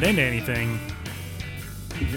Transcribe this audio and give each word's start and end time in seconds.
get 0.00 0.08
into 0.08 0.22
anything, 0.22 0.76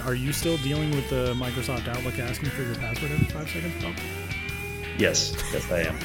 are 0.04 0.16
you 0.16 0.34
still 0.34 0.58
dealing 0.58 0.90
with 0.90 1.08
the 1.12 1.36
Microsoft 1.36 1.88
Outlook 1.88 2.18
asking 2.18 2.50
for 2.50 2.64
your 2.64 2.74
password 2.74 3.12
every 3.12 3.28
five 3.28 3.48
seconds? 3.48 3.76
Oh. 3.86 3.94
Yes, 4.98 5.36
yes, 5.54 5.72
I 5.72 5.82
am. 5.82 5.96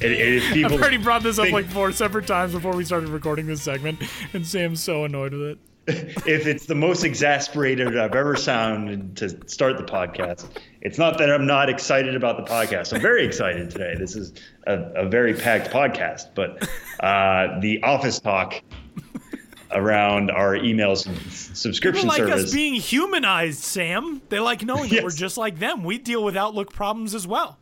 It, 0.00 0.10
it, 0.10 0.42
people 0.52 0.74
I've 0.74 0.80
already 0.80 0.96
brought 0.96 1.22
this 1.22 1.38
up 1.38 1.52
like 1.52 1.66
four 1.66 1.92
separate 1.92 2.26
times 2.26 2.54
before 2.54 2.74
we 2.74 2.84
started 2.84 3.10
recording 3.10 3.46
this 3.46 3.62
segment, 3.62 4.02
and 4.32 4.44
Sam's 4.44 4.82
so 4.82 5.04
annoyed 5.04 5.32
with 5.32 5.42
it. 5.42 5.58
if 6.26 6.48
it's 6.48 6.66
the 6.66 6.74
most 6.74 7.04
exasperated 7.04 7.96
I've 7.96 8.16
ever 8.16 8.34
sounded 8.34 9.16
to 9.18 9.48
start 9.48 9.76
the 9.76 9.84
podcast, 9.84 10.46
it's 10.80 10.98
not 10.98 11.18
that 11.18 11.30
I'm 11.30 11.46
not 11.46 11.68
excited 11.68 12.16
about 12.16 12.36
the 12.36 12.52
podcast. 12.52 12.92
I'm 12.92 13.00
very 13.00 13.24
excited 13.24 13.70
today. 13.70 13.94
This 13.96 14.16
is 14.16 14.32
a, 14.66 14.80
a 14.96 15.08
very 15.08 15.34
packed 15.34 15.70
podcast, 15.70 16.34
but 16.34 16.68
uh, 16.98 17.60
the 17.60 17.80
office 17.84 18.18
talk 18.18 18.60
around 19.74 20.30
our 20.30 20.54
email 20.56 20.94
sub- 20.96 21.14
subscription 21.30 22.08
People 22.08 22.24
like 22.24 22.30
service. 22.30 22.46
us 22.46 22.54
being 22.54 22.74
humanized, 22.74 23.62
Sam. 23.62 24.22
They 24.28 24.38
like 24.40 24.62
knowing 24.62 24.90
that 24.90 25.02
we're 25.04 25.10
just 25.10 25.36
like 25.36 25.58
them. 25.58 25.84
We 25.84 25.98
deal 25.98 26.22
with 26.24 26.36
Outlook 26.36 26.72
problems 26.72 27.14
as 27.14 27.26
well. 27.26 27.58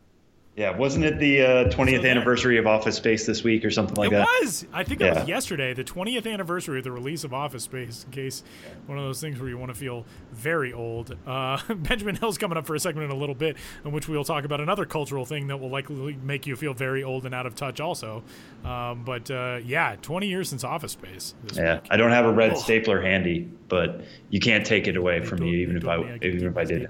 Yeah, 0.61 0.77
wasn't 0.77 1.03
it 1.05 1.17
the 1.17 1.41
uh, 1.41 1.47
20th 1.69 2.03
there. 2.03 2.11
anniversary 2.11 2.57
of 2.59 2.67
Office 2.67 2.95
Space 2.95 3.25
this 3.25 3.43
week 3.43 3.65
or 3.65 3.71
something 3.71 3.95
like 3.95 4.11
it 4.11 4.15
that? 4.15 4.27
It 4.41 4.45
was. 4.45 4.65
I 4.71 4.83
think 4.83 5.01
it 5.01 5.05
Yeah. 5.05 5.19
was 5.21 5.27
yesterday, 5.27 5.73
the 5.73 5.83
20th 5.83 6.31
anniversary 6.31 6.77
of 6.77 6.83
the 6.83 6.91
release 6.91 7.23
of 7.23 7.33
Office 7.33 7.63
Space. 7.63 8.03
In 8.05 8.11
case 8.11 8.43
one 8.85 8.97
of 8.99 9.03
those 9.03 9.19
things 9.19 9.39
where 9.39 9.49
you 9.49 9.57
want 9.57 9.71
to 9.73 9.77
feel 9.77 10.05
very 10.31 10.71
old. 10.71 11.17
Uh, 11.25 11.59
Benjamin 11.75 12.15
Hill's 12.15 12.37
coming 12.37 12.57
up 12.57 12.67
for 12.67 12.75
a 12.75 12.79
segment 12.79 13.05
in 13.05 13.17
a 13.17 13.19
little 13.19 13.33
bit, 13.35 13.57
in 13.83 13.91
which 13.91 14.07
we'll 14.07 14.23
talk 14.23 14.43
about 14.45 14.61
another 14.61 14.85
cultural 14.85 15.25
thing 15.25 15.47
that 15.47 15.57
will 15.59 15.69
likely 15.71 16.17
make 16.23 16.45
you 16.45 16.55
feel 16.55 16.73
very 16.75 17.03
old 17.03 17.25
and 17.25 17.33
out 17.33 17.47
of 17.47 17.55
touch. 17.55 17.79
Also, 17.79 18.21
um, 18.63 19.03
but 19.03 19.31
uh, 19.31 19.59
yeah, 19.65 19.95
20 20.03 20.27
years 20.27 20.47
since 20.49 20.63
Office 20.63 20.91
Space. 20.91 21.33
This 21.43 21.57
Yeah, 21.57 21.75
week. 21.75 21.87
I 21.89 21.97
don't 21.97 22.11
have 22.11 22.25
a 22.25 22.31
red 22.31 22.51
Oh. 22.53 22.55
stapler 22.55 23.01
handy, 23.01 23.49
but 23.67 24.01
you 24.29 24.39
can't 24.39 24.65
take 24.65 24.87
it 24.87 24.95
away 24.95 25.21
from 25.21 25.39
me, 25.41 25.55
even 25.61 25.75
if 25.77 25.87
I 25.87 25.97
even 26.21 26.45
if 26.47 26.55
I 26.57 26.65
did. 26.65 26.87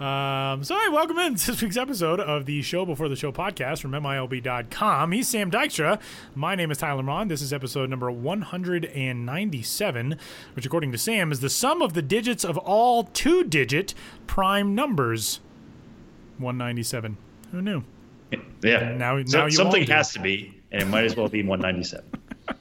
Um, 0.00 0.62
so, 0.62 0.78
hey, 0.78 0.90
welcome 0.90 1.18
in 1.18 1.34
to 1.36 1.46
this 1.52 1.62
week's 1.62 1.78
episode 1.78 2.20
of 2.20 2.44
the 2.44 2.60
Show 2.60 2.84
Before 2.84 3.08
the 3.08 3.16
Show 3.16 3.32
podcast 3.32 3.80
from 3.80 3.92
MILB.com. 3.92 5.12
He's 5.12 5.26
Sam 5.26 5.50
Dykstra. 5.50 5.98
My 6.34 6.54
name 6.54 6.70
is 6.70 6.76
Tyler 6.78 7.02
Maun. 7.02 7.28
This 7.28 7.40
is 7.40 7.50
episode 7.50 7.88
number 7.88 8.10
197, 8.10 10.18
which, 10.54 10.66
according 10.66 10.92
to 10.92 10.98
Sam, 10.98 11.32
is 11.32 11.40
the 11.40 11.48
sum 11.48 11.80
of 11.80 11.94
the 11.94 12.02
digits 12.02 12.44
of 12.44 12.58
all 12.58 13.04
two 13.04 13.42
digit 13.42 13.94
prime 14.26 14.74
numbers. 14.74 15.40
197. 16.38 17.16
Who 17.52 17.62
knew? 17.62 17.82
Yeah. 18.62 18.92
Now- 18.96 19.24
So- 19.24 19.38
now 19.38 19.44
you 19.46 19.52
something 19.52 19.86
has 19.86 20.12
to 20.12 20.20
be, 20.20 20.60
and 20.72 20.82
it 20.82 20.86
might 20.88 21.04
as 21.06 21.16
well 21.16 21.28
be 21.28 21.42
197. 21.42 22.04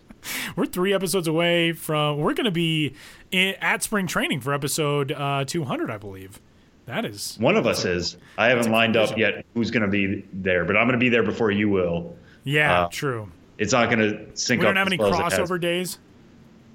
We're 0.56 0.68
three 0.68 0.94
episodes 0.94 1.28
away 1.28 1.74
from. 1.74 2.20
We're 2.20 2.34
going 2.34 2.46
to 2.46 2.52
be 2.52 2.94
in, 3.32 3.56
at 3.60 3.84
spring 3.84 4.08
training 4.08 4.40
for 4.40 4.54
episode 4.54 5.12
uh, 5.12 5.44
200, 5.46 5.92
I 5.92 5.98
believe. 5.98 6.40
That 6.86 7.06
is. 7.06 7.36
One 7.40 7.58
of 7.58 7.66
us 7.66 7.84
is. 7.86 8.18
I 8.38 8.48
haven't 8.48 8.72
lined 8.72 8.96
up 8.96 9.18
yet 9.18 9.46
who's 9.56 9.72
going 9.72 9.82
to 9.84 9.90
be 9.90 10.24
there, 10.34 10.66
but 10.66 10.78
I'm 10.78 10.86
going 10.88 11.00
to 11.00 11.04
be 11.04 11.10
there 11.10 11.24
before 11.24 11.50
you 11.52 11.70
will. 11.70 12.16
Yeah, 12.44 12.84
Uh, 12.84 12.88
true. 12.90 13.32
It's 13.58 13.74
not 13.74 13.90
going 13.90 14.00
to 14.00 14.38
sync 14.38 14.60
up. 14.60 14.64
We 14.64 14.66
don't 14.68 14.76
have 14.76 14.88
any 14.88 14.98
well 14.98 15.14
as 15.14 15.34
it 15.34 15.40
has. 15.40 15.50
crossover 15.50 15.60
days. 15.60 15.98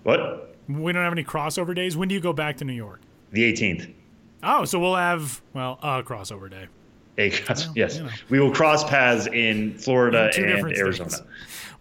What? 0.02 0.56
We 0.68 0.92
don't 0.92 1.04
have 1.04 1.12
any 1.12 1.24
crossover 1.24 1.74
days. 1.74 1.96
When 1.96 2.08
do 2.08 2.14
you 2.14 2.20
go 2.20 2.32
back 2.32 2.56
to 2.58 2.64
New 2.64 2.72
York? 2.72 3.00
The 3.32 3.52
18th. 3.52 3.92
Oh, 4.42 4.64
so 4.64 4.78
we'll 4.80 4.96
have 4.96 5.40
well 5.52 5.78
a 5.82 6.02
crossover 6.02 6.50
day. 6.50 6.66
A, 7.18 7.28
yes, 7.74 7.96
you 7.98 8.04
know. 8.04 8.10
we 8.30 8.40
will 8.40 8.50
cross 8.52 8.82
paths 8.88 9.26
in 9.26 9.76
Florida 9.76 10.30
Two 10.32 10.42
and 10.44 10.76
Arizona. 10.76 11.10
states. 11.10 11.28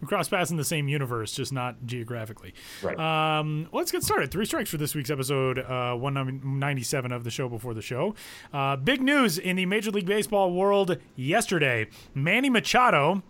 We 0.00 0.06
cross 0.06 0.28
paths 0.28 0.50
in 0.50 0.56
the 0.56 0.64
same 0.64 0.88
universe, 0.88 1.32
just 1.32 1.52
not 1.52 1.84
geographically. 1.84 2.54
Right. 2.82 2.98
Um, 2.98 3.68
let's 3.72 3.92
get 3.92 4.02
started. 4.02 4.30
Three 4.30 4.46
strikes 4.46 4.70
for 4.70 4.78
this 4.78 4.94
week's 4.94 5.10
episode 5.10 5.58
uh, 5.58 5.94
197 5.94 7.12
of 7.12 7.24
the 7.24 7.30
show 7.30 7.48
before 7.48 7.74
the 7.74 7.82
show. 7.82 8.14
Uh, 8.52 8.76
big 8.76 9.02
news 9.02 9.38
in 9.38 9.56
the 9.56 9.66
Major 9.66 9.90
League 9.90 10.06
Baseball 10.06 10.52
world 10.52 10.96
yesterday. 11.16 11.88
Manny 12.14 12.48
Machado. 12.50 13.22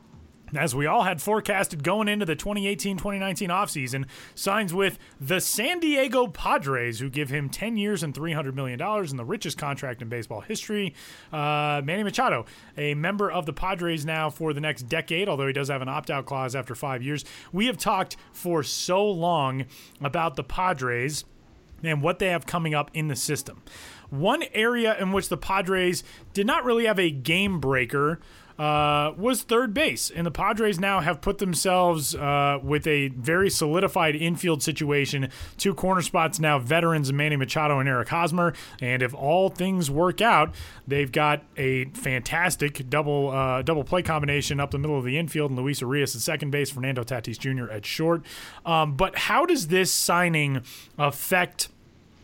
As 0.55 0.75
we 0.75 0.87
all 0.87 1.05
had 1.05 1.23
forecasted 1.23 1.85
going 1.85 2.09
into 2.09 2.27
the 2.27 2.35
2018 2.35 2.97
2019 2.97 3.51
offseason, 3.51 4.07
signs 4.35 4.75
with 4.75 4.99
the 5.21 5.41
San 5.41 5.79
Diego 5.79 6.27
Padres, 6.27 6.99
who 6.99 7.09
give 7.09 7.31
him 7.31 7.49
10 7.49 7.77
years 7.77 8.03
and 8.03 8.13
$300 8.13 8.55
million 8.55 8.81
in 8.81 9.17
the 9.17 9.25
richest 9.25 9.59
contract 9.59 10.03
in 10.03 10.09
baseball 10.09 10.41
history. 10.41 10.95
Uh, 11.33 11.81
Manny 11.85 12.03
Machado, 12.03 12.47
a 12.77 12.95
member 12.95 13.31
of 13.31 13.47
the 13.47 13.53
Padres 13.53 14.05
now 14.05 14.29
for 14.29 14.53
the 14.53 14.61
next 14.61 14.89
decade, 14.89 15.29
although 15.29 15.47
he 15.47 15.53
does 15.53 15.69
have 15.69 15.83
an 15.83 15.89
opt 15.89 16.11
out 16.11 16.27
clause 16.27 16.57
after 16.57 16.75
five 16.75 17.03
years. 17.03 17.25
We 17.53 17.67
have 17.67 17.79
talked 17.79 18.17
for 18.33 18.63
so 18.65 19.09
long 19.09 19.67
about 20.01 20.35
the 20.35 20.45
Padres 20.45 21.25
and 21.83 22.03
what 22.03 22.19
they 22.19 22.29
have 22.29 22.47
coming 22.47 22.75
up 22.75 22.91
in 22.93 23.09
the 23.09 23.17
system. 23.17 23.63
One 24.11 24.43
area 24.53 24.99
in 24.99 25.13
which 25.13 25.29
the 25.29 25.37
Padres 25.37 26.03
did 26.35 26.47
not 26.47 26.65
really 26.65 26.87
have 26.87 26.99
a 26.99 27.11
game 27.11 27.61
breaker 27.61 28.21
uh, 28.61 29.15
was 29.17 29.41
third 29.41 29.73
base. 29.73 30.11
And 30.11 30.27
the 30.27 30.31
Padres 30.31 30.79
now 30.79 31.01
have 31.01 31.23
put 31.23 31.39
themselves 31.39 32.15
uh, 32.15 32.59
with 32.63 32.87
a 32.87 33.09
very 33.09 33.49
solidified 33.49 34.15
infield 34.15 34.63
situation. 34.63 35.31
Two 35.57 35.75
corner 35.75 36.03
spots 36.03 36.39
now, 36.39 36.59
veterans 36.59 37.11
Manny 37.11 37.37
Machado 37.37 37.79
and 37.79 37.89
Eric 37.89 38.11
Hosmer. 38.11 38.53
And 38.79 39.03
if 39.03 39.15
all 39.15 39.49
things 39.49 39.91
work 39.91 40.21
out, 40.21 40.55
they've 40.87 41.11
got 41.11 41.43
a 41.57 41.87
fantastic 41.87 42.91
double 42.91 43.31
uh, 43.31 43.63
double 43.63 43.83
play 43.83 44.03
combination 44.03 44.61
up 44.61 44.73
the 44.73 44.79
middle 44.79 44.99
of 44.99 45.07
the 45.07 45.17
infield, 45.17 45.51
and 45.51 45.59
Luis 45.59 45.81
Urias 45.81 46.15
at 46.15 46.21
second 46.21 46.51
base, 46.51 46.69
Fernando 46.69 47.03
Tatis 47.03 47.39
Jr. 47.39 47.73
at 47.73 47.87
short. 47.87 48.27
Um, 48.67 48.95
but 48.95 49.17
how 49.17 49.47
does 49.47 49.69
this 49.69 49.91
signing 49.91 50.61
affect 50.99 51.71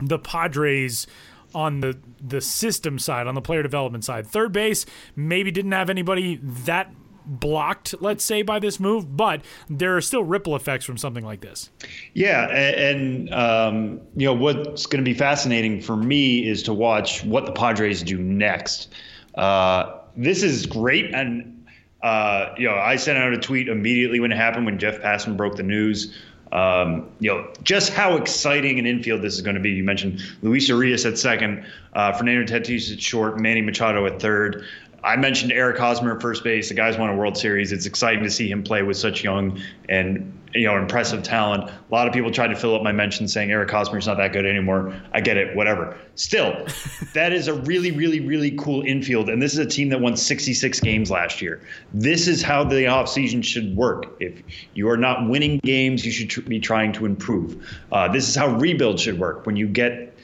the 0.01 0.19
Padres? 0.19 1.07
On 1.57 1.81
the 1.81 1.99
the 2.21 2.41
system 2.43 2.99
side, 2.99 3.27
on 3.27 3.35
the 3.35 3.41
player 3.41 3.63
development 3.63 4.05
side. 4.05 4.27
Third 4.27 4.53
base 4.53 4.85
maybe 5.17 5.51
didn't 5.51 5.73
have 5.73 5.89
anybody 5.89 6.37
that 6.43 6.93
blocked, 7.25 7.95
let's 8.01 8.23
say, 8.25 8.43
by 8.43 8.59
this 8.59 8.79
move, 8.79 9.17
but 9.17 9.41
there 9.69 9.97
are 9.97 10.01
still 10.01 10.23
ripple 10.23 10.55
effects 10.55 10.85
from 10.85 10.97
something 10.97 11.25
like 11.25 11.41
this. 11.41 11.71
Yeah, 12.15 12.47
a- 12.51 12.91
and, 12.91 13.33
um, 13.35 14.01
you 14.17 14.27
know 14.27 14.35
what's 14.35 14.87
going 14.87 15.03
to 15.05 15.09
be 15.11 15.17
fascinating 15.17 15.81
for 15.81 15.97
me 15.97 16.47
is 16.47 16.63
to 16.65 16.75
watch 16.75 17.25
what 17.25 17.47
the 17.47 17.53
Padres 17.53 18.03
do 18.03 18.19
next. 18.19 18.93
Uh, 19.35 19.99
this 20.17 20.43
is 20.43 20.67
great, 20.67 21.13
and 21.15 21.67
uh, 22.03 22.51
you 22.59 22.69
know 22.69 22.75
I 22.77 22.97
sent 22.97 23.19
out 23.19 23.33
a 23.33 23.39
tweet 23.39 23.69
immediately 23.69 24.21
when 24.21 24.31
it 24.31 24.37
happened 24.37 24.67
when 24.67 24.79
Jeff 24.79 24.99
Passan 25.01 25.37
broke 25.37 25.57
the 25.57 25.63
news. 25.63 26.15
Um, 26.53 27.11
you 27.19 27.33
know 27.33 27.49
just 27.65 27.93
how 27.93 28.17
exciting 28.17 28.79
an 28.79 28.87
infield 28.87 29.23
this 29.23 29.35
is 29.35 29.43
going 29.43 29.57
to 29.57 29.61
be. 29.61 29.71
You 29.71 29.85
mentioned 29.85 30.21
Luis 30.43 30.69
Urias 30.69 31.05
at 31.05 31.19
second, 31.19 31.65
uh, 31.95 32.13
Fernando 32.13 32.45
Tatis 32.51 32.93
at 32.93 33.01
short, 33.01 33.41
Manny 33.41 33.63
Machado 33.63 34.07
at 34.07 34.21
third. 34.21 34.65
I 35.03 35.17
mentioned 35.17 35.53
Eric 35.53 35.79
Hosmer 35.79 36.17
at 36.17 36.23
first 36.23 36.43
base. 36.43 36.69
The 36.69 36.75
guy's 36.75 36.99
won 36.99 37.11
a 37.11 37.15
World 37.15 37.37
Series. 37.37 37.71
It's 37.71 37.87
exciting 37.87 38.25
to 38.25 38.31
see 38.31 38.51
him 38.51 38.63
play 38.63 38.83
with 38.83 38.97
such 38.97 39.23
young 39.23 39.61
and 39.89 40.33
you 40.57 40.67
know 40.67 40.77
impressive 40.77 41.23
talent. 41.23 41.65
A 41.65 41.95
lot 41.95 42.07
of 42.07 42.13
people 42.13 42.31
tried 42.31 42.49
to 42.49 42.57
fill 42.57 42.75
up 42.75 42.83
my 42.83 42.93
mention 42.93 43.29
saying 43.29 43.51
Eric 43.51 43.71
Hosmer's 43.71 44.07
not 44.07 44.17
that 44.17 44.33
good 44.33 44.47
anymore. 44.47 44.95
I 45.13 45.21
get 45.21 45.37
it, 45.37 45.55
whatever. 45.55 45.97
Still, 46.15 46.67
that 47.15 47.33
is 47.33 47.49
a 47.49 47.55
really, 47.55 47.91
really, 47.91 48.21
really 48.21 48.53
cool 48.53 48.83
infield. 48.83 49.29
And 49.29 49.41
this 49.41 49.53
is 49.53 49.59
a 49.59 49.67
team 49.67 49.89
that 49.91 50.01
won 50.01 50.17
66 50.17 50.81
games 50.81 51.11
last 51.11 51.43
year. 51.43 51.61
This 51.93 52.27
is 52.27 52.43
how 52.43 52.65
the 52.65 52.85
offseason 52.85 53.45
should 53.45 53.77
work. 53.77 54.17
If 54.21 54.43
you 54.75 54.89
are 54.89 54.97
not 54.97 55.29
winning 55.29 55.59
games, 55.63 56.05
you 56.05 56.13
should 56.13 56.31
tr- 56.31 56.41
be 56.43 56.61
trying 56.61 56.93
to 56.95 57.07
improve. 57.07 57.65
Uh, 57.93 58.09
this 58.09 58.29
is 58.29 58.35
how 58.35 58.57
rebuild 58.57 58.99
should 58.99 59.19
work. 59.19 59.47
When 59.47 59.57
you 59.57 59.69
get 59.69 60.15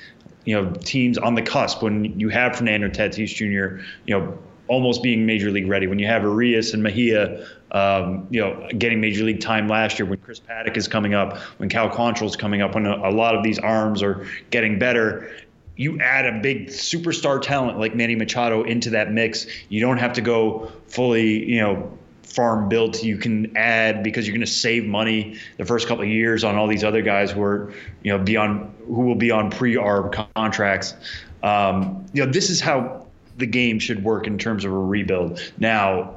you 0.44 0.60
know 0.60 0.72
teams 0.81 1.19
on 1.19 1.34
the 1.34 1.43
cusp 1.43 1.82
when 1.82 2.19
you 2.19 2.28
have 2.28 2.56
Fernando 2.56 2.88
Tatis 2.88 3.32
Jr. 3.32 3.81
you 4.06 4.19
know 4.19 4.37
almost 4.69 5.03
being 5.03 5.27
major 5.27 5.50
league 5.50 5.69
ready. 5.69 5.87
When 5.87 5.99
you 5.99 6.06
have 6.06 6.23
Urias 6.23 6.75
and 6.75 6.83
Mejia 6.83 7.47
um, 7.73 8.26
you 8.31 8.41
know 8.41 8.69
getting 8.76 9.00
major 9.00 9.25
league 9.25 9.41
time 9.41 9.67
last 9.67 9.99
year 9.99 10.06
when 10.06 10.19
Chris 10.19 10.41
Paddack 10.41 10.76
is 10.76 10.87
coming 10.87 11.14
up 11.14 11.38
when 11.56 11.69
Cal 11.69 11.88
Quantrill's 11.88 12.37
coming 12.37 12.61
up 12.61 12.75
when 12.75 12.87
a, 12.87 13.09
a 13.09 13.11
lot 13.11 13.35
of 13.35 13.43
these 13.43 13.59
arms 13.59 14.03
are 14.03 14.26
getting 14.50 14.79
better 14.79 15.31
you 15.76 15.99
add 16.00 16.26
a 16.26 16.41
big 16.41 16.69
superstar 16.69 17.41
talent 17.41 17.79
like 17.79 17.94
Manny 17.94 18.14
Machado 18.14 18.62
into 18.62 18.91
that 18.91 19.11
mix. 19.11 19.47
You 19.69 19.81
don't 19.81 19.97
have 19.99 20.12
to 20.14 20.20
go 20.20 20.70
fully 20.87 21.50
you 21.50 21.61
know 21.61 21.99
farm 22.23 22.69
built. 22.69 23.03
You 23.03 23.17
can 23.17 23.56
add 23.56 24.03
because 24.03 24.26
you're 24.26 24.35
going 24.35 24.47
to 24.47 24.53
save 24.53 24.85
money 24.85 25.38
the 25.56 25.65
first 25.65 25.88
couple 25.88 26.05
of 26.05 26.11
years 26.11 26.44
on 26.44 26.56
all 26.56 26.67
these 26.67 26.85
other 26.85 27.03
guys 27.03 27.31
who 27.31 27.43
are 27.43 27.73
you 28.03 28.17
know 28.17 28.23
beyond 28.23 28.73
who 28.87 29.03
will 29.03 29.15
be 29.15 29.31
on 29.31 29.50
pre-arb 29.50 30.32
contracts. 30.35 30.94
Um, 31.43 32.05
you 32.12 32.25
know 32.25 32.31
this 32.31 32.50
is 32.50 32.61
how 32.61 33.06
the 33.43 33.47
game 33.47 33.79
should 33.79 34.03
work 34.05 34.27
in 34.27 34.39
terms 34.39 34.65
of 34.65 34.73
a 34.73 34.79
rebuild 34.79 35.39
now 35.59 36.15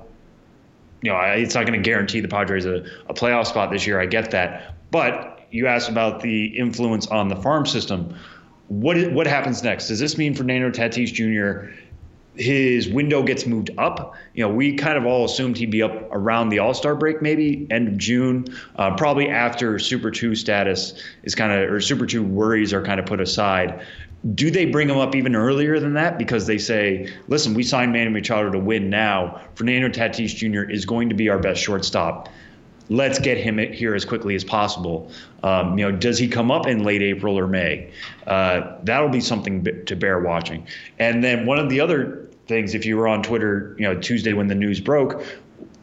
you 1.02 1.12
know 1.12 1.18
I- 1.18 1.36
it's 1.36 1.56
not 1.56 1.66
going 1.66 1.82
to 1.82 1.84
guarantee 1.84 2.20
the 2.22 2.28
padres 2.28 2.66
a, 2.66 2.86
a 3.10 3.14
playoff 3.14 3.48
spot 3.48 3.72
this 3.72 3.86
year 3.88 4.00
i 4.00 4.06
get 4.06 4.32
that 4.32 4.76
but 4.92 5.48
you 5.52 5.68
asked 5.68 5.90
about 5.90 6.22
the 6.22 6.46
influence 6.58 7.08
on 7.08 7.28
the 7.28 7.36
farm 7.36 7.66
system 7.66 8.16
what 8.68 9.12
what 9.12 9.28
happens 9.28 9.64
next 9.64 9.88
does 9.88 10.00
this 10.00 10.18
mean 10.18 10.36
fernando 10.36 10.70
tatis 10.70 11.12
jr 11.12 11.74
his 12.38 12.90
window 12.90 13.24
gets 13.24 13.46
moved 13.46 13.72
up. 13.78 14.14
You 14.34 14.44
know, 14.44 14.54
we 14.54 14.76
kind 14.76 14.98
of 14.98 15.06
all 15.06 15.24
assumed 15.24 15.58
he'd 15.58 15.72
be 15.72 15.82
up 15.82 15.94
around 16.12 16.50
the 16.50 16.60
All 16.60 16.74
Star 16.74 16.94
break, 16.94 17.22
maybe 17.22 17.66
end 17.70 17.88
of 17.88 17.98
June, 17.98 18.46
uh, 18.76 18.94
probably 18.96 19.30
after 19.30 19.80
Super 19.80 20.12
Two 20.12 20.36
status 20.36 21.02
is 21.24 21.34
kind 21.34 21.52
of 21.54 21.72
or 21.72 21.80
Super 21.80 22.06
Two 22.06 22.24
worries 22.24 22.74
are 22.74 22.82
kind 22.84 23.00
of 23.00 23.06
put 23.06 23.22
aside. 23.22 23.82
Do 24.34 24.50
they 24.50 24.66
bring 24.66 24.90
him 24.90 24.98
up 24.98 25.16
even 25.16 25.36
earlier 25.36 25.80
than 25.80 25.94
that 25.94 26.18
because 26.18 26.48
they 26.48 26.58
say, 26.58 27.14
listen, 27.28 27.54
we 27.54 27.62
signed 27.62 27.92
Manny 27.92 28.10
Machado 28.10 28.50
to 28.50 28.58
win 28.58 28.90
now. 28.90 29.42
Fernando 29.54 29.88
Tatis 29.90 30.36
Jr. 30.36 30.70
is 30.70 30.86
going 30.86 31.10
to 31.10 31.16
be 31.16 31.30
our 31.30 31.38
best 31.38 31.62
shortstop 31.62 32.30
let's 32.90 33.20
get 33.20 33.38
him 33.38 33.58
here 33.58 33.96
as 33.96 34.06
quickly 34.06 34.36
as 34.36 34.44
possible. 34.44 35.12
Um, 35.44 35.78
you 35.78 35.90
know, 35.90 35.96
does 35.96 36.18
he 36.18 36.28
come 36.28 36.52
up 36.52 36.68
in 36.68 36.84
late 36.84 37.02
April 37.02 37.38
or 37.38 37.48
May? 37.48 37.92
Uh, 38.28 38.78
that'll 38.84 39.10
be 39.10 39.22
something 39.22 39.64
to 39.86 39.96
bear 39.96 40.20
watching. 40.20 40.68
And 41.00 41.24
then 41.24 41.46
one 41.46 41.60
of 41.60 41.70
the 41.70 41.80
other 41.80 42.30
things, 42.48 42.76
if 42.76 42.86
you 42.86 42.98
were 42.98 43.08
on 43.08 43.24
Twitter, 43.24 43.76
you 43.78 43.86
know, 43.86 44.00
Tuesday 44.00 44.34
when 44.34 44.48
the 44.48 44.56
news 44.56 44.80
broke, 44.80 45.24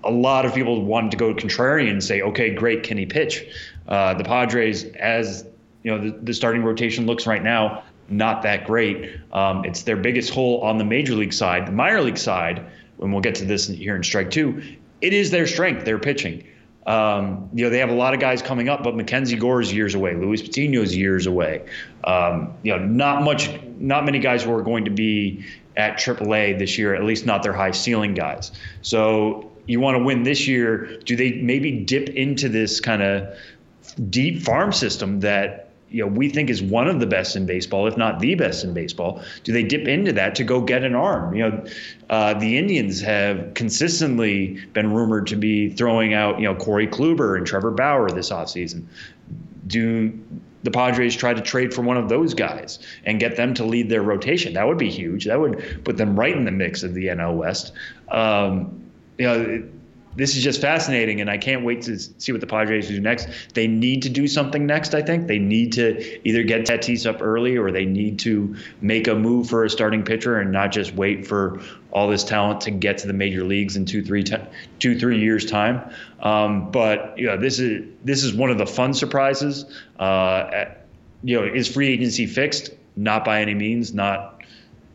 a 0.04 0.10
lot 0.10 0.44
of 0.44 0.54
people 0.54 0.84
wanted 0.84 1.10
to 1.12 1.16
go 1.16 1.34
contrarian 1.34 1.90
and 1.90 2.02
say, 2.02 2.22
okay, 2.22 2.54
great, 2.54 2.82
can 2.82 2.98
he 2.98 3.06
pitch? 3.06 3.46
Uh, 3.88 4.14
the 4.14 4.24
Padres, 4.24 4.84
as 4.96 5.46
you 5.82 5.90
know, 5.90 5.98
the, 5.98 6.16
the, 6.18 6.34
starting 6.34 6.62
rotation 6.62 7.06
looks 7.06 7.26
right 7.26 7.42
now, 7.42 7.82
not 8.12 8.42
that 8.42 8.66
great. 8.66 9.18
Um, 9.32 9.64
it's 9.64 9.82
their 9.82 9.96
biggest 9.96 10.32
hole 10.32 10.60
on 10.60 10.78
the 10.78 10.84
major 10.84 11.14
league 11.14 11.32
side. 11.32 11.66
The 11.66 11.72
minor 11.72 12.00
league 12.00 12.18
side, 12.18 12.64
and 13.00 13.12
we'll 13.12 13.22
get 13.22 13.34
to 13.36 13.44
this 13.44 13.66
here 13.66 13.96
in 13.96 14.02
strike 14.02 14.30
two, 14.30 14.62
it 15.00 15.12
is 15.12 15.30
their 15.30 15.46
strength, 15.46 15.84
their 15.84 15.98
pitching. 15.98 16.44
Um, 16.86 17.48
you 17.54 17.64
know, 17.64 17.70
they 17.70 17.78
have 17.78 17.90
a 17.90 17.94
lot 17.94 18.12
of 18.12 18.20
guys 18.20 18.42
coming 18.42 18.68
up, 18.68 18.82
but 18.82 18.96
Mackenzie 18.96 19.36
Gore 19.36 19.60
is 19.60 19.72
years 19.72 19.94
away. 19.94 20.14
Luis 20.14 20.42
Patino's 20.42 20.96
years 20.96 21.26
away. 21.26 21.64
Um, 22.04 22.54
you 22.62 22.76
know, 22.76 22.84
not 22.84 23.22
much, 23.22 23.50
not 23.78 24.04
many 24.04 24.18
guys 24.18 24.42
who 24.42 24.52
are 24.52 24.62
going 24.62 24.84
to 24.84 24.90
be 24.90 25.44
at 25.76 25.98
AAA 25.98 26.58
this 26.58 26.76
year, 26.78 26.94
at 26.94 27.04
least 27.04 27.24
not 27.24 27.42
their 27.42 27.52
high 27.52 27.70
ceiling 27.70 28.14
guys. 28.14 28.52
So 28.82 29.50
you 29.66 29.80
want 29.80 29.96
to 29.96 30.02
win 30.02 30.24
this 30.24 30.46
year. 30.48 30.98
Do 31.04 31.14
they 31.14 31.32
maybe 31.32 31.70
dip 31.70 32.08
into 32.10 32.48
this 32.48 32.80
kind 32.80 33.02
of 33.02 33.36
deep 34.10 34.42
farm 34.42 34.72
system 34.72 35.20
that 35.20 35.71
you 35.92 36.04
know 36.04 36.10
we 36.10 36.28
think 36.28 36.50
is 36.50 36.62
one 36.62 36.88
of 36.88 37.00
the 37.00 37.06
best 37.06 37.36
in 37.36 37.46
baseball, 37.46 37.86
if 37.86 37.96
not 37.96 38.18
the 38.20 38.34
best 38.34 38.64
in 38.64 38.72
baseball. 38.72 39.22
Do 39.44 39.52
they 39.52 39.62
dip 39.62 39.86
into 39.86 40.12
that 40.12 40.34
to 40.36 40.44
go 40.44 40.60
get 40.60 40.82
an 40.82 40.94
arm? 40.94 41.34
You 41.34 41.50
know, 41.50 41.64
uh, 42.10 42.34
the 42.34 42.58
Indians 42.58 43.00
have 43.00 43.54
consistently 43.54 44.58
been 44.72 44.92
rumored 44.92 45.26
to 45.28 45.36
be 45.36 45.70
throwing 45.70 46.14
out 46.14 46.40
you 46.40 46.44
know 46.44 46.54
Corey 46.54 46.86
Kluber 46.86 47.36
and 47.36 47.46
Trevor 47.46 47.70
Bauer 47.70 48.10
this 48.10 48.30
offseason. 48.30 48.84
Do 49.66 50.18
the 50.62 50.70
Padres 50.70 51.14
try 51.14 51.34
to 51.34 51.40
trade 51.40 51.74
for 51.74 51.82
one 51.82 51.96
of 51.96 52.08
those 52.08 52.34
guys 52.34 52.78
and 53.04 53.20
get 53.20 53.36
them 53.36 53.52
to 53.54 53.64
lead 53.64 53.88
their 53.88 54.02
rotation? 54.02 54.54
That 54.54 54.66
would 54.66 54.78
be 54.78 54.90
huge. 54.90 55.26
That 55.26 55.40
would 55.40 55.84
put 55.84 55.96
them 55.96 56.18
right 56.18 56.36
in 56.36 56.44
the 56.44 56.52
mix 56.52 56.82
of 56.82 56.94
the 56.94 57.06
NL 57.06 57.36
West. 57.36 57.72
Um, 58.08 58.90
you 59.18 59.26
know 59.26 59.68
this 60.14 60.36
is 60.36 60.42
just 60.42 60.60
fascinating, 60.60 61.20
and 61.20 61.30
I 61.30 61.38
can't 61.38 61.64
wait 61.64 61.82
to 61.82 61.98
see 61.98 62.32
what 62.32 62.40
the 62.40 62.46
Padres 62.46 62.88
do 62.88 63.00
next. 63.00 63.28
They 63.54 63.66
need 63.66 64.02
to 64.02 64.08
do 64.08 64.28
something 64.28 64.66
next. 64.66 64.94
I 64.94 65.02
think 65.02 65.26
they 65.26 65.38
need 65.38 65.72
to 65.74 66.28
either 66.28 66.42
get 66.42 66.66
Tatis 66.66 67.06
up 67.06 67.22
early, 67.22 67.56
or 67.56 67.70
they 67.70 67.86
need 67.86 68.18
to 68.20 68.56
make 68.80 69.08
a 69.08 69.14
move 69.14 69.48
for 69.48 69.64
a 69.64 69.70
starting 69.70 70.04
pitcher, 70.04 70.38
and 70.38 70.52
not 70.52 70.72
just 70.72 70.94
wait 70.94 71.26
for 71.26 71.60
all 71.92 72.08
this 72.08 72.24
talent 72.24 72.62
to 72.62 72.70
get 72.70 72.98
to 72.98 73.06
the 73.06 73.12
major 73.12 73.44
leagues 73.44 73.76
in 73.76 73.84
two, 73.86 74.02
three, 74.02 74.24
two, 74.78 74.98
three 74.98 75.20
years 75.20 75.46
time. 75.46 75.90
Um, 76.20 76.70
but 76.70 77.18
you 77.18 77.26
know, 77.26 77.36
this 77.36 77.58
is 77.58 77.86
this 78.04 78.22
is 78.22 78.34
one 78.34 78.50
of 78.50 78.58
the 78.58 78.66
fun 78.66 78.94
surprises. 78.94 79.64
Uh, 79.98 80.66
you 81.22 81.40
know, 81.40 81.46
is 81.46 81.68
free 81.68 81.88
agency 81.88 82.26
fixed? 82.26 82.70
Not 82.96 83.24
by 83.24 83.40
any 83.40 83.54
means. 83.54 83.94
Not 83.94 84.31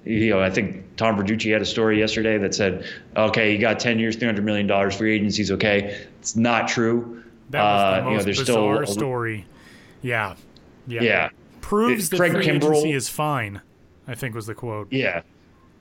you 0.06 0.30
know, 0.30 0.40
I 0.40 0.50
think 0.50 0.96
Tom 0.96 1.18
Verducci 1.18 1.52
had 1.52 1.62
a 1.62 1.66
story 1.66 2.00
yesterday 2.00 2.38
that 2.38 2.56
said, 2.56 2.86
okay, 3.16 3.54
you 3.54 3.60
got 3.60 3.80
10 3.80 4.00
years, 4.00 4.18
$300 4.18 4.44
million, 4.44 4.92
free 4.92 5.16
agency's 5.16 5.52
okay. 5.52 6.06
It's 6.20 6.36
not 6.36 6.68
true. 6.68 7.24
That 7.50 7.62
was 7.62 7.82
the 7.82 8.02
uh, 8.02 8.04
most 8.04 8.12
you 8.12 8.18
know, 8.18 8.24
there's 8.24 8.40
bizarre 8.40 8.86
still 8.86 8.96
a, 8.96 9.00
story. 9.00 9.46
Yeah. 10.02 10.36
Yeah. 10.88 11.02
yeah. 11.02 11.30
Proves 11.62 12.08
it, 12.08 12.12
that 12.12 12.18
free 12.18 12.30
Kimbrel, 12.30 12.72
agency 12.72 12.92
is 12.94 13.10
fine, 13.10 13.62
I 14.08 14.16
think 14.16 14.36
was 14.36 14.48
the 14.48 14.56
quote. 14.56 14.92
Yeah. 14.92 15.22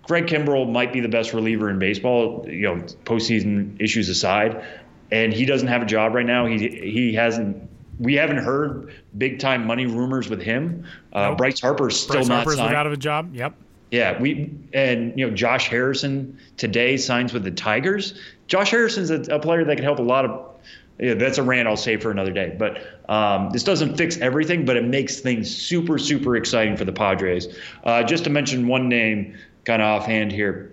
Craig 0.03 0.27
Kimbrel 0.27 0.71
might 0.71 0.93
be 0.93 1.01
the 1.01 1.09
best 1.09 1.33
reliever 1.33 1.69
in 1.69 1.79
baseball, 1.79 2.45
you 2.49 2.63
know, 2.63 2.77
postseason 3.05 3.81
issues 3.81 4.09
aside. 4.09 4.65
And 5.11 5.33
he 5.33 5.45
doesn't 5.45 5.69
have 5.69 5.83
a 5.83 5.87
job 5.87 6.15
right 6.15 6.27
now. 6.27 6.47
He 6.47 6.69
he 6.69 7.15
hasn't 7.15 7.69
we 7.99 8.15
haven't 8.15 8.39
heard 8.39 8.93
big 9.17 9.39
time 9.39 9.67
money 9.67 9.87
rumors 9.87 10.29
with 10.29 10.43
him. 10.43 10.85
Uh, 11.13 11.29
nope. 11.29 11.39
Bryce 11.39 11.61
Harper's 11.61 11.99
still 11.99 12.17
Bryce 12.17 12.29
not 12.29 12.37
Harper's 12.37 12.57
signed. 12.57 12.75
out 12.75 12.87
of 12.87 12.93
a 12.93 12.97
job. 12.97 13.35
Yep. 13.35 13.55
Yeah, 13.91 14.21
we 14.21 14.50
and 14.73 15.19
you 15.19 15.29
know 15.29 15.35
Josh 15.35 15.69
Harrison 15.69 16.38
today 16.56 16.97
signs 16.97 17.33
with 17.33 17.44
the 17.44 17.50
Tigers. 17.50 18.15
Josh 18.49 18.71
Harrison's 18.71 19.11
a, 19.11 19.35
a 19.35 19.38
player 19.38 19.65
that 19.65 19.77
can 19.77 19.85
help 19.85 19.99
a 19.99 20.03
lot 20.03 20.25
of. 20.25 20.53
Yeah, 20.99 21.15
that's 21.15 21.37
a 21.37 21.43
rant 21.43 21.69
I'll 21.69 21.77
save 21.77 22.03
for 22.03 22.11
another 22.11 22.33
day. 22.33 22.56
But 22.59 22.83
um, 23.09 23.50
this 23.50 23.62
doesn't 23.62 23.97
fix 23.97 24.17
everything, 24.17 24.65
but 24.65 24.77
it 24.77 24.85
makes 24.85 25.21
things 25.21 25.55
super 25.55 25.99
super 25.99 26.37
exciting 26.37 26.77
for 26.77 26.85
the 26.85 26.93
Padres. 26.93 27.49
Uh, 27.85 28.03
just 28.03 28.25
to 28.25 28.31
mention 28.31 28.67
one 28.67 28.88
name, 28.88 29.37
kind 29.65 29.83
of 29.83 30.00
offhand 30.00 30.32
here. 30.32 30.73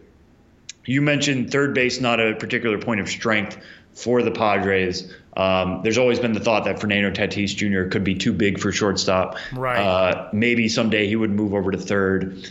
You 0.85 1.01
mentioned 1.01 1.51
third 1.51 1.73
base 1.73 2.01
not 2.01 2.19
a 2.19 2.35
particular 2.35 2.79
point 2.79 2.99
of 2.99 3.09
strength 3.09 3.57
for 3.93 4.23
the 4.23 4.31
Padres. 4.31 5.13
Um, 5.37 5.81
there's 5.83 5.97
always 5.97 6.19
been 6.19 6.33
the 6.33 6.39
thought 6.39 6.65
that 6.65 6.79
Fernando 6.79 7.11
Tatis 7.11 7.55
Jr. 7.55 7.89
could 7.89 8.03
be 8.03 8.15
too 8.15 8.33
big 8.33 8.59
for 8.59 8.71
shortstop. 8.71 9.37
Right. 9.53 9.79
Uh, 9.79 10.29
maybe 10.33 10.67
someday 10.67 11.07
he 11.07 11.15
would 11.15 11.31
move 11.31 11.53
over 11.53 11.71
to 11.71 11.77
third 11.77 12.49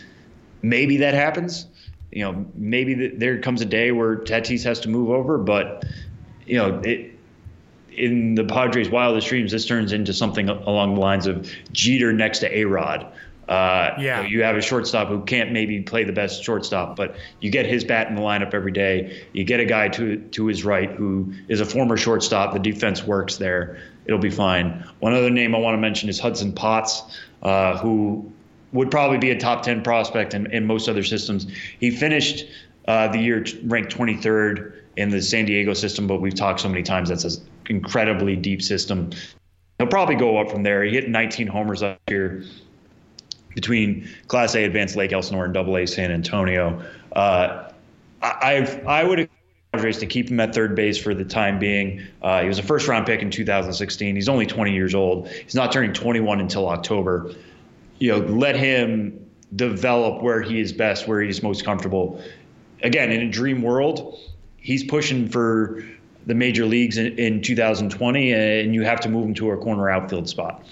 maybe 0.63 0.97
that 0.97 1.13
happens. 1.13 1.67
You 2.11 2.23
know, 2.23 2.45
maybe 2.55 2.93
the, 2.95 3.07
there 3.09 3.39
comes 3.39 3.61
a 3.61 3.65
day 3.65 3.91
where 3.91 4.17
Tatis 4.17 4.63
has 4.63 4.79
to 4.81 4.89
move 4.89 5.11
over, 5.11 5.37
but 5.37 5.83
you 6.45 6.57
know, 6.57 6.79
it, 6.83 7.11
in 7.91 8.33
the 8.35 8.43
Padres' 8.43 8.89
wildest 8.89 9.27
dreams, 9.27 9.51
this 9.51 9.65
turns 9.65 9.93
into 9.93 10.13
something 10.13 10.49
along 10.49 10.95
the 10.95 11.01
lines 11.01 11.27
of 11.27 11.51
Jeter 11.71 12.11
next 12.11 12.39
to 12.39 12.57
A 12.57 12.65
Rod. 12.65 13.11
Uh, 13.47 13.95
yeah. 13.99 14.17
You, 14.17 14.23
know, 14.23 14.29
you, 14.29 14.43
have 14.43 14.55
a 14.55 14.61
shortstop 14.61 15.09
who 15.09 15.21
can't 15.21 15.51
maybe 15.51 15.81
play 15.81 16.05
the 16.05 16.13
best 16.13 16.43
shortstop, 16.43 16.95
but 16.95 17.17
you 17.41 17.51
get 17.51 17.65
his 17.65 17.83
bat 17.83 18.07
in 18.07 18.15
the 18.15 18.21
lineup 18.21 18.53
every 18.53 18.71
day. 18.71 19.25
You 19.33 19.43
get 19.43 19.59
a 19.59 19.65
guy 19.65 19.89
to 19.89 20.17
to 20.17 20.45
his 20.45 20.63
right 20.63 20.89
who 20.89 21.33
is 21.49 21.59
a 21.59 21.65
former 21.65 21.97
shortstop. 21.97 22.53
The 22.53 22.59
defense 22.59 23.03
works 23.03 23.37
there. 23.37 23.81
It'll 24.05 24.19
be 24.19 24.29
fine. 24.29 24.85
One 24.99 25.13
other 25.13 25.29
name 25.29 25.55
I 25.55 25.57
want 25.57 25.75
to 25.75 25.81
mention 25.81 26.07
is 26.07 26.19
Hudson 26.19 26.53
Potts, 26.53 27.03
uh, 27.41 27.77
who 27.79 28.31
would 28.73 28.91
probably 28.91 29.17
be 29.17 29.31
a 29.31 29.39
top 29.39 29.63
10 29.63 29.83
prospect 29.83 30.33
in, 30.33 30.51
in 30.51 30.65
most 30.65 30.89
other 30.89 31.03
systems. 31.03 31.47
He 31.79 31.91
finished 31.91 32.45
uh, 32.87 33.07
the 33.07 33.19
year 33.19 33.45
ranked 33.63 33.95
23rd 33.95 34.73
in 34.97 35.09
the 35.09 35.21
San 35.21 35.45
Diego 35.45 35.73
system, 35.73 36.07
but 36.07 36.21
we've 36.21 36.35
talked 36.35 36.59
so 36.59 36.69
many 36.69 36.83
times 36.83 37.09
that's 37.09 37.23
an 37.23 37.41
incredibly 37.69 38.35
deep 38.35 38.61
system. 38.61 39.11
He'll 39.77 39.87
probably 39.87 40.15
go 40.15 40.37
up 40.37 40.51
from 40.51 40.63
there. 40.63 40.83
He 40.83 40.91
hit 40.91 41.09
19 41.09 41.47
homers 41.47 41.81
last 41.81 41.99
year 42.09 42.43
between 43.55 44.09
Class 44.27 44.55
A 44.55 44.63
Advanced 44.63 44.95
Lake 44.95 45.13
Elsinore 45.13 45.45
and 45.45 45.53
Double 45.53 45.77
A 45.77 45.85
San 45.85 46.11
Antonio. 46.11 46.83
Uh, 47.15 47.69
I 48.21 48.81
I 48.87 49.03
would 49.03 49.29
Padres 49.73 49.97
to 49.97 50.05
keep 50.05 50.29
him 50.29 50.39
at 50.39 50.53
third 50.53 50.75
base 50.75 50.97
for 50.97 51.15
the 51.15 51.25
time 51.25 51.57
being. 51.57 52.01
Uh, 52.21 52.41
he 52.41 52.47
was 52.47 52.59
a 52.59 52.63
first 52.63 52.87
round 52.87 53.07
pick 53.07 53.21
in 53.21 53.31
2016. 53.31 54.15
He's 54.15 54.29
only 54.29 54.45
20 54.45 54.71
years 54.71 54.93
old. 54.93 55.27
He's 55.29 55.55
not 55.55 55.71
turning 55.71 55.93
21 55.93 56.39
until 56.39 56.69
October 56.69 57.33
you 57.99 58.11
know, 58.11 58.19
let 58.19 58.55
him 58.55 59.29
develop 59.55 60.21
where 60.21 60.41
he 60.41 60.59
is 60.59 60.73
best, 60.73 61.07
where 61.07 61.21
he's 61.21 61.43
most 61.43 61.63
comfortable. 61.63 62.21
Again, 62.81 63.11
in 63.11 63.21
a 63.21 63.29
dream 63.29 63.61
world, 63.61 64.19
he's 64.57 64.83
pushing 64.83 65.29
for 65.29 65.83
the 66.25 66.33
major 66.33 66.65
leagues 66.65 66.97
in, 66.97 67.17
in 67.19 67.41
2020, 67.41 68.31
and 68.31 68.73
you 68.73 68.83
have 68.83 68.99
to 69.01 69.09
move 69.09 69.25
him 69.25 69.33
to 69.35 69.51
a 69.51 69.57
corner 69.57 69.89
outfield 69.89 70.27
spot. 70.27 70.63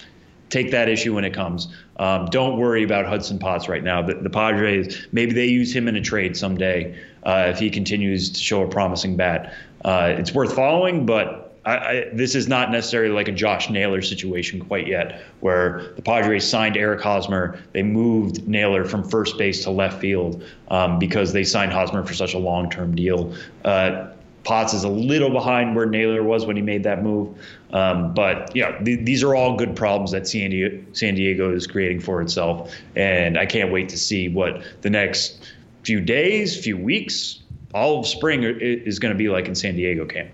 Take 0.48 0.70
that 0.70 0.88
issue 0.88 1.14
when 1.14 1.24
it 1.24 1.32
comes. 1.32 1.68
Um, 1.96 2.26
don't 2.26 2.58
worry 2.58 2.82
about 2.82 3.06
Hudson 3.06 3.38
Potts 3.38 3.68
right 3.68 3.82
now. 3.82 4.02
The, 4.02 4.14
the, 4.14 4.28
Padres, 4.28 5.06
maybe 5.12 5.32
they 5.32 5.46
use 5.46 5.74
him 5.74 5.88
in 5.88 5.96
a 5.96 6.00
trade 6.00 6.36
someday 6.36 6.98
uh, 7.22 7.46
if 7.48 7.58
he 7.58 7.70
continues 7.70 8.30
to 8.30 8.38
show 8.38 8.62
a 8.62 8.68
promising 8.68 9.16
bat. 9.16 9.54
Uh, 9.84 10.14
it's 10.18 10.34
worth 10.34 10.54
following, 10.54 11.06
but 11.06 11.41
I, 11.64 11.76
I, 11.76 12.08
this 12.12 12.34
is 12.34 12.48
not 12.48 12.70
necessarily 12.70 13.14
like 13.14 13.28
a 13.28 13.32
Josh 13.32 13.70
Naylor 13.70 14.02
situation 14.02 14.64
quite 14.64 14.86
yet, 14.86 15.22
where 15.40 15.92
the 15.96 16.02
Padres 16.02 16.48
signed 16.48 16.76
Eric 16.76 17.00
Hosmer. 17.00 17.60
They 17.72 17.82
moved 17.82 18.48
Naylor 18.48 18.84
from 18.84 19.08
first 19.08 19.38
base 19.38 19.62
to 19.64 19.70
left 19.70 20.00
field 20.00 20.44
um, 20.68 20.98
because 20.98 21.32
they 21.32 21.44
signed 21.44 21.72
Hosmer 21.72 22.04
for 22.04 22.14
such 22.14 22.34
a 22.34 22.38
long 22.38 22.68
term 22.68 22.94
deal. 22.94 23.34
Uh, 23.64 24.08
Potts 24.44 24.74
is 24.74 24.82
a 24.82 24.88
little 24.88 25.30
behind 25.30 25.76
where 25.76 25.86
Naylor 25.86 26.22
was 26.22 26.46
when 26.46 26.56
he 26.56 26.62
made 26.62 26.82
that 26.82 27.02
move. 27.02 27.38
Um, 27.72 28.12
but 28.12 28.54
yeah, 28.56 28.76
th- 28.78 29.04
these 29.04 29.22
are 29.22 29.34
all 29.34 29.56
good 29.56 29.76
problems 29.76 30.10
that 30.10 30.26
San 30.26 30.50
Diego, 30.50 30.84
San 30.92 31.14
Diego 31.14 31.54
is 31.54 31.66
creating 31.66 32.00
for 32.00 32.20
itself. 32.20 32.74
And 32.96 33.38
I 33.38 33.46
can't 33.46 33.70
wait 33.70 33.88
to 33.90 33.98
see 33.98 34.28
what 34.28 34.62
the 34.82 34.90
next 34.90 35.52
few 35.84 36.00
days, 36.00 36.58
few 36.58 36.76
weeks, 36.76 37.40
all 37.72 38.00
of 38.00 38.06
spring 38.06 38.42
is 38.42 38.98
going 38.98 39.12
to 39.12 39.18
be 39.18 39.28
like 39.28 39.46
in 39.46 39.54
San 39.54 39.76
Diego 39.76 40.04
camp. 40.04 40.30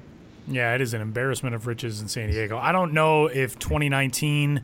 Yeah, 0.50 0.74
it 0.74 0.80
is 0.80 0.94
an 0.94 1.00
embarrassment 1.00 1.54
of 1.54 1.66
riches 1.66 2.00
in 2.00 2.08
San 2.08 2.30
Diego. 2.30 2.56
I 2.56 2.72
don't 2.72 2.92
know 2.92 3.26
if 3.26 3.58
2019 3.58 4.62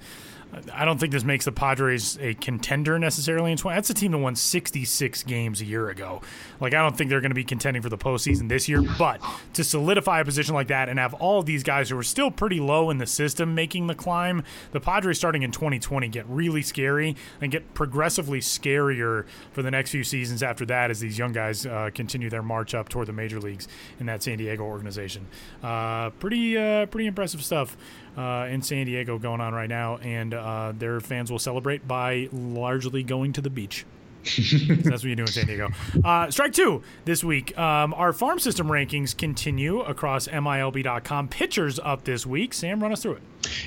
I 0.73 0.85
don't 0.85 0.99
think 0.99 1.13
this 1.13 1.25
makes 1.25 1.45
the 1.45 1.53
Padres 1.53 2.19
a 2.21 2.35
contender 2.35 2.99
necessarily 2.99 3.53
in 3.53 3.59
20. 3.59 3.77
That's 3.77 3.91
a 3.91 3.95
team 3.95 4.13
that 4.13 4.19
won 4.19 4.37
66 4.37 5.23
games 5.25 5.61
a 5.61 5.65
year 5.65 5.89
ago. 5.89 6.23
Like, 6.61 6.75
I 6.75 6.83
don't 6.83 6.97
think 6.97 7.11
they're 7.11 7.21
going 7.21 7.31
to 7.31 7.35
be 7.35 7.45
contending 7.45 7.83
for 7.83 7.89
the 7.89 7.99
postseason 7.99 8.49
this 8.49 8.69
year, 8.69 8.83
but 8.99 9.21
to 9.55 9.65
solidify 9.65 10.21
a 10.21 10.25
position 10.25 10.55
like 10.55 10.69
that 10.69 10.89
and 10.89 10.99
have 10.99 11.15
all 11.15 11.43
these 11.43 11.63
guys 11.63 11.91
who 11.91 11.99
are 11.99 12.03
still 12.03 12.31
pretty 12.31 12.61
low 12.61 12.91
in 12.91 12.99
the 12.99 13.07
system 13.07 13.55
making 13.55 13.87
the 13.87 13.95
climb, 13.95 14.43
the 14.73 14.81
Padres 14.81 15.19
starting 15.19 15.43
in 15.43 15.51
2020 15.51 16.09
get 16.09 16.27
really 16.29 16.63
scary 16.63 17.17
and 17.41 17.51
get 17.51 17.75
progressively 17.75 18.41
scarier 18.41 19.27
for 19.53 19.63
the 19.63 19.71
next 19.71 19.91
few 19.91 20.05
seasons 20.05 20.43
after 20.43 20.65
that 20.67 20.91
as 20.91 21.01
these 21.01 21.19
young 21.19 21.33
guys 21.33 21.67
uh, 21.67 21.91
continue 21.95 22.31
their 22.31 22.43
march 22.43 22.75
up 22.75 22.89
toward 22.89 23.09
the 23.09 23.13
major 23.13 23.41
leagues 23.41 23.69
in 23.99 24.07
that 24.07 24.23
San 24.23 24.39
Diego 24.39 24.63
organization. 24.63 25.27
Uh, 25.63 26.11
pretty, 26.11 26.57
uh, 26.57 26.87
pretty 26.87 27.07
impressive 27.07 27.45
stuff 27.45 27.77
uh, 28.17 28.47
in 28.51 28.63
San 28.63 28.87
Diego 28.87 29.19
going 29.19 29.41
on 29.41 29.55
right 29.55 29.69
now, 29.69 29.97
and 29.99 30.35
uh, 30.35 30.73
their 30.77 31.01
fans 31.01 31.31
will 31.31 31.39
celebrate 31.39 31.87
by 31.87 32.29
largely 32.33 33.03
going 33.03 33.33
to 33.35 33.41
the 33.41 33.51
beach. 33.51 33.85
that's 34.25 34.91
what 34.91 35.05
you 35.05 35.17
do 35.17 35.23
in 35.23 35.29
San 35.29 35.47
Diego. 35.47 35.69
Uh, 36.05 36.31
strike 36.31 36.53
two 36.53 36.83
this 37.07 37.25
week. 37.25 37.57
Um, 37.59 37.95
our 37.95 38.13
farm 38.13 38.39
system 38.39 38.67
rankings 38.67 39.17
continue 39.17 39.81
across 39.81 40.29
MILB.com. 40.29 41.29
Pitchers 41.29 41.79
up 41.79 42.05
this 42.05 42.27
week. 42.27 42.53
Sam, 42.53 42.83
run 42.83 42.93
us 42.93 43.03
through 43.03 43.15
it. 43.15 43.23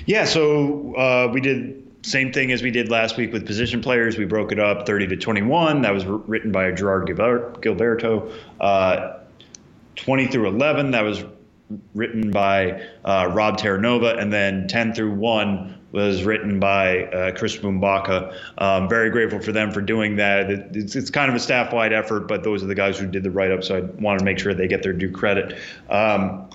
Yeah, 0.06 0.25
so 0.25 0.94
uh, 0.96 1.32
we 1.34 1.42
did 1.42 1.88
same 2.04 2.32
thing 2.32 2.51
as 2.51 2.62
we 2.62 2.72
did 2.72 2.89
last 2.89 3.18
week 3.18 3.34
with 3.34 3.46
position 3.46 3.82
players. 3.82 4.18
We 4.18 4.25
broke 4.25 4.51
it 4.51 4.60
up 4.60 4.86
30 4.86 5.08
to 5.08 5.18
21. 5.18 5.82
That 5.82 5.94
was 5.94 6.06
written 6.06 6.51
by 6.51 6.72
Gerard 6.72 7.08
Gilberto. 7.08 8.32
Uh, 8.60 9.20
20 9.96 10.27
through 10.27 10.48
11. 10.48 10.92
That 10.92 11.04
was 11.04 11.24
written 11.94 12.32
by 12.32 12.82
uh, 13.04 13.30
Rob 13.34 13.58
Terranova, 13.58 14.20
and 14.20 14.32
then 14.32 14.68
10 14.68 14.94
through 14.94 15.14
1 15.14 15.78
was 15.92 16.24
written 16.24 16.60
by 16.60 17.06
uh, 17.06 17.32
Chris 17.36 17.58
Bumbaca. 17.58 18.36
Um, 18.58 18.90
very 18.90 19.10
grateful 19.10 19.40
for 19.40 19.52
them 19.52 19.72
for 19.72 19.82
doing 19.82 20.18
that. 20.18 20.50
It, 20.50 20.76
it's, 20.76 20.96
it's 20.96 21.10
kind 21.10 21.30
of 21.30 21.36
a 21.36 21.40
staff 21.40 21.74
wide 21.74 21.94
effort, 21.94 22.28
but 22.28 22.44
those 22.44 22.64
are 22.64 22.68
the 22.68 22.76
guys 22.76 23.00
who 23.00 23.08
did 23.08 23.24
the 23.24 23.32
write 23.32 23.52
up, 23.52 23.64
so 23.64 23.78
I 23.78 23.82
wanted 24.02 24.20
to 24.20 24.26
make 24.26 24.40
sure 24.40 24.54
they 24.54 24.68
get 24.68 24.84
their 24.84 24.94
due 24.94 25.12
credit. 25.12 25.58
Um, 25.90 26.50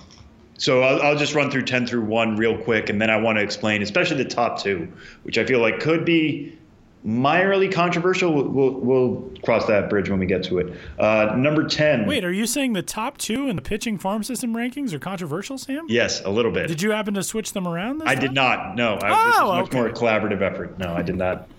so 0.57 0.81
I'll, 0.81 1.01
I'll, 1.01 1.17
just 1.17 1.33
run 1.33 1.49
through 1.49 1.63
10 1.63 1.87
through 1.87 2.05
1 2.05 2.37
real 2.37 2.57
quick, 2.57 2.89
and 2.89 3.01
then 3.01 3.09
I 3.09 3.17
want 3.17 3.37
to 3.37 3.43
explain, 3.43 3.81
especially 3.81 4.17
the 4.17 4.29
top 4.29 4.61
two, 4.61 4.87
which 5.23 5.37
I 5.37 5.45
feel 5.45 5.59
like 5.59 5.79
could 5.79 6.05
be 6.05 6.57
minorly 7.05 7.71
controversial. 7.71 8.33
We'll, 8.33 8.47
we'll, 8.47 8.71
we'll, 8.79 9.33
cross 9.43 9.65
that 9.65 9.89
bridge 9.89 10.09
when 10.09 10.19
we 10.19 10.25
get 10.25 10.41
to 10.41 10.59
it. 10.59 10.73
Uh, 10.97 11.35
number 11.35 11.67
10. 11.67 12.05
Wait, 12.05 12.23
are 12.23 12.31
you 12.31 12.47
saying 12.47 12.71
the 12.71 12.81
top 12.81 13.17
two 13.17 13.49
in 13.49 13.57
the 13.57 13.61
pitching 13.61 13.97
farm 13.97 14.23
system 14.23 14.53
rankings 14.55 14.93
are 14.93 14.99
controversial, 14.99 15.57
Sam? 15.57 15.85
Yes, 15.89 16.23
a 16.23 16.29
little 16.29 16.51
bit. 16.51 16.69
Did 16.69 16.81
you 16.81 16.91
happen 16.91 17.13
to 17.15 17.23
switch 17.23 17.51
them 17.51 17.67
around? 17.67 18.03
I 18.03 18.15
time? 18.15 18.19
did 18.21 18.33
not. 18.33 18.75
No. 18.77 18.95
I, 18.95 19.11
oh, 19.11 19.25
this 19.25 19.35
is 19.35 19.41
much 19.41 19.65
okay. 19.65 19.77
more 19.77 19.87
a 19.87 19.93
collaborative 19.93 20.41
effort. 20.41 20.79
No, 20.79 20.93
I 20.93 21.01
did 21.01 21.17
not. 21.17 21.49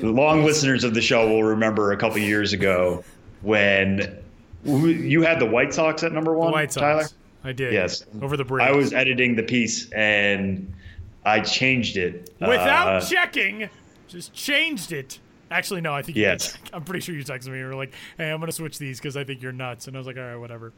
Long 0.00 0.44
listeners 0.44 0.82
of 0.84 0.94
the 0.94 1.02
show 1.02 1.28
will 1.28 1.44
remember 1.44 1.92
a 1.92 1.96
couple 1.98 2.18
years 2.18 2.54
ago 2.54 3.04
when 3.42 4.18
you 4.64 5.22
had 5.22 5.40
the 5.40 5.46
White 5.46 5.74
Sox 5.74 6.02
at 6.02 6.12
number 6.12 6.34
one, 6.34 6.48
the 6.48 6.52
White 6.52 6.72
Sox. 6.72 6.80
Tyler? 6.80 7.06
I 7.44 7.52
did. 7.52 7.72
Yes. 7.72 8.04
Over 8.22 8.36
the 8.36 8.44
break. 8.44 8.66
I 8.66 8.72
was 8.72 8.92
editing 8.92 9.36
the 9.36 9.42
piece 9.42 9.90
and 9.92 10.72
I 11.24 11.40
changed 11.40 11.96
it. 11.96 12.30
Without 12.40 12.88
uh, 12.88 13.00
checking 13.00 13.68
just 14.12 14.32
changed 14.32 14.92
it. 14.92 15.18
Actually, 15.50 15.80
no, 15.80 15.92
I 15.92 16.02
think 16.02 16.16
yes. 16.16 16.56
I'm 16.72 16.84
pretty 16.84 17.00
sure 17.00 17.14
you 17.14 17.24
texted 17.24 17.48
me. 17.48 17.58
You 17.58 17.66
were 17.66 17.74
like, 17.74 17.92
"Hey, 18.16 18.30
I'm 18.30 18.40
gonna 18.40 18.52
switch 18.52 18.78
these 18.78 18.98
because 18.98 19.16
I 19.16 19.24
think 19.24 19.42
you're 19.42 19.52
nuts," 19.52 19.88
and 19.88 19.96
I 19.96 19.98
was 19.98 20.06
like, 20.06 20.16
"All 20.16 20.22
right, 20.22 20.36
whatever." 20.36 20.72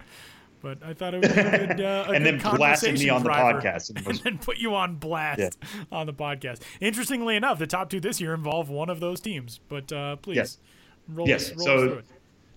But 0.62 0.78
I 0.82 0.94
thought 0.94 1.12
it 1.12 1.20
was 1.20 1.30
a 1.30 1.34
good, 1.34 1.80
uh, 1.80 2.06
a 2.08 2.12
and 2.12 2.24
good 2.24 2.40
then 2.40 2.56
blasted 2.56 2.98
me 2.98 3.08
on 3.10 3.22
driver. 3.22 3.60
the 3.60 3.68
podcast, 3.68 4.06
and 4.08 4.18
then 4.20 4.38
put 4.38 4.58
you 4.58 4.74
on 4.74 4.96
blast 4.96 5.40
yeah. 5.40 5.84
on 5.92 6.06
the 6.06 6.14
podcast. 6.14 6.62
Interestingly 6.80 7.36
enough, 7.36 7.58
the 7.58 7.66
top 7.66 7.90
two 7.90 8.00
this 8.00 8.20
year 8.20 8.32
involve 8.32 8.70
one 8.70 8.88
of 8.88 8.98
those 9.00 9.20
teams. 9.20 9.60
But 9.68 9.92
uh, 9.92 10.16
please, 10.16 10.36
yes. 10.36 10.58
roll, 11.08 11.28
yes. 11.28 11.50
roll 11.54 11.66
so, 11.66 11.78
through 11.78 11.98
it. 11.98 12.04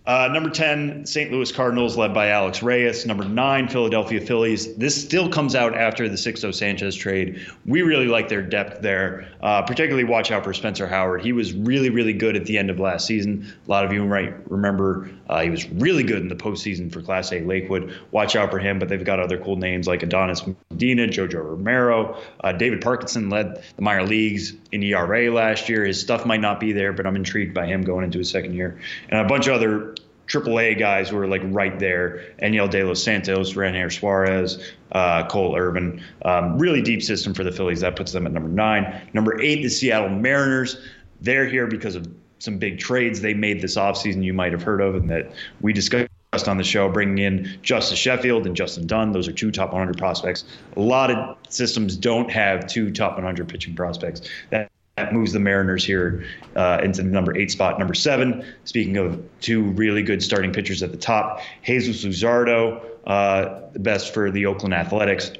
Uh, 0.07 0.29
number 0.31 0.49
10, 0.49 1.05
St. 1.05 1.33
Louis 1.33 1.51
Cardinals, 1.51 1.97
led 1.97 2.13
by 2.13 2.29
Alex 2.29 2.63
Reyes. 2.63 3.05
Number 3.05 3.25
9, 3.25 3.67
Philadelphia 3.67 4.21
Phillies. 4.21 4.73
This 4.75 4.99
still 4.99 5.27
comes 5.27 5.53
out 5.53 5.75
after 5.75 6.07
the 6.07 6.15
Sixto 6.15 6.55
Sanchez 6.55 6.95
trade. 6.95 7.45
We 7.65 7.81
really 7.81 8.07
like 8.07 8.29
their 8.29 8.41
depth 8.41 8.81
there. 8.81 9.27
Uh, 9.41 9.63
particularly 9.63 10.05
watch 10.05 10.31
out 10.31 10.45
for 10.45 10.53
Spencer 10.53 10.87
Howard. 10.87 11.23
He 11.23 11.33
was 11.33 11.51
really, 11.51 11.89
really 11.89 12.13
good 12.13 12.37
at 12.37 12.45
the 12.45 12.57
end 12.57 12.69
of 12.69 12.79
last 12.79 13.05
season. 13.05 13.53
A 13.67 13.69
lot 13.69 13.83
of 13.83 13.91
you 13.91 14.05
might 14.05 14.49
remember 14.49 15.09
uh, 15.29 15.41
he 15.41 15.49
was 15.49 15.69
really 15.71 16.03
good 16.03 16.21
in 16.21 16.29
the 16.29 16.35
postseason 16.35 16.89
for 16.91 17.01
Class 17.01 17.33
A 17.33 17.41
Lakewood. 17.41 17.93
Watch 18.11 18.37
out 18.37 18.49
for 18.49 18.59
him, 18.59 18.79
but 18.79 18.87
they've 18.87 19.03
got 19.03 19.19
other 19.19 19.37
cool 19.37 19.57
names 19.57 19.87
like 19.87 20.03
Adonis 20.03 20.47
Medina, 20.71 21.07
Jojo 21.07 21.43
Romero. 21.43 22.17
Uh, 22.41 22.53
David 22.53 22.79
Parkinson 22.79 23.29
led 23.29 23.61
the 23.75 23.81
minor 23.81 24.05
leagues 24.05 24.53
in 24.71 24.81
ERA 24.83 25.29
last 25.31 25.67
year. 25.67 25.83
His 25.83 25.99
stuff 25.99 26.25
might 26.25 26.39
not 26.39 26.61
be 26.61 26.71
there, 26.71 26.93
but 26.93 27.05
I'm 27.05 27.17
intrigued 27.17 27.53
by 27.53 27.65
him 27.65 27.81
going 27.81 28.05
into 28.05 28.19
his 28.19 28.29
second 28.29 28.53
year. 28.53 28.79
And 29.09 29.19
a 29.19 29.25
bunch 29.25 29.47
of 29.47 29.53
other 29.53 29.95
AAA 30.27 30.77
guys 30.77 31.09
who 31.09 31.17
are 31.17 31.27
like 31.27 31.41
right 31.45 31.77
there. 31.79 32.25
Enyel 32.41 32.69
De 32.69 32.83
Los 32.83 33.01
Santos, 33.01 33.55
Ranger 33.55 33.89
Suarez, 33.89 34.73
uh, 34.91 35.25
Cole 35.27 35.55
Irvin. 35.55 36.03
Um, 36.23 36.59
really 36.59 36.81
deep 36.81 37.01
system 37.01 37.33
for 37.33 37.43
the 37.43 37.51
Phillies. 37.51 37.81
That 37.81 37.95
puts 37.95 38.11
them 38.11 38.25
at 38.25 38.33
number 38.33 38.49
nine. 38.49 39.09
Number 39.13 39.41
eight, 39.41 39.63
the 39.63 39.69
Seattle 39.69 40.09
Mariners. 40.09 40.77
They're 41.21 41.47
here 41.47 41.67
because 41.67 41.95
of 41.95 42.07
some 42.39 42.57
big 42.57 42.77
trades 42.77 43.21
they 43.21 43.33
made 43.33 43.61
this 43.61 43.75
offseason 43.75 44.23
you 44.23 44.33
might 44.33 44.51
have 44.51 44.61
heard 44.61 44.81
of 44.81 44.95
and 44.95 45.09
that 45.09 45.31
we 45.61 45.73
discussed 45.73 46.07
on 46.47 46.57
the 46.57 46.63
show, 46.63 46.87
bringing 46.87 47.17
in 47.17 47.59
Justus 47.63 47.97
Sheffield 47.97 48.45
and 48.45 48.55
Justin 48.55 48.85
Dunn. 48.85 49.11
Those 49.11 49.27
are 49.27 49.31
two 49.31 49.49
top 49.49 49.71
100 49.71 49.97
prospects. 49.97 50.43
A 50.75 50.79
lot 50.79 51.09
of 51.09 51.37
systems 51.49 51.95
don't 51.95 52.29
have 52.29 52.67
two 52.67 52.91
top 52.91 53.13
100 53.13 53.47
pitching 53.47 53.75
prospects. 53.75 54.21
That 54.51 54.69
that 54.97 55.13
moves 55.13 55.31
the 55.31 55.39
Mariners 55.39 55.85
here 55.85 56.25
uh, 56.55 56.81
into 56.83 57.03
the 57.03 57.09
number 57.09 57.37
eight 57.37 57.51
spot. 57.51 57.77
Number 57.77 57.93
seven, 57.93 58.43
speaking 58.65 58.97
of 58.97 59.23
two 59.39 59.61
really 59.61 60.01
good 60.01 60.21
starting 60.21 60.51
pitchers 60.51 60.81
at 60.83 60.91
the 60.91 60.97
top, 60.97 61.41
Jesus 61.63 62.03
Luzardo, 62.03 62.83
uh, 63.05 63.61
the 63.73 63.79
best 63.79 64.13
for 64.13 64.31
the 64.31 64.47
Oakland 64.47 64.73
Athletics. 64.73 65.31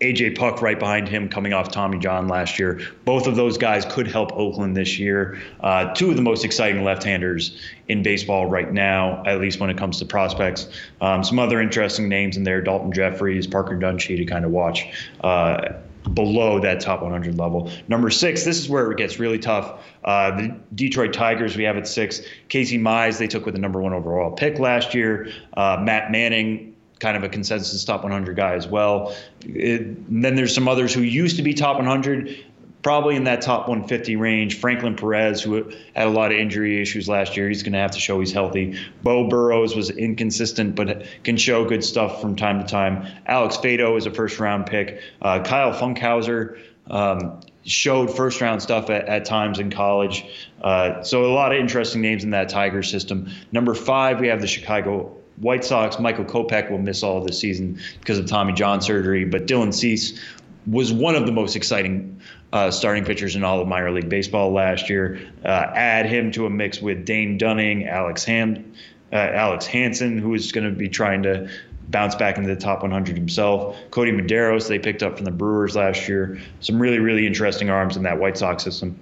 AJ 0.00 0.36
Puk 0.36 0.60
right 0.60 0.80
behind 0.80 1.08
him, 1.08 1.28
coming 1.28 1.52
off 1.52 1.70
Tommy 1.70 2.00
John 2.00 2.26
last 2.26 2.58
year. 2.58 2.80
Both 3.04 3.28
of 3.28 3.36
those 3.36 3.56
guys 3.56 3.84
could 3.84 4.08
help 4.08 4.32
Oakland 4.32 4.76
this 4.76 4.98
year. 4.98 5.40
Uh, 5.60 5.94
two 5.94 6.10
of 6.10 6.16
the 6.16 6.22
most 6.22 6.44
exciting 6.44 6.82
left-handers 6.82 7.56
in 7.86 8.02
baseball 8.02 8.46
right 8.46 8.72
now, 8.72 9.22
at 9.24 9.40
least 9.40 9.60
when 9.60 9.70
it 9.70 9.78
comes 9.78 10.00
to 10.00 10.04
prospects. 10.04 10.66
Um, 11.00 11.22
some 11.22 11.38
other 11.38 11.60
interesting 11.60 12.08
names 12.08 12.36
in 12.36 12.42
there: 12.42 12.60
Daulton 12.60 12.92
Jefferies, 12.92 13.46
Parker 13.46 13.76
Dunshee 13.76 14.16
to 14.16 14.24
kind 14.24 14.44
of 14.44 14.50
watch. 14.50 14.88
Below 16.14 16.58
that 16.60 16.80
top 16.80 17.02
100 17.02 17.38
level. 17.38 17.70
Number 17.88 18.10
six, 18.10 18.44
this 18.44 18.58
is 18.58 18.68
where 18.68 18.90
it 18.90 18.98
gets 18.98 19.18
really 19.18 19.38
tough. 19.38 19.80
Uh, 20.04 20.36
the 20.36 20.56
Detroit 20.74 21.12
Tigers, 21.12 21.56
we 21.56 21.64
have 21.64 21.76
at 21.76 21.86
six. 21.86 22.20
Casey 22.48 22.78
Mize, 22.78 23.18
they 23.18 23.28
took 23.28 23.46
with 23.46 23.54
the 23.54 23.60
number 23.60 23.80
one 23.80 23.92
overall 23.92 24.32
pick 24.32 24.58
last 24.58 24.94
year. 24.94 25.30
Uh, 25.56 25.78
Matt 25.80 26.10
Manning, 26.10 26.74
kind 26.98 27.16
of 27.16 27.24
a 27.24 27.28
consensus 27.28 27.84
top 27.84 28.02
100 28.02 28.36
guy 28.36 28.54
as 28.54 28.66
well. 28.66 29.14
It, 29.44 29.96
then 30.20 30.36
there's 30.36 30.54
some 30.54 30.68
others 30.68 30.94
who 30.94 31.02
used 31.02 31.36
to 31.36 31.42
be 31.42 31.52
top 31.52 31.76
100 31.76 32.44
probably 32.82 33.16
in 33.16 33.24
that 33.24 33.42
top 33.42 33.68
150 33.68 34.16
range. 34.16 34.58
Franklin 34.58 34.96
Perez, 34.96 35.40
who 35.40 35.70
had 35.94 36.06
a 36.06 36.10
lot 36.10 36.32
of 36.32 36.38
injury 36.38 36.80
issues 36.82 37.08
last 37.08 37.36
year, 37.36 37.48
he's 37.48 37.62
going 37.62 37.72
to 37.72 37.78
have 37.78 37.92
to 37.92 38.00
show 38.00 38.18
he's 38.20 38.32
healthy. 38.32 38.78
Beau 39.02 39.28
Burrows 39.28 39.76
was 39.76 39.90
inconsistent, 39.90 40.74
but 40.74 41.06
can 41.22 41.36
show 41.36 41.64
good 41.64 41.84
stuff 41.84 42.20
from 42.20 42.36
time 42.36 42.60
to 42.60 42.66
time. 42.66 43.06
Alex 43.26 43.56
Faedo 43.56 43.96
is 43.96 44.06
a 44.06 44.10
first 44.10 44.40
round 44.40 44.66
pick. 44.66 45.00
Uh, 45.20 45.42
Kyle 45.42 45.72
Funkhouser. 45.72 46.60
Um, 46.90 47.40
showed 47.64 48.14
first 48.14 48.40
round 48.40 48.60
stuff 48.60 48.90
at, 48.90 49.06
at 49.06 49.24
times 49.24 49.60
in 49.60 49.70
college. 49.70 50.24
Uh, 50.60 51.00
so 51.02 51.24
a 51.24 51.32
lot 51.32 51.52
of 51.52 51.58
interesting 51.58 52.02
names 52.02 52.24
in 52.24 52.30
that 52.30 52.48
Tiger 52.48 52.82
system. 52.82 53.30
Number 53.52 53.72
five, 53.74 54.20
we 54.20 54.26
have 54.26 54.40
the 54.40 54.48
Chicago 54.48 55.16
White 55.36 55.64
Sox. 55.64 55.98
Michael 56.00 56.24
Kopech 56.24 56.70
will 56.70 56.78
miss 56.78 57.04
all 57.04 57.24
the 57.24 57.32
season 57.32 57.78
because 58.00 58.18
of 58.18 58.26
Tommy 58.26 58.52
John 58.52 58.80
surgery, 58.80 59.24
but 59.24 59.46
Dylan 59.46 59.72
Cease 59.72 60.20
was 60.66 60.92
one 60.92 61.14
of 61.14 61.26
the 61.26 61.32
most 61.32 61.56
exciting 61.56 62.20
uh, 62.52 62.70
starting 62.70 63.04
pitchers 63.04 63.34
in 63.34 63.44
all 63.44 63.60
of 63.60 63.68
minor 63.68 63.90
league 63.90 64.08
baseball 64.08 64.52
last 64.52 64.90
year. 64.90 65.20
Uh, 65.44 65.70
add 65.74 66.06
him 66.06 66.30
to 66.32 66.46
a 66.46 66.50
mix 66.50 66.80
with 66.80 67.04
Dane 67.04 67.38
Dunning, 67.38 67.86
Alex 67.88 68.24
Ham, 68.24 68.74
uh, 69.12 69.16
Alex 69.16 69.66
Hansen, 69.66 70.18
who 70.18 70.34
is 70.34 70.52
going 70.52 70.68
to 70.68 70.76
be 70.76 70.88
trying 70.88 71.22
to 71.22 71.50
bounce 71.88 72.14
back 72.14 72.36
into 72.36 72.48
the 72.48 72.60
top 72.60 72.82
100 72.82 73.16
himself. 73.16 73.76
Kodi 73.90 74.12
Medeiros, 74.12 74.68
they 74.68 74.78
picked 74.78 75.02
up 75.02 75.16
from 75.16 75.24
the 75.24 75.30
Brewers 75.30 75.76
last 75.76 76.08
year. 76.08 76.40
Some 76.60 76.80
really, 76.80 76.98
really 76.98 77.26
interesting 77.26 77.70
arms 77.70 77.96
in 77.96 78.02
that 78.04 78.18
White 78.18 78.36
Sox 78.38 78.62
system. 78.62 78.98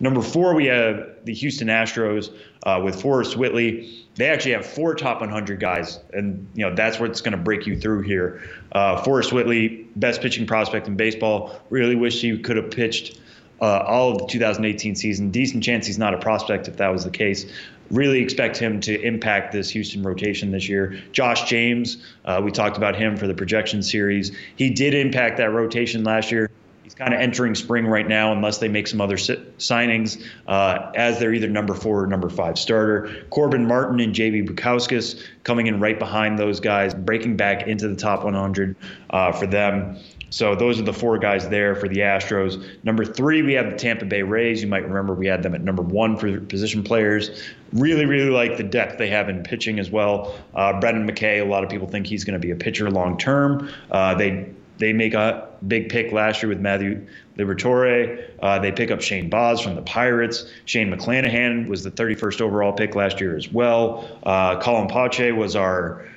Number 0.00 0.22
four, 0.22 0.54
we 0.54 0.66
have 0.66 1.08
the 1.24 1.34
Houston 1.34 1.68
Astros 1.68 2.34
uh, 2.64 2.80
with 2.82 3.00
Forrest 3.00 3.36
Whitley. 3.36 4.01
They 4.14 4.28
actually 4.28 4.52
have 4.52 4.66
four 4.66 4.94
top 4.94 5.20
100 5.20 5.58
guys, 5.58 5.98
and 6.12 6.46
you 6.54 6.68
know 6.68 6.74
that's 6.74 7.00
what's 7.00 7.22
going 7.22 7.32
to 7.32 7.42
break 7.42 7.66
you 7.66 7.78
through 7.78 8.02
here. 8.02 8.42
Uh, 8.70 9.02
Forrest 9.02 9.32
Whitley, 9.32 9.86
best 9.96 10.20
pitching 10.20 10.46
prospect 10.46 10.86
in 10.86 10.96
baseball. 10.96 11.58
Really 11.70 11.96
wish 11.96 12.20
he 12.20 12.38
could 12.38 12.56
have 12.56 12.70
pitched 12.70 13.18
uh, 13.62 13.84
all 13.86 14.12
of 14.12 14.18
the 14.18 14.26
2018 14.26 14.96
season. 14.96 15.30
Decent 15.30 15.64
chance 15.64 15.86
he's 15.86 15.98
not 15.98 16.12
a 16.12 16.18
prospect 16.18 16.68
if 16.68 16.76
that 16.76 16.88
was 16.88 17.04
the 17.04 17.10
case. 17.10 17.50
Really 17.90 18.20
expect 18.20 18.56
him 18.58 18.80
to 18.80 19.00
impact 19.00 19.52
this 19.52 19.70
Houston 19.70 20.02
rotation 20.02 20.50
this 20.50 20.68
year. 20.68 21.00
Josh 21.12 21.48
James, 21.48 22.04
uh, 22.24 22.40
we 22.42 22.50
talked 22.50 22.76
about 22.76 22.96
him 22.96 23.16
for 23.16 23.26
the 23.26 23.34
projection 23.34 23.82
series. 23.82 24.32
He 24.56 24.70
did 24.70 24.94
impact 24.94 25.38
that 25.38 25.52
rotation 25.52 26.04
last 26.04 26.30
year 26.32 26.50
He's 26.92 26.98
kind 26.98 27.14
of 27.14 27.20
entering 27.20 27.54
spring 27.54 27.86
right 27.86 28.06
now, 28.06 28.32
unless 28.32 28.58
they 28.58 28.68
make 28.68 28.86
some 28.86 29.00
other 29.00 29.16
signings, 29.16 30.22
uh, 30.46 30.92
as 30.94 31.18
they're 31.18 31.32
either 31.32 31.48
number 31.48 31.72
four 31.72 32.02
or 32.02 32.06
number 32.06 32.28
five 32.28 32.58
starter. 32.58 33.24
Corbin 33.30 33.66
Martin 33.66 33.98
and 33.98 34.14
JB 34.14 34.46
Bukauskas 34.50 35.24
coming 35.42 35.68
in 35.68 35.80
right 35.80 35.98
behind 35.98 36.38
those 36.38 36.60
guys, 36.60 36.92
breaking 36.92 37.38
back 37.38 37.66
into 37.66 37.88
the 37.88 37.96
top 37.96 38.24
100 38.24 38.76
uh, 39.08 39.32
for 39.32 39.46
them. 39.46 39.96
So 40.28 40.54
those 40.54 40.78
are 40.78 40.82
the 40.82 40.92
four 40.92 41.16
guys 41.16 41.48
there 41.48 41.74
for 41.74 41.88
the 41.88 42.00
Astros. 42.00 42.62
Number 42.84 43.06
three, 43.06 43.40
we 43.40 43.54
have 43.54 43.70
the 43.70 43.76
Tampa 43.78 44.04
Bay 44.04 44.22
Rays. 44.22 44.60
You 44.60 44.68
might 44.68 44.86
remember 44.86 45.14
we 45.14 45.26
had 45.26 45.42
them 45.42 45.54
at 45.54 45.62
number 45.62 45.82
one 45.82 46.18
for 46.18 46.40
position 46.40 46.82
players. 46.82 47.42
Really, 47.72 48.04
really 48.04 48.30
like 48.30 48.58
the 48.58 48.64
depth 48.64 48.98
they 48.98 49.08
have 49.08 49.30
in 49.30 49.42
pitching 49.42 49.78
as 49.78 49.90
well. 49.90 50.34
Uh, 50.54 50.78
Brendan 50.78 51.08
McKay, 51.08 51.40
a 51.40 51.44
lot 51.48 51.64
of 51.64 51.70
people 51.70 51.88
think 51.88 52.06
he's 52.06 52.24
going 52.24 52.34
to 52.34 52.38
be 52.38 52.50
a 52.50 52.56
pitcher 52.56 52.90
long 52.90 53.16
term. 53.16 53.70
Uh, 53.90 54.14
they 54.14 54.52
they 54.82 54.92
make 54.92 55.14
a 55.14 55.48
big 55.66 55.88
pick 55.88 56.12
last 56.12 56.42
year 56.42 56.48
with 56.48 56.60
Matthew 56.60 57.06
Liberatore. 57.38 58.28
Uh, 58.40 58.58
they 58.58 58.72
pick 58.72 58.90
up 58.90 59.00
Shane 59.00 59.30
Baz 59.30 59.60
from 59.60 59.76
the 59.76 59.82
Pirates. 59.82 60.50
Shane 60.64 60.92
McClanahan 60.92 61.68
was 61.68 61.84
the 61.84 61.90
31st 61.90 62.40
overall 62.40 62.72
pick 62.72 62.94
last 62.94 63.20
year 63.20 63.36
as 63.36 63.50
well. 63.50 64.08
Uh, 64.24 64.60
Colin 64.60 64.88
Poche 64.88 65.32
was 65.32 65.54
our 65.54 66.08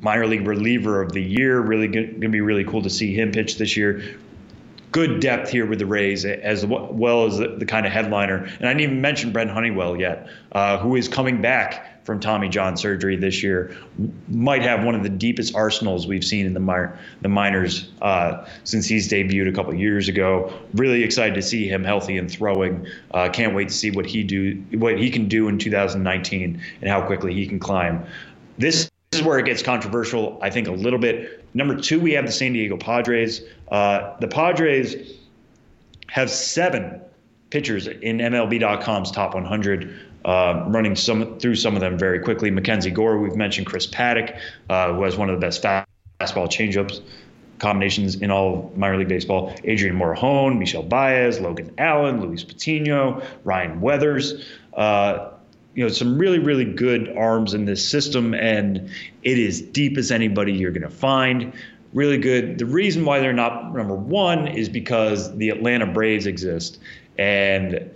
minor 0.00 0.26
league 0.26 0.46
reliever 0.46 1.02
of 1.02 1.12
the 1.12 1.22
year. 1.22 1.60
Really 1.60 1.88
going 1.88 2.20
to 2.20 2.28
be 2.28 2.40
really 2.40 2.64
cool 2.64 2.82
to 2.82 2.90
see 2.90 3.14
him 3.14 3.32
pitch 3.32 3.58
this 3.58 3.76
year. 3.76 4.18
Good 4.92 5.20
depth 5.20 5.50
here 5.50 5.66
with 5.66 5.78
the 5.78 5.86
Rays, 5.86 6.24
as 6.24 6.64
well 6.64 7.26
as 7.26 7.36
the, 7.36 7.48
the 7.48 7.66
kind 7.66 7.84
of 7.84 7.92
headliner. 7.92 8.36
And 8.36 8.66
I 8.66 8.72
didn't 8.72 8.80
even 8.80 9.00
mention 9.02 9.30
Brent 9.30 9.50
Honeywell 9.50 10.00
yet, 10.00 10.28
uh, 10.52 10.78
who 10.78 10.96
is 10.96 11.06
coming 11.06 11.42
back 11.42 11.95
from 12.06 12.20
Tommy 12.20 12.48
John 12.48 12.76
surgery 12.76 13.16
this 13.16 13.42
year. 13.42 13.76
Might 14.28 14.62
have 14.62 14.84
one 14.84 14.94
of 14.94 15.02
the 15.02 15.08
deepest 15.08 15.54
arsenals 15.54 16.06
we've 16.06 16.24
seen 16.24 16.46
in 16.46 16.54
the, 16.54 16.92
the 17.20 17.28
minors 17.28 17.90
uh, 18.00 18.46
since 18.64 18.86
he's 18.86 19.10
debuted 19.10 19.48
a 19.48 19.52
couple 19.52 19.74
years 19.74 20.08
ago. 20.08 20.52
Really 20.74 21.02
excited 21.02 21.34
to 21.34 21.42
see 21.42 21.68
him 21.68 21.82
healthy 21.84 22.16
and 22.16 22.30
throwing. 22.30 22.86
Uh, 23.10 23.28
can't 23.28 23.54
wait 23.54 23.68
to 23.68 23.74
see 23.74 23.90
what 23.90 24.06
he 24.06 24.22
do, 24.22 24.62
what 24.78 24.98
he 24.98 25.10
can 25.10 25.26
do 25.26 25.48
in 25.48 25.58
2019, 25.58 26.62
and 26.80 26.90
how 26.90 27.04
quickly 27.04 27.34
he 27.34 27.46
can 27.46 27.58
climb. 27.58 28.06
This 28.56 28.90
this 29.12 29.20
is 29.20 29.26
where 29.26 29.38
it 29.38 29.46
gets 29.46 29.62
controversial, 29.62 30.38
I 30.42 30.50
think, 30.50 30.68
a 30.68 30.72
little 30.72 30.98
bit. 30.98 31.44
Number 31.54 31.76
two, 31.76 32.00
we 32.00 32.12
have 32.12 32.26
the 32.26 32.32
San 32.32 32.52
Diego 32.52 32.76
Padres. 32.76 33.40
Uh, 33.70 34.16
the 34.18 34.28
Padres 34.28 35.14
have 36.08 36.28
seven 36.28 37.00
pitchers 37.50 37.86
in 37.86 38.18
MLB.com's 38.18 39.10
top 39.10 39.34
100. 39.34 39.98
Uh, 40.26 40.64
running 40.66 40.96
some 40.96 41.38
through 41.38 41.54
some 41.54 41.76
of 41.76 41.80
them 41.80 41.96
very 41.96 42.18
quickly. 42.18 42.50
Mackenzie 42.50 42.90
Gore, 42.90 43.18
we've 43.18 43.36
mentioned 43.36 43.66
Chris 43.66 43.86
Paddack, 43.86 44.40
uh, 44.68 44.92
who 44.92 45.04
has 45.04 45.16
one 45.16 45.30
of 45.30 45.40
the 45.40 45.46
best 45.46 45.62
fastball 45.62 46.48
changeups 46.48 47.00
combinations 47.58 48.16
in 48.16 48.30
all 48.30 48.72
minor 48.76 48.98
league 48.98 49.08
baseball. 49.08 49.54
Adrian 49.64 49.96
Morejon, 49.96 50.58
Michel 50.58 50.82
Baez, 50.82 51.40
Logan 51.40 51.72
Allen, 51.78 52.20
Luis 52.20 52.44
Patino, 52.44 53.22
Ryan 53.44 53.80
Weathers. 53.80 54.44
Uh, 54.74 55.30
you 55.74 55.84
know 55.84 55.88
some 55.88 56.18
really 56.18 56.38
really 56.38 56.64
good 56.64 57.14
arms 57.16 57.54
in 57.54 57.66
this 57.66 57.86
system 57.86 58.34
and 58.34 58.90
it 59.22 59.38
is 59.38 59.60
deep 59.60 59.98
as 59.98 60.10
anybody 60.10 60.52
you're 60.52 60.72
going 60.72 60.82
to 60.82 60.88
find 60.88 61.52
really 61.92 62.16
good 62.16 62.58
the 62.58 62.64
reason 62.64 63.04
why 63.04 63.20
they're 63.20 63.34
not 63.34 63.74
number 63.74 63.94
one 63.94 64.48
is 64.48 64.70
because 64.70 65.36
the 65.36 65.50
atlanta 65.50 65.86
braves 65.86 66.26
exist 66.26 66.78
and 67.18 67.90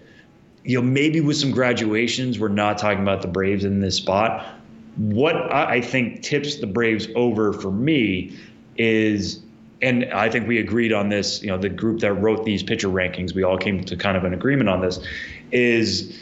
you 0.65 0.81
know 0.81 0.87
maybe 0.87 1.21
with 1.21 1.37
some 1.37 1.51
graduations 1.51 2.39
we're 2.39 2.49
not 2.49 2.79
talking 2.79 3.03
about 3.03 3.23
the 3.23 3.29
braves 3.29 3.65
in 3.65 3.81
this 3.81 3.97
spot 3.97 4.47
what 4.97 5.35
i 5.53 5.81
think 5.81 6.23
tips 6.23 6.57
the 6.57 6.67
braves 6.67 7.09
over 7.15 7.53
for 7.53 7.71
me 7.71 8.37
is 8.77 9.41
and 9.83 10.05
I 10.13 10.29
think 10.29 10.47
we 10.47 10.59
agreed 10.59 10.93
on 10.93 11.09
this, 11.09 11.43
you 11.43 11.49
know, 11.49 11.57
the 11.57 11.69
group 11.69 12.01
that 12.01 12.13
wrote 12.13 12.45
these 12.45 12.63
pitcher 12.63 12.89
rankings, 12.89 13.35
we 13.35 13.43
all 13.43 13.57
came 13.57 13.83
to 13.85 13.97
kind 13.97 14.17
of 14.17 14.25
an 14.25 14.35
agreement 14.35 14.69
on 14.69 14.81
this, 14.81 15.01
is 15.53 16.21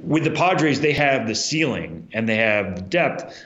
with 0.00 0.24
the 0.24 0.30
Padres, 0.30 0.80
they 0.80 0.92
have 0.92 1.26
the 1.26 1.34
ceiling 1.34 2.08
and 2.12 2.28
they 2.28 2.36
have 2.36 2.88
depth. 2.88 3.44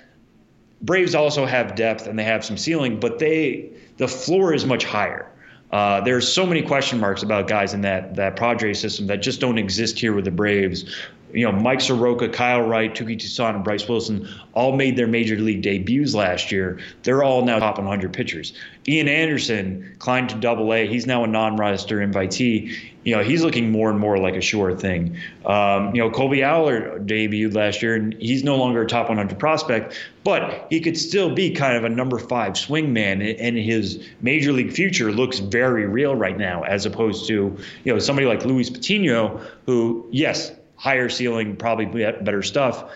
Braves 0.82 1.14
also 1.14 1.44
have 1.44 1.74
depth 1.74 2.06
and 2.06 2.18
they 2.18 2.24
have 2.24 2.44
some 2.44 2.56
ceiling, 2.56 3.00
but 3.00 3.18
they 3.18 3.70
the 3.96 4.06
floor 4.08 4.54
is 4.54 4.64
much 4.64 4.84
higher. 4.84 5.30
Uh, 5.70 6.00
there's 6.00 6.30
so 6.32 6.46
many 6.46 6.62
question 6.62 6.98
marks 6.98 7.22
about 7.22 7.46
guys 7.46 7.74
in 7.74 7.82
that 7.82 8.14
that 8.14 8.36
Padres 8.36 8.80
system 8.80 9.06
that 9.08 9.18
just 9.18 9.40
don't 9.40 9.58
exist 9.58 9.98
here 9.98 10.14
with 10.14 10.24
the 10.24 10.30
Braves 10.30 10.84
you 11.32 11.44
know, 11.44 11.52
Mike 11.52 11.80
Soroka, 11.80 12.28
Kyle 12.28 12.62
Wright, 12.62 12.94
Touki 12.94 13.18
Toussaint, 13.18 13.56
and 13.56 13.64
Bryce 13.64 13.86
Wilson 13.88 14.28
all 14.54 14.74
made 14.76 14.96
their 14.96 15.06
major 15.06 15.36
league 15.36 15.62
debuts 15.62 16.14
last 16.14 16.50
year. 16.50 16.78
They're 17.02 17.22
all 17.22 17.44
now 17.44 17.58
top 17.58 17.78
100 17.78 18.12
pitchers. 18.12 18.54
Ian 18.86 19.08
Anderson 19.08 19.96
climbed 19.98 20.30
to 20.30 20.36
double 20.36 20.72
A. 20.72 20.86
He's 20.86 21.06
now 21.06 21.24
a 21.24 21.26
non 21.26 21.56
roster 21.56 21.98
invitee. 21.98 22.74
You 23.08 23.16
know, 23.16 23.22
he's 23.22 23.42
looking 23.42 23.72
more 23.72 23.88
and 23.88 23.98
more 23.98 24.18
like 24.18 24.34
a 24.34 24.42
sure 24.42 24.76
thing. 24.76 25.16
Um, 25.46 25.94
you 25.94 26.02
know, 26.02 26.10
Kolby 26.10 26.42
Allard 26.42 27.06
debuted 27.06 27.54
last 27.54 27.80
year, 27.80 27.94
and 27.94 28.12
he's 28.20 28.44
no 28.44 28.56
longer 28.56 28.82
a 28.82 28.86
top 28.86 29.08
100 29.08 29.38
prospect, 29.38 29.98
but 30.24 30.66
he 30.68 30.78
could 30.78 30.94
still 30.94 31.34
be 31.34 31.50
kind 31.50 31.74
of 31.74 31.84
a 31.84 31.88
number 31.88 32.18
five 32.18 32.52
swingman, 32.52 33.34
and 33.40 33.56
his 33.56 34.06
major 34.20 34.52
league 34.52 34.72
future 34.74 35.10
looks 35.10 35.38
very 35.38 35.86
real 35.86 36.14
right 36.16 36.36
now, 36.36 36.64
as 36.64 36.84
opposed 36.84 37.26
to, 37.28 37.56
you 37.84 37.92
know, 37.94 37.98
somebody 37.98 38.26
like 38.26 38.44
Luis 38.44 38.68
Patino, 38.68 39.40
who, 39.64 40.06
yes, 40.10 40.52
higher 40.76 41.08
ceiling, 41.08 41.56
probably 41.56 41.86
better 41.86 42.42
stuff. 42.42 42.92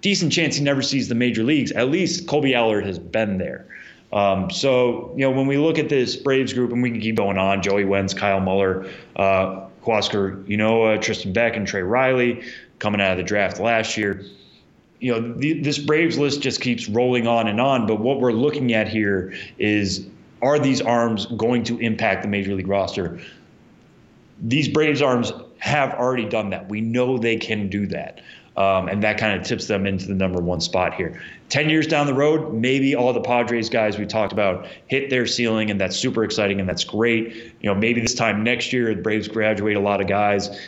Decent 0.00 0.32
chance 0.32 0.56
he 0.56 0.64
never 0.64 0.80
sees 0.80 1.08
the 1.08 1.14
major 1.14 1.42
leagues. 1.42 1.72
At 1.72 1.90
least 1.90 2.26
Kolby 2.26 2.54
Allard 2.54 2.86
has 2.86 2.98
been 2.98 3.36
there. 3.36 3.66
Um, 4.12 4.50
so, 4.50 5.12
you 5.16 5.22
know, 5.22 5.30
when 5.30 5.46
we 5.46 5.58
look 5.58 5.78
at 5.78 5.88
this 5.88 6.16
Braves 6.16 6.52
group, 6.52 6.72
and 6.72 6.82
we 6.82 6.90
can 6.90 7.00
keep 7.00 7.16
going 7.16 7.38
on, 7.38 7.62
Joey 7.62 7.84
Wentz, 7.84 8.14
Kyle 8.14 8.40
Muller, 8.40 8.88
uh, 9.16 9.66
Huascar 9.84 10.44
Ynoa, 10.46 11.00
Tristan 11.00 11.32
Beck, 11.32 11.56
and 11.56 11.66
Trey 11.66 11.82
Riley 11.82 12.42
coming 12.78 13.00
out 13.00 13.12
of 13.12 13.16
the 13.18 13.24
draft 13.24 13.58
last 13.60 13.96
year. 13.96 14.24
You 15.00 15.12
know, 15.12 15.32
the, 15.34 15.60
this 15.60 15.78
Braves 15.78 16.18
list 16.18 16.40
just 16.40 16.60
keeps 16.60 16.88
rolling 16.88 17.26
on 17.26 17.48
and 17.48 17.60
on. 17.60 17.86
But 17.86 18.00
what 18.00 18.20
we're 18.20 18.32
looking 18.32 18.72
at 18.72 18.88
here 18.88 19.34
is 19.58 20.06
are 20.42 20.58
these 20.58 20.80
arms 20.80 21.26
going 21.26 21.64
to 21.64 21.78
impact 21.78 22.22
the 22.22 22.28
major 22.28 22.54
league 22.54 22.68
roster? 22.68 23.20
These 24.40 24.68
Braves 24.68 25.02
arms 25.02 25.32
have 25.58 25.92
already 25.94 26.28
done 26.28 26.50
that. 26.50 26.68
We 26.68 26.80
know 26.80 27.18
they 27.18 27.36
can 27.36 27.68
do 27.68 27.86
that. 27.88 28.20
Um, 28.56 28.88
and 28.88 29.02
that 29.02 29.18
kind 29.18 29.38
of 29.38 29.46
tips 29.46 29.66
them 29.66 29.86
into 29.86 30.06
the 30.06 30.14
number 30.14 30.40
one 30.40 30.62
spot 30.62 30.94
here. 30.94 31.20
10 31.50 31.68
years 31.68 31.86
down 31.86 32.06
the 32.06 32.14
road, 32.14 32.54
maybe 32.54 32.94
all 32.96 33.12
the 33.12 33.20
Padres 33.20 33.68
guys 33.68 33.98
we 33.98 34.06
talked 34.06 34.32
about 34.32 34.66
hit 34.86 35.10
their 35.10 35.26
ceiling, 35.26 35.70
and 35.70 35.80
that's 35.80 35.94
super 35.94 36.24
exciting 36.24 36.58
and 36.58 36.68
that's 36.68 36.82
great. 36.82 37.34
You 37.60 37.68
know, 37.68 37.74
maybe 37.74 38.00
this 38.00 38.14
time 38.14 38.42
next 38.42 38.72
year, 38.72 38.94
the 38.94 39.02
Braves 39.02 39.28
graduate 39.28 39.76
a 39.76 39.80
lot 39.80 40.00
of 40.00 40.06
guys 40.06 40.58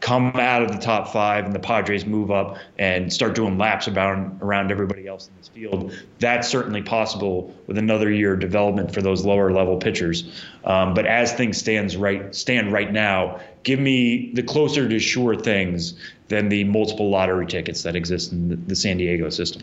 come 0.00 0.32
out 0.36 0.62
of 0.62 0.70
the 0.70 0.78
top 0.78 1.08
five 1.08 1.44
and 1.44 1.54
the 1.54 1.58
Padres 1.58 2.06
move 2.06 2.30
up 2.30 2.56
and 2.78 3.12
start 3.12 3.34
doing 3.34 3.58
laps 3.58 3.88
around 3.88 4.40
around 4.42 4.70
everybody 4.70 5.06
else 5.06 5.28
in 5.28 5.32
this 5.38 5.48
field. 5.48 5.92
That's 6.20 6.48
certainly 6.48 6.82
possible 6.82 7.54
with 7.66 7.78
another 7.78 8.10
year 8.10 8.34
of 8.34 8.40
development 8.40 8.94
for 8.94 9.02
those 9.02 9.24
lower 9.24 9.52
level 9.52 9.76
pitchers. 9.76 10.44
Um, 10.64 10.94
but 10.94 11.06
as 11.06 11.32
things 11.32 11.58
stands 11.58 11.96
right 11.96 12.34
stand 12.34 12.72
right 12.72 12.92
now, 12.92 13.40
give 13.64 13.80
me 13.80 14.32
the 14.34 14.42
closer 14.42 14.88
to 14.88 14.98
sure 14.98 15.34
things 15.34 15.94
than 16.28 16.48
the 16.48 16.64
multiple 16.64 17.10
lottery 17.10 17.46
tickets 17.46 17.82
that 17.82 17.96
exist 17.96 18.32
in 18.32 18.48
the, 18.48 18.56
the 18.56 18.76
San 18.76 18.98
Diego 18.98 19.30
system. 19.30 19.62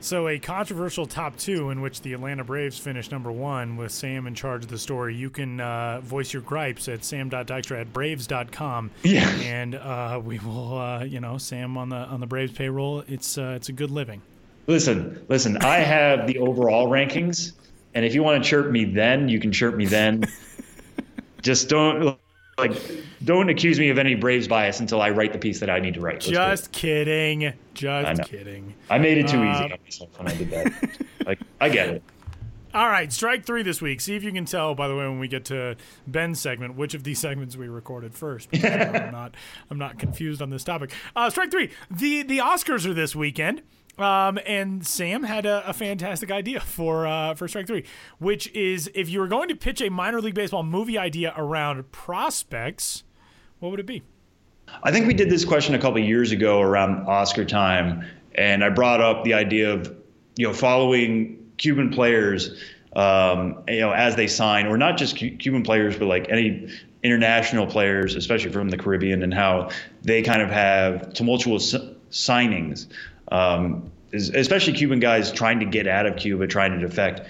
So, 0.00 0.28
a 0.28 0.38
controversial 0.38 1.06
top 1.06 1.36
two 1.36 1.70
in 1.70 1.80
which 1.80 2.02
the 2.02 2.12
Atlanta 2.12 2.44
Braves 2.44 2.78
finished 2.78 3.10
number 3.10 3.32
one 3.32 3.76
with 3.76 3.90
Sam 3.90 4.26
in 4.26 4.34
charge 4.34 4.64
of 4.64 4.70
the 4.70 4.78
story. 4.78 5.14
You 5.14 5.28
can 5.28 5.60
uh, 5.60 6.00
voice 6.00 6.32
your 6.32 6.42
gripes 6.42 6.88
at 6.88 7.04
sam.dykstra 7.04 7.80
at 7.80 7.92
braves.com. 7.92 8.90
Yeah. 9.02 9.28
And 9.40 9.74
uh, 9.74 10.20
we 10.24 10.38
will, 10.38 10.78
uh, 10.78 11.04
you 11.04 11.20
know, 11.20 11.36
Sam 11.38 11.76
on 11.76 11.88
the 11.88 11.96
on 11.96 12.20
the 12.20 12.26
Braves 12.26 12.52
payroll. 12.52 13.02
It's 13.08 13.38
uh, 13.38 13.54
it's 13.56 13.68
a 13.68 13.72
good 13.72 13.90
living. 13.90 14.22
Listen, 14.68 15.24
listen. 15.28 15.56
I 15.58 15.78
have 15.78 16.26
the 16.26 16.38
overall 16.38 16.88
rankings, 16.88 17.52
and 17.94 18.04
if 18.04 18.14
you 18.14 18.22
want 18.22 18.42
to 18.42 18.48
chirp 18.48 18.70
me 18.70 18.84
then, 18.84 19.28
you 19.28 19.40
can 19.40 19.50
chirp 19.50 19.74
me 19.74 19.86
then. 19.86 20.24
Just 21.42 21.68
don't 21.68 22.18
like 22.58 22.72
don't 23.24 23.48
accuse 23.48 23.78
me 23.78 23.88
of 23.90 23.98
any 23.98 24.14
Braves 24.14 24.48
bias 24.48 24.80
until 24.80 25.00
I 25.00 25.10
write 25.10 25.32
the 25.32 25.38
piece 25.38 25.60
that 25.60 25.70
I 25.70 25.78
need 25.78 25.94
to 25.94 26.00
write. 26.00 26.26
Let's 26.26 26.28
Just 26.28 26.72
kidding. 26.72 27.52
Just 27.74 28.22
kidding. 28.24 28.74
I 28.90 28.98
made 28.98 29.18
it 29.18 29.28
too 29.28 29.42
easy 29.44 29.64
on 29.64 29.78
myself 29.84 30.18
when 30.18 30.28
I 30.28 30.34
did 30.34 30.50
that. 30.50 30.98
like 31.26 31.38
I 31.60 31.68
get 31.68 31.88
it. 31.88 32.02
All 32.74 32.88
right, 32.88 33.10
strike 33.10 33.46
three 33.46 33.62
this 33.62 33.80
week. 33.80 34.00
See 34.00 34.14
if 34.14 34.22
you 34.22 34.30
can 34.30 34.44
tell, 34.44 34.74
by 34.74 34.88
the 34.88 34.94
way, 34.94 35.04
when 35.04 35.18
we 35.18 35.26
get 35.26 35.46
to 35.46 35.76
Ben's 36.06 36.38
segment, 36.38 36.76
which 36.76 36.92
of 36.92 37.02
these 37.02 37.18
segments 37.18 37.56
we 37.56 37.66
recorded 37.66 38.14
first. 38.14 38.50
I'm 38.52 38.92
not, 39.12 39.34
I'm 39.70 39.78
not 39.78 39.98
confused 39.98 40.42
on 40.42 40.50
this 40.50 40.64
topic. 40.64 40.92
Uh, 41.16 41.30
strike 41.30 41.50
three. 41.50 41.70
The 41.90 42.22
the 42.22 42.38
Oscars 42.38 42.84
are 42.84 42.92
this 42.92 43.16
weekend. 43.16 43.62
Um, 43.98 44.38
and 44.46 44.86
Sam 44.86 45.24
had 45.24 45.44
a, 45.44 45.68
a 45.68 45.72
fantastic 45.72 46.30
idea 46.30 46.60
for 46.60 47.06
uh, 47.06 47.34
for 47.34 47.48
Strike 47.48 47.66
Three, 47.66 47.84
which 48.18 48.48
is 48.52 48.90
if 48.94 49.08
you 49.08 49.20
were 49.20 49.26
going 49.26 49.48
to 49.48 49.56
pitch 49.56 49.80
a 49.80 49.90
minor 49.90 50.20
league 50.20 50.34
baseball 50.34 50.62
movie 50.62 50.96
idea 50.96 51.34
around 51.36 51.90
prospects, 51.90 53.02
what 53.58 53.70
would 53.70 53.80
it 53.80 53.86
be? 53.86 54.02
I 54.82 54.92
think 54.92 55.06
we 55.06 55.14
did 55.14 55.30
this 55.30 55.44
question 55.44 55.74
a 55.74 55.78
couple 55.78 55.98
years 55.98 56.30
ago 56.30 56.60
around 56.60 57.06
Oscar 57.08 57.44
time, 57.44 58.06
and 58.34 58.62
I 58.62 58.68
brought 58.68 59.00
up 59.00 59.24
the 59.24 59.34
idea 59.34 59.72
of 59.72 59.96
you 60.36 60.46
know 60.46 60.54
following 60.54 61.50
Cuban 61.56 61.90
players 61.90 62.56
um, 62.94 63.62
you 63.68 63.80
know, 63.80 63.92
as 63.92 64.16
they 64.16 64.26
sign, 64.26 64.66
or 64.66 64.76
not 64.76 64.96
just 64.96 65.16
Cuban 65.16 65.62
players, 65.62 65.96
but 65.96 66.06
like 66.06 66.28
any 66.30 66.68
international 67.02 67.66
players, 67.66 68.14
especially 68.14 68.50
from 68.50 68.70
the 68.70 68.76
Caribbean, 68.76 69.22
and 69.22 69.32
how 69.32 69.70
they 70.02 70.22
kind 70.22 70.42
of 70.42 70.50
have 70.50 71.12
tumultuous 71.12 71.74
signings, 72.10 72.86
um, 73.30 73.90
especially 74.12 74.72
Cuban 74.72 75.00
guys 75.00 75.30
trying 75.32 75.60
to 75.60 75.66
get 75.66 75.86
out 75.86 76.06
of 76.06 76.16
Cuba, 76.16 76.46
trying 76.46 76.72
to 76.72 76.78
defect. 76.78 77.28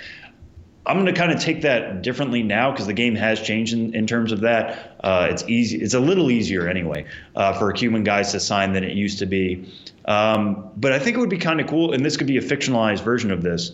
I'm 0.86 0.96
going 0.96 1.06
to 1.06 1.12
kind 1.12 1.30
of 1.30 1.38
take 1.38 1.60
that 1.62 2.00
differently 2.00 2.42
now 2.42 2.70
because 2.70 2.86
the 2.86 2.94
game 2.94 3.14
has 3.14 3.42
changed 3.42 3.74
in, 3.74 3.94
in 3.94 4.06
terms 4.06 4.32
of 4.32 4.40
that. 4.40 4.96
Uh, 5.04 5.28
it's 5.30 5.44
easy. 5.46 5.82
It's 5.82 5.92
a 5.92 6.00
little 6.00 6.30
easier 6.30 6.66
anyway 6.66 7.04
uh, 7.36 7.52
for 7.52 7.70
Cuban 7.72 8.04
guys 8.04 8.32
to 8.32 8.40
sign 8.40 8.72
than 8.72 8.84
it 8.84 8.96
used 8.96 9.18
to 9.18 9.26
be. 9.26 9.70
Um, 10.06 10.70
but 10.78 10.92
I 10.92 10.98
think 10.98 11.18
it 11.18 11.20
would 11.20 11.28
be 11.28 11.36
kind 11.36 11.60
of 11.60 11.66
cool, 11.66 11.92
and 11.92 12.04
this 12.04 12.16
could 12.16 12.26
be 12.26 12.38
a 12.38 12.42
fictionalized 12.42 13.04
version 13.04 13.30
of 13.30 13.42
this, 13.42 13.72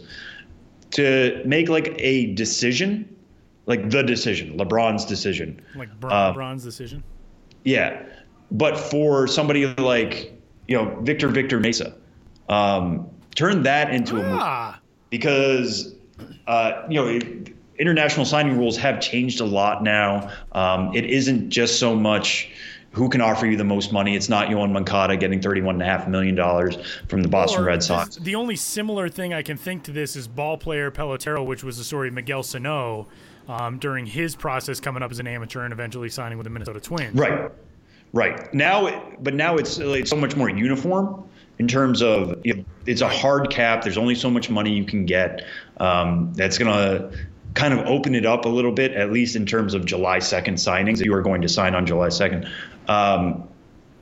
to 0.93 1.41
make 1.45 1.69
like 1.69 1.95
a 1.99 2.35
decision, 2.35 3.15
like 3.67 3.91
the 3.91 4.03
decision, 4.03 4.59
LeBron's 4.59 5.05
decision, 5.05 5.63
like 5.77 5.91
uh, 6.03 6.33
LeBron's 6.33 6.65
decision. 6.65 7.05
Yeah, 7.63 8.03
but 8.51 8.77
for 8.77 9.29
somebody 9.29 9.67
like 9.75 10.33
you 10.67 10.77
know 10.77 10.99
Victor 11.03 11.29
Victor 11.29 11.61
Mesa, 11.61 11.95
um, 12.49 13.09
turn 13.35 13.63
that 13.63 13.93
into 13.93 14.17
ah. 14.17 14.19
a 14.19 14.23
movie 14.23 14.79
because 15.11 15.95
uh, 16.47 16.83
you 16.89 16.97
know. 16.97 17.09
It, 17.09 17.51
international 17.77 18.25
signing 18.25 18.57
rules 18.57 18.77
have 18.77 19.01
changed 19.01 19.41
a 19.41 19.45
lot 19.45 19.83
now. 19.83 20.31
Um, 20.53 20.95
it 20.95 21.07
isn't 21.07 21.51
just 21.51 21.81
so 21.81 21.95
much 21.95 22.51
who 22.95 23.09
can 23.09 23.21
offer 23.21 23.47
you 23.47 23.57
the 23.57 23.65
most 23.65 23.93
money. 23.93 24.15
It's 24.15 24.29
not 24.29 24.49
Yoan 24.49 24.71
Moncada 24.71 25.17
getting 25.17 25.41
$31.5 25.41 26.09
million 26.09 26.37
from 27.09 27.23
the 27.23 27.29
Boston 27.29 27.63
or 27.63 27.67
Red 27.67 27.83
Sox. 27.83 28.17
The 28.17 28.37
only 28.37 28.55
similar 28.55 29.09
thing 29.09 29.35
I 29.35 29.43
can 29.43 29.57
think 29.57 29.83
to 29.85 29.91
this 29.91 30.15
is 30.15 30.29
ball 30.29 30.57
player 30.57 30.93
Pelotero, 30.93 31.45
which 31.45 31.65
was 31.65 31.77
the 31.77 31.83
story 31.83 32.09
of 32.09 32.15
Miguel 32.15 32.45
Sano 32.45 33.09
um, 33.49 33.79
during 33.79 34.07
his 34.07 34.37
process 34.37 34.79
coming 34.79 35.03
up 35.03 35.11
as 35.11 35.19
an 35.19 35.27
amateur 35.27 35.65
and 35.65 35.73
eventually 35.73 36.09
signing 36.09 36.39
with 36.39 36.45
the 36.45 36.51
Minnesota 36.51 36.79
Twins. 36.79 37.17
Right. 37.17 37.51
Right. 38.13 38.55
Now, 38.55 39.17
but 39.19 39.35
now 39.35 39.57
it's, 39.57 39.79
it's 39.79 40.11
so 40.11 40.17
much 40.17 40.37
more 40.37 40.49
uniform 40.49 41.25
in 41.59 41.69
terms 41.69 42.03
of 42.03 42.41
you 42.45 42.55
know, 42.55 42.65
it's 42.87 43.01
a 43.01 43.09
hard 43.09 43.51
cap. 43.51 43.83
There's 43.83 43.99
only 43.99 44.15
so 44.15 44.31
much 44.31 44.51
money 44.51 44.73
you 44.73 44.85
can 44.85 45.07
get. 45.07 45.45
Um, 45.79 46.33
that's 46.35 46.59
going 46.59 46.73
to 46.73 47.17
kind 47.55 47.73
of 47.73 47.87
open 47.87 48.15
it 48.15 48.27
up 48.27 48.45
a 48.45 48.49
little 48.49 48.73
bit, 48.73 48.93
at 48.93 49.13
least 49.13 49.37
in 49.37 49.47
terms 49.47 49.75
of 49.75 49.85
July 49.85 50.19
2nd 50.19 50.55
signings. 50.55 51.05
You 51.05 51.15
are 51.15 51.23
going 51.23 51.43
to 51.43 51.49
sign 51.49 51.75
on 51.75 51.87
July 51.87 52.09
2nd. 52.09 52.51
Um, 52.89 53.49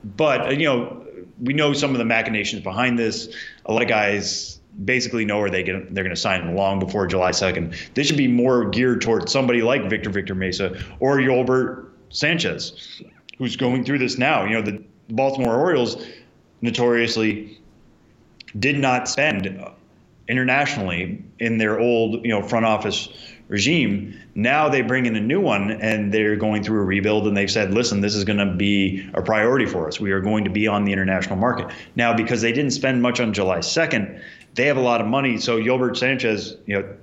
but, 0.03 0.57
you 0.57 0.65
know, 0.65 1.05
we 1.39 1.53
know 1.53 1.73
some 1.73 1.91
of 1.91 1.99
the 1.99 2.05
machinations 2.05 2.63
behind 2.63 2.97
this. 2.97 3.33
A 3.65 3.71
lot 3.71 3.81
of 3.81 3.87
guys 3.87 4.59
basically 4.83 5.23
know 5.23 5.39
where 5.39 5.51
they 5.51 5.61
get 5.61 5.93
they're 5.93 6.03
going 6.03 6.15
to 6.15 6.19
sign 6.19 6.55
long 6.55 6.79
before 6.79 7.05
July 7.05 7.29
2nd. 7.29 7.93
This 7.93 8.07
should 8.07 8.17
be 8.17 8.27
more 8.27 8.69
geared 8.69 9.01
towards 9.01 9.31
somebody 9.31 9.61
like 9.61 9.87
Victor 9.89 10.09
Victor 10.09 10.33
Mesa 10.33 10.83
or 10.99 11.17
Yolbert 11.17 11.89
Sanchez, 12.09 13.01
who's 13.37 13.55
going 13.55 13.85
through 13.85 13.99
this 13.99 14.17
now. 14.17 14.45
You 14.45 14.53
know, 14.53 14.61
the 14.63 14.83
Baltimore 15.09 15.55
Orioles 15.55 16.03
notoriously 16.63 17.59
did 18.57 18.77
not 18.79 19.07
spend 19.09 19.63
internationally 20.29 21.21
in 21.39 21.57
their 21.57 21.79
old, 21.79 22.23
you 22.23 22.29
know, 22.29 22.41
front 22.41 22.65
office 22.65 23.09
regime. 23.49 24.17
Now 24.33 24.69
they 24.69 24.81
bring 24.81 25.05
in 25.05 25.15
a 25.17 25.21
new 25.21 25.41
one 25.41 25.71
and 25.71 26.13
they're 26.13 26.37
going 26.37 26.63
through 26.63 26.79
a 26.79 26.85
rebuild 26.85 27.27
and 27.27 27.35
they've 27.35 27.51
said, 27.51 27.73
listen, 27.73 27.99
this 27.99 28.15
is 28.15 28.23
going 28.23 28.39
to 28.39 28.55
be 28.55 29.07
a 29.13 29.21
priority 29.21 29.65
for 29.65 29.87
us. 29.87 29.99
We 29.99 30.11
are 30.11 30.21
going 30.21 30.45
to 30.45 30.49
be 30.49 30.65
on 30.65 30.85
the 30.85 30.93
international 30.93 31.35
market. 31.35 31.69
Now, 31.97 32.15
because 32.15 32.41
they 32.41 32.53
didn't 32.53 32.71
spend 32.71 33.01
much 33.01 33.19
on 33.19 33.33
July 33.33 33.59
2nd, 33.59 34.21
they 34.55 34.65
have 34.65 34.77
a 34.77 34.81
lot 34.81 35.01
of 35.01 35.07
money. 35.07 35.37
So 35.37 35.59
Yolbert 35.59 35.97
Sanchez, 35.97 36.55
you 36.65 36.79
know, 36.79 36.95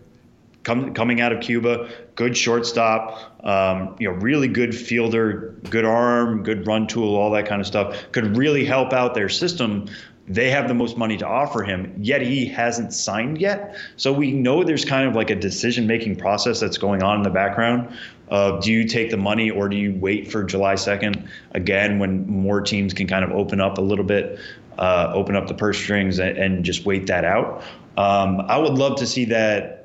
come, 0.62 0.94
coming 0.94 1.20
out 1.20 1.32
of 1.32 1.40
Cuba, 1.40 1.88
good 2.14 2.36
shortstop, 2.36 3.44
um, 3.44 3.96
you 3.98 4.08
know, 4.08 4.16
really 4.16 4.48
good 4.48 4.74
fielder, 4.74 5.56
good 5.70 5.84
arm, 5.84 6.42
good 6.42 6.66
run 6.66 6.86
tool, 6.86 7.16
all 7.16 7.30
that 7.30 7.46
kind 7.46 7.60
of 7.60 7.66
stuff, 7.66 7.96
could 8.12 8.36
really 8.36 8.64
help 8.64 8.92
out 8.92 9.14
their 9.14 9.28
system 9.28 9.86
they 10.30 10.48
have 10.48 10.68
the 10.68 10.74
most 10.74 10.96
money 10.96 11.16
to 11.16 11.26
offer 11.26 11.64
him, 11.64 11.92
yet 11.98 12.22
he 12.22 12.46
hasn't 12.46 12.92
signed 12.94 13.38
yet. 13.38 13.76
So 13.96 14.12
we 14.12 14.30
know 14.30 14.62
there's 14.62 14.84
kind 14.84 15.08
of 15.08 15.16
like 15.16 15.28
a 15.28 15.34
decision 15.34 15.88
making 15.88 16.16
process 16.16 16.60
that's 16.60 16.78
going 16.78 17.02
on 17.02 17.16
in 17.16 17.22
the 17.24 17.30
background. 17.30 17.92
Of 18.28 18.62
do 18.62 18.72
you 18.72 18.86
take 18.86 19.10
the 19.10 19.16
money 19.16 19.50
or 19.50 19.68
do 19.68 19.76
you 19.76 19.92
wait 19.96 20.30
for 20.30 20.44
July 20.44 20.74
2nd 20.74 21.28
again 21.50 21.98
when 21.98 22.28
more 22.28 22.60
teams 22.60 22.94
can 22.94 23.08
kind 23.08 23.24
of 23.24 23.32
open 23.32 23.60
up 23.60 23.76
a 23.76 23.80
little 23.80 24.04
bit, 24.04 24.38
uh, 24.78 25.10
open 25.12 25.34
up 25.34 25.48
the 25.48 25.54
purse 25.54 25.76
strings 25.76 26.20
and, 26.20 26.38
and 26.38 26.64
just 26.64 26.86
wait 26.86 27.08
that 27.08 27.24
out? 27.24 27.64
Um, 27.96 28.40
I 28.42 28.56
would 28.56 28.74
love 28.74 28.96
to 28.98 29.08
see 29.08 29.24
that 29.26 29.79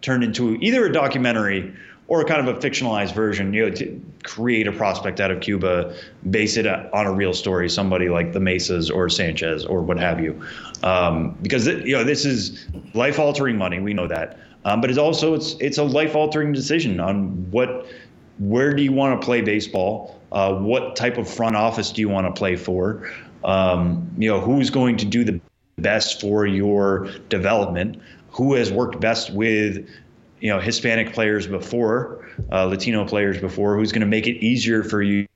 turned 0.00 0.24
into 0.24 0.56
either 0.60 0.86
a 0.86 0.92
documentary 0.92 1.74
or 2.08 2.24
kind 2.24 2.46
of 2.46 2.56
a 2.56 2.58
fictionalized 2.58 3.14
version, 3.14 3.52
you 3.52 3.68
know, 3.68 3.74
to 3.74 4.00
create 4.22 4.66
a 4.66 4.72
prospect 4.72 5.20
out 5.20 5.30
of 5.30 5.40
Cuba, 5.40 5.94
base 6.30 6.56
it 6.56 6.66
on 6.66 7.06
a 7.06 7.12
real 7.12 7.34
story, 7.34 7.68
somebody 7.68 8.08
like 8.08 8.32
the 8.32 8.40
Mesas 8.40 8.90
or 8.90 9.10
Sanchez 9.10 9.66
or 9.66 9.82
what 9.82 9.98
have 9.98 10.18
you, 10.18 10.42
um, 10.82 11.36
because 11.42 11.66
you 11.66 11.92
know 11.92 12.04
this 12.04 12.24
is 12.24 12.66
life-altering 12.94 13.58
money. 13.58 13.78
We 13.78 13.92
know 13.92 14.06
that, 14.06 14.38
um, 14.64 14.80
but 14.80 14.88
it's 14.88 14.98
also 14.98 15.34
it's 15.34 15.54
it's 15.60 15.76
a 15.76 15.84
life-altering 15.84 16.52
decision 16.54 16.98
on 16.98 17.50
what, 17.50 17.86
where 18.38 18.72
do 18.72 18.82
you 18.82 18.92
want 18.92 19.20
to 19.20 19.24
play 19.24 19.42
baseball, 19.42 20.18
uh, 20.32 20.54
what 20.54 20.96
type 20.96 21.18
of 21.18 21.28
front 21.28 21.56
office 21.56 21.92
do 21.92 22.00
you 22.00 22.08
want 22.08 22.26
to 22.26 22.32
play 22.32 22.56
for, 22.56 23.10
um, 23.44 24.10
you 24.16 24.30
know, 24.30 24.40
who's 24.40 24.70
going 24.70 24.96
to 24.96 25.04
do 25.04 25.24
the 25.24 25.38
best 25.76 26.20
for 26.20 26.46
your 26.46 27.08
development, 27.28 28.00
who 28.38 28.54
has 28.54 28.70
worked 28.70 29.00
best 29.00 29.30
with 29.34 29.86
you 30.40 30.48
know 30.48 30.60
Hispanic 30.60 31.12
players 31.12 31.46
before, 31.46 32.24
uh, 32.52 32.64
Latino 32.64 33.04
players 33.04 33.38
before, 33.38 33.76
who's 33.76 33.92
going 33.92 34.00
to 34.00 34.06
make 34.06 34.26
it 34.26 34.36
easier 34.42 34.82
for 34.84 35.02
you 35.02 35.26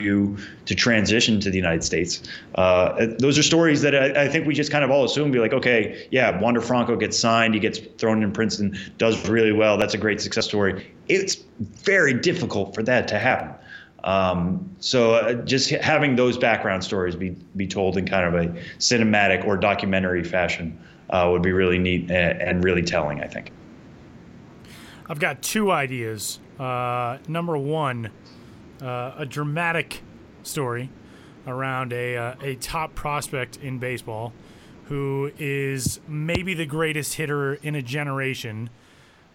you 0.00 0.38
to 0.64 0.74
transition 0.74 1.40
to 1.40 1.50
the 1.50 1.58
United 1.58 1.84
States. 1.84 2.22
Uh, 2.54 3.08
those 3.18 3.38
are 3.38 3.42
stories 3.42 3.82
that 3.82 3.94
I, 3.94 4.24
I, 4.24 4.28
think 4.28 4.46
we 4.46 4.54
just 4.54 4.72
kind 4.72 4.82
of 4.82 4.90
all 4.90 5.04
assume, 5.04 5.30
be 5.30 5.38
like, 5.38 5.52
okay, 5.52 6.08
yeah, 6.10 6.40
Wander 6.40 6.62
Franco 6.62 6.96
gets 6.96 7.18
signed, 7.18 7.52
he 7.52 7.60
gets 7.60 7.80
thrown 7.98 8.22
in 8.22 8.32
Princeton, 8.32 8.78
does 8.96 9.28
really 9.28 9.52
well. 9.52 9.76
That's 9.76 9.92
a 9.92 9.98
great 9.98 10.22
success 10.22 10.46
story. 10.46 10.90
It's 11.08 11.34
very 11.60 12.14
difficult 12.14 12.74
for 12.74 12.82
that 12.84 13.08
to 13.08 13.18
happen. 13.18 13.54
Um, 14.04 14.74
so 14.80 15.16
uh, 15.16 15.34
just 15.34 15.68
having 15.68 16.16
those 16.16 16.38
background 16.38 16.82
stories 16.82 17.14
be 17.14 17.36
be 17.54 17.66
told 17.66 17.98
in 17.98 18.08
kind 18.08 18.34
of 18.34 18.42
a 18.42 18.46
cinematic 18.78 19.44
or 19.44 19.58
documentary 19.58 20.24
fashion 20.24 20.78
uh, 21.10 21.28
would 21.30 21.42
be 21.42 21.52
really 21.52 21.78
neat 21.78 22.10
and, 22.10 22.64
really 22.64 22.82
telling, 22.82 23.20
I 23.20 23.26
think. 23.26 23.52
I've 25.08 25.18
got 25.18 25.42
two 25.42 25.70
ideas. 25.70 26.38
Uh, 26.58 27.18
number 27.26 27.58
one, 27.58 28.10
uh, 28.80 29.12
a 29.18 29.26
dramatic 29.26 30.02
story 30.42 30.90
around 31.46 31.92
a 31.92 32.16
uh, 32.16 32.34
a 32.42 32.54
top 32.56 32.94
prospect 32.94 33.56
in 33.58 33.78
baseball 33.78 34.32
who 34.84 35.32
is 35.38 36.00
maybe 36.06 36.54
the 36.54 36.66
greatest 36.66 37.14
hitter 37.14 37.54
in 37.54 37.74
a 37.74 37.82
generation, 37.82 38.70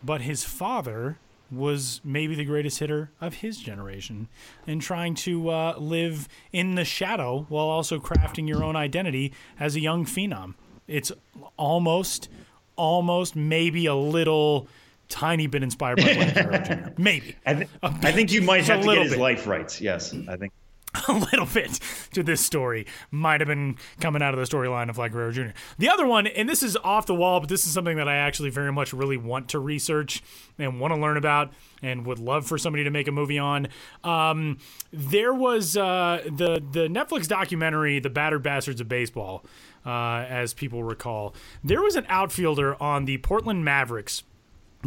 but 0.03 0.21
his 0.21 0.43
father 0.43 1.17
was 1.51 2.01
maybe 2.03 2.35
the 2.35 2.45
greatest 2.45 2.79
hitter 2.79 3.11
of 3.21 3.35
his 3.35 3.57
generation 3.57 4.27
and 4.67 4.81
trying 4.81 5.13
to 5.13 5.49
uh, 5.49 5.75
live 5.77 6.27
in 6.51 6.75
the 6.75 6.83
shadow 6.83 7.45
while 7.49 7.67
also 7.67 7.99
crafting 7.99 8.47
your 8.47 8.63
own 8.63 8.75
identity 8.75 9.31
as 9.59 9.75
a 9.75 9.79
young 9.79 10.05
phenom. 10.05 10.55
It's 10.87 11.11
almost, 11.57 12.29
almost 12.75 13.35
maybe 13.35 13.85
a 13.85 13.95
little 13.95 14.67
tiny 15.09 15.47
bit 15.47 15.63
inspired 15.63 15.97
by. 15.97 16.91
Maybe. 16.97 17.35
I, 17.45 17.53
th- 17.53 17.69
I, 17.81 18.11
think 18.11 18.31
you 18.31 18.41
might 18.41 18.65
have 18.65 18.81
to 18.81 18.87
get 18.87 19.01
his 19.03 19.11
bit. 19.11 19.19
life 19.19 19.47
rights. 19.47 19.81
Yes, 19.81 20.13
I 20.27 20.35
think. 20.37 20.53
A 21.07 21.13
little 21.13 21.45
bit 21.45 21.79
to 22.13 22.23
this 22.23 22.45
story 22.45 22.85
might 23.11 23.41
have 23.41 23.47
been 23.47 23.77
coming 23.99 24.21
out 24.21 24.33
of 24.33 24.39
the 24.39 24.55
storyline 24.55 24.89
of 24.89 24.97
Vlad 24.97 25.11
Guerrero 25.11 25.31
Jr. 25.31 25.49
The 25.77 25.89
other 25.89 26.05
one, 26.05 26.27
and 26.27 26.47
this 26.47 26.63
is 26.63 26.77
off 26.77 27.05
the 27.05 27.15
wall, 27.15 27.39
but 27.39 27.49
this 27.49 27.65
is 27.65 27.73
something 27.73 27.97
that 27.97 28.07
I 28.07 28.15
actually 28.15 28.49
very 28.49 28.71
much 28.71 28.93
really 28.93 29.17
want 29.17 29.49
to 29.49 29.59
research 29.59 30.23
and 30.57 30.79
want 30.79 30.93
to 30.93 30.99
learn 30.99 31.17
about, 31.17 31.53
and 31.81 32.05
would 32.05 32.19
love 32.19 32.45
for 32.47 32.57
somebody 32.57 32.83
to 32.83 32.91
make 32.91 33.07
a 33.07 33.11
movie 33.11 33.39
on. 33.39 33.67
Um, 34.03 34.57
there 34.91 35.33
was 35.33 35.75
uh, 35.75 36.21
the 36.25 36.61
the 36.71 36.87
Netflix 36.87 37.27
documentary, 37.27 37.99
"The 37.99 38.09
Battered 38.09 38.43
Bastards 38.43 38.79
of 38.81 38.87
Baseball," 38.87 39.43
uh, 39.85 40.25
as 40.29 40.53
people 40.53 40.83
recall. 40.83 41.35
There 41.63 41.81
was 41.81 41.95
an 41.95 42.05
outfielder 42.09 42.81
on 42.81 43.05
the 43.05 43.17
Portland 43.19 43.65
Mavericks 43.65 44.23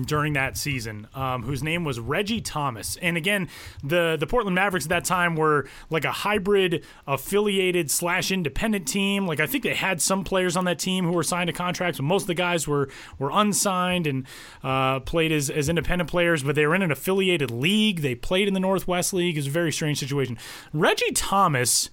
during 0.04 0.32
that 0.34 0.56
season, 0.56 1.08
um, 1.14 1.42
whose 1.42 1.62
name 1.62 1.84
was 1.84 2.00
Reggie 2.00 2.40
Thomas. 2.40 2.96
And 3.02 3.16
again, 3.16 3.48
the 3.82 4.16
the 4.18 4.26
Portland 4.26 4.54
Mavericks 4.54 4.86
at 4.86 4.90
that 4.90 5.04
time 5.04 5.36
were 5.36 5.66
like 5.90 6.04
a 6.04 6.12
hybrid 6.12 6.84
affiliated 7.06 7.90
slash 7.90 8.30
independent 8.30 8.86
team. 8.86 9.26
Like 9.26 9.40
I 9.40 9.46
think 9.46 9.64
they 9.64 9.74
had 9.74 10.00
some 10.00 10.24
players 10.24 10.56
on 10.56 10.64
that 10.64 10.78
team 10.78 11.04
who 11.04 11.12
were 11.12 11.22
signed 11.22 11.48
to 11.48 11.52
contracts, 11.52 11.98
but 11.98 12.04
most 12.04 12.22
of 12.22 12.28
the 12.28 12.34
guys 12.34 12.66
were 12.66 12.88
were 13.18 13.30
unsigned 13.32 14.06
and 14.06 14.26
uh, 14.62 15.00
played 15.00 15.32
as, 15.32 15.50
as 15.50 15.68
independent 15.68 16.10
players. 16.10 16.42
But 16.42 16.54
they 16.54 16.66
were 16.66 16.74
in 16.74 16.82
an 16.82 16.90
affiliated 16.92 17.50
league. 17.50 18.00
They 18.00 18.14
played 18.14 18.48
in 18.48 18.54
the 18.54 18.60
Northwest 18.60 19.12
League. 19.12 19.36
It 19.36 19.40
was 19.40 19.46
a 19.46 19.50
very 19.50 19.72
strange 19.72 19.98
situation. 19.98 20.38
Reggie 20.72 21.12
Thomas 21.12 21.90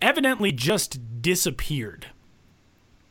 evidently 0.00 0.52
just 0.52 1.22
disappeared 1.22 2.08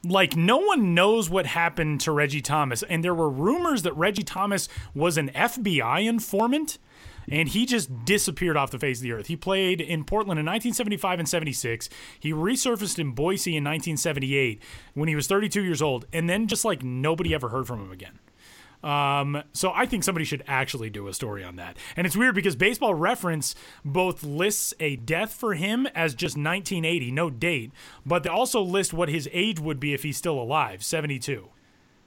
like 0.04 0.36
no 0.36 0.58
one 0.58 0.94
knows 0.94 1.30
what 1.30 1.46
happened 1.46 2.02
to 2.02 2.12
Reggie 2.12 2.42
Thomas, 2.42 2.84
and 2.84 3.04
there 3.04 3.16
were 3.16 3.30
rumors 3.30 3.84
that 3.84 3.94
Reggie 3.94 4.24
Thomas 4.24 4.68
was 4.94 5.18
an 5.18 5.30
FBI 5.30 6.06
informant 6.06 6.78
and 7.30 7.50
he 7.50 7.66
just 7.66 8.06
disappeared 8.06 8.58
off 8.58 8.72
the 8.72 8.80
face 8.80 9.00
of 9.00 9.04
the 9.04 9.12
earth. 9.12 9.28
He 9.28 9.36
played 9.36 9.82
in 9.82 10.04
Portland 10.04 10.40
in 10.40 10.46
1975 10.46 11.20
and 11.20 11.30
76. 11.30 11.90
He 12.20 12.32
resurfaced 12.32 13.00
in 13.00 13.12
Boise 13.12 13.52
in 13.52 13.64
1978 13.64 14.62
when 14.94 15.10
he 15.10 15.16
was 15.16 15.28
32 15.28 15.64
years 15.64 15.82
old, 15.82 16.06
and 16.12 16.30
then 16.30 16.48
just 16.48 16.66
like 16.66 16.84
nobody 16.84 17.34
ever 17.34 17.50
heard 17.50 17.68
from 17.68 17.82
him 17.82 17.92
again. 17.92 18.20
Um, 18.84 19.44
so 19.54 19.72
I 19.74 19.86
think 19.86 20.04
somebody 20.04 20.26
should 20.26 20.44
actually 20.48 20.90
do 20.90 21.08
a 21.08 21.14
story 21.14 21.44
on 21.44 21.56
that. 21.56 21.78
And 21.96 22.06
it's 22.06 22.18
weird 22.18 22.36
because 22.36 22.56
Baseball 22.56 22.94
Reference 22.94 23.56
both 23.86 24.24
lists 24.24 24.74
a 24.80 24.98
death 24.98 25.34
for 25.34 25.54
him 25.54 25.88
as 25.96 26.14
just 26.14 26.36
1980, 26.36 27.12
no 27.12 27.30
date, 27.30 27.72
but 28.06 28.24
they 28.24 28.30
also 28.30 28.62
list 28.62 28.94
what 28.94 29.10
his 29.10 29.30
age 29.32 29.60
would 29.60 29.80
be 29.80 29.94
if 29.94 30.04
he's 30.04 30.18
still 30.18 30.40
alive, 30.40 30.84
72. 30.84 31.50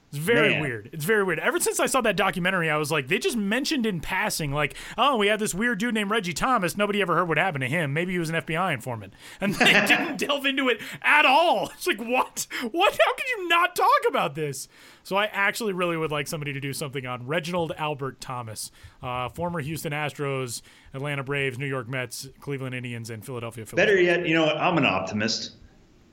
It's 0.09 0.19
very 0.19 0.51
Man. 0.51 0.61
weird. 0.61 0.90
It's 0.92 1.05
very 1.05 1.25
weird. 1.25 1.40
Ever 1.40 1.59
since 1.59 1.81
I 1.81 1.87
saw 1.87 2.01
that 2.03 2.16
documentary, 2.16 2.71
I 2.71 2.77
was 2.77 2.90
like, 2.92 3.09
they 3.09 3.19
just 3.19 3.37
mentioned 3.37 3.87
in 3.87 4.01
passing, 4.01 4.53
like, 4.53 4.75
oh, 4.97 5.16
we 5.16 5.27
had 5.27 5.40
this 5.40 5.53
weird 5.55 5.79
dude 5.79 5.95
named 5.95 6.11
Reggie 6.11 6.33
Thomas. 6.33 6.77
Nobody 6.77 7.03
ever 7.03 7.16
heard 7.16 7.29
what 7.29 7.38
happened 7.38 7.62
to 7.62 7.69
him. 7.69 7.92
Maybe 7.92 8.12
he 8.12 8.19
was 8.19 8.31
an 8.31 8.37
FBI 8.37 8.73
informant. 8.73 9.14
And 9.40 9.55
they 9.55 9.73
didn't 9.87 10.19
delve 10.19 10.47
into 10.47 10.69
it 10.69 10.81
at 11.03 11.27
all. 11.27 11.71
It's 11.75 11.87
like, 11.87 11.99
what? 11.99 12.47
What? 12.71 12.92
How 12.92 13.14
could 13.14 13.29
you 13.37 13.49
not 13.49 13.75
talk 13.75 14.01
about 14.09 14.35
this? 14.35 14.69
So 15.03 15.16
I 15.16 15.27
actually 15.27 15.73
really 15.73 15.97
would 15.97 16.11
like 16.11 16.27
somebody 16.29 16.53
to 16.53 16.61
do 16.61 16.73
something 16.73 17.05
on 17.07 17.27
Reginald 17.27 17.73
Albert 17.77 18.21
Thomas, 18.21 18.71
uh, 19.03 19.29
former 19.29 19.61
Houston 19.61 19.92
Astros, 19.92 20.62
Atlanta 20.95 21.25
Braves, 21.25 21.59
New 21.59 21.66
York 21.66 21.88
Mets, 21.88 22.29
Cleveland 22.40 22.75
Indians, 22.75 23.11
and 23.11 23.25
Philadelphia 23.25 23.66
Phillies. 23.66 23.85
Better 23.85 24.01
yet, 24.01 24.27
you 24.27 24.35
know 24.35 24.47
what? 24.47 24.57
I'm 24.57 24.79
an 24.79 24.87
optimist. 24.87 25.53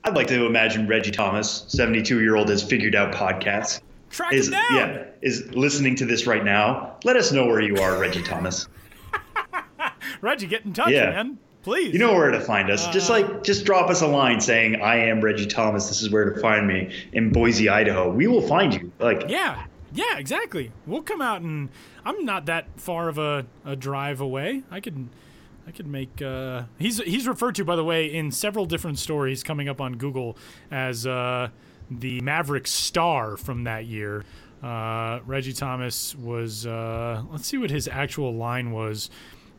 I'd 0.04 0.14
like 0.14 0.26
to 0.28 0.44
imagine 0.44 0.86
Reggie 0.86 1.10
Thomas, 1.10 1.64
72 1.68 2.20
year 2.20 2.36
old, 2.36 2.50
has 2.50 2.62
figured 2.62 2.94
out 2.94 3.14
podcasts. 3.14 3.80
Track 4.10 4.32
Is 4.34 4.48
yeah, 4.50 5.04
is 5.22 5.52
listening 5.54 5.96
to 5.96 6.04
this 6.06 6.26
right 6.26 6.44
now. 6.44 6.96
Let 7.04 7.16
us 7.16 7.32
know 7.32 7.46
where 7.46 7.60
you 7.60 7.76
are, 7.78 7.98
Reggie 7.98 8.22
Thomas. 8.22 8.68
Reggie, 10.20 10.46
get 10.46 10.64
in 10.64 10.72
touch, 10.72 10.90
Yeah. 10.90 11.10
man. 11.10 11.38
Please. 11.62 11.94
You 11.94 11.98
know 11.98 12.12
where 12.12 12.30
to 12.30 12.40
find 12.40 12.70
us. 12.70 12.86
just 12.88 13.08
Uh, 13.08 13.14
like 13.14 13.42
just 13.42 13.64
drop 13.64 13.88
us 13.88 14.02
a 14.02 14.06
line 14.06 14.38
saying, 14.40 14.82
"I 14.82 14.96
am 15.08 15.22
Reggie 15.22 15.46
Thomas. 15.46 15.88
This 15.88 16.02
is 16.02 16.10
where 16.10 16.30
to 16.30 16.38
find 16.40 16.66
me 16.68 16.92
in 17.14 17.30
Boise, 17.32 17.70
Idaho." 17.70 18.12
We 18.12 18.26
will 18.26 18.42
find 18.46 18.74
you. 18.74 18.92
Like, 18.98 19.24
Yeah, 19.28 19.64
yeah, 19.94 20.18
exactly. 20.18 20.70
We'll 20.86 21.00
come 21.02 21.22
out 21.22 21.40
and 21.40 21.70
I'm 22.04 22.24
not 22.26 22.44
that 22.46 22.66
far 22.76 23.08
of 23.08 23.16
a, 23.16 23.46
a 23.64 23.74
drive 23.76 24.20
away. 24.20 24.62
I 24.70 24.80
could 24.80 25.08
I 25.66 25.70
could 25.70 25.86
make 25.86 26.20
uh, 26.20 26.64
he's 26.78 26.98
he's 27.02 27.26
referred 27.26 27.54
to 27.56 27.64
by 27.64 27.76
the 27.76 27.84
way 27.84 28.12
in 28.12 28.30
several 28.30 28.66
different 28.66 28.98
stories 28.98 29.42
coming 29.42 29.68
up 29.68 29.80
on 29.80 29.96
Google 29.96 30.36
as 30.70 31.06
uh, 31.06 31.48
the 31.90 32.20
Maverick 32.20 32.66
star 32.66 33.36
from 33.36 33.64
that 33.64 33.86
year. 33.86 34.24
Uh, 34.62 35.20
Reggie 35.26 35.52
Thomas 35.52 36.14
was 36.14 36.66
uh, 36.66 37.22
let's 37.30 37.46
see 37.46 37.58
what 37.58 37.70
his 37.70 37.88
actual 37.88 38.34
line 38.34 38.72
was 38.72 39.10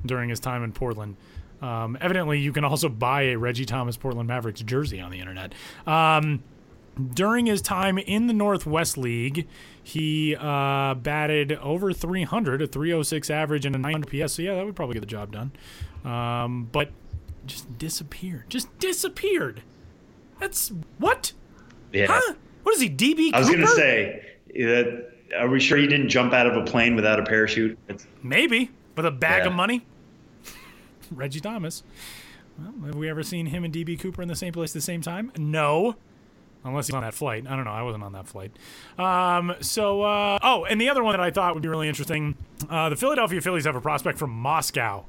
during 0.05 0.29
his 0.29 0.39
time 0.39 0.63
in 0.63 0.71
Portland. 0.71 1.15
Um, 1.61 1.97
evidently, 2.01 2.39
you 2.39 2.51
can 2.51 2.63
also 2.63 2.89
buy 2.89 3.23
a 3.23 3.37
Reggie 3.37 3.65
Thomas 3.65 3.97
Portland 3.97 4.27
Mavericks 4.27 4.61
jersey 4.61 4.99
on 4.99 5.09
the 5.11 5.19
internet. 5.19 5.53
Um, 5.87 6.43
during 7.13 7.45
his 7.45 7.61
time 7.61 7.97
in 7.97 8.27
the 8.27 8.33
Northwest 8.33 8.97
League, 8.97 9.47
he 9.83 10.35
uh, 10.35 10.93
batted 10.95 11.53
over 11.53 11.91
300, 11.91 12.61
a 12.61 12.67
306 12.67 13.29
average, 13.29 13.65
and 13.65 13.75
a 13.75 13.79
900 13.79 14.07
PS. 14.07 14.33
So, 14.33 14.41
yeah, 14.41 14.55
that 14.55 14.65
would 14.65 14.75
probably 14.75 14.93
get 14.93 15.01
the 15.01 15.05
job 15.05 15.31
done. 15.31 15.51
Um, 16.05 16.69
but 16.71 16.89
just 17.45 17.77
disappeared. 17.77 18.45
Just 18.49 18.77
disappeared. 18.79 19.61
That's 20.39 20.71
what? 20.99 21.33
yeah. 21.91 22.07
Huh? 22.09 22.33
What 22.63 22.75
is 22.75 22.81
he, 22.81 22.89
DB 22.89 23.25
Cooper? 23.27 23.35
I 23.35 23.39
was 23.39 23.49
gonna 23.49 23.67
say, 23.67 24.25
that, 24.55 25.11
are 25.37 25.47
we 25.47 25.59
sure 25.59 25.77
he 25.77 25.87
didn't 25.87 26.09
jump 26.09 26.33
out 26.33 26.47
of 26.47 26.55
a 26.55 26.63
plane 26.63 26.95
without 26.95 27.19
a 27.19 27.23
parachute? 27.23 27.77
It's, 27.87 28.05
Maybe 28.23 28.71
with 28.95 29.05
a 29.05 29.11
bag 29.11 29.43
Yeah. 29.43 29.49
of 29.49 29.53
money. 29.53 29.85
Reggie 31.11 31.39
Thomas. 31.39 31.83
Well, 32.57 32.73
have 32.87 32.95
we 32.95 33.09
ever 33.09 33.21
seen 33.21 33.47
him 33.47 33.63
and 33.63 33.73
DB 33.73 33.99
Cooper 33.99 34.21
in 34.21 34.27
the 34.27 34.35
same 34.35 34.53
place 34.53 34.71
at 34.71 34.75
the 34.75 34.81
same 34.81 35.01
time? 35.01 35.31
No. 35.37 35.95
Unless 36.63 36.87
he's 36.87 36.95
on 36.95 37.03
that 37.03 37.13
flight. 37.13 37.45
I 37.47 37.55
don't 37.55 37.65
know. 37.65 37.71
I 37.71 37.83
wasn't 37.83 38.03
on 38.03 38.13
that 38.13 38.27
flight. 38.27 38.51
Um, 38.97 39.53
so, 39.59 40.01
uh, 40.01 40.39
oh, 40.41 40.65
and 40.65 40.81
the 40.81 40.89
other 40.89 41.03
one 41.03 41.13
that 41.13 41.21
I 41.21 41.29
thought 41.29 41.53
would 41.53 41.61
be 41.61 41.69
really 41.69 41.87
interesting 41.87 42.35
uh, 42.69 42.89
the 42.89 42.95
Philadelphia 42.95 43.39
Phillies 43.41 43.65
have 43.65 43.75
a 43.75 43.81
prospect 43.81 44.17
from 44.17 44.31
Moscow. 44.31 45.05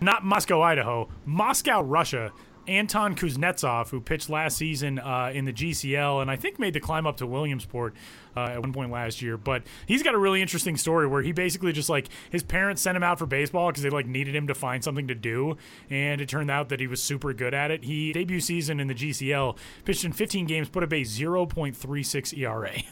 Not 0.00 0.24
Moscow, 0.24 0.62
Idaho. 0.62 1.08
Moscow, 1.24 1.82
Russia. 1.82 2.32
Anton 2.68 3.16
Kuznetsov, 3.16 3.88
who 3.88 4.00
pitched 4.00 4.30
last 4.30 4.56
season 4.56 4.98
uh, 4.98 5.32
in 5.34 5.44
the 5.44 5.52
GCL 5.52 6.22
and 6.22 6.30
I 6.30 6.36
think 6.36 6.58
made 6.58 6.74
the 6.74 6.80
climb 6.80 7.06
up 7.06 7.16
to 7.16 7.26
Williamsport 7.26 7.94
uh, 8.36 8.44
at 8.44 8.60
one 8.60 8.72
point 8.72 8.92
last 8.92 9.20
year. 9.22 9.36
But 9.36 9.64
he's 9.86 10.02
got 10.02 10.14
a 10.14 10.18
really 10.18 10.40
interesting 10.40 10.76
story 10.76 11.06
where 11.06 11.22
he 11.22 11.32
basically 11.32 11.72
just 11.72 11.88
like 11.88 12.08
his 12.30 12.42
parents 12.42 12.80
sent 12.80 12.96
him 12.96 13.02
out 13.02 13.18
for 13.18 13.26
baseball 13.26 13.68
because 13.68 13.82
they 13.82 13.90
like 13.90 14.06
needed 14.06 14.36
him 14.36 14.46
to 14.46 14.54
find 14.54 14.84
something 14.84 15.08
to 15.08 15.14
do, 15.14 15.56
and 15.88 16.20
it 16.20 16.28
turned 16.28 16.50
out 16.50 16.68
that 16.68 16.80
he 16.80 16.86
was 16.86 17.02
super 17.02 17.32
good 17.32 17.54
at 17.54 17.70
it. 17.70 17.84
He 17.84 18.12
debut 18.12 18.40
season 18.40 18.78
in 18.78 18.86
the 18.86 18.94
GCL 18.94 19.56
pitched 19.84 20.04
in 20.04 20.12
15 20.12 20.46
games, 20.46 20.68
put 20.68 20.84
up 20.84 20.92
a 20.92 21.02
0.36 21.02 22.38
ERA. 22.38 22.72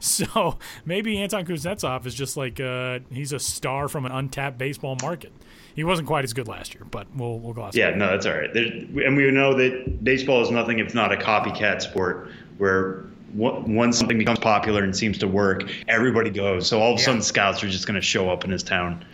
So 0.00 0.56
maybe 0.86 1.18
Anton 1.18 1.44
Kuznetsov 1.44 2.06
is 2.06 2.14
just 2.14 2.38
like 2.38 2.58
uh, 2.58 3.00
he's 3.12 3.34
a 3.34 3.38
star 3.38 3.88
from 3.88 4.06
an 4.06 4.12
untapped 4.12 4.56
baseball 4.56 4.96
market. 5.02 5.30
He 5.78 5.84
wasn't 5.84 6.08
quite 6.08 6.24
as 6.24 6.32
good 6.32 6.48
last 6.48 6.74
year, 6.74 6.82
but 6.90 7.06
we'll 7.14 7.38
we'll 7.38 7.52
gloss. 7.52 7.76
yeah, 7.76 7.90
over 7.90 7.96
no, 7.98 8.06
that's 8.10 8.26
all 8.26 8.36
right. 8.36 8.52
There, 8.52 8.64
and 8.64 9.16
we 9.16 9.30
know 9.30 9.54
that 9.54 10.02
baseball 10.02 10.42
is 10.42 10.50
nothing 10.50 10.80
if 10.80 10.92
not 10.92 11.12
a 11.12 11.16
copycat 11.16 11.82
sport, 11.82 12.32
where 12.56 13.04
once 13.32 13.96
something 13.96 14.18
becomes 14.18 14.40
popular 14.40 14.82
and 14.82 14.96
seems 14.96 15.18
to 15.18 15.28
work, 15.28 15.70
everybody 15.86 16.30
goes. 16.30 16.66
So 16.66 16.80
all 16.80 16.94
of 16.94 16.96
a 16.96 17.00
Yeah. 17.00 17.04
sudden, 17.04 17.22
scouts 17.22 17.62
are 17.62 17.68
just 17.68 17.86
going 17.86 17.94
to 17.94 18.00
show 18.04 18.28
up 18.28 18.44
in 18.44 18.50
his 18.50 18.64
town. 18.64 19.04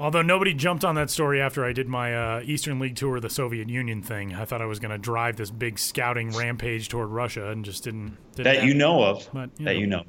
Although 0.00 0.22
nobody 0.22 0.54
jumped 0.54 0.86
on 0.86 0.94
that 0.94 1.10
story 1.10 1.38
after 1.38 1.66
I 1.66 1.74
did 1.74 1.86
my 1.86 2.14
uh, 2.16 2.40
Eastern 2.42 2.78
League 2.78 2.96
tour 2.96 3.16
of 3.16 3.22
the 3.22 3.28
Soviet 3.28 3.68
Union 3.68 4.02
thing, 4.02 4.34
I 4.34 4.46
thought 4.46 4.62
I 4.62 4.66
was 4.66 4.78
going 4.78 4.90
to 4.90 4.96
drive 4.98 5.36
this 5.36 5.50
big 5.50 5.78
scouting 5.78 6.30
rampage 6.30 6.88
toward 6.88 7.08
Russia, 7.10 7.50
and 7.50 7.62
just 7.62 7.84
didn't. 7.84 8.16
didn't 8.36 8.44
That 8.44 8.54
happen. 8.56 8.68
you 8.68 8.74
know 8.74 9.02
of. 9.04 9.28
But, 9.34 9.50
you 9.58 9.64
that 9.66 9.74
know. 9.74 9.80
you 9.80 9.86
know. 9.86 10.02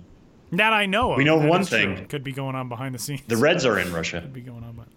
That 0.53 0.71
I 0.71 0.85
know 0.85 1.11
of. 1.11 1.17
We 1.17 1.25
know 1.25 1.39
That 1.39 1.49
one 1.49 1.61
is 1.61 1.69
true. 1.69 1.95
thing. 1.97 2.05
could 2.05 2.23
be 2.23 2.31
going 2.31 2.55
on 2.55 2.69
behind 2.69 2.95
the 2.95 2.99
scenes. 2.99 3.23
The 3.27 3.35
Reds 3.35 3.65
are 3.65 3.77
in 3.77 3.91
Russia. 3.91 4.21
could 4.21 4.31
be 4.31 4.39
going 4.39 4.63
on 4.63 4.71
behind. 4.71 4.91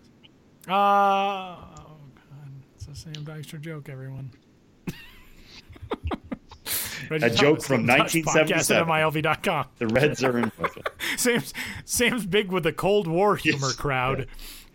The. 0.70 0.76
Uh, 0.76 1.56
oh 1.78 1.96
god, 2.14 2.52
it's 2.76 2.87
a 2.87 2.94
Sam 2.94 3.12
Dykstra 3.24 3.61
joke, 3.61 3.88
everyone. 3.88 4.30
Reggie 7.11 7.26
A 7.26 7.30
joke 7.30 7.59
Thomas, 7.59 7.66
from 7.66 7.87
Get 7.87 7.96
in 7.98 7.98
Touch, 8.02 8.12
Podcast 8.12 8.68
1977. 8.68 8.83
at 8.83 8.88
MILB.com. 8.88 9.66
The 9.78 9.87
Reds 9.88 10.22
are 10.22 10.38
in. 10.38 10.52
Sam's 11.16 11.52
Sam's 11.85 12.24
big 12.26 12.52
with 12.52 12.62
the 12.62 12.72
Cold 12.72 13.09
War 13.09 13.35
humor 13.37 13.66
Yes. 13.68 13.74
crowd. 13.76 14.26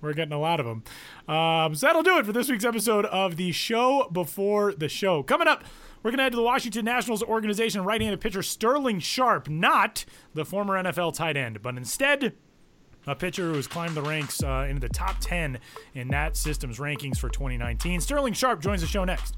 We're 0.01 0.13
getting 0.13 0.33
a 0.33 0.39
lot 0.39 0.59
of 0.59 0.65
them. 0.65 0.83
Um, 1.33 1.73
so 1.75 1.87
that'll 1.87 2.03
do 2.03 2.17
it 2.17 2.25
for 2.25 2.33
this 2.33 2.49
week's 2.49 2.65
episode 2.65 3.05
of 3.05 3.37
the 3.37 3.51
show 3.53 4.09
before 4.11 4.73
the 4.73 4.89
show. 4.89 5.23
Coming 5.23 5.47
up, 5.47 5.63
we're 6.03 6.11
going 6.11 6.17
to 6.17 6.23
head 6.23 6.33
to 6.33 6.35
the 6.35 6.43
Washington 6.43 6.83
Nationals 6.85 7.23
organization 7.23 7.83
right-handed 7.85 8.19
pitcher 8.21 8.43
Sterling 8.43 8.99
Sharp, 8.99 9.47
not 9.49 10.03
the 10.33 10.43
former 10.45 10.73
NFL 10.75 11.15
tight 11.15 11.37
end, 11.37 11.61
but 11.63 11.77
instead 11.77 12.33
a 13.07 13.15
pitcher 13.15 13.49
who 13.49 13.55
has 13.55 13.67
climbed 13.67 13.95
the 13.95 14.01
ranks 14.01 14.43
uh, 14.43 14.67
into 14.69 14.81
the 14.81 14.89
top 14.89 15.17
10 15.19 15.59
in 15.93 16.07
that 16.09 16.35
system's 16.35 16.79
rankings 16.79 17.17
for 17.17 17.29
2019. 17.29 18.01
Sterling 18.01 18.33
Sharp 18.33 18.61
joins 18.61 18.81
the 18.81 18.87
show 18.87 19.05
next. 19.05 19.37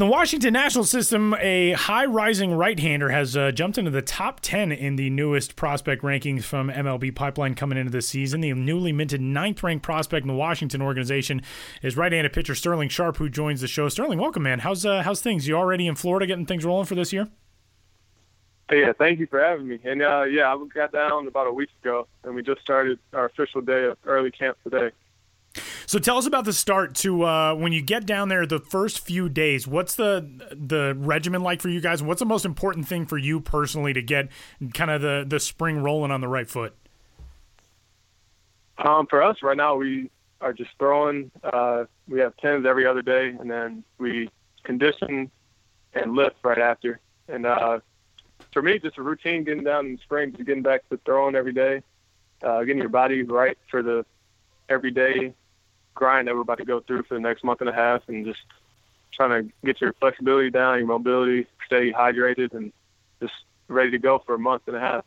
The 0.00 0.06
Washington 0.06 0.54
National 0.54 0.84
system, 0.84 1.34
a 1.40 1.72
high 1.72 2.06
rising 2.06 2.54
right 2.54 2.80
hander 2.80 3.10
has 3.10 3.36
uh, 3.36 3.52
jumped 3.52 3.76
into 3.76 3.90
the 3.90 4.00
top 4.00 4.40
10 4.40 4.72
in 4.72 4.96
the 4.96 5.10
newest 5.10 5.56
prospect 5.56 6.02
rankings 6.02 6.42
from 6.42 6.70
MLB 6.70 7.14
Pipeline 7.14 7.54
coming 7.54 7.76
into 7.76 7.92
this 7.92 8.08
season. 8.08 8.40
The 8.40 8.54
newly 8.54 8.92
minted 8.92 9.20
ninth 9.20 9.62
ranked 9.62 9.82
prospect 9.82 10.24
in 10.24 10.28
the 10.28 10.34
Washington 10.34 10.80
organization 10.80 11.42
is 11.82 11.98
right 11.98 12.10
handed 12.10 12.32
pitcher 12.32 12.54
Sterling 12.54 12.88
Sharp, 12.88 13.18
who 13.18 13.28
joins 13.28 13.60
the 13.60 13.68
show. 13.68 13.90
Sterling, 13.90 14.18
welcome, 14.18 14.42
man. 14.42 14.60
How's, 14.60 14.86
uh, 14.86 15.02
how's 15.02 15.20
things? 15.20 15.46
You 15.46 15.56
already 15.56 15.86
in 15.86 15.96
Florida 15.96 16.26
getting 16.26 16.46
things 16.46 16.64
rolling 16.64 16.86
for 16.86 16.94
this 16.94 17.12
year? 17.12 17.28
Yeah, 18.72 18.92
thank 18.96 19.18
you 19.18 19.26
for 19.26 19.38
having 19.38 19.68
me. 19.68 19.80
And 19.84 20.00
uh, 20.00 20.22
yeah, 20.22 20.50
I 20.50 20.66
got 20.74 20.92
down 20.92 21.26
about 21.26 21.46
a 21.46 21.52
week 21.52 21.68
ago, 21.82 22.06
and 22.24 22.34
we 22.34 22.42
just 22.42 22.62
started 22.62 22.98
our 23.12 23.26
official 23.26 23.60
day 23.60 23.84
of 23.84 23.98
early 24.06 24.30
camp 24.30 24.56
today. 24.64 24.92
So 25.86 25.98
tell 25.98 26.18
us 26.18 26.26
about 26.26 26.44
the 26.44 26.52
start 26.52 26.94
to 26.96 27.24
uh, 27.24 27.54
when 27.54 27.72
you 27.72 27.82
get 27.82 28.06
down 28.06 28.28
there. 28.28 28.46
The 28.46 28.60
first 28.60 29.00
few 29.00 29.28
days, 29.28 29.66
what's 29.66 29.96
the 29.96 30.28
the 30.52 30.94
regimen 30.96 31.42
like 31.42 31.60
for 31.60 31.68
you 31.68 31.80
guys? 31.80 32.02
What's 32.02 32.20
the 32.20 32.26
most 32.26 32.44
important 32.44 32.86
thing 32.86 33.06
for 33.06 33.18
you 33.18 33.40
personally 33.40 33.92
to 33.92 34.02
get 34.02 34.28
kind 34.74 34.90
of 34.90 35.02
the 35.02 35.24
the 35.26 35.40
spring 35.40 35.82
rolling 35.82 36.10
on 36.10 36.20
the 36.20 36.28
right 36.28 36.48
foot? 36.48 36.74
Um, 38.78 39.06
for 39.08 39.22
us 39.22 39.38
right 39.42 39.56
now, 39.56 39.74
we 39.76 40.10
are 40.40 40.52
just 40.52 40.70
throwing. 40.78 41.30
Uh, 41.42 41.84
we 42.08 42.20
have 42.20 42.36
tens 42.36 42.64
every 42.66 42.86
other 42.86 43.02
day, 43.02 43.28
and 43.28 43.50
then 43.50 43.84
we 43.98 44.30
condition 44.62 45.30
and 45.94 46.14
lift 46.14 46.36
right 46.44 46.58
after. 46.58 47.00
And 47.28 47.46
uh, 47.46 47.80
for 48.52 48.62
me, 48.62 48.78
just 48.78 48.98
a 48.98 49.02
routine 49.02 49.44
getting 49.44 49.64
down 49.64 49.86
in 49.86 49.92
the 49.96 50.02
spring, 50.02 50.32
just 50.32 50.44
getting 50.46 50.62
back 50.62 50.88
to 50.90 50.98
throwing 51.04 51.34
every 51.34 51.52
day, 51.52 51.82
uh, 52.42 52.60
getting 52.60 52.78
your 52.78 52.88
body 52.88 53.22
right 53.22 53.58
for 53.70 53.82
the 53.82 54.06
everyday 54.68 55.34
grind 55.94 56.28
that 56.28 56.34
we're 56.34 56.42
about 56.42 56.58
to 56.58 56.64
go 56.64 56.80
through 56.80 57.02
for 57.04 57.14
the 57.14 57.20
next 57.20 57.44
month 57.44 57.60
and 57.60 57.68
a 57.68 57.74
half, 57.74 58.02
and 58.08 58.24
just 58.24 58.40
trying 59.12 59.48
to 59.48 59.52
get 59.64 59.80
your 59.80 59.92
flexibility 59.94 60.50
down, 60.50 60.78
your 60.78 60.86
mobility, 60.86 61.46
stay 61.66 61.92
hydrated, 61.92 62.54
and 62.54 62.72
just 63.20 63.34
ready 63.68 63.90
to 63.90 63.98
go 63.98 64.22
for 64.24 64.34
a 64.34 64.38
month 64.38 64.62
and 64.66 64.76
a 64.76 64.80
half. 64.80 65.04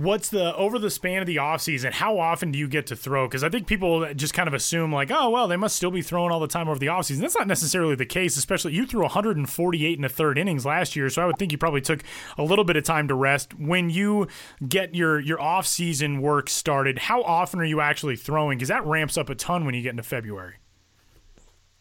What's 0.00 0.30
the 0.30 0.56
over 0.56 0.78
the 0.78 0.88
span 0.88 1.20
of 1.20 1.26
the 1.26 1.36
offseason, 1.36 1.92
how 1.92 2.18
often 2.18 2.52
do 2.52 2.58
you 2.58 2.68
get 2.68 2.86
to 2.86 2.96
throw? 2.96 3.28
Because 3.28 3.44
I 3.44 3.50
think 3.50 3.66
people 3.66 4.14
just 4.14 4.32
kind 4.32 4.48
of 4.48 4.54
assume 4.54 4.90
like, 4.90 5.10
oh 5.10 5.28
well, 5.28 5.46
they 5.46 5.58
must 5.58 5.76
still 5.76 5.90
be 5.90 6.00
throwing 6.00 6.32
all 6.32 6.40
the 6.40 6.48
time 6.48 6.70
over 6.70 6.78
the 6.78 6.86
offseason. 6.86 7.20
That's 7.20 7.36
not 7.36 7.46
necessarily 7.46 7.94
the 7.96 8.06
case, 8.06 8.38
especially 8.38 8.72
you 8.72 8.86
threw 8.86 9.02
148 9.02 9.94
in 9.94 10.00
the 10.00 10.08
third 10.08 10.38
innings 10.38 10.64
last 10.64 10.96
year, 10.96 11.10
so 11.10 11.20
I 11.20 11.26
would 11.26 11.36
think 11.36 11.52
you 11.52 11.58
probably 11.58 11.82
took 11.82 12.02
a 12.38 12.42
little 12.42 12.64
bit 12.64 12.76
of 12.76 12.84
time 12.84 13.08
to 13.08 13.14
rest. 13.14 13.52
When 13.58 13.90
you 13.90 14.26
get 14.66 14.94
your 14.94 15.20
your 15.20 15.38
off-season 15.38 16.22
work 16.22 16.48
started, 16.48 16.98
how 17.00 17.22
often 17.22 17.60
are 17.60 17.64
you 17.64 17.82
actually 17.82 18.16
throwing? 18.16 18.56
Because 18.56 18.68
that 18.68 18.86
ramps 18.86 19.18
up 19.18 19.28
a 19.28 19.34
ton 19.34 19.66
when 19.66 19.74
you 19.74 19.82
get 19.82 19.90
into 19.90 20.02
February. 20.02 20.54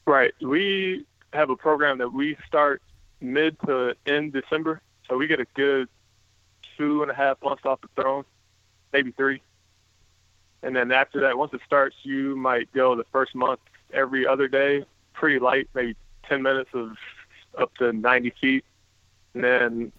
Right. 0.05 0.33
We 0.41 1.05
have 1.31 1.49
a 1.49 1.55
program 1.55 1.99
that 1.99 2.11
we 2.11 2.35
start 2.45 2.81
mid 3.21 3.57
to 3.61 3.95
end 4.05 4.33
December, 4.33 4.81
so 5.07 5.15
we 5.15 5.27
get 5.27 5.39
a 5.39 5.45
good 5.55 5.87
two 6.79 7.01
and 7.01 7.11
a 7.11 7.13
half 7.13 7.37
months 7.43 7.63
off 7.65 7.81
the 7.81 7.89
throne, 8.01 8.23
maybe 8.93 9.11
three. 9.11 9.41
And 10.63 10.75
then 10.75 10.91
after 10.91 11.21
that, 11.21 11.37
once 11.37 11.53
it 11.53 11.61
starts, 11.65 11.95
you 12.03 12.35
might 12.35 12.73
go 12.73 12.95
the 12.95 13.05
first 13.11 13.35
month 13.35 13.59
every 13.93 14.25
other 14.25 14.47
day, 14.47 14.85
pretty 15.13 15.39
light, 15.39 15.69
maybe 15.73 15.95
10 16.27 16.41
minutes 16.41 16.69
of 16.73 16.95
up 17.57 17.75
to 17.75 17.91
90 17.91 18.33
feet. 18.41 18.65
And 19.33 19.43
then 19.43 19.91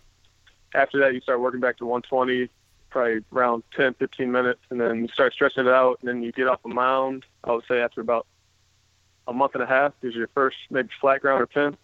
after 0.74 0.98
that, 1.00 1.14
you 1.14 1.20
start 1.20 1.40
working 1.40 1.60
back 1.60 1.76
to 1.78 1.86
120, 1.86 2.48
probably 2.90 3.24
around 3.32 3.62
10, 3.76 3.94
15 3.94 4.32
minutes. 4.32 4.60
And 4.70 4.80
then 4.80 5.02
you 5.02 5.08
start 5.08 5.32
stretching 5.32 5.66
it 5.66 5.72
out. 5.72 5.98
And 6.00 6.08
then 6.08 6.22
you 6.22 6.32
get 6.32 6.48
off 6.48 6.60
a 6.64 6.68
mound, 6.68 7.24
I 7.44 7.52
would 7.52 7.64
say 7.66 7.80
after 7.80 8.00
about 8.00 8.26
a 9.26 9.32
month 9.32 9.54
and 9.54 9.62
a 9.62 9.66
half 9.66 9.92
is 10.02 10.14
your 10.14 10.28
first 10.34 10.56
maybe 10.70 10.88
flat 11.00 11.20
ground 11.20 11.42
or 11.42 11.46
pin. 11.46 11.76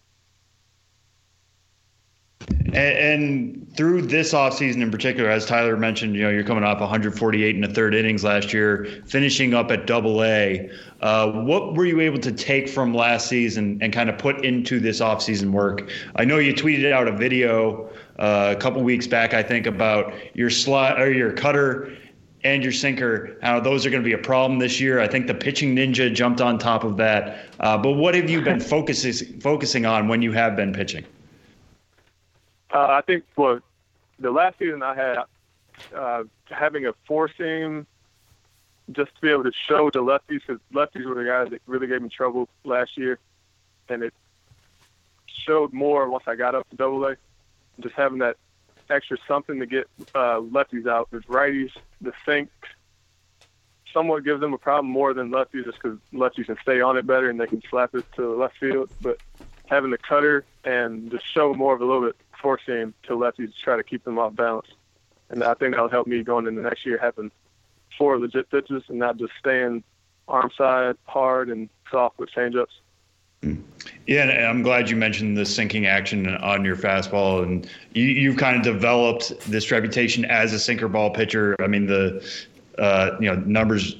And, 2.77 3.23
and 3.23 3.75
through 3.75 4.03
this 4.03 4.33
offseason 4.33 4.83
in 4.83 4.91
particular, 4.91 5.31
as 5.31 5.47
Tyler 5.47 5.75
mentioned, 5.75 6.15
you 6.15 6.21
know, 6.21 6.29
you're 6.29 6.43
coming 6.43 6.63
off 6.63 6.79
148 6.79 7.55
in 7.55 7.61
the 7.61 7.67
third 7.67 7.95
innings 7.95 8.23
last 8.23 8.53
year, 8.53 9.01
finishing 9.07 9.55
up 9.55 9.71
at 9.71 9.87
double 9.87 10.23
A. 10.23 10.69
Uh, 11.01 11.31
what 11.31 11.73
were 11.73 11.87
you 11.87 12.01
able 12.01 12.19
to 12.19 12.31
take 12.31 12.69
from 12.69 12.93
last 12.93 13.27
season 13.27 13.79
and 13.81 13.91
kind 13.91 14.11
of 14.11 14.19
put 14.19 14.45
into 14.45 14.79
this 14.79 15.01
offseason 15.01 15.51
work? 15.51 15.89
I 16.17 16.23
know 16.23 16.37
you 16.37 16.53
tweeted 16.53 16.91
out 16.91 17.07
a 17.07 17.11
video 17.11 17.89
uh, 18.19 18.53
a 18.55 18.59
couple 18.59 18.83
weeks 18.83 19.07
back, 19.07 19.33
I 19.33 19.41
think, 19.41 19.65
about 19.65 20.13
your 20.35 20.51
slot 20.51 21.01
or 21.01 21.11
your 21.11 21.33
cutter 21.33 21.97
and 22.43 22.61
your 22.61 22.71
sinker. 22.71 23.37
How 23.41 23.59
those 23.59 23.87
are 23.87 23.89
going 23.89 24.03
to 24.03 24.07
be 24.07 24.13
a 24.13 24.19
problem 24.19 24.59
this 24.59 24.79
year. 24.79 24.99
I 24.99 25.07
think 25.07 25.25
the 25.25 25.33
pitching 25.33 25.75
ninja 25.75 26.13
jumped 26.13 26.41
on 26.41 26.59
top 26.59 26.83
of 26.83 26.95
that. 26.97 27.47
Uh, 27.59 27.75
but 27.75 27.93
what 27.93 28.13
have 28.13 28.29
you 28.29 28.43
been 28.43 28.59
focusing 28.75 29.39
focusing 29.39 29.87
on 29.87 30.07
when 30.07 30.21
you 30.21 30.31
have 30.33 30.55
been 30.55 30.73
pitching? 30.73 31.03
Uh, 32.73 32.87
I 32.87 33.01
think 33.01 33.23
for 33.35 33.61
the 34.19 34.31
last 34.31 34.59
season 34.59 34.83
I 34.83 34.95
had 34.95 35.17
uh, 35.95 36.23
having 36.49 36.85
a 36.85 36.93
four 37.07 37.29
seam 37.37 37.85
just 38.91 39.13
to 39.15 39.21
be 39.21 39.29
able 39.29 39.43
to 39.43 39.51
show 39.67 39.89
the 39.89 39.99
lefties 39.99 40.41
because 40.45 40.59
lefties 40.73 41.05
were 41.05 41.15
the 41.15 41.25
guys 41.29 41.49
that 41.51 41.61
really 41.65 41.87
gave 41.87 42.01
me 42.01 42.09
trouble 42.09 42.47
last 42.63 42.97
year, 42.97 43.19
and 43.89 44.03
it 44.03 44.13
showed 45.25 45.73
more 45.73 46.09
once 46.09 46.23
I 46.27 46.35
got 46.35 46.55
up 46.55 46.69
to 46.69 46.75
Double 46.75 47.05
A. 47.05 47.17
Just 47.79 47.95
having 47.95 48.19
that 48.19 48.37
extra 48.89 49.17
something 49.27 49.59
to 49.59 49.65
get 49.65 49.87
uh, 50.15 50.39
lefties 50.39 50.87
out. 50.87 51.11
With 51.11 51.25
righties, 51.27 51.71
the 52.01 52.13
sink 52.25 52.49
somewhat 53.93 54.23
gives 54.23 54.41
them 54.41 54.53
a 54.53 54.57
problem 54.57 54.91
more 54.91 55.13
than 55.13 55.31
lefties, 55.31 55.65
just 55.65 55.79
because 55.81 55.97
lefties 56.13 56.45
can 56.45 56.57
stay 56.61 56.81
on 56.81 56.97
it 56.97 57.05
better 57.05 57.29
and 57.29 57.39
they 57.39 57.47
can 57.47 57.61
slap 57.69 57.93
it 57.93 58.05
to 58.15 58.21
the 58.21 58.27
left 58.29 58.57
field. 58.57 58.89
But 59.01 59.19
having 59.67 59.91
the 59.91 59.97
cutter 59.97 60.45
and 60.63 61.11
just 61.11 61.31
show 61.33 61.53
more 61.53 61.73
of 61.73 61.81
a 61.81 61.85
little 61.85 62.01
bit 62.01 62.15
four 62.41 62.59
seam 62.65 62.93
to 63.03 63.13
lefties 63.13 63.53
to 63.53 63.61
try 63.63 63.77
to 63.77 63.83
keep 63.83 64.03
them 64.03 64.19
off 64.19 64.35
balance. 64.35 64.67
And 65.29 65.43
I 65.43 65.53
think 65.55 65.73
that'll 65.73 65.89
help 65.89 66.07
me 66.07 66.23
going 66.23 66.47
into 66.47 66.61
the 66.61 66.69
next 66.69 66.85
year 66.85 66.97
having 66.97 67.31
four 67.97 68.19
legit 68.19 68.49
pitches 68.49 68.83
and 68.87 68.99
not 68.99 69.17
just 69.17 69.33
staying 69.39 69.83
arm 70.27 70.51
side 70.57 70.95
hard 71.05 71.49
and 71.49 71.69
soft 71.91 72.19
with 72.19 72.29
changeups. 72.31 72.67
Yeah, 74.07 74.23
and 74.23 74.45
I'm 74.45 74.63
glad 74.63 74.89
you 74.89 74.95
mentioned 74.95 75.37
the 75.37 75.45
sinking 75.45 75.85
action 75.85 76.27
on 76.37 76.65
your 76.65 76.75
fastball, 76.75 77.43
and 77.43 77.69
you, 77.93 78.31
have 78.31 78.39
kind 78.39 78.57
of 78.57 78.63
developed 78.63 79.39
this 79.41 79.69
reputation 79.69 80.25
as 80.25 80.53
a 80.53 80.59
sinker 80.59 80.87
ball 80.87 81.11
pitcher. 81.11 81.55
I 81.59 81.67
mean, 81.67 81.85
the 81.85 82.27
uh, 82.79 83.11
you 83.19 83.27
know 83.27 83.35
numbers 83.41 83.95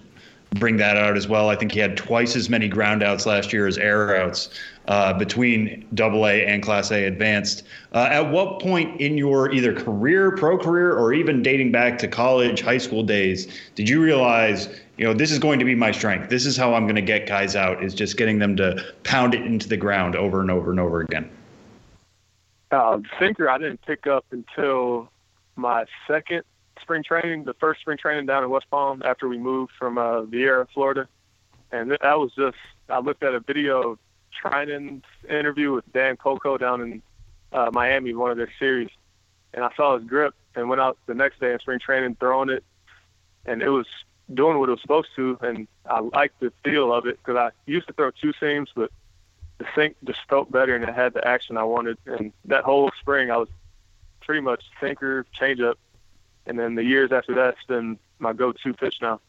bring 0.56 0.78
that 0.78 0.98
out 0.98 1.18
as 1.18 1.28
well. 1.28 1.50
I 1.50 1.56
think 1.56 1.72
he 1.72 1.80
had 1.80 1.98
twice 1.98 2.36
as 2.36 2.50
many 2.50 2.68
ground 2.68 3.04
outs 3.04 3.26
last 3.26 3.52
year 3.52 3.68
as 3.68 3.78
air 3.78 4.16
outs 4.16 4.50
uh, 4.88 5.14
between 5.14 5.86
Double 5.94 6.26
A 6.26 6.46
and 6.46 6.64
Class 6.64 6.92
A 6.92 7.06
advanced. 7.06 7.64
Uh, 7.94 8.08
at 8.10 8.32
what 8.32 8.62
point 8.62 9.00
in 9.02 9.18
your 9.18 9.52
either 9.52 9.74
career, 9.74 10.32
pro 10.32 10.58
career, 10.58 10.94
or 10.94 11.14
even 11.14 11.44
dating 11.44 11.72
back 11.72 11.98
to 12.00 12.08
college, 12.08 12.62
high 12.62 12.78
school 12.78 13.04
days, 13.04 13.48
did 13.76 13.90
you 13.90 14.02
realize, 14.02 14.70
you 14.98 15.06
know, 15.06 15.14
this 15.14 15.32
is 15.32 15.40
going 15.40 15.60
to 15.60 15.66
be 15.66 15.76
my 15.76 15.92
strength? 15.92 16.30
This 16.30 16.46
is 16.46 16.56
how 16.56 16.74
I'm 16.74 16.84
going 16.84 16.96
to 16.96 17.02
get 17.02 17.28
guys 17.28 17.56
out, 17.56 17.84
is 17.84 17.94
just 17.94 18.18
getting 18.18 18.40
them 18.40 18.56
to 18.58 18.84
pound 19.04 19.34
it 19.34 19.46
into 19.46 19.68
the 19.68 19.78
ground 19.78 20.16
over 20.16 20.42
and 20.42 20.50
over 20.50 20.72
and 20.72 20.80
over 20.80 21.02
again? 21.02 21.30
Uh, 22.72 23.00
sinker, 23.20 23.50
I 23.50 23.58
didn't 23.58 23.82
pick 23.86 24.08
up 24.08 24.26
until 24.32 25.10
my 25.56 25.86
second 26.08 26.44
spring 26.88 27.04
training, 27.04 27.44
the 27.44 27.54
first 27.56 27.82
spring 27.82 27.98
training 27.98 28.26
down 28.26 28.46
in 28.46 28.50
West 28.50 28.70
Palm 28.72 29.02
after 29.04 29.28
we 29.28 29.38
moved 29.38 29.74
from 29.78 29.98
uh, 29.98 30.22
Viera, 30.22 30.66
Florida. 30.74 31.06
And 31.70 31.92
that 31.92 32.02
was 32.02 32.32
just, 32.34 32.56
I 32.88 33.00
looked 33.00 33.24
at 33.24 33.34
a 33.34 33.42
video 33.42 33.92
of 33.92 34.00
Treinen's 34.42 35.04
interview 35.30 35.74
with 35.74 35.92
Dan 35.92 36.16
Kolko 36.16 36.58
down 36.58 36.82
in 36.82 37.02
uh, 37.52 37.72
Miami, 37.74 38.14
one 38.14 38.32
of 38.32 38.38
their 38.38 38.52
series, 38.58 38.90
and 39.54 39.66
I 39.66 39.70
saw 39.76 39.98
his 39.98 40.08
grip 40.08 40.34
and 40.56 40.70
went 40.70 40.80
out 40.80 40.98
the 41.08 41.14
next 41.14 41.42
day 41.42 41.52
in 41.52 41.60
spring 41.60 41.80
training 41.80 42.16
throwing 42.22 42.50
it, 42.50 42.64
and 43.46 43.62
it 43.62 43.70
was 43.70 43.88
doing 44.34 44.58
what 44.58 44.70
it 44.70 44.72
was 44.72 44.82
supposed 44.82 45.10
to, 45.18 45.38
and 45.42 45.68
I 45.86 46.00
liked 46.00 46.40
the 46.40 46.54
feel 46.64 46.94
of 46.94 47.06
it 47.06 47.20
because 47.22 47.38
I 47.38 47.50
used 47.70 47.88
to 47.88 47.94
throw 47.94 48.12
two 48.12 48.32
seams, 48.40 48.70
but 48.74 48.92
the 49.58 49.66
sink 49.76 49.98
just 50.06 50.20
felt 50.30 50.50
better 50.50 50.74
and 50.74 50.86
it 50.86 50.96
had 50.96 51.14
the 51.14 51.28
action 51.28 51.58
I 51.58 51.64
wanted. 51.66 51.98
And 52.06 52.32
that 52.46 52.64
whole 52.64 52.92
spring, 53.02 53.30
I 53.30 53.38
was 53.38 53.50
pretty 54.22 54.42
much 54.42 54.64
sinker, 54.80 55.26
changeup, 55.38 55.76
and 56.48 56.58
then 56.58 56.76
the 56.76 56.84
years 56.84 57.12
after 57.12 57.36
that's 57.36 57.64
been 57.68 58.00
my 58.20 58.34
go-to 58.34 58.74
pitch 58.74 58.96
now. 59.02 59.20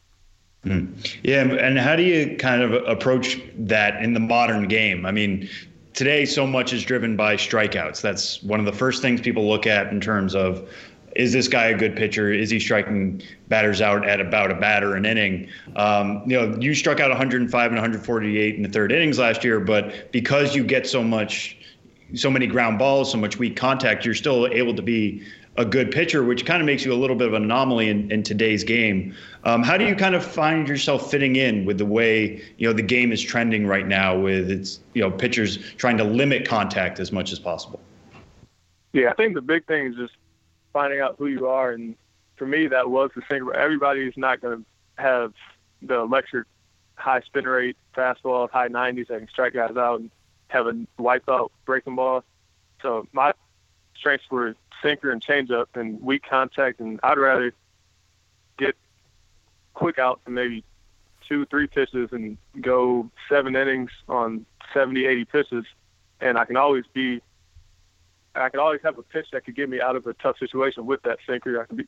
Mm. 0.65 1.17
Yeah, 1.23 1.41
and 1.41 1.77
how 1.77 1.95
do 1.95 2.03
you 2.03 2.35
kind 2.37 2.61
of 2.61 2.73
approach 2.87 3.39
that 3.57 4.01
in 4.03 4.13
the 4.13 4.19
modern 4.19 4.67
game? 4.67 5.05
I 5.05 5.11
mean, 5.11 5.49
today 5.93 6.25
so 6.25 6.45
much 6.45 6.73
is 6.73 6.83
driven 6.83 7.15
by 7.15 7.35
strikeouts. 7.35 8.01
That's 8.01 8.43
one 8.43 8.59
of 8.59 8.65
the 8.65 8.73
first 8.73 9.01
things 9.01 9.21
people 9.21 9.47
look 9.47 9.67
at 9.67 9.91
in 9.91 10.01
terms 10.01 10.35
of 10.35 10.69
is 11.15 11.33
this 11.33 11.47
guy 11.47 11.65
a 11.65 11.77
good 11.77 11.95
pitcher? 11.95 12.31
Is 12.31 12.49
he 12.49 12.59
striking 12.59 13.21
batters 13.47 13.81
out 13.81 14.07
at 14.07 14.21
about 14.21 14.51
a 14.51 14.55
batter 14.55 14.95
an 14.95 15.05
inning? 15.05 15.49
Um, 15.75 16.23
you 16.25 16.37
know, 16.37 16.55
you 16.59 16.75
struck 16.75 16.99
out 16.99 17.09
105 17.09 17.71
and 17.71 17.75
148 17.75 18.55
in 18.55 18.61
the 18.61 18.69
third 18.69 18.91
innings 18.91 19.17
last 19.17 19.43
year, 19.43 19.59
but 19.59 20.11
because 20.11 20.55
you 20.55 20.63
get 20.63 20.87
so 20.87 21.03
much, 21.03 21.57
so 22.13 22.29
many 22.29 22.47
ground 22.47 22.77
balls, 22.77 23.11
so 23.11 23.17
much 23.17 23.39
weak 23.39 23.55
contact, 23.55 24.05
you're 24.05 24.13
still 24.13 24.47
able 24.47 24.75
to 24.75 24.81
be 24.81 25.23
a 25.59 25.65
good 25.65 25.91
pitcher, 25.91 26.23
which 26.23 26.45
kind 26.45 26.61
of 26.61 26.65
makes 26.65 26.85
you 26.85 26.93
a 26.93 26.95
little 26.95 27.17
bit 27.17 27.27
of 27.27 27.33
an 27.33 27.43
anomaly 27.43 27.89
in, 27.89 28.09
in 28.09 28.23
today's 28.23 28.63
game. 28.63 29.13
Um, 29.43 29.61
how 29.61 29.77
do 29.77 29.85
you 29.85 29.93
kind 29.93 30.15
of 30.15 30.25
find 30.25 30.67
yourself 30.67 31.11
fitting 31.11 31.35
in 31.35 31.65
with 31.65 31.77
the 31.77 31.85
way 31.85 32.41
you 32.57 32.65
know 32.65 32.73
the 32.73 32.81
game 32.81 33.11
is 33.11 33.21
trending 33.21 33.67
right 33.67 33.85
now, 33.85 34.17
with 34.17 34.49
its 34.49 34.79
you 34.93 35.01
know 35.01 35.11
pitchers 35.11 35.57
trying 35.73 35.97
to 35.97 36.05
limit 36.05 36.47
contact 36.47 36.99
as 37.01 37.11
much 37.11 37.33
as 37.33 37.39
possible? 37.39 37.81
Yeah, 38.93 39.11
I 39.11 39.13
think 39.15 39.35
the 39.35 39.41
big 39.41 39.67
thing 39.67 39.87
is 39.87 39.95
just 39.97 40.13
finding 40.71 41.01
out 41.01 41.15
who 41.19 41.27
you 41.27 41.47
are, 41.47 41.71
and 41.71 41.95
for 42.37 42.47
me, 42.47 42.67
that 42.67 42.89
was 42.89 43.11
the 43.13 43.21
thing. 43.21 43.45
Everybody's 43.53 44.15
not 44.15 44.39
going 44.39 44.59
to 44.59 45.01
have 45.01 45.33
the 45.81 45.99
electric 45.99 46.47
high 46.95 47.21
spin 47.21 47.45
rate 47.45 47.75
fastball, 47.95 48.45
of 48.45 48.51
high 48.51 48.69
90s 48.69 49.07
that 49.07 49.19
can 49.19 49.27
strike 49.27 49.53
guys 49.53 49.75
out 49.75 49.99
and 49.99 50.09
have 50.47 50.67
a 50.67 50.73
wipeout 50.97 51.49
breaking 51.65 51.95
ball. 51.95 52.23
So 52.81 53.07
my 53.11 53.33
strengths 53.97 54.25
were 54.31 54.55
sinker 54.81 55.11
and 55.11 55.23
changeup 55.23 55.67
and 55.75 56.01
weak 56.01 56.23
contact, 56.29 56.79
and 56.79 56.99
I'd 57.03 57.17
rather 57.17 57.53
get 58.57 58.75
quick 59.73 59.99
out 59.99 60.21
than 60.25 60.33
maybe 60.33 60.63
two, 61.27 61.45
three 61.45 61.67
pitches 61.67 62.09
and 62.11 62.37
go 62.59 63.09
seven 63.29 63.55
innings 63.55 63.91
on 64.07 64.45
70, 64.73 65.05
80 65.05 65.25
pitches, 65.25 65.65
and 66.19 66.37
I 66.37 66.45
can 66.45 66.57
always 66.57 66.85
be, 66.93 67.21
I 68.35 68.49
can 68.49 68.59
always 68.59 68.81
have 68.83 68.97
a 68.97 69.03
pitch 69.03 69.27
that 69.31 69.45
could 69.45 69.55
get 69.55 69.69
me 69.69 69.79
out 69.79 69.95
of 69.95 70.05
a 70.07 70.13
tough 70.13 70.37
situation 70.37 70.85
with 70.85 71.01
that 71.03 71.19
sinker. 71.27 71.61
I 71.61 71.65
can 71.65 71.77
be 71.77 71.87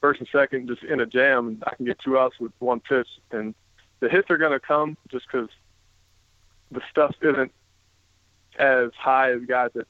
first 0.00 0.20
and 0.20 0.28
second 0.32 0.68
just 0.68 0.82
in 0.82 1.00
a 1.00 1.06
jam, 1.06 1.48
and 1.48 1.64
I 1.66 1.74
can 1.74 1.86
get 1.86 1.98
two 1.98 2.18
outs 2.18 2.40
with 2.40 2.52
one 2.58 2.80
pitch, 2.80 3.08
and 3.30 3.54
the 4.00 4.08
hits 4.08 4.30
are 4.30 4.38
going 4.38 4.52
to 4.52 4.60
come 4.60 4.96
just 5.10 5.26
because 5.30 5.50
the 6.70 6.80
stuff 6.90 7.14
isn't 7.20 7.52
as 8.58 8.90
high 8.98 9.32
as 9.32 9.42
guys 9.46 9.70
that 9.74 9.86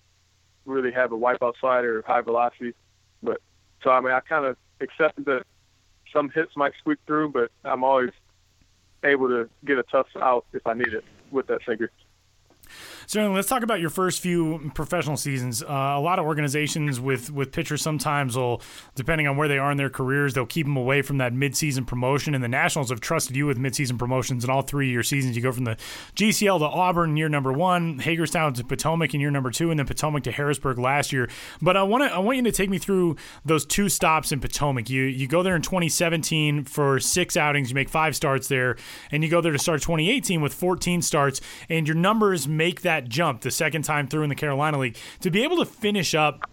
really 0.64 0.92
have 0.92 1.12
a 1.12 1.16
wipeout 1.16 1.54
slider 1.60 1.98
or 1.98 2.02
high 2.02 2.20
velocity. 2.20 2.74
But 3.22 3.40
so 3.82 3.90
I 3.90 4.00
mean, 4.00 4.12
I 4.12 4.20
kind 4.20 4.44
of 4.44 4.56
accepted 4.80 5.24
that 5.26 5.44
some 6.12 6.30
hits 6.30 6.56
might 6.56 6.72
squeak 6.78 6.98
through, 7.06 7.30
but 7.30 7.50
I'm 7.64 7.84
always 7.84 8.10
able 9.04 9.28
to 9.28 9.48
get 9.64 9.78
a 9.78 9.82
tough 9.84 10.06
out 10.16 10.44
if 10.52 10.66
I 10.66 10.74
need 10.74 10.92
it 10.92 11.04
with 11.30 11.46
that 11.46 11.60
sinker. 11.66 11.90
So 13.06 13.30
let's 13.32 13.48
talk 13.48 13.62
about 13.62 13.80
your 13.80 13.90
first 13.90 14.20
few 14.20 14.70
professional 14.74 15.16
seasons. 15.16 15.62
Uh, 15.62 15.66
a 15.66 16.00
lot 16.00 16.18
of 16.18 16.24
organizations 16.24 17.00
with 17.00 17.30
with 17.30 17.52
pitchers 17.52 17.82
sometimes 17.82 18.36
will, 18.36 18.62
depending 18.94 19.26
on 19.26 19.36
where 19.36 19.48
they 19.48 19.58
are 19.58 19.70
in 19.70 19.76
their 19.76 19.90
careers, 19.90 20.34
they'll 20.34 20.46
keep 20.46 20.66
them 20.66 20.76
away 20.76 21.02
from 21.02 21.18
that 21.18 21.32
midseason 21.32 21.86
promotion. 21.86 22.34
And 22.34 22.44
the 22.44 22.48
Nationals 22.48 22.90
have 22.90 23.00
trusted 23.00 23.36
you 23.36 23.46
with 23.46 23.58
midseason 23.58 23.98
promotions 23.98 24.44
in 24.44 24.50
all 24.50 24.62
three 24.62 24.88
of 24.88 24.94
your 24.94 25.02
seasons. 25.02 25.36
You 25.36 25.42
go 25.42 25.52
from 25.52 25.64
the 25.64 25.76
GCL 26.14 26.58
to 26.58 26.66
Auburn 26.66 27.16
year 27.16 27.28
number 27.28 27.52
one, 27.52 27.98
Hagerstown 27.98 28.54
to 28.54 28.64
Potomac 28.64 29.14
in 29.14 29.20
year 29.20 29.30
number 29.30 29.50
two, 29.50 29.70
and 29.70 29.78
then 29.78 29.86
Potomac 29.86 30.22
to 30.24 30.32
Harrisburg 30.32 30.78
last 30.78 31.12
year. 31.12 31.28
But 31.60 31.76
I 31.76 31.82
want 31.82 32.04
to 32.04 32.14
I 32.14 32.18
want 32.18 32.36
you 32.36 32.44
to 32.44 32.52
take 32.52 32.70
me 32.70 32.78
through 32.78 33.16
those 33.44 33.66
two 33.66 33.88
stops 33.88 34.32
in 34.32 34.40
Potomac. 34.40 34.88
You 34.88 35.02
you 35.04 35.26
go 35.26 35.42
there 35.42 35.56
in 35.56 35.62
2017 35.62 36.64
for 36.64 37.00
six 37.00 37.36
outings, 37.36 37.70
you 37.70 37.74
make 37.74 37.88
five 37.88 38.14
starts 38.16 38.48
there, 38.48 38.76
and 39.10 39.22
you 39.22 39.30
go 39.30 39.40
there 39.40 39.52
to 39.52 39.58
start 39.58 39.82
2018 39.82 40.40
with 40.40 40.54
14 40.54 41.02
starts, 41.02 41.40
and 41.68 41.86
your 41.86 41.96
numbers 41.96 42.46
make 42.60 42.82
that 42.82 43.08
jump 43.08 43.40
the 43.40 43.50
second 43.50 43.86
time 43.86 44.06
through 44.06 44.22
in 44.22 44.28
the 44.28 44.34
Carolina 44.34 44.78
League 44.78 44.98
to 45.20 45.30
be 45.30 45.44
able 45.44 45.56
to 45.56 45.64
finish 45.64 46.14
up 46.14 46.44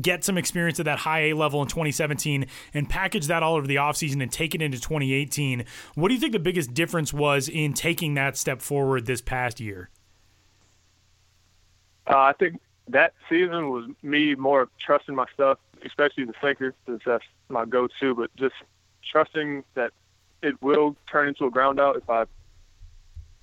get 0.00 0.24
some 0.24 0.36
experience 0.36 0.80
at 0.80 0.86
that 0.86 0.98
high 0.98 1.26
A 1.26 1.32
level 1.34 1.62
in 1.62 1.68
2017 1.68 2.46
and 2.72 2.90
package 2.90 3.28
that 3.28 3.44
all 3.44 3.54
over 3.54 3.64
the 3.64 3.76
offseason 3.76 4.20
and 4.20 4.32
take 4.32 4.56
it 4.56 4.62
into 4.62 4.80
2018. 4.80 5.64
What 5.94 6.08
do 6.08 6.14
you 6.14 6.18
think 6.18 6.32
the 6.32 6.40
biggest 6.40 6.74
difference 6.74 7.12
was 7.12 7.48
in 7.48 7.72
taking 7.72 8.14
that 8.14 8.36
step 8.36 8.62
forward 8.62 9.06
this 9.06 9.20
past 9.20 9.60
year? 9.60 9.90
Uh, 12.08 12.18
I 12.18 12.32
think 12.32 12.60
that 12.88 13.12
season 13.28 13.70
was 13.70 13.88
me 14.02 14.34
more 14.34 14.68
trusting 14.84 15.14
my 15.14 15.26
stuff, 15.34 15.58
especially 15.86 16.24
the 16.24 16.34
sinker, 16.42 16.74
since 16.84 17.02
that's 17.06 17.24
my 17.48 17.64
go-to. 17.64 18.12
But 18.16 18.34
just 18.34 18.56
trusting 19.08 19.62
that 19.74 19.92
it 20.42 20.60
will 20.60 20.96
turn 21.08 21.28
into 21.28 21.44
a 21.44 21.50
ground 21.50 21.78
out 21.78 21.94
if 21.94 22.10
I 22.10 22.24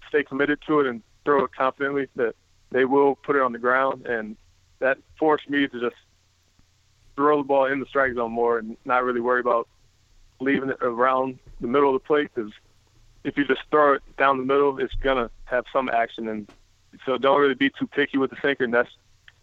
stay 0.10 0.24
committed 0.24 0.60
to 0.68 0.82
it 0.82 0.88
and 0.88 1.02
throw 1.26 1.46
it 1.46 1.52
confidently. 1.56 2.08
That 2.16 2.36
they 2.72 2.86
will 2.86 3.16
put 3.16 3.36
it 3.36 3.42
on 3.42 3.52
the 3.52 3.60
ground, 3.60 4.06
and 4.06 4.36
that 4.80 4.98
forced 5.18 5.50
me 5.50 5.68
to 5.68 5.80
just 5.80 5.96
throw 7.16 7.38
the 7.38 7.44
ball 7.44 7.66
in 7.66 7.80
the 7.80 7.86
strike 7.86 8.14
zone 8.14 8.32
more 8.32 8.58
and 8.60 8.78
not 8.86 9.04
really 9.04 9.20
worry 9.20 9.42
about 9.42 9.68
leaving 10.40 10.70
it 10.70 10.78
around 10.82 11.38
the 11.60 11.68
middle 11.68 11.96
of 11.96 12.02
the 12.02 12.08
plate 12.08 12.32
because 12.34 12.52
if 13.24 13.38
you 13.38 13.46
just 13.46 13.62
throw 13.70 13.94
it 13.94 14.02
down 14.18 14.38
the 14.38 14.46
middle, 14.46 14.80
it's 14.80 14.96
gonna 14.96 15.30
have 15.46 15.66
some 15.72 15.90
action, 15.90 16.28
and 16.28 16.48
so 17.06 17.18
don't 17.18 17.40
really 17.40 17.54
be 17.54 17.70
too 17.70 17.88
picky 17.88 18.18
with 18.18 18.32
the 18.32 18.38
sinker. 18.42 18.64
And 18.64 18.74
that's 18.74 18.90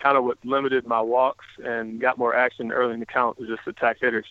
kind 0.00 0.16
of 0.16 0.24
what 0.24 0.38
limited 0.44 0.86
my 0.86 1.00
walks 1.00 1.46
and 1.64 2.00
got 2.00 2.18
more 2.18 2.34
action 2.34 2.72
early 2.72 2.94
in 2.94 3.00
the 3.00 3.06
count, 3.06 3.38
was 3.38 3.48
just 3.48 3.66
attack 3.66 3.98
hitters. 4.00 4.26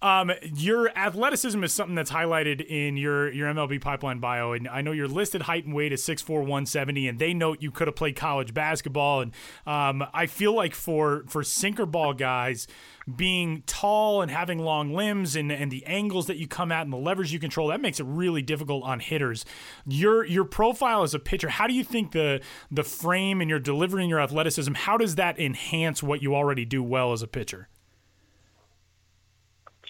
Um, 0.00 0.30
your 0.54 0.96
athleticism 0.96 1.62
is 1.64 1.72
something 1.72 1.96
that's 1.96 2.12
highlighted 2.12 2.64
in 2.64 2.96
your 2.96 3.32
your 3.32 3.52
MLB 3.52 3.80
pipeline 3.80 4.20
bio, 4.20 4.52
and 4.52 4.68
I 4.68 4.80
know 4.80 4.92
your 4.92 5.08
listed 5.08 5.42
height 5.42 5.64
and 5.64 5.74
weight 5.74 5.92
is 5.92 6.02
6'4", 6.02 6.28
170, 6.28 7.08
and 7.08 7.18
they 7.18 7.34
note 7.34 7.60
you 7.60 7.72
could 7.72 7.88
have 7.88 7.96
played 7.96 8.14
college 8.14 8.54
basketball. 8.54 9.20
And 9.22 9.32
um, 9.66 10.04
I 10.14 10.26
feel 10.26 10.54
like 10.54 10.74
for 10.74 11.24
for 11.26 11.42
sinker 11.42 11.84
ball 11.84 12.14
guys, 12.14 12.68
being 13.16 13.64
tall 13.66 14.22
and 14.22 14.30
having 14.30 14.60
long 14.60 14.94
limbs 14.94 15.34
and, 15.34 15.50
and 15.50 15.72
the 15.72 15.84
angles 15.86 16.28
that 16.28 16.36
you 16.36 16.46
come 16.46 16.70
at 16.70 16.82
and 16.82 16.92
the 16.92 16.96
levers 16.96 17.32
you 17.32 17.40
control, 17.40 17.66
that 17.68 17.80
makes 17.80 17.98
it 17.98 18.06
really 18.06 18.42
difficult 18.42 18.84
on 18.84 19.00
hitters. 19.00 19.44
Your 19.84 20.24
your 20.24 20.44
profile 20.44 21.02
as 21.02 21.12
a 21.12 21.18
pitcher, 21.18 21.48
how 21.48 21.66
do 21.66 21.74
you 21.74 21.82
think 21.82 22.12
the 22.12 22.40
the 22.70 22.84
frame 22.84 23.40
and 23.40 23.50
your 23.50 23.58
delivery 23.58 24.02
and 24.02 24.10
your 24.10 24.20
athleticism, 24.20 24.74
how 24.74 24.96
does 24.96 25.16
that 25.16 25.40
enhance 25.40 26.04
what 26.04 26.22
you 26.22 26.36
already 26.36 26.64
do 26.64 26.84
well 26.84 27.12
as 27.12 27.20
a 27.20 27.26
pitcher? 27.26 27.68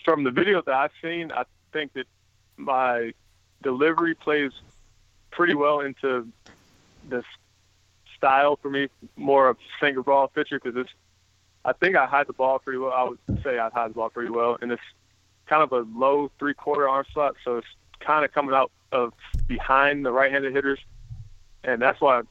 From 0.08 0.24
the 0.24 0.30
videos 0.30 0.64
that 0.64 0.74
I've 0.74 0.90
seen, 1.02 1.30
I 1.32 1.44
think 1.70 1.92
that 1.92 2.06
my 2.56 3.12
delivery 3.62 4.14
plays 4.14 4.52
pretty 5.30 5.52
well 5.52 5.80
into 5.80 6.26
this 7.10 7.26
style 8.16 8.56
for 8.56 8.70
me, 8.70 8.88
more 9.16 9.50
of 9.50 9.58
sinker 9.78 10.02
ball 10.02 10.28
pitcher 10.28 10.58
because 10.58 10.80
it's. 10.80 10.90
I 11.62 11.74
think 11.74 11.94
I 11.94 12.06
hide 12.06 12.26
the 12.26 12.32
ball 12.32 12.58
pretty 12.58 12.78
well. 12.78 12.92
I 12.92 13.02
would 13.02 13.42
say 13.42 13.58
I 13.58 13.68
hide 13.68 13.90
the 13.90 13.96
ball 13.96 14.08
pretty 14.08 14.30
well, 14.30 14.56
and 14.62 14.72
it's 14.72 14.80
kind 15.44 15.62
of 15.62 15.72
a 15.72 15.86
low 15.94 16.30
three 16.38 16.54
quarter 16.54 16.88
arm 16.88 17.04
slot, 17.12 17.34
so 17.44 17.58
it's 17.58 17.66
kind 18.00 18.24
of 18.24 18.32
coming 18.32 18.54
out 18.54 18.70
of 18.92 19.12
behind 19.46 20.06
the 20.06 20.10
right-handed 20.10 20.54
hitters, 20.54 20.78
and 21.64 21.82
that's 21.82 22.00
why 22.00 22.22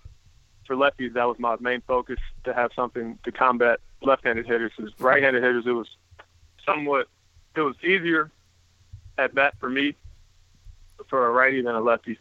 for 0.66 0.76
lefties 0.76 1.14
that 1.14 1.28
was 1.28 1.38
my 1.38 1.56
main 1.60 1.82
focus 1.82 2.18
to 2.46 2.56
have 2.56 2.72
something 2.76 3.20
to 3.24 3.32
combat 3.32 3.80
left-handed 4.02 4.48
hitters. 4.48 4.72
Because 4.76 5.00
right-handed 5.00 5.44
hitters, 5.44 5.68
it 5.68 5.74
was 5.74 5.90
somewhat 6.66 7.08
it 7.58 7.62
was 7.62 7.76
easier 7.84 8.32
at 9.18 9.34
bat 9.34 9.55
for 9.60 9.70
me 9.70 9.95
for 11.08 11.28
a 11.28 11.32
righty 11.32 11.62
than 11.62 11.76
a 11.76 11.82
lefty. 11.82 12.20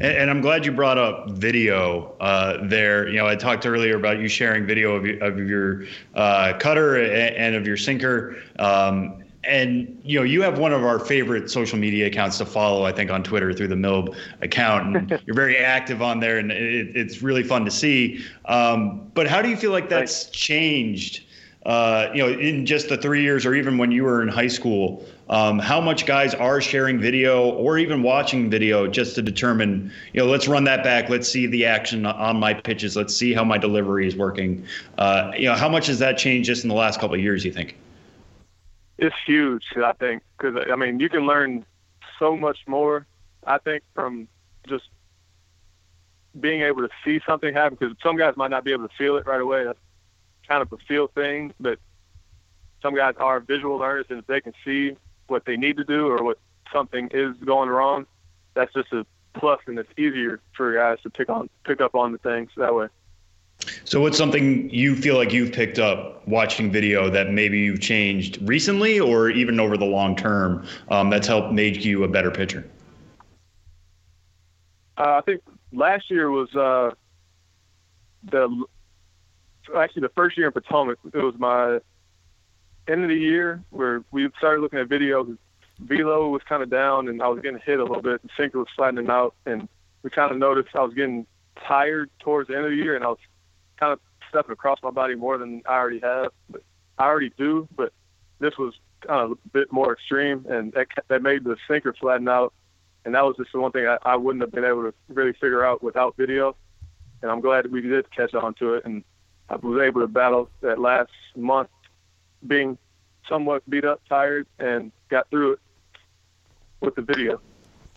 And, 0.00 0.16
and 0.16 0.30
I'm 0.30 0.40
glad 0.40 0.66
you 0.66 0.72
brought 0.72 0.98
up 0.98 1.30
video 1.30 2.14
uh, 2.20 2.66
there. 2.66 3.08
You 3.08 3.18
know, 3.18 3.26
I 3.26 3.36
talked 3.36 3.66
earlier 3.66 3.96
about 3.96 4.18
you 4.18 4.28
sharing 4.28 4.66
video 4.66 4.96
of, 4.96 5.22
of 5.22 5.38
your 5.38 5.84
uh, 6.14 6.54
cutter 6.58 6.96
and, 6.96 7.36
and, 7.36 7.54
of 7.54 7.66
your 7.66 7.76
sinker. 7.76 8.36
Um, 8.58 9.22
and 9.44 10.00
you 10.04 10.18
know, 10.18 10.24
you 10.24 10.40
have 10.42 10.58
one 10.58 10.72
of 10.72 10.84
our 10.84 11.00
favorite 11.00 11.50
social 11.50 11.78
media 11.78 12.06
accounts 12.06 12.38
to 12.38 12.46
follow. 12.46 12.84
I 12.84 12.92
think 12.92 13.10
on 13.10 13.24
Twitter 13.24 13.52
through 13.52 13.68
the 13.68 13.74
Milb 13.74 14.16
account, 14.40 14.96
and 14.96 15.10
you're 15.26 15.34
very 15.34 15.58
active 15.58 16.00
on 16.00 16.20
there, 16.20 16.38
and 16.38 16.52
it, 16.52 16.96
it's 16.96 17.22
really 17.22 17.42
fun 17.42 17.64
to 17.64 17.70
see. 17.70 18.24
Um, 18.44 19.10
but 19.14 19.26
how 19.26 19.42
do 19.42 19.48
you 19.48 19.56
feel 19.56 19.72
like 19.72 19.88
that's 19.88 20.30
changed? 20.30 21.24
Uh, 21.64 22.08
you 22.12 22.22
know, 22.22 22.28
in 22.28 22.66
just 22.66 22.88
the 22.88 22.96
three 22.96 23.22
years, 23.22 23.46
or 23.46 23.54
even 23.54 23.78
when 23.78 23.92
you 23.92 24.02
were 24.04 24.22
in 24.22 24.28
high 24.28 24.48
school, 24.48 25.04
um, 25.28 25.58
how 25.58 25.80
much 25.80 26.06
guys 26.06 26.34
are 26.34 26.60
sharing 26.60 27.00
video 27.00 27.50
or 27.50 27.78
even 27.78 28.02
watching 28.02 28.50
video 28.50 28.86
just 28.88 29.14
to 29.14 29.22
determine, 29.22 29.92
you 30.12 30.20
know, 30.20 30.26
let's 30.26 30.48
run 30.48 30.64
that 30.64 30.82
back, 30.82 31.08
let's 31.08 31.28
see 31.28 31.46
the 31.46 31.64
action 31.64 32.04
on 32.04 32.38
my 32.38 32.52
pitches, 32.52 32.96
let's 32.96 33.16
see 33.16 33.32
how 33.32 33.44
my 33.44 33.58
delivery 33.58 34.06
is 34.06 34.16
working. 34.16 34.64
Uh, 34.98 35.30
you 35.36 35.44
know, 35.44 35.54
how 35.54 35.68
much 35.68 35.86
has 35.86 36.00
that 36.00 36.18
changed 36.18 36.48
just 36.48 36.64
in 36.64 36.68
the 36.68 36.74
last 36.74 36.98
couple 36.98 37.14
of 37.14 37.20
years? 37.20 37.44
You 37.44 37.52
think? 37.52 37.76
It's 38.98 39.16
huge, 39.24 39.64
I 39.76 39.92
think, 39.92 40.22
because 40.36 40.64
I 40.70 40.76
mean, 40.76 41.00
you 41.00 41.08
can 41.08 41.26
learn 41.26 41.64
so 42.18 42.36
much 42.36 42.58
more. 42.66 43.06
I 43.46 43.58
think 43.58 43.82
from 43.94 44.28
just 44.68 44.84
being 46.38 46.62
able 46.62 46.82
to 46.82 46.88
see 47.04 47.20
something 47.26 47.54
happen, 47.54 47.76
because 47.78 47.96
some 48.02 48.16
guys 48.16 48.36
might 48.36 48.50
not 48.50 48.64
be 48.64 48.72
able 48.72 48.88
to 48.88 48.94
feel 48.96 49.16
it 49.16 49.26
right 49.26 49.40
away. 49.40 49.64
That's 49.64 49.78
kind 50.52 50.60
of 50.62 50.72
a 50.72 50.76
feel 50.86 51.06
thing, 51.08 51.54
but 51.58 51.78
some 52.82 52.94
guys 52.94 53.14
are 53.16 53.40
visual 53.40 53.78
learners, 53.78 54.04
and 54.10 54.18
if 54.18 54.26
they 54.26 54.40
can 54.40 54.52
see 54.64 54.94
what 55.28 55.46
they 55.46 55.56
need 55.56 55.78
to 55.78 55.84
do 55.84 56.08
or 56.08 56.22
what 56.22 56.38
something 56.70 57.08
is 57.12 57.34
going 57.38 57.70
wrong, 57.70 58.04
that's 58.52 58.72
just 58.74 58.92
a 58.92 59.06
plus, 59.32 59.60
and 59.66 59.78
it's 59.78 59.88
easier 59.96 60.40
for 60.54 60.74
guys 60.74 60.98
to 61.04 61.08
pick 61.08 61.30
on 61.30 61.48
pick 61.64 61.80
up 61.80 61.94
on 61.94 62.12
the 62.12 62.18
things 62.18 62.50
that 62.58 62.74
way. 62.74 62.88
So, 63.84 64.02
what's 64.02 64.18
something 64.18 64.68
you 64.68 64.94
feel 64.94 65.16
like 65.16 65.32
you've 65.32 65.52
picked 65.52 65.78
up 65.78 66.26
watching 66.28 66.70
video 66.70 67.08
that 67.08 67.30
maybe 67.30 67.58
you've 67.60 67.80
changed 67.80 68.38
recently, 68.42 69.00
or 69.00 69.30
even 69.30 69.58
over 69.58 69.78
the 69.78 69.86
long 69.86 70.14
term, 70.16 70.66
um, 70.90 71.08
that's 71.08 71.26
helped 71.26 71.52
make 71.52 71.82
you 71.82 72.04
a 72.04 72.08
better 72.08 72.30
pitcher? 72.30 72.68
Uh, 74.98 75.16
I 75.16 75.20
think 75.22 75.40
last 75.72 76.10
year 76.10 76.30
was 76.30 76.54
uh, 76.54 76.90
the 78.24 78.66
actually 79.76 80.02
the 80.02 80.10
first 80.10 80.36
year 80.36 80.46
in 80.46 80.52
Potomac. 80.52 80.98
It 81.12 81.16
was 81.16 81.34
my 81.38 81.80
end 82.88 83.02
of 83.02 83.08
the 83.08 83.16
year 83.16 83.62
where 83.70 84.04
we 84.10 84.28
started 84.38 84.60
looking 84.60 84.78
at 84.78 84.88
videos. 84.88 85.36
Velo 85.80 86.28
was 86.28 86.42
kind 86.48 86.62
of 86.62 86.70
down, 86.70 87.08
and 87.08 87.22
I 87.22 87.28
was 87.28 87.40
getting 87.42 87.60
hit 87.64 87.80
a 87.80 87.84
little 87.84 88.02
bit. 88.02 88.22
The 88.22 88.28
sinker 88.36 88.58
was 88.58 88.68
flattening 88.76 89.10
out, 89.10 89.34
and 89.46 89.68
we 90.02 90.10
kind 90.10 90.30
of 90.30 90.38
noticed 90.38 90.70
I 90.74 90.82
was 90.82 90.94
getting 90.94 91.26
tired 91.66 92.10
towards 92.20 92.48
the 92.48 92.56
end 92.56 92.64
of 92.64 92.70
the 92.70 92.76
year, 92.76 92.94
and 92.94 93.04
I 93.04 93.08
was 93.08 93.18
kind 93.78 93.92
of 93.92 94.00
stepping 94.28 94.52
across 94.52 94.78
my 94.82 94.90
body 94.90 95.14
more 95.14 95.38
than 95.38 95.62
I 95.66 95.74
already 95.74 96.00
have. 96.00 96.32
But 96.50 96.62
I 96.98 97.04
already 97.04 97.32
do, 97.36 97.68
but 97.76 97.92
this 98.38 98.56
was 98.58 98.74
kind 99.06 99.20
of 99.20 99.32
a 99.32 99.48
bit 99.52 99.72
more 99.72 99.92
extreme, 99.92 100.46
and 100.48 100.72
that, 100.72 100.86
that 101.08 101.22
made 101.22 101.44
the 101.44 101.56
sinker 101.68 101.92
flatten 101.92 102.28
out. 102.28 102.52
And 103.04 103.14
that 103.14 103.24
was 103.24 103.36
just 103.36 103.50
the 103.52 103.60
one 103.60 103.72
thing 103.72 103.86
I, 103.86 103.98
I 104.02 104.16
wouldn't 104.16 104.42
have 104.42 104.52
been 104.52 104.64
able 104.64 104.84
to 104.84 104.94
really 105.08 105.32
figure 105.32 105.64
out 105.64 105.82
without 105.82 106.16
video. 106.16 106.54
And 107.20 107.30
I'm 107.30 107.40
glad 107.40 107.70
we 107.70 107.80
did 107.80 108.10
catch 108.14 108.34
on 108.34 108.54
to 108.54 108.74
it. 108.74 108.84
And 108.84 109.02
I 109.52 109.56
was 109.56 109.82
able 109.82 110.00
to 110.00 110.08
battle 110.08 110.48
that 110.62 110.78
last 110.78 111.10
month, 111.36 111.68
being 112.46 112.78
somewhat 113.28 113.68
beat 113.68 113.84
up, 113.84 114.00
tired, 114.08 114.46
and 114.58 114.90
got 115.10 115.28
through 115.28 115.52
it 115.52 115.58
with 116.80 116.94
the 116.94 117.02
video. 117.02 117.38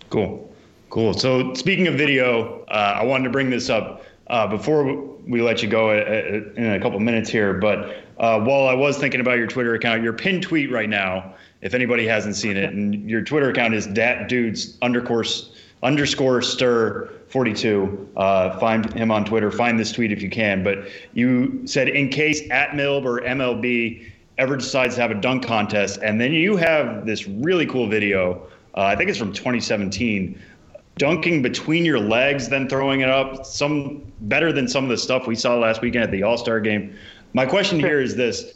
Cool, 0.09 0.53
cool. 0.89 1.13
So 1.13 1.53
speaking 1.53 1.87
of 1.87 1.95
video, 1.95 2.65
uh, 2.65 2.97
I 2.99 3.05
wanted 3.05 3.23
to 3.23 3.29
bring 3.29 3.49
this 3.49 3.69
up 3.69 4.03
uh, 4.27 4.47
before 4.47 4.83
we 5.27 5.41
let 5.41 5.63
you 5.63 5.69
go 5.69 5.91
uh, 5.91 5.93
uh, 5.93 6.61
in 6.61 6.73
a 6.73 6.79
couple 6.81 6.99
minutes 6.99 7.29
here. 7.29 7.53
But 7.53 8.03
uh, 8.17 8.41
while 8.41 8.67
I 8.67 8.73
was 8.73 8.97
thinking 8.97 9.21
about 9.21 9.37
your 9.37 9.47
Twitter 9.47 9.75
account, 9.75 10.03
your 10.03 10.13
pinned 10.13 10.43
tweet 10.43 10.71
right 10.71 10.89
now, 10.89 11.35
if 11.61 11.73
anybody 11.73 12.05
hasn't 12.05 12.35
seen 12.35 12.57
it, 12.57 12.73
and 12.73 13.09
your 13.09 13.21
Twitter 13.21 13.49
account 13.49 13.73
is 13.73 13.87
dat 13.87 14.27
dudes 14.27 14.77
underscore 14.81 15.23
underscore 15.85 16.41
stir 16.41 17.11
42. 17.29 18.09
Uh, 18.17 18.59
find 18.59 18.91
him 18.93 19.11
on 19.11 19.23
Twitter. 19.23 19.51
Find 19.51 19.79
this 19.79 19.91
tweet 19.91 20.11
if 20.11 20.21
you 20.21 20.29
can. 20.29 20.63
But 20.63 20.87
you 21.13 21.61
said, 21.65 21.89
in 21.89 22.09
case 22.09 22.41
at 22.49 22.71
Milb 22.71 23.05
or 23.05 23.21
MLB 23.21 24.11
ever 24.37 24.57
decides 24.57 24.95
to 24.95 25.01
have 25.01 25.11
a 25.11 25.15
dunk 25.15 25.45
contest, 25.45 25.99
and 26.01 26.19
then 26.19 26.33
you 26.33 26.57
have 26.57 27.05
this 27.05 27.27
really 27.27 27.65
cool 27.67 27.87
video 27.87 28.47
Uh, 28.77 28.81
I 28.81 28.95
think 28.97 29.09
it's 29.09 29.17
from 29.17 29.31
2017. 29.31 30.37
Dunking 30.97 31.41
between 31.41 31.85
your 31.85 31.99
legs, 31.99 32.49
then 32.49 32.67
throwing 32.67 32.99
it 33.01 33.09
up, 33.09 33.45
some 33.45 34.03
better 34.21 34.51
than 34.51 34.67
some 34.67 34.83
of 34.83 34.89
the 34.89 34.97
stuff 34.97 35.27
we 35.27 35.35
saw 35.35 35.55
last 35.57 35.81
weekend 35.81 36.03
at 36.03 36.11
the 36.11 36.23
All 36.23 36.37
Star 36.37 36.59
game. 36.59 36.93
My 37.33 37.45
question 37.45 37.79
here 37.79 38.01
is 38.01 38.17
this: 38.17 38.53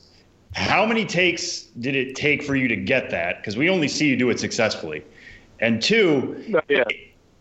How 0.55 0.85
many 0.85 1.05
takes 1.05 1.63
did 1.79 1.95
it 1.95 2.15
take 2.15 2.43
for 2.43 2.57
you 2.57 2.67
to 2.67 2.75
get 2.75 3.09
that? 3.11 3.37
Because 3.37 3.55
we 3.55 3.69
only 3.69 3.87
see 3.87 4.07
you 4.07 4.17
do 4.17 4.29
it 4.29 4.39
successfully. 4.41 5.05
And 5.61 5.81
two, 5.81 6.43
Yeah. 6.67 6.83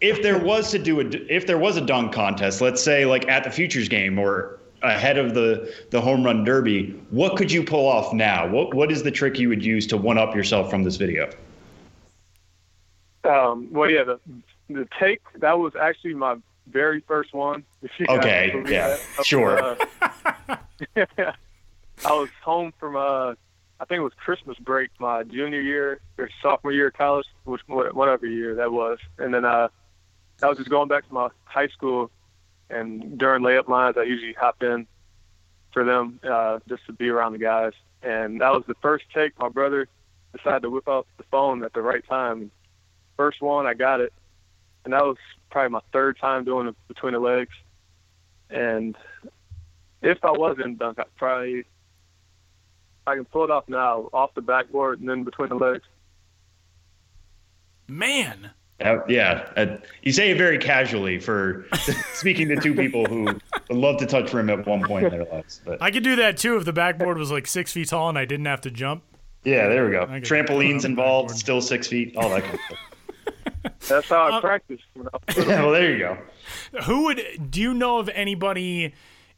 If 0.00 0.22
there 0.22 0.38
was 0.38 0.70
to 0.70 0.78
do 0.78 1.00
a 1.00 1.04
if 1.04 1.46
there 1.46 1.58
was 1.58 1.76
a 1.76 1.80
dunk 1.80 2.12
contest, 2.12 2.60
let's 2.60 2.82
say 2.82 3.04
like 3.04 3.28
at 3.28 3.44
the 3.44 3.50
futures 3.50 3.88
game 3.88 4.18
or 4.18 4.58
ahead 4.82 5.18
of 5.18 5.34
the 5.34 5.74
the 5.90 6.00
home 6.00 6.24
run 6.24 6.44
derby, 6.44 6.90
what 7.10 7.36
could 7.36 7.50
you 7.50 7.62
pull 7.62 7.86
off 7.86 8.12
now? 8.12 8.48
What 8.48 8.74
what 8.74 8.92
is 8.92 9.02
the 9.02 9.10
trick 9.10 9.38
you 9.38 9.48
would 9.48 9.64
use 9.64 9.86
to 9.88 9.96
one 9.96 10.18
up 10.18 10.34
yourself 10.34 10.70
from 10.70 10.84
this 10.84 10.96
video? 10.96 11.30
Um, 13.24 13.68
well, 13.70 13.90
yeah, 13.90 14.04
the 14.04 14.20
the 14.70 14.88
take 14.98 15.20
that 15.36 15.58
was 15.58 15.74
actually 15.74 16.14
my 16.14 16.36
very 16.68 17.00
first 17.00 17.34
one. 17.34 17.64
if 17.82 17.90
you 17.98 18.06
guys 18.06 18.18
Okay, 18.18 18.62
yeah, 18.66 18.96
that. 19.16 19.26
Sure. 19.26 19.58
uh, 19.58 20.56
I 22.04 22.12
was 22.12 22.28
home 22.44 22.72
from 22.78 22.94
uh, 22.94 23.34
I 23.80 23.84
think 23.84 23.98
it 23.98 24.04
was 24.04 24.12
Christmas 24.16 24.56
break 24.58 24.90
my 25.00 25.24
junior 25.24 25.60
year 25.60 26.00
or 26.18 26.30
sophomore 26.40 26.72
year 26.72 26.88
of 26.88 26.94
college, 26.94 27.26
which 27.44 27.62
whatever 27.66 28.26
year 28.26 28.54
that 28.54 28.70
was, 28.70 28.98
and 29.18 29.34
then 29.34 29.44
uh, 29.44 29.68
I 30.42 30.48
was 30.48 30.58
just 30.58 30.70
going 30.70 30.88
back 30.88 31.06
to 31.08 31.14
my 31.14 31.28
high 31.44 31.68
school, 31.68 32.10
and 32.70 33.18
during 33.18 33.42
layup 33.42 33.68
lines, 33.68 33.96
I 33.98 34.04
usually 34.04 34.34
hop 34.34 34.62
in 34.62 34.86
for 35.72 35.84
them 35.84 36.20
uh, 36.28 36.60
just 36.68 36.86
to 36.86 36.92
be 36.92 37.08
around 37.08 37.32
the 37.32 37.38
guys, 37.38 37.72
and 38.02 38.40
that 38.40 38.52
was 38.52 38.64
the 38.66 38.76
first 38.80 39.04
take. 39.12 39.38
My 39.38 39.48
brother 39.48 39.88
decided 40.36 40.62
to 40.62 40.70
whip 40.70 40.88
out 40.88 41.06
the 41.16 41.24
phone 41.24 41.64
at 41.64 41.72
the 41.72 41.82
right 41.82 42.06
time. 42.06 42.50
First 43.16 43.42
one, 43.42 43.66
I 43.66 43.74
got 43.74 44.00
it, 44.00 44.12
and 44.84 44.92
that 44.92 45.04
was 45.04 45.16
probably 45.50 45.70
my 45.70 45.80
third 45.92 46.18
time 46.18 46.44
doing 46.44 46.68
it 46.68 46.76
between 46.86 47.14
the 47.14 47.18
legs. 47.18 47.54
And 48.50 48.96
if 50.02 50.24
I 50.24 50.30
was 50.30 50.58
in 50.62 50.76
dunk, 50.76 50.98
I 50.98 51.04
probably 51.16 51.64
I 53.06 53.14
can 53.14 53.24
pull 53.24 53.44
it 53.44 53.50
off 53.50 53.68
now, 53.68 54.08
off 54.12 54.34
the 54.34 54.42
backboard 54.42 55.00
and 55.00 55.08
then 55.08 55.24
between 55.24 55.48
the 55.48 55.54
legs. 55.54 55.84
Man, 57.88 58.50
Uh, 58.80 58.98
yeah, 59.08 59.48
uh, 59.56 59.76
you 60.02 60.12
say 60.12 60.30
it 60.30 60.38
very 60.38 60.56
casually 60.58 61.18
for 61.18 61.66
speaking 62.14 62.46
to 62.48 62.56
two 62.56 62.74
people 62.74 63.04
who 63.06 63.24
would 63.24 63.42
love 63.70 63.96
to 63.98 64.06
touch 64.06 64.32
rim 64.32 64.48
at 64.50 64.64
one 64.66 64.82
point 64.84 65.06
in 65.06 65.10
their 65.10 65.24
lives. 65.24 65.60
But 65.64 65.82
I 65.82 65.90
could 65.90 66.04
do 66.04 66.14
that 66.16 66.36
too 66.36 66.56
if 66.56 66.64
the 66.64 66.72
backboard 66.72 67.18
was 67.18 67.32
like 67.32 67.46
six 67.48 67.72
feet 67.72 67.88
tall 67.88 68.08
and 68.08 68.16
I 68.16 68.24
didn't 68.24 68.46
have 68.46 68.60
to 68.62 68.70
jump. 68.70 69.02
yeah, 69.44 69.66
there 69.68 69.84
we 69.86 69.90
go. 69.92 70.06
Trampolines 70.06 70.84
involved, 70.84 71.28
backboard. 71.30 71.38
still 71.40 71.60
six 71.60 71.88
feet, 71.88 72.16
all 72.16 72.30
that 72.30 72.42
kind 72.44 72.54
of 72.54 72.60
stuff. 72.66 72.78
That's 73.88 74.08
how 74.08 74.28
I 74.30 74.36
Uh, 74.36 74.40
practiced. 74.40 74.84
When 74.94 75.08
I 75.08 75.16
was 75.26 75.36
little. 75.36 75.52
Yeah, 75.52 75.62
well, 75.62 75.72
there 75.72 75.90
you 75.92 75.98
go. 75.98 76.18
Who 76.84 77.04
would 77.06 77.50
do 77.50 77.60
you 77.60 77.74
know 77.74 77.98
of 77.98 78.08
anybody 78.10 78.94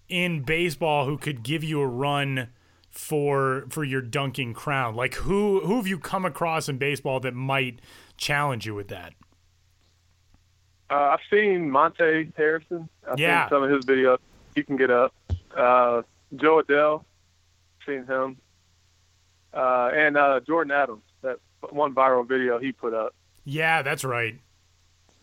in 0.08 0.42
baseball 0.42 1.06
who 1.06 1.16
could 1.16 1.42
give 1.42 1.64
you 1.64 1.80
a 1.80 1.86
run 1.86 2.48
for 2.90 3.64
for 3.70 3.84
your 3.84 4.02
dunking 4.02 4.52
crown? 4.52 4.94
Like 4.94 5.14
who 5.14 5.60
who 5.60 5.76
have 5.76 5.86
you 5.86 5.98
come 5.98 6.26
across 6.26 6.68
in 6.68 6.76
baseball 6.76 7.20
that 7.20 7.32
might 7.34 7.80
challenge 8.18 8.66
you 8.66 8.74
with 8.74 8.88
that? 8.88 9.14
Uh, 10.90 10.94
I've 11.16 11.20
seen 11.30 11.70
Monte 11.70 12.32
Harrison. 12.36 12.88
I've 13.08 13.18
Yeah. 13.18 13.44
seen 13.44 13.50
some 13.50 13.62
of 13.62 13.70
his 13.70 13.84
videos. 13.84 14.18
He 14.54 14.62
can 14.62 14.76
get 14.76 14.90
up. 14.90 15.14
Uh, 15.56 16.02
Jo 16.36 16.62
Adell, 16.62 17.04
seen 17.86 18.06
him. 18.06 18.36
Uh, 19.54 19.90
and 19.94 20.16
uh, 20.16 20.40
Jordyn 20.40 20.72
Adams, 20.72 21.02
that 21.22 21.38
one 21.70 21.94
viral 21.94 22.26
video 22.26 22.58
he 22.58 22.72
put 22.72 22.94
up. 22.94 23.14
Yeah, 23.44 23.82
that's 23.82 24.04
right. 24.04 24.38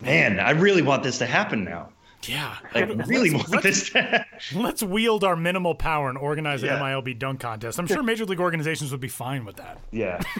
Man, 0.01 0.39
I 0.39 0.51
really 0.51 0.81
want 0.81 1.03
this 1.03 1.17
to 1.19 1.25
happen 1.25 1.63
now. 1.63 1.89
Yeah. 2.23 2.55
I 2.73 2.81
really 2.81 3.33
want 3.33 3.49
let's, 3.49 3.63
this 3.63 3.89
to 3.91 4.25
let's 4.55 4.83
wield 4.83 5.23
our 5.23 5.35
minimal 5.35 5.75
power 5.75 6.09
and 6.09 6.17
organize 6.17 6.61
an 6.63 6.69
Yeah. 6.69 6.79
MILB 6.79 7.17
dunk 7.19 7.39
contest. 7.39 7.79
I'm 7.79 7.87
sure 7.87 8.03
major 8.03 8.25
league 8.25 8.39
organizations 8.39 8.91
would 8.91 8.99
be 8.99 9.07
fine 9.07 9.45
with 9.45 9.57
that. 9.57 9.79
Yeah. 9.91 10.21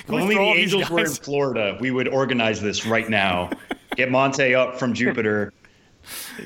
If 0.00 0.10
only 0.12 0.34
the 0.34 0.40
Angels 0.40 0.90
were 0.90 1.00
in 1.00 1.06
Florida, 1.06 1.78
we 1.80 1.90
would 1.90 2.06
organize 2.06 2.60
this 2.60 2.84
right 2.86 3.08
now. 3.08 3.50
Get 3.96 4.10
Monte 4.10 4.54
up 4.54 4.78
from 4.78 4.92
Jupiter. 4.92 5.52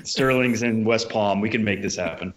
Sterling's 0.05 0.63
in 0.63 0.85
West 0.85 1.11
Palm. 1.11 1.41
We 1.41 1.51
can 1.51 1.63
make 1.63 1.83
this 1.83 1.97
happen. 1.97 2.33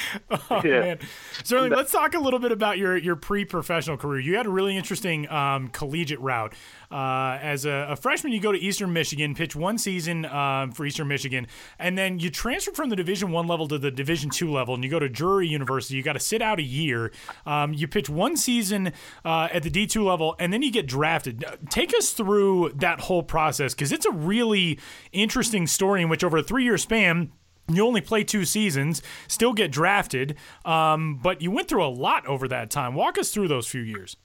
Oh, 0.50 0.60
Yeah. 0.64 0.80
man. 0.80 0.98
Sterling, 1.44 1.72
let's 1.72 1.92
talk 1.92 2.14
a 2.14 2.18
little 2.18 2.38
bit 2.38 2.52
about 2.52 2.78
your, 2.78 2.96
your 2.96 3.16
pre 3.16 3.44
professional 3.44 3.96
career. 3.96 4.20
You 4.20 4.36
had 4.36 4.46
a 4.46 4.50
really 4.50 4.76
interesting 4.76 5.28
um, 5.30 5.68
collegiate 5.68 6.20
route. 6.20 6.54
Uh, 6.90 7.38
as 7.42 7.66
a, 7.66 7.88
a 7.90 7.96
freshman, 7.96 8.32
you 8.32 8.40
go 8.40 8.50
to 8.50 8.58
Eastern 8.58 8.92
Michigan, 8.92 9.34
pitch 9.34 9.54
one 9.54 9.76
season 9.76 10.24
um, 10.24 10.72
for 10.72 10.86
Eastern 10.86 11.06
Michigan, 11.06 11.46
and 11.78 11.98
then 11.98 12.18
you 12.18 12.30
transfer 12.30 12.72
from 12.72 12.88
the 12.88 12.96
Division 12.96 13.30
One 13.30 13.46
level 13.46 13.68
to 13.68 13.78
the 13.78 13.90
Division 13.90 14.30
Two 14.30 14.50
level, 14.50 14.74
and 14.74 14.82
you 14.82 14.88
go 14.88 14.98
to 14.98 15.08
Drury 15.08 15.48
University. 15.48 15.96
You 15.96 16.02
got 16.02 16.14
to 16.14 16.20
sit 16.20 16.40
out 16.40 16.58
a 16.58 16.62
year. 16.62 17.12
Um, 17.44 17.74
you 17.74 17.86
pitch 17.88 18.08
one 18.08 18.36
season 18.38 18.92
uh, 19.24 19.48
at 19.52 19.62
the 19.64 19.70
D 19.70 19.86
two 19.86 20.02
level, 20.04 20.34
and 20.38 20.50
then 20.50 20.62
you 20.62 20.72
get 20.72 20.86
drafted. 20.86 21.44
Take 21.68 21.94
us 21.94 22.12
through 22.12 22.72
that 22.76 23.00
whole 23.00 23.22
process 23.22 23.74
because 23.74 23.92
it's 23.92 24.06
a 24.06 24.12
really 24.12 24.78
interesting 25.12 25.66
story 25.66 26.00
in 26.00 26.08
which 26.08 26.24
over 26.24 26.38
a 26.38 26.42
three 26.42 26.64
year 26.64 26.78
span. 26.78 27.32
You 27.70 27.86
only 27.86 28.00
play 28.00 28.24
two 28.24 28.44
seasons, 28.46 29.02
still 29.26 29.52
get 29.52 29.70
drafted, 29.70 30.36
um, 30.64 31.16
but 31.22 31.42
you 31.42 31.50
went 31.50 31.68
through 31.68 31.84
a 31.84 31.88
lot 31.88 32.26
over 32.26 32.48
that 32.48 32.70
time. 32.70 32.94
Walk 32.94 33.18
us 33.18 33.30
through 33.30 33.48
those 33.48 33.66
few 33.66 33.82
years. 33.82 34.16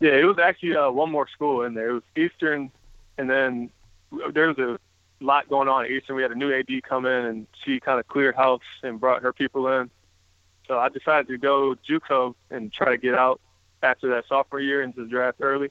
Yeah, 0.00 0.12
it 0.12 0.24
was 0.24 0.38
actually 0.38 0.74
uh, 0.74 0.90
one 0.90 1.10
more 1.10 1.28
school 1.28 1.62
in 1.64 1.74
there. 1.74 1.90
It 1.90 1.92
was 1.92 2.02
Eastern, 2.16 2.70
and 3.18 3.28
then 3.28 3.70
there 4.32 4.48
was 4.48 4.58
a 4.58 4.78
lot 5.22 5.50
going 5.50 5.68
on 5.68 5.84
at 5.84 5.90
Eastern. 5.90 6.16
We 6.16 6.22
had 6.22 6.30
a 6.30 6.34
new 6.34 6.50
AD 6.50 6.68
come 6.88 7.04
in, 7.04 7.26
and 7.26 7.46
she 7.62 7.78
kind 7.78 8.00
of 8.00 8.08
cleared 8.08 8.34
house 8.34 8.62
and 8.82 8.98
brought 8.98 9.22
her 9.22 9.34
people 9.34 9.68
in. 9.68 9.90
So 10.66 10.78
I 10.78 10.88
decided 10.88 11.28
to 11.28 11.36
go 11.36 11.74
JUCO 11.86 12.34
and 12.50 12.72
try 12.72 12.92
to 12.92 12.96
get 12.96 13.14
out 13.14 13.40
after 13.82 14.08
that 14.10 14.24
sophomore 14.28 14.60
year 14.60 14.80
into 14.82 15.02
the 15.04 15.10
draft 15.10 15.38
early. 15.42 15.68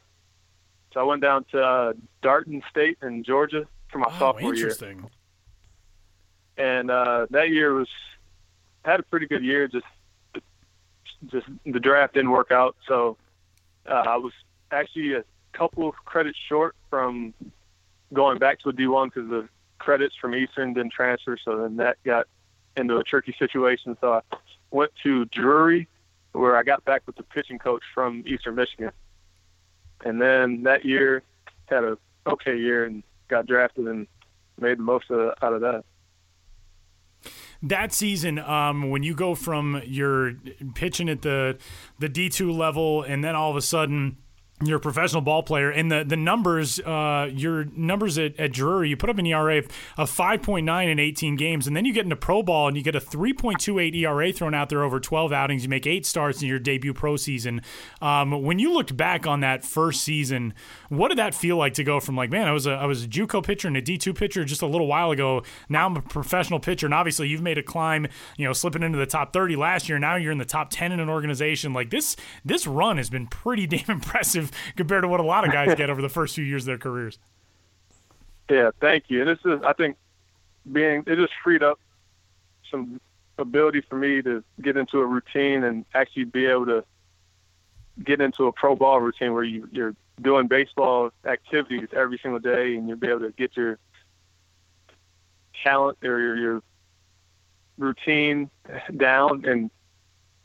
So 0.94 1.00
I 1.00 1.04
went 1.04 1.24
down 1.24 1.46
to 1.52 1.62
uh, 1.62 1.94
Darton 2.22 2.62
State 2.70 3.00
in 3.02 3.24
Georgia 3.24 3.66
for 3.92 3.98
my 3.98 4.08
Oh, 4.10 4.20
sophomore 4.20 4.54
year, 4.54 4.66
interesting. 4.66 5.10
And 6.60 6.92
uh, 6.92 7.26
that 7.32 7.50
year 7.50 7.74
was 7.74 7.88
had 8.86 9.00
a 9.00 9.04
pretty 9.04 9.26
good 9.26 9.44
year. 9.44 9.68
Just 9.68 9.86
just 11.26 11.48
the 11.66 11.80
draft 11.80 12.14
didn't 12.14 12.32
work 12.32 12.52
out, 12.52 12.76
so 12.88 13.18
uh, 13.88 14.04
I 14.08 14.18
was 14.18 14.34
actually 14.72 15.14
a 15.14 15.24
couple 15.54 15.90
of 15.90 15.96
credits 16.06 16.38
short 16.48 16.76
from 16.90 17.34
going 18.14 18.38
back 18.38 18.60
to 18.60 18.70
a 18.70 18.74
D1 18.74 19.12
because 19.14 19.30
the 19.30 19.50
credits 19.80 20.16
from 20.16 20.36
Eastern 20.36 20.74
didn't 20.74 20.92
transfer. 20.92 21.38
So 21.44 21.58
then 21.58 21.78
that 21.78 21.98
got 22.04 22.28
into 22.76 22.98
a 22.98 23.04
tricky 23.04 23.36
situation. 23.38 23.98
So 24.00 24.14
I 24.14 24.22
went 24.72 24.92
to 25.04 25.26
Drury, 25.26 25.88
where 26.34 26.56
I 26.56 26.64
got 26.64 26.86
back 26.86 27.04
with 27.06 27.16
the 27.16 27.24
pitching 27.24 27.60
coach 27.60 27.84
from 27.94 28.24
Eastern 28.26 28.56
Michigan. 28.56 28.92
And 30.06 30.22
then 30.22 30.64
that 30.64 30.86
year 30.86 31.24
had 31.68 31.84
a 31.84 31.98
okay 32.28 32.58
year 32.58 32.86
and 32.86 33.04
got 33.28 33.46
drafted 33.48 33.88
and 33.88 34.08
made 34.60 34.78
the 34.78 34.84
most 34.84 35.10
of, 35.10 35.34
out 35.42 35.54
of 35.54 35.62
that. 35.62 35.84
That 37.62 37.94
season, 37.94 38.40
um, 38.40 38.90
when 38.90 39.04
you 39.04 39.14
go 39.14 39.36
from 39.36 39.82
your 39.86 40.34
pitching 40.76 41.10
at 41.10 41.22
the 41.22 41.58
the 42.00 42.10
D 42.10 42.30
two 42.30 42.52
level, 42.52 43.04
and 43.04 43.24
then 43.24 43.36
all 43.36 43.50
of 43.50 43.58
a 43.58 43.62
sudden 43.62 44.18
you're 44.64 44.78
a 44.78 44.82
professional 44.82 45.22
ball 45.22 45.42
player, 45.42 45.70
and 45.70 45.90
the 45.90 46.04
the 46.04 46.18
numbers, 46.18 46.80
uh, 46.82 47.30
your 47.32 47.66
numbers 47.76 48.18
at, 48.18 48.38
at 48.38 48.52
Drury, 48.52 48.90
you 48.90 48.98
put 48.98 49.10
up 49.10 49.18
an 49.18 49.26
ERA 49.26 49.60
of 49.98 50.12
5.9 50.12 50.92
in 50.92 51.00
18 51.00 51.36
games, 51.38 51.66
and 51.66 51.76
then 51.78 51.86
you 51.86 51.94
get 51.94 52.04
into 52.04 52.18
pro 52.18 52.44
ball 52.44 52.68
and 52.68 52.76
you 52.76 52.84
get 52.84 52.96
a 52.96 53.00
3.28 53.00 53.96
ERA 53.96 54.34
thrown 54.34 54.54
out 54.54 54.68
there 54.70 54.84
over 54.84 55.00
12 55.00 55.32
outings. 55.32 55.64
You 55.64 55.70
make 55.70 55.88
eight 55.88 56.06
starts 56.06 56.42
in 56.42 56.50
your 56.50 56.60
debut 56.60 56.94
pro 56.94 57.16
season. 57.16 57.62
Um, 58.02 58.44
when 58.44 58.60
you 58.60 58.74
looked 58.74 58.98
back 58.98 59.26
on 59.26 59.40
that 59.40 59.64
first 59.64 60.02
season, 60.02 60.54
what 60.90 61.08
did 61.08 61.20
that 61.20 61.34
feel 61.34 61.56
like 61.56 61.76
to 61.76 61.86
go 61.86 62.02
from 62.02 62.18
like, 62.18 62.30
man, 62.30 62.48
I 62.48 62.52
was 62.52 62.68
a 62.68 62.72
I 62.72 62.86
was 62.86 63.06
a 63.06 63.08
JUCO 63.08 63.44
pitcher 63.44 63.70
and 63.70 63.78
a 63.78 63.82
D2 63.82 64.14
pitcher 64.14 64.44
just 64.44 64.62
a 64.62 64.68
little 64.68 64.88
while 64.88 65.12
ago. 65.12 65.44
Now 65.70 65.86
I'm 65.86 65.96
a 65.96 66.02
professional 66.02 66.60
pitcher, 66.60 66.86
and 66.86 66.94
obviously 66.94 67.30
you've 67.30 67.42
made 67.42 67.58
a 67.58 67.64
climb, 67.64 68.08
you 68.38 68.46
know, 68.46 68.54
slipping 68.54 68.84
into 68.84 68.98
the 68.98 69.06
top 69.06 69.32
30 69.32 69.56
last 69.56 69.88
year. 69.88 70.00
Now 70.00 70.18
you're 70.18 70.34
in 70.34 70.38
the 70.38 70.46
top 70.46 70.70
10 70.70 70.92
in 70.92 71.00
an 71.00 71.10
organization. 71.10 71.72
Like 71.72 71.92
this, 71.92 72.18
this 72.44 72.68
run 72.68 72.98
has 72.98 73.10
been 73.10 73.28
pretty 73.28 73.66
damn 73.70 73.86
impressive 73.88 74.49
compared 74.76 75.04
to 75.04 75.08
what 75.08 75.20
a 75.20 75.24
lot 75.24 75.46
of 75.46 75.52
guys 75.52 75.76
get 75.76 75.90
over 75.90 76.02
the 76.02 76.10
first 76.10 76.36
few 76.36 76.44
years 76.44 76.64
of 76.64 76.68
their 76.68 76.78
careers. 76.78 77.20
Yeah, 78.52 78.72
thank 78.82 79.04
you. 79.10 79.22
And 79.22 79.30
this 79.30 79.38
is, 79.46 79.62
I 79.64 79.74
think, 79.74 79.96
being 80.72 81.04
it 81.06 81.18
just 81.18 81.34
freed 81.44 81.62
up 81.62 81.80
some 82.72 83.00
ability 83.38 83.82
for 83.82 83.96
me 83.96 84.22
to 84.22 84.44
get 84.62 84.78
into 84.78 85.00
a 85.00 85.06
routine 85.06 85.64
and 85.64 85.86
actually 85.94 86.26
be 86.26 86.46
able 86.46 86.66
to 86.66 86.84
get 88.04 88.22
into 88.22 88.48
a 88.48 88.52
pro 88.52 88.76
ball 88.76 89.00
routine 89.00 89.34
where 89.34 89.44
you, 89.44 89.68
you're 89.72 89.96
doing 90.22 90.48
baseball 90.48 91.12
activities 91.26 91.88
every 91.96 92.20
single 92.22 92.40
day 92.40 92.76
and 92.76 92.88
you'll 92.88 92.98
be 92.98 93.08
able 93.08 93.20
to 93.20 93.32
get 93.32 93.56
your 93.56 93.78
talent 95.64 95.98
or 96.04 96.20
your, 96.20 96.36
your 96.38 96.64
routine 97.78 98.50
down 98.98 99.46
and 99.46 99.70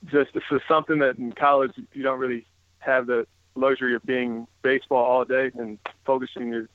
just 0.07 0.33
this 0.35 0.43
is 0.51 0.61
something 0.69 0.99
that 0.99 1.19
in 1.19 1.33
college 1.33 1.73
you 1.93 2.03
don't 2.03 2.19
really 2.19 2.47
have 2.79 3.07
the 3.07 3.27
luxury 3.55 3.95
of 3.95 4.05
being 4.05 4.47
baseball 4.63 5.05
all 5.05 5.25
day 5.25 5.51
and 5.59 5.79
focusing 6.05 6.49
your 6.49 6.69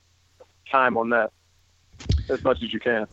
time 0.71 0.97
on 0.97 1.09
that 1.09 1.31
as 2.29 2.43
much 2.43 2.61
as 2.63 2.73
you 2.73 2.79
can. 2.79 3.07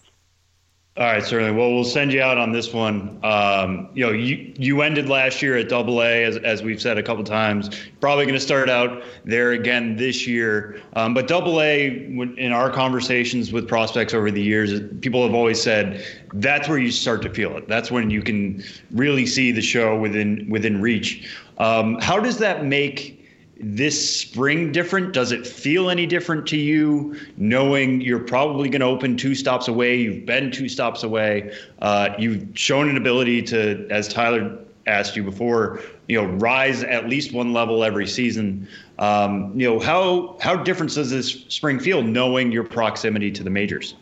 All 0.99 1.05
right, 1.05 1.23
certainly. 1.23 1.53
Well, 1.53 1.75
we'll 1.75 1.85
send 1.85 2.11
you 2.11 2.23
out 2.23 2.39
on 2.39 2.53
this 2.53 2.73
one. 2.73 3.21
Um, 3.23 3.91
you 3.93 4.07
know, 4.07 4.13
you 4.13 4.55
you 4.57 4.81
ended 4.81 5.11
last 5.11 5.43
year 5.43 5.55
at 5.59 5.69
Double 5.69 6.03
A, 6.03 6.25
as, 6.25 6.39
as 6.39 6.63
we've 6.63 6.81
said 6.81 6.97
a 6.97 7.03
couple 7.03 7.23
times. 7.23 7.69
Probably 8.01 8.25
going 8.25 8.35
to 8.35 8.41
start 8.41 8.71
out 8.71 9.03
there 9.27 9.53
again 9.53 9.97
this 9.97 10.27
year. 10.27 10.81
Um, 10.95 11.13
but 11.13 11.29
Double 11.29 11.61
A, 11.61 11.89
in 11.89 12.51
our 12.51 12.71
conversations 12.71 13.53
with 13.53 13.69
prospects 13.69 14.15
over 14.15 14.31
the 14.31 14.43
years, 14.43 14.81
people 15.03 15.23
have 15.23 15.35
always 15.35 15.61
said 15.61 16.03
that's 16.33 16.67
where 16.67 16.79
you 16.79 16.91
start 16.91 17.21
to 17.23 17.29
feel 17.29 17.55
it. 17.59 17.69
That's 17.69 17.91
when 17.91 18.09
you 18.09 18.23
can 18.23 18.65
really 18.91 19.27
see 19.27 19.53
the 19.53 19.61
show 19.61 19.99
within 19.99 20.49
within 20.49 20.81
reach. 20.81 21.31
Um, 21.59 22.01
how 22.01 22.19
does 22.21 22.39
that 22.39 22.65
make 22.65 23.16
this 23.59 24.21
spring 24.21 24.73
different? 24.73 25.13
Does 25.13 25.33
it 25.33 25.47
feel 25.47 25.91
any 25.91 26.07
different 26.07 26.47
to 26.49 26.57
you, 26.57 27.19
knowing 27.37 28.01
you're 28.01 28.19
probably 28.19 28.69
going 28.69 28.81
to 28.81 28.87
open 28.87 29.17
two 29.17 29.35
stops 29.35 29.69
away? 29.69 29.97
You've 29.97 30.27
been 30.27 30.51
two 30.51 30.69
stops 30.69 31.03
away. 31.03 31.55
Uh, 31.81 32.11
you've 32.19 32.47
shown 32.55 32.89
an 32.89 32.97
ability 32.97 33.43
to, 33.43 33.87
as 33.91 34.09
Tyler 34.09 34.59
asked 34.87 35.17
you 35.17 35.23
before, 35.23 35.81
you 36.09 36.21
know, 36.21 36.29
rise 36.35 36.83
at 36.85 37.09
least 37.09 37.33
one 37.33 37.53
level 37.53 37.83
every 37.83 38.07
season. 38.07 38.69
Um, 38.99 39.59
you 39.59 39.69
know, 39.69 39.81
how 39.81 40.37
how 40.41 40.57
different 40.57 40.93
does 40.93 41.11
this 41.11 41.45
spring 41.49 41.81
feel, 41.81 42.03
knowing 42.03 42.53
your 42.53 42.65
proximity 42.65 43.31
to 43.33 43.43
the 43.43 43.51
majors? 43.51 43.95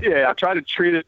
Yeah, 0.00 0.30
I 0.30 0.32
try 0.32 0.54
to 0.54 0.62
treat 0.62 0.94
it 0.94 1.06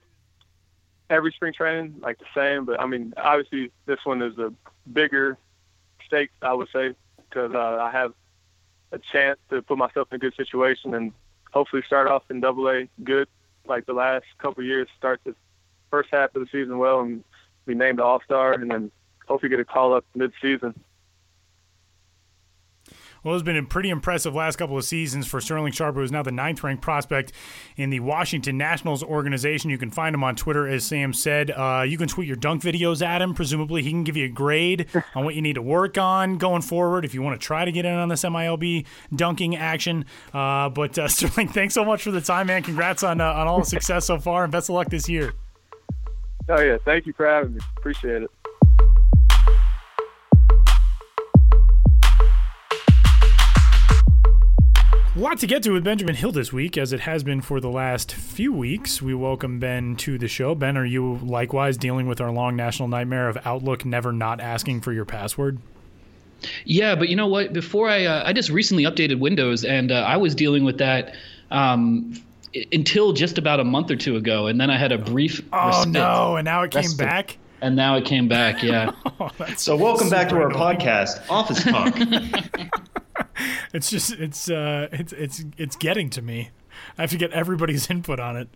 every 1.11 1.33
spring 1.33 1.55
training 1.55 1.97
like 2.01 2.19
the 2.19 2.27
same, 2.35 2.65
but 2.65 2.81
I 2.81 2.87
mean, 2.87 3.15
obviously 3.17 3.71
this 3.87 3.99
one 4.05 4.21
is 4.21 4.37
a 4.39 4.53
bigger 4.93 5.39
I 6.43 6.53
would 6.53 6.69
say, 6.73 6.95
because 7.17 7.55
uh, 7.55 7.79
I 7.81 7.91
have 7.91 8.13
a 8.93 8.99
chance 8.99 9.39
to 9.51 9.63
put 9.63 9.79
myself 9.79 10.09
in 10.11 10.17
a 10.17 10.19
good 10.19 10.35
situation 10.35 10.95
and 10.95 11.13
hopefully 11.53 11.83
start 11.87 12.09
off 12.09 12.25
in 12.31 12.41
Double 12.41 12.69
A 12.69 12.89
good, 13.05 13.29
like 13.67 13.87
the 13.87 13.93
last 13.93 14.25
couple 14.39 14.65
years. 14.65 14.89
Start 14.97 15.21
the 15.25 15.35
first 15.91 16.09
half 16.11 16.35
of 16.35 16.43
the 16.43 16.49
season 16.51 16.79
well 16.79 17.01
and 17.01 17.25
be 17.67 17.75
named 17.75 18.01
All 18.01 18.21
Star, 18.23 18.53
and 18.53 18.71
then 18.71 18.91
hopefully 19.27 19.51
get 19.51 19.61
a 19.61 19.65
call 19.65 19.95
up 19.95 20.05
mid 20.15 20.33
season. 20.41 20.75
Well, 23.25 23.35
it's 23.35 23.43
been 23.43 23.57
a 23.57 23.63
pretty 23.63 23.91
impressive 23.91 24.35
last 24.35 24.57
couple 24.57 24.77
of 24.77 24.85
seasons 24.85 25.27
for 25.27 25.41
Sterling 25.41 25.73
Sharp, 25.73 25.97
who 25.97 26.03
is 26.03 26.13
now 26.13 26.23
the 26.23 26.33
ninth 26.33 26.63
ranked 26.63 26.83
prospect 26.83 27.33
in 27.77 27.91
the 27.91 28.01
Washington 28.01 28.57
Nationals 28.57 29.03
organization. 29.03 29.71
You 29.71 29.79
can 29.79 29.91
find 29.91 30.15
him 30.15 30.23
on 30.23 30.37
Twitter, 30.37 30.69
as 30.69 30.85
Sam 30.85 31.13
said. 31.13 31.51
Uh, 31.51 31.85
you 31.87 31.99
can 31.99 32.09
tweet 32.09 32.29
your 32.29 32.37
dunk 32.37 32.63
videos 32.63 33.05
at 33.05 33.21
him. 33.21 33.35
Presumably, 33.35 33.83
he 33.83 33.91
can 33.91 34.05
give 34.05 34.17
you 34.17 34.27
a 34.27 34.29
grade 34.29 34.87
on 35.15 35.25
what 35.25 35.35
you 35.35 35.43
need 35.43 35.55
to 35.55 35.63
work 35.63 35.99
on 35.99 36.39
going 36.39 36.63
forward 36.63 37.05
if 37.05 37.15
you 37.15 37.23
want 37.23 37.39
to 37.41 37.45
try 37.45 37.65
to 37.65 37.73
get 37.73 37.85
in 37.85 37.95
on 37.95 38.09
this 38.09 38.23
MILB 38.23 38.87
dunking 39.15 39.57
action. 39.57 40.05
Uh, 40.33 40.69
but 40.69 40.97
uh, 40.99 41.09
Sterling, 41.09 41.49
thanks 41.49 41.75
so 41.75 41.85
much 41.85 42.03
for 42.03 42.11
the 42.11 42.21
time, 42.21 42.47
man. 42.47 42.63
Congrats 42.63 43.03
on, 43.03 43.21
uh, 43.21 43.33
on 43.33 43.47
all 43.47 43.61
the 43.61 43.67
success 43.67 44.05
so 44.05 44.19
far, 44.19 44.45
and 44.45 44.53
best 44.53 44.69
of 44.69 44.75
luck 44.75 44.89
this 44.89 45.09
year. 45.09 45.33
Oh, 46.49 46.61
yeah. 46.61 46.79
Thank 46.85 47.07
you 47.07 47.13
for 47.13 47.27
having 47.27 47.55
me. 47.55 47.61
Appreciate 47.77 48.23
it. 48.23 48.31
A 55.19 55.21
lot 55.21 55.39
to 55.39 55.49
get 55.49 55.65
to 55.65 55.73
with 55.73 55.83
Benjamin 55.83 56.15
Hill 56.15 56.31
this 56.31 56.53
week, 56.53 56.79
as 56.79 56.93
it 56.93 57.01
has 57.01 57.25
been 57.25 57.41
for 57.41 57.59
the 57.59 57.69
last 57.69 58.13
few 58.13 58.53
weeks. 58.53 59.03
We 59.03 59.15
welcome 59.15 59.59
Ben 59.59 59.97
to 59.97 60.17
the 60.17 60.29
show. 60.29 60.55
Ben, 60.55 60.77
are 60.77 60.85
you 60.85 61.17
likewise 61.17 61.77
dealing 61.77 62.07
with 62.07 62.21
our 62.21 62.31
long 62.31 62.55
national 62.55 62.87
nightmare 62.87 63.29
of 63.29 63.37
Outlook 63.45 63.85
never 63.85 64.13
not 64.13 64.41
asking 64.41 64.83
for 64.83 64.93
your 64.93 65.05
password? 65.05 65.59
Yeah, 66.65 66.95
but 66.95 67.09
you 67.09 67.17
know 67.17 67.27
what? 67.27 67.53
Before 67.53 67.89
I, 67.89 68.05
uh, 68.05 68.23
I 68.27 68.33
just 68.33 68.49
recently 68.49 68.85
updated 68.85 69.19
Windows, 69.19 69.65
and 69.65 69.91
uh, 69.91 70.05
I 70.07 70.17
was 70.17 70.37
dealing 70.37 70.63
with 70.63 70.79
that 70.79 71.17
um, 71.51 72.15
until 72.71 73.13
just 73.13 73.39
about 73.39 73.59
a 73.59 73.65
month 73.65 73.91
or 73.91 73.97
two 73.97 74.15
ago, 74.15 74.47
and 74.47 74.61
then 74.61 74.71
I 74.71 74.79
had 74.79 74.93
a 74.93 74.99
brief. 74.99 75.43
Oh 75.53 75.67
respite, 75.67 75.95
no! 75.95 76.37
And 76.37 76.45
now 76.45 76.63
it 76.63 76.71
came 76.71 76.83
respite, 76.83 76.99
back. 77.05 77.39
And 77.61 77.75
now 77.75 77.97
it 77.97 78.05
came 78.05 78.29
back. 78.29 78.63
Yeah. 78.63 78.93
oh, 79.21 79.31
so 79.57 79.75
welcome 79.75 80.11
back 80.11 80.29
to 80.29 80.37
our 80.37 80.49
annoying. 80.49 80.79
podcast, 80.79 81.29
Office 81.29 81.65
Talk. 81.65 81.99
it's 83.75 83.91
just 83.91 84.13
it's 84.13 84.51
uh 84.51 84.89
it's 84.93 85.13
it's 85.13 85.45
it's 85.57 85.77
getting 85.77 86.11
to 86.11 86.23
me. 86.23 86.51
I 86.97 87.03
have 87.03 87.11
to 87.11 87.17
get 87.17 87.33
everybody's 87.33 87.91
input 87.91 88.21
on 88.21 88.37
it. 88.37 88.49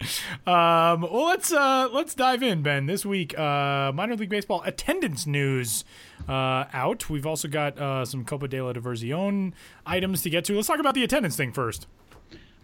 Um, 0.47 1.03
well, 1.03 1.27
let's 1.27 1.53
uh, 1.53 1.89
let's 1.93 2.15
dive 2.15 2.43
in, 2.43 2.63
Ben. 2.63 2.87
This 2.87 3.05
week, 3.05 3.39
uh, 3.39 3.93
minor 3.95 4.17
league 4.17 4.29
baseball 4.29 4.63
attendance 4.65 5.27
news 5.27 5.85
uh, 6.29 6.65
out. 6.73 7.09
We've 7.11 7.27
also 7.27 7.49
got 7.49 7.79
uh, 7.79 8.05
some 8.05 8.25
Copa 8.25 8.49
de 8.49 8.61
la 8.61 8.73
Diversión 8.73 9.53
items 9.87 10.23
to 10.23 10.31
get 10.31 10.45
to. 10.47 10.55
Let's 10.55 10.69
talk 10.69 10.79
about 10.81 10.95
the 10.95 11.05
attendance 11.05 11.37
thing 11.37 11.53
first. 11.53 11.87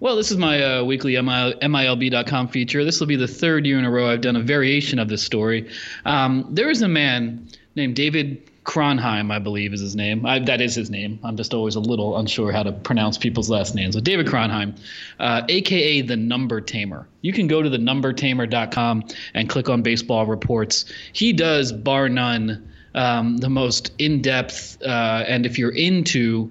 Well, 0.00 0.14
this 0.14 0.30
is 0.30 0.36
my 0.36 0.62
uh, 0.62 0.84
weekly 0.84 1.14
MILB.com 1.14 2.48
feature. 2.48 2.84
This 2.84 3.00
will 3.00 3.08
be 3.08 3.16
the 3.16 3.26
third 3.26 3.66
year 3.66 3.80
in 3.80 3.84
a 3.84 3.90
row 3.90 4.08
I've 4.08 4.20
done 4.20 4.36
a 4.36 4.40
variation 4.40 5.00
of 5.00 5.08
this 5.08 5.24
story. 5.24 5.68
Um, 6.04 6.46
there 6.50 6.70
is 6.70 6.82
a 6.82 6.88
man 6.88 7.48
named 7.74 7.96
David 7.96 8.48
Kronheim, 8.68 9.32
I 9.32 9.38
believe, 9.38 9.72
is 9.72 9.80
his 9.80 9.96
name. 9.96 10.26
I, 10.26 10.40
that 10.40 10.60
is 10.60 10.74
his 10.74 10.90
name. 10.90 11.18
I'm 11.24 11.38
just 11.38 11.54
always 11.54 11.74
a 11.74 11.80
little 11.80 12.18
unsure 12.18 12.52
how 12.52 12.62
to 12.62 12.70
pronounce 12.70 13.16
people's 13.16 13.48
last 13.48 13.74
names. 13.74 13.94
So 13.94 14.00
David 14.00 14.26
Kronheim, 14.26 14.78
uh, 15.18 15.40
aka 15.48 16.02
the 16.02 16.16
Number 16.16 16.60
Tamer. 16.60 17.08
You 17.22 17.32
can 17.32 17.46
go 17.46 17.62
to 17.62 17.70
the 17.70 17.78
numbertamer.com 17.78 19.04
and 19.32 19.48
click 19.48 19.70
on 19.70 19.80
baseball 19.80 20.26
reports. 20.26 20.84
He 21.14 21.32
does, 21.32 21.72
bar 21.72 22.10
none, 22.10 22.70
um, 22.94 23.38
the 23.38 23.48
most 23.48 23.92
in-depth. 23.98 24.82
Uh, 24.82 25.24
and 25.26 25.46
if 25.46 25.58
you're 25.58 25.74
into 25.74 26.50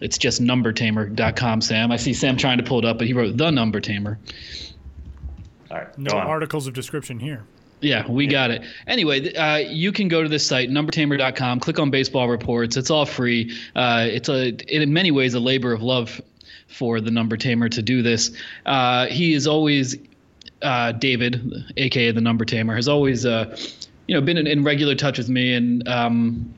it's 0.00 0.18
just 0.18 0.42
numbertamer.com, 0.42 1.60
Sam. 1.60 1.92
I 1.92 1.96
see 1.96 2.12
Sam 2.12 2.36
trying 2.36 2.58
to 2.58 2.64
pull 2.64 2.80
it 2.80 2.84
up, 2.84 2.98
but 2.98 3.06
he 3.06 3.12
wrote 3.12 3.36
the 3.36 3.50
number 3.50 3.78
tamer. 3.78 4.18
All 5.70 5.76
right. 5.76 5.96
No 5.96 6.16
articles 6.16 6.66
of 6.66 6.74
description 6.74 7.20
here. 7.20 7.44
Yeah, 7.82 8.08
we 8.08 8.28
got 8.28 8.52
it. 8.52 8.62
Anyway, 8.86 9.34
uh, 9.34 9.56
you 9.56 9.90
can 9.90 10.06
go 10.06 10.22
to 10.22 10.28
this 10.28 10.46
site, 10.46 10.70
numbertamer.com, 10.70 11.58
click 11.58 11.80
on 11.80 11.90
baseball 11.90 12.28
reports. 12.28 12.76
It's 12.76 12.90
all 12.90 13.04
free. 13.04 13.52
Uh, 13.74 14.06
it's 14.08 14.28
a, 14.28 14.50
in 14.74 14.92
many 14.92 15.10
ways, 15.10 15.34
a 15.34 15.40
labor 15.40 15.72
of 15.72 15.82
love 15.82 16.20
for 16.68 17.00
the 17.00 17.10
number 17.10 17.36
tamer 17.36 17.68
to 17.68 17.82
do 17.82 18.00
this. 18.00 18.30
Uh, 18.64 19.06
he 19.06 19.34
is 19.34 19.48
always, 19.48 19.96
uh, 20.62 20.92
David, 20.92 21.64
aka 21.76 22.12
the 22.12 22.20
number 22.20 22.44
tamer, 22.44 22.76
has 22.76 22.86
always, 22.86 23.26
uh, 23.26 23.56
you 24.06 24.14
know, 24.14 24.20
been 24.20 24.38
in, 24.38 24.46
in, 24.46 24.62
regular 24.62 24.94
touch 24.94 25.18
with 25.18 25.28
me 25.28 25.52
and, 25.52 25.86
um, 25.88 26.54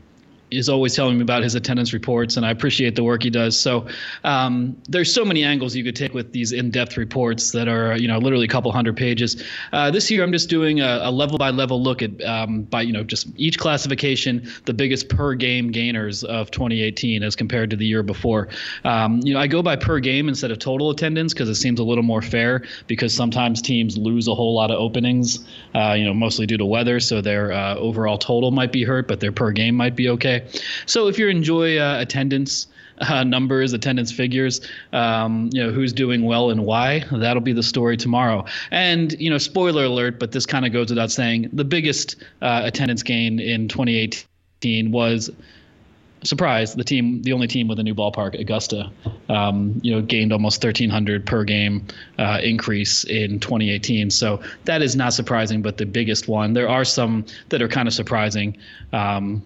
is 0.56 0.68
always 0.68 0.94
telling 0.94 1.16
me 1.16 1.22
about 1.22 1.42
his 1.42 1.54
attendance 1.54 1.92
reports, 1.92 2.36
and 2.36 2.46
I 2.46 2.50
appreciate 2.50 2.96
the 2.96 3.04
work 3.04 3.22
he 3.22 3.30
does. 3.30 3.58
So 3.58 3.86
um, 4.24 4.76
there's 4.88 5.12
so 5.12 5.24
many 5.24 5.44
angles 5.44 5.74
you 5.74 5.84
could 5.84 5.96
take 5.96 6.14
with 6.14 6.32
these 6.32 6.52
in-depth 6.52 6.96
reports 6.96 7.52
that 7.52 7.68
are 7.68 7.96
you 7.96 8.08
know 8.08 8.18
literally 8.18 8.44
a 8.44 8.48
couple 8.48 8.70
hundred 8.72 8.96
pages. 8.96 9.42
Uh, 9.72 9.90
this 9.90 10.10
year 10.10 10.22
I'm 10.22 10.32
just 10.32 10.48
doing 10.48 10.80
a, 10.80 11.00
a 11.02 11.10
level 11.10 11.38
by 11.38 11.50
level 11.50 11.82
look 11.82 12.02
at 12.02 12.22
um, 12.24 12.62
by 12.62 12.82
you 12.82 12.92
know 12.92 13.04
just 13.04 13.28
each 13.36 13.58
classification, 13.58 14.48
the 14.64 14.74
biggest 14.74 15.08
per 15.08 15.34
game 15.34 15.70
gainers 15.70 16.24
of 16.24 16.50
2018 16.50 17.22
as 17.22 17.36
compared 17.36 17.70
to 17.70 17.76
the 17.76 17.86
year 17.86 18.02
before. 18.02 18.48
Um, 18.84 19.20
you 19.24 19.34
know 19.34 19.40
I 19.40 19.46
go 19.46 19.62
by 19.62 19.76
per 19.76 20.00
game 20.00 20.28
instead 20.28 20.50
of 20.50 20.58
total 20.58 20.90
attendance 20.90 21.32
because 21.32 21.48
it 21.48 21.56
seems 21.56 21.80
a 21.80 21.84
little 21.84 22.04
more 22.04 22.22
fair 22.22 22.64
because 22.86 23.14
sometimes 23.14 23.62
teams 23.62 23.96
lose 23.96 24.28
a 24.28 24.34
whole 24.34 24.54
lot 24.54 24.70
of 24.70 24.78
openings, 24.78 25.46
uh, 25.74 25.94
you 25.98 26.04
know 26.04 26.14
mostly 26.14 26.46
due 26.46 26.56
to 26.56 26.64
weather, 26.64 27.00
so 27.00 27.20
their 27.20 27.52
uh, 27.52 27.74
overall 27.76 28.18
total 28.18 28.50
might 28.50 28.72
be 28.72 28.84
hurt, 28.84 29.08
but 29.08 29.20
their 29.20 29.32
per 29.32 29.50
game 29.50 29.74
might 29.74 29.96
be 29.96 30.08
okay. 30.08 30.43
So 30.86 31.08
if 31.08 31.18
you 31.18 31.28
enjoy 31.28 31.78
uh, 31.78 32.00
attendance, 32.00 32.66
uh, 32.98 33.24
numbers, 33.24 33.72
attendance 33.72 34.12
figures, 34.12 34.60
um, 34.92 35.50
you 35.52 35.62
know, 35.62 35.72
who's 35.72 35.92
doing 35.92 36.24
well 36.24 36.50
and 36.50 36.64
why. 36.64 37.04
That'll 37.10 37.42
be 37.42 37.52
the 37.52 37.62
story 37.62 37.96
tomorrow. 37.96 38.44
And, 38.70 39.12
you 39.20 39.30
know, 39.30 39.38
spoiler 39.38 39.84
alert, 39.84 40.18
but 40.18 40.32
this 40.32 40.46
kind 40.46 40.64
of 40.64 40.72
goes 40.72 40.90
without 40.90 41.10
saying 41.10 41.50
the 41.52 41.64
biggest 41.64 42.16
uh, 42.42 42.62
attendance 42.64 43.02
gain 43.02 43.40
in 43.40 43.68
2018 43.68 44.92
was 44.92 45.30
surprise 46.22 46.74
the 46.74 46.84
team 46.84 47.20
the 47.22 47.34
only 47.34 47.46
team 47.46 47.68
with 47.68 47.78
a 47.78 47.82
new 47.82 47.94
ballpark 47.94 48.38
augusta 48.40 48.90
um, 49.28 49.78
you 49.82 49.94
know 49.94 50.00
gained 50.00 50.32
almost 50.32 50.62
1300 50.64 51.26
per 51.26 51.44
game 51.44 51.86
uh, 52.18 52.40
increase 52.42 53.04
in 53.04 53.38
2018 53.38 54.10
so 54.10 54.40
that 54.64 54.80
is 54.80 54.96
not 54.96 55.12
surprising 55.12 55.60
but 55.60 55.76
the 55.76 55.84
biggest 55.84 56.26
one 56.26 56.54
there 56.54 56.66
are 56.66 56.82
some 56.82 57.26
that 57.50 57.60
are 57.60 57.68
kind 57.68 57.86
of 57.86 57.92
surprising 57.92 58.56
um, 58.94 59.42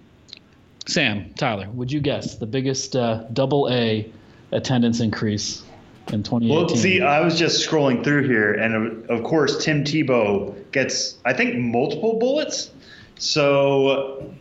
Sam, 0.88 1.34
Tyler, 1.34 1.68
would 1.70 1.92
you 1.92 2.00
guess 2.00 2.36
the 2.36 2.46
biggest 2.46 2.96
uh, 2.96 3.24
double 3.34 3.68
A 3.70 4.10
attendance 4.52 5.00
increase 5.00 5.62
in 6.08 6.22
2018? 6.22 6.48
Well, 6.48 6.68
see, 6.74 7.02
I 7.02 7.20
was 7.20 7.38
just 7.38 7.68
scrolling 7.68 8.02
through 8.02 8.26
here, 8.26 8.54
and 8.54 8.74
of, 8.74 9.10
of 9.10 9.22
course, 9.22 9.62
Tim 9.62 9.84
Tebow 9.84 10.54
gets, 10.72 11.18
I 11.26 11.34
think, 11.34 11.56
multiple 11.56 12.18
bullets. 12.18 12.70
So 13.18 14.32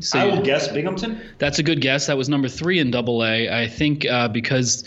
So 0.00 0.18
I 0.18 0.26
will 0.26 0.42
guess 0.42 0.66
Binghamton. 0.66 1.20
That's 1.38 1.60
a 1.60 1.62
good 1.62 1.80
guess. 1.80 2.08
That 2.08 2.16
was 2.16 2.28
number 2.28 2.48
three 2.48 2.80
in 2.80 2.90
Double 2.90 3.24
A. 3.24 3.48
I 3.48 3.68
think 3.68 4.04
uh, 4.06 4.26
because 4.26 4.82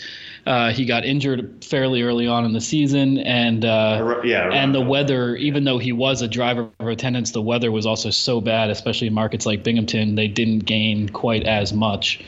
uh, 0.48 0.72
he 0.72 0.86
got 0.86 1.04
injured 1.04 1.62
fairly 1.62 2.00
early 2.00 2.26
on 2.26 2.46
in 2.46 2.54
the 2.54 2.60
season, 2.60 3.18
and 3.18 3.66
uh, 3.66 4.22
yeah, 4.24 4.50
and 4.50 4.74
the 4.74 4.80
weather. 4.80 5.36
Even 5.36 5.64
though 5.64 5.76
he 5.76 5.92
was 5.92 6.22
a 6.22 6.28
driver 6.28 6.70
of 6.80 6.88
attendance, 6.88 7.32
the 7.32 7.42
weather 7.42 7.70
was 7.70 7.84
also 7.84 8.08
so 8.08 8.40
bad, 8.40 8.70
especially 8.70 9.08
in 9.08 9.12
markets 9.12 9.44
like 9.44 9.62
Binghamton. 9.62 10.14
They 10.14 10.26
didn't 10.26 10.60
gain 10.60 11.10
quite 11.10 11.44
as 11.44 11.74
much. 11.74 12.24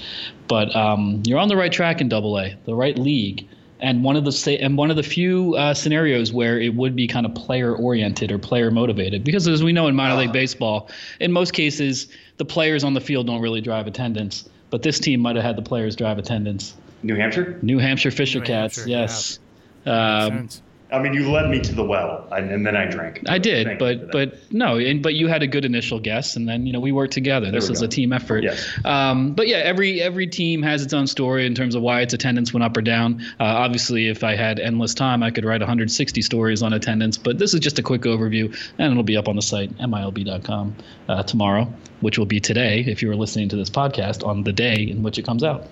But 0.49 0.77
um, 0.77 1.23
you're 1.25 1.39
on 1.39 1.49
the 1.49 1.57
right 1.57 1.73
track 1.73 2.03
in 2.03 2.11
Double 2.11 2.39
A, 2.39 2.55
the 2.67 2.75
right 2.75 2.99
league 2.99 3.49
and 3.81 4.05
one 4.05 4.17
of 4.17 4.25
the 4.27 4.59
and 4.61 4.77
one 4.77 4.91
of 4.91 4.97
the 4.97 5.03
few 5.03 5.55
uh, 5.55 5.73
scenarios 5.73 6.31
where 6.31 6.61
it 6.61 6.75
would 6.75 6.95
be 6.95 7.07
kind 7.07 7.25
of 7.25 7.35
player 7.35 7.75
oriented 7.75 8.31
or 8.31 8.39
player 8.39 8.71
motivated 8.71 9.25
because 9.25 9.49
as 9.49 9.65
we 9.65 9.73
know 9.73 9.87
in 9.87 9.97
minor 9.97 10.17
league 10.17 10.33
baseball 10.33 10.91
in 11.21 11.33
most 11.33 11.55
cases 11.55 12.09
the 12.37 12.45
players 12.45 12.85
on 12.85 12.93
the 12.93 13.01
field 13.01 13.27
don't 13.27 13.41
really 13.41 13.63
drive 13.63 13.87
attendance 13.87 14.47
but 14.69 14.83
this 14.83 15.01
team 15.01 15.21
might 15.21 15.35
have 15.35 15.45
had 15.45 15.57
the 15.57 15.63
players 15.63 15.97
drive 15.97 16.19
attendance 16.19 16.75
new 17.03 17.17
hampshire 17.17 17.59
new 17.63 17.79
hampshire 17.79 18.11
fisher 18.11 18.41
New 18.41 18.47
cats 18.47 18.77
Hampshire, 18.77 18.91
yes 18.91 19.39
yeah. 19.85 20.25
um, 20.25 20.49
I 20.93 20.99
mean, 20.99 21.15
you 21.15 21.31
led 21.31 21.49
me 21.49 21.61
to 21.61 21.75
the 21.75 21.85
well, 21.85 22.27
and, 22.33 22.51
and 22.51 22.67
then 22.67 22.77
I 22.77 22.87
drank. 22.87 23.23
I 23.29 23.39
did, 23.39 23.67
Thank 23.67 23.79
but 23.79 24.11
but 24.11 24.53
no, 24.53 24.77
and 24.77 25.03
but 25.03 25.15
you 25.15 25.29
had 25.29 25.43
a 25.43 25.47
good 25.47 25.65
initial 25.65 26.01
guess, 26.01 26.35
and 26.35 26.49
then 26.49 26.67
you 26.67 26.73
know 26.73 26.81
we 26.81 26.91
worked 26.91 27.13
together. 27.13 27.51
This 27.51 27.69
we 27.69 27.75
is 27.75 27.81
go. 27.81 27.87
a 27.87 27.89
team 27.89 28.13
effort. 28.13 28.43
Yes. 28.43 28.69
Um, 28.85 29.35
but 29.35 29.47
yeah, 29.47 29.59
every 29.59 30.01
every 30.03 30.27
team 30.27 30.63
has 30.63 30.83
its 30.83 30.93
own 30.93 31.07
story 31.07 31.47
in 31.47 31.55
terms 31.55 31.75
of 31.75 31.83
why 31.83 32.01
its 32.01 32.13
attendance 32.13 32.53
went 32.53 32.65
up 32.65 32.77
or 32.77 32.83
down. 32.83 33.21
Uh, 33.39 33.45
obviously, 33.45 34.09
if 34.09 34.25
I 34.25 34.35
had 34.35 34.59
endless 34.59 34.95
time, 34.95 35.23
I 35.23 35.31
could 35.31 35.45
write 35.45 35.61
160 35.61 36.23
stories 36.23 36.63
on 36.63 36.73
attendance. 36.73 37.17
But 37.17 37.39
this 37.39 37.55
is 37.55 37.61
just 37.61 37.79
a 37.79 37.83
quick 37.83 38.03
overview, 38.03 38.47
and 38.79 38.91
it'll 38.91 39.05
be 39.05 39.17
up 39.17 39.29
on 39.29 39.37
the 39.37 39.43
site 39.43 39.77
milb.com 39.79 40.75
uh, 41.09 41.23
tomorrow, 41.23 41.73
which 42.01 42.19
will 42.19 42.27
be 42.27 42.41
today 42.41 42.81
if 42.81 43.01
you 43.01 43.11
are 43.11 43.17
listening 43.17 43.49
to 43.51 43.57
this 43.57 43.71
podcast 43.71 44.27
on 44.27 44.43
the 44.43 44.53
day 44.53 44.83
in 44.83 45.05
which 45.05 45.19
it 45.19 45.25
comes 45.25 45.45
out. 45.45 45.69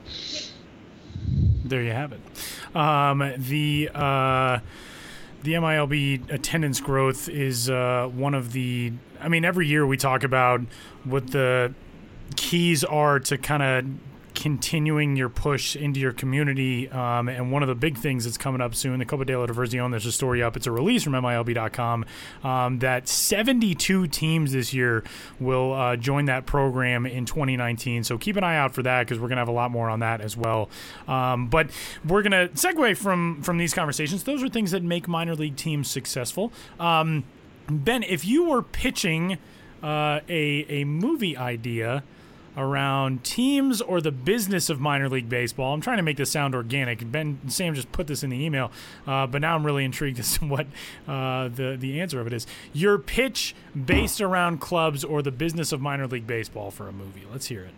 There 1.65 1.83
you 1.83 1.93
have 1.93 2.13
it. 2.13 2.21
Um, 2.75 3.19
the 3.37 3.91
uh, 3.95 4.61
the 5.43 5.53
MILB 5.55 6.31
attendance 6.31 6.81
growth 6.81 7.29
is 7.29 7.71
uh, 7.71 8.09
one 8.13 8.35
of 8.35 8.53
the. 8.53 8.93
I 9.21 9.29
mean, 9.29 9.45
every 9.45 9.67
year 9.67 9.87
we 9.87 9.97
talk 9.97 10.25
about 10.25 10.61
what 11.05 11.29
the 11.29 11.75
keys 12.37 12.85
are 12.85 13.19
to 13.21 13.39
kind 13.39 13.63
of 13.63 13.85
continuing 14.39 15.17
your 15.17 15.29
push 15.29 15.75
into 15.75 15.99
your 15.99 16.13
community. 16.13 16.89
Um, 16.89 17.29
and 17.29 17.51
one 17.51 17.65
of 17.65 17.69
the 17.69 17.75
big 17.75 17.99
things 17.99 18.23
that's 18.23 18.39
coming 18.39 18.61
up 18.61 18.73
soon, 18.73 19.01
the 19.01 19.05
Copa 19.05 19.25
de 19.25 19.37
la 19.37 19.47
Diversión, 19.47 19.91
there's 19.91 20.07
a 20.07 20.13
story 20.13 20.45
up. 20.45 20.57
It's 20.57 20.69
a 20.69 20.71
release 20.71 21.03
from 21.03 21.15
MILB.com 21.15 22.05
um, 22.45 22.79
that 22.79 23.09
72 23.09 24.07
teams 24.07 24.53
this 24.53 24.73
year 24.73 25.03
will 25.41 25.73
uh, 25.73 25.97
join 25.97 26.27
that 26.27 26.47
program 26.47 27.05
in 27.05 27.27
2019. 27.27 28.05
So 28.05 28.17
keep 28.17 28.37
an 28.37 28.45
eye 28.45 28.57
out 28.57 28.77
for 28.77 28.83
that 28.85 29.01
because 29.01 29.19
we're 29.19 29.27
going 29.27 29.39
to 29.39 29.41
have 29.41 29.49
a 29.49 29.53
lot 29.53 29.73
more 29.73 29.91
on 29.91 29.99
that 30.01 30.21
as 30.21 30.37
well. 30.37 30.71
Um, 31.09 31.49
but 31.49 31.71
we're 32.07 32.23
going 32.23 32.31
to 32.31 32.55
segue 32.55 32.97
from 32.97 33.43
from 33.43 33.59
these 33.59 33.75
conversations. 33.75 34.23
Those 34.23 34.41
are 34.45 34.49
things 34.49 34.71
that 34.71 34.85
make 34.85 35.09
minor 35.09 35.35
league 35.35 35.57
teams 35.57 35.91
successful. 35.91 36.53
Um, 36.79 37.25
ben, 37.69 38.05
if 38.05 38.25
you 38.25 38.45
were 38.45 38.63
pitching 38.63 39.39
uh, 39.83 40.21
a 40.29 40.65
a 40.69 40.85
movie 40.85 41.37
idea 41.37 42.05
around 42.59 43.23
teams 43.25 43.81
or 43.81 44.01
the 44.01 44.11
business 44.13 44.69
of 44.69 44.81
minor 44.81 45.09
league 45.09 45.29
baseball. 45.29 45.73
I'm 45.73 45.81
trying 45.81 45.97
to 45.99 46.03
make 46.03 46.17
this 46.19 46.31
sound 46.31 46.55
organic. 46.55 47.11
Ben 47.11 47.39
Sam 47.49 47.75
just 47.75 47.91
put 47.93 48.07
this 48.09 48.23
in 48.23 48.31
the 48.31 48.45
email, 48.45 48.71
uh, 49.07 49.27
but 49.27 49.41
now 49.41 49.55
I'm 49.55 49.65
really 49.65 49.85
intrigued 49.85 50.19
as 50.19 50.37
to 50.39 50.45
what 50.47 50.67
uh, 51.07 51.49
the 51.49 51.77
the 51.79 52.01
answer 52.01 52.21
of 52.21 52.27
it 52.27 52.33
is. 52.33 52.47
Your 52.73 52.99
pitch 52.99 53.55
based 53.87 54.21
around 54.21 54.61
clubs 54.61 55.05
or 55.05 55.23
the 55.23 55.31
business 55.33 55.73
of 55.73 55.81
minor 55.81 56.07
league 56.07 56.27
baseball 56.27 56.71
for 56.71 56.89
a 56.89 56.93
movie. 56.93 57.23
Let's 57.31 57.47
hear 57.47 57.63
it. 57.63 57.73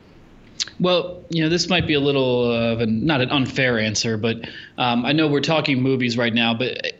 Well, 0.78 1.22
you 1.30 1.42
know, 1.42 1.48
this 1.48 1.68
might 1.68 1.86
be 1.86 1.94
a 1.94 2.00
little 2.00 2.50
of 2.50 2.80
a 2.80 2.86
not 2.86 3.20
an 3.20 3.30
unfair 3.30 3.78
answer, 3.78 4.16
but 4.16 4.36
um, 4.78 5.04
I 5.04 5.12
know 5.12 5.28
we're 5.28 5.40
talking 5.40 5.82
movies 5.82 6.16
right 6.18 6.32
now, 6.34 6.54
but 6.54 6.92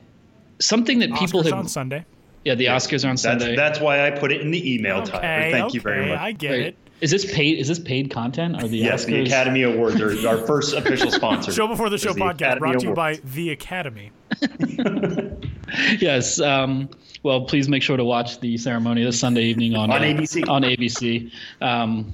something 0.61 0.99
that 1.01 1.13
people 1.15 1.41
Oscars 1.43 1.45
have 1.45 1.53
on 1.55 1.69
Sunday. 1.69 2.05
yeah, 2.45 2.55
the 2.55 2.67
Oscars 2.67 3.05
are 3.05 3.09
on 3.09 3.13
that's 3.15 3.23
Sunday. 3.23 3.57
that's 3.57 3.81
why 3.81 4.07
I 4.07 4.11
put 4.11 4.33
it 4.33 4.41
in 4.43 4.51
the 4.51 4.75
email, 4.75 5.03
Tyler. 5.03 5.19
Okay, 5.19 5.51
Thank 5.53 5.65
okay, 5.67 5.75
you 5.75 5.81
very 5.81 6.09
much. 6.09 6.19
I 6.19 6.33
get 6.33 6.51
Right. 6.51 6.61
it. 6.61 6.77
Is 7.01 7.11
this 7.11 7.31
paid? 7.33 7.59
Is 7.59 7.69
this 7.69 7.79
paid 7.79 8.11
content 8.11 8.63
or 8.63 8.69
the 8.69 8.79
yes, 8.79 9.05
Oscars? 9.05 9.07
the 9.07 9.21
Academy 9.23 9.63
Awards 9.63 10.01
are 10.01 10.29
our 10.29 10.39
first 10.47 10.75
official 10.75 11.11
sponsor. 11.11 11.53
Show 11.53 11.67
before 11.67 11.89
the 11.89 11.99
show 11.99 12.13
podcast 12.13 12.35
Academy 12.35 12.59
brought 12.59 12.81
to 12.81 12.87
you 12.89 12.95
by 12.95 13.15
the 13.35 13.51
Academy. 13.51 14.11
yes. 15.99 16.41
Um, 16.41 16.91
well, 17.23 17.43
please 17.43 17.69
make 17.69 17.83
sure 17.83 17.97
to 17.97 18.05
watch 18.05 18.41
the 18.41 18.57
ceremony 18.59 19.05
this 19.05 19.19
Sunday 19.19 19.45
evening 19.45 19.77
on 19.77 19.91
On 19.91 20.03
uh, 20.03 20.05
ABC. 20.05 20.49
On 20.49 20.63
ABC. 20.63 21.31
Um, 21.61 22.13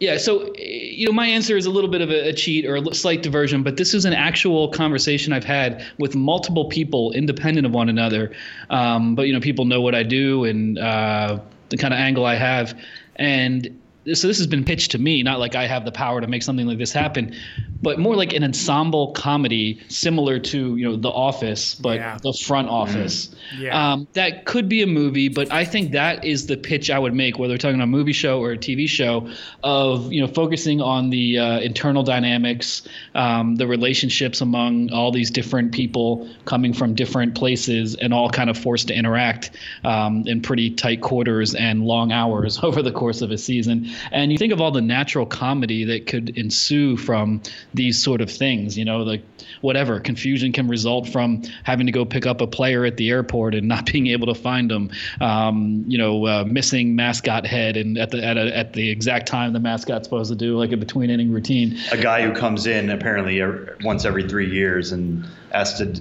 yeah, 0.00 0.16
so 0.16 0.52
you 0.56 1.06
know, 1.06 1.12
my 1.12 1.26
answer 1.26 1.56
is 1.56 1.66
a 1.66 1.70
little 1.70 1.90
bit 1.90 2.00
of 2.00 2.10
a, 2.10 2.28
a 2.28 2.32
cheat 2.32 2.64
or 2.64 2.76
a 2.76 2.94
slight 2.94 3.22
diversion, 3.22 3.64
but 3.64 3.76
this 3.76 3.94
is 3.94 4.04
an 4.04 4.12
actual 4.12 4.68
conversation 4.68 5.32
I've 5.32 5.44
had 5.44 5.84
with 5.98 6.14
multiple 6.14 6.66
people, 6.66 7.10
independent 7.12 7.66
of 7.66 7.72
one 7.72 7.88
another. 7.88 8.32
Um, 8.70 9.16
but 9.16 9.26
you 9.26 9.32
know, 9.32 9.40
people 9.40 9.64
know 9.64 9.80
what 9.80 9.96
I 9.96 10.04
do 10.04 10.44
and 10.44 10.78
uh, 10.78 11.40
the 11.70 11.76
kind 11.76 11.92
of 11.92 11.98
angle 11.98 12.24
I 12.26 12.36
have, 12.36 12.78
and 13.18 13.80
so 14.14 14.26
this 14.28 14.38
has 14.38 14.46
been 14.46 14.64
pitched 14.64 14.92
to 14.92 14.98
me, 14.98 15.22
not 15.22 15.38
like 15.38 15.54
I 15.54 15.66
have 15.66 15.84
the 15.84 15.92
power 15.92 16.20
to 16.20 16.26
make 16.26 16.42
something 16.42 16.66
like 16.66 16.78
this 16.78 16.92
happen, 16.92 17.34
but 17.82 17.98
more 17.98 18.16
like 18.16 18.32
an 18.32 18.42
ensemble 18.44 19.12
comedy 19.12 19.80
similar 19.88 20.38
to 20.38 20.76
you 20.76 20.88
know 20.88 20.96
The 20.96 21.10
Office, 21.10 21.74
but 21.74 21.96
Yeah. 21.96 22.18
the 22.22 22.32
front 22.32 22.68
office. 22.68 23.34
Yeah. 23.58 23.92
Um, 23.92 24.08
that 24.14 24.44
could 24.44 24.68
be 24.68 24.82
a 24.82 24.86
movie, 24.86 25.28
but 25.28 25.52
I 25.52 25.64
think 25.64 25.92
that 25.92 26.24
is 26.24 26.46
the 26.46 26.56
pitch 26.56 26.90
I 26.90 26.98
would 26.98 27.14
make, 27.14 27.38
whether 27.38 27.54
we're 27.54 27.58
talking 27.58 27.76
about 27.76 27.84
a 27.84 27.86
movie 27.88 28.12
show 28.12 28.40
or 28.40 28.52
a 28.52 28.58
TV 28.58 28.88
show, 28.88 29.28
of 29.62 30.12
you 30.12 30.20
know 30.20 30.26
focusing 30.26 30.80
on 30.80 31.10
the 31.10 31.38
uh, 31.38 31.60
internal 31.60 32.02
dynamics, 32.02 32.82
um, 33.14 33.56
the 33.56 33.66
relationships 33.66 34.40
among 34.40 34.90
all 34.92 35.10
these 35.12 35.30
different 35.30 35.72
people 35.72 36.28
coming 36.44 36.72
from 36.72 36.94
different 36.94 37.34
places 37.34 37.94
and 37.94 38.12
all 38.12 38.28
kind 38.30 38.50
of 38.50 38.58
forced 38.58 38.88
to 38.88 38.94
interact 38.94 39.50
um, 39.84 40.24
in 40.26 40.40
pretty 40.40 40.70
tight 40.70 41.00
quarters 41.00 41.54
and 41.54 41.82
long 41.84 42.12
hours 42.12 42.58
over 42.62 42.82
the 42.82 42.92
course 42.92 43.22
of 43.22 43.30
a 43.30 43.38
season. 43.38 43.88
And 44.10 44.32
you 44.32 44.38
think 44.38 44.52
of 44.52 44.60
all 44.60 44.70
the 44.70 44.80
natural 44.80 45.26
comedy 45.26 45.84
that 45.84 46.06
could 46.06 46.30
ensue 46.30 46.96
from 46.96 47.42
these 47.74 48.02
sort 48.02 48.20
of 48.20 48.30
things, 48.30 48.76
you 48.76 48.84
know, 48.84 48.98
like 48.98 49.22
whatever 49.60 50.00
confusion 50.00 50.52
can 50.52 50.68
result 50.68 51.08
from 51.08 51.42
having 51.64 51.86
to 51.86 51.92
go 51.92 52.04
pick 52.04 52.26
up 52.26 52.40
a 52.40 52.46
player 52.46 52.84
at 52.84 52.96
the 52.96 53.10
airport 53.10 53.54
and 53.54 53.68
not 53.78 53.86
being 53.86 54.08
able 54.08 54.26
to 54.26 54.34
find 54.34 54.70
them, 54.70 54.90
um, 55.20 55.84
you 55.86 55.98
know, 55.98 56.26
uh, 56.26 56.44
missing 56.46 56.96
mascot 56.96 57.46
head 57.46 57.76
and 57.76 57.98
at 57.98 58.10
the 58.10 58.24
at, 58.24 58.36
a, 58.36 58.56
at 58.56 58.72
the 58.72 58.90
exact 58.90 59.26
time 59.26 59.52
the 59.52 59.60
mascot's 59.60 60.04
supposed 60.04 60.30
to 60.30 60.36
do 60.36 60.56
like 60.56 60.72
a 60.72 60.76
between 60.76 61.10
inning 61.10 61.32
routine. 61.32 61.78
a 61.92 61.96
guy 61.96 62.22
who 62.22 62.32
comes 62.32 62.66
in 62.66 62.90
apparently 62.90 63.40
er- 63.40 63.76
once 63.82 64.04
every 64.04 64.28
three 64.28 64.50
years 64.50 64.92
and 64.92 65.26
has 65.52 65.78
to 65.78 66.00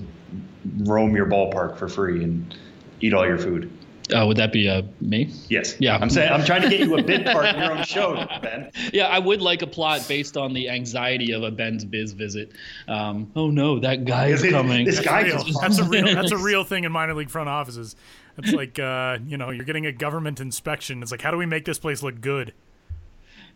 roam 0.79 1.15
your 1.15 1.25
ballpark 1.25 1.77
for 1.77 1.87
free 1.87 2.23
and 2.23 2.55
eat 3.01 3.13
all 3.13 3.25
your 3.25 3.37
food. 3.37 3.71
Uh, 4.15 4.25
would 4.25 4.37
that 4.37 4.53
be 4.53 4.69
uh, 4.69 4.81
me? 5.01 5.29
Yes. 5.49 5.75
Yeah. 5.79 5.97
I'm 5.97 6.09
saying 6.09 6.31
I'm 6.31 6.45
trying 6.45 6.61
to 6.61 6.69
get 6.69 6.79
you 6.79 6.97
a 6.97 7.03
bit 7.03 7.25
part 7.25 7.45
in 7.53 7.61
your 7.61 7.71
own 7.77 7.83
show, 7.83 8.15
Ben. 8.41 8.71
Yeah, 8.93 9.07
I 9.07 9.19
would 9.19 9.41
like 9.41 9.61
a 9.61 9.67
plot 9.67 10.05
based 10.07 10.37
on 10.37 10.53
the 10.53 10.69
anxiety 10.69 11.31
of 11.33 11.43
a 11.43 11.51
Ben's 11.51 11.83
Biz 11.83 12.13
visit. 12.13 12.51
Um, 12.87 13.29
oh 13.35 13.49
no, 13.49 13.79
that 13.79 14.05
guy 14.05 14.27
is 14.27 14.41
This- 14.41 14.51
coming. 14.51 14.85
this 14.85 14.99
guy 15.01 15.23
Real. 15.23 15.43
just 15.43 15.59
That's 15.61 15.79
a 15.79 15.83
real. 15.83 16.05
That's 16.15 16.31
a 16.31 16.37
real 16.37 16.63
thing 16.63 16.83
in 16.85 16.91
minor 16.91 17.13
league 17.15 17.29
front 17.29 17.49
offices. 17.49 17.95
It's 18.37 18.53
like 18.53 18.77
uh, 18.79 19.17
you 19.25 19.35
know 19.35 19.49
you're 19.49 19.65
getting 19.65 19.85
a 19.87 19.91
government 19.91 20.39
inspection. 20.39 21.01
It's 21.01 21.11
like 21.11 21.21
how 21.21 21.31
do 21.31 21.37
we 21.37 21.45
make 21.45 21.65
this 21.65 21.79
place 21.79 22.01
look 22.03 22.21
good? 22.21 22.53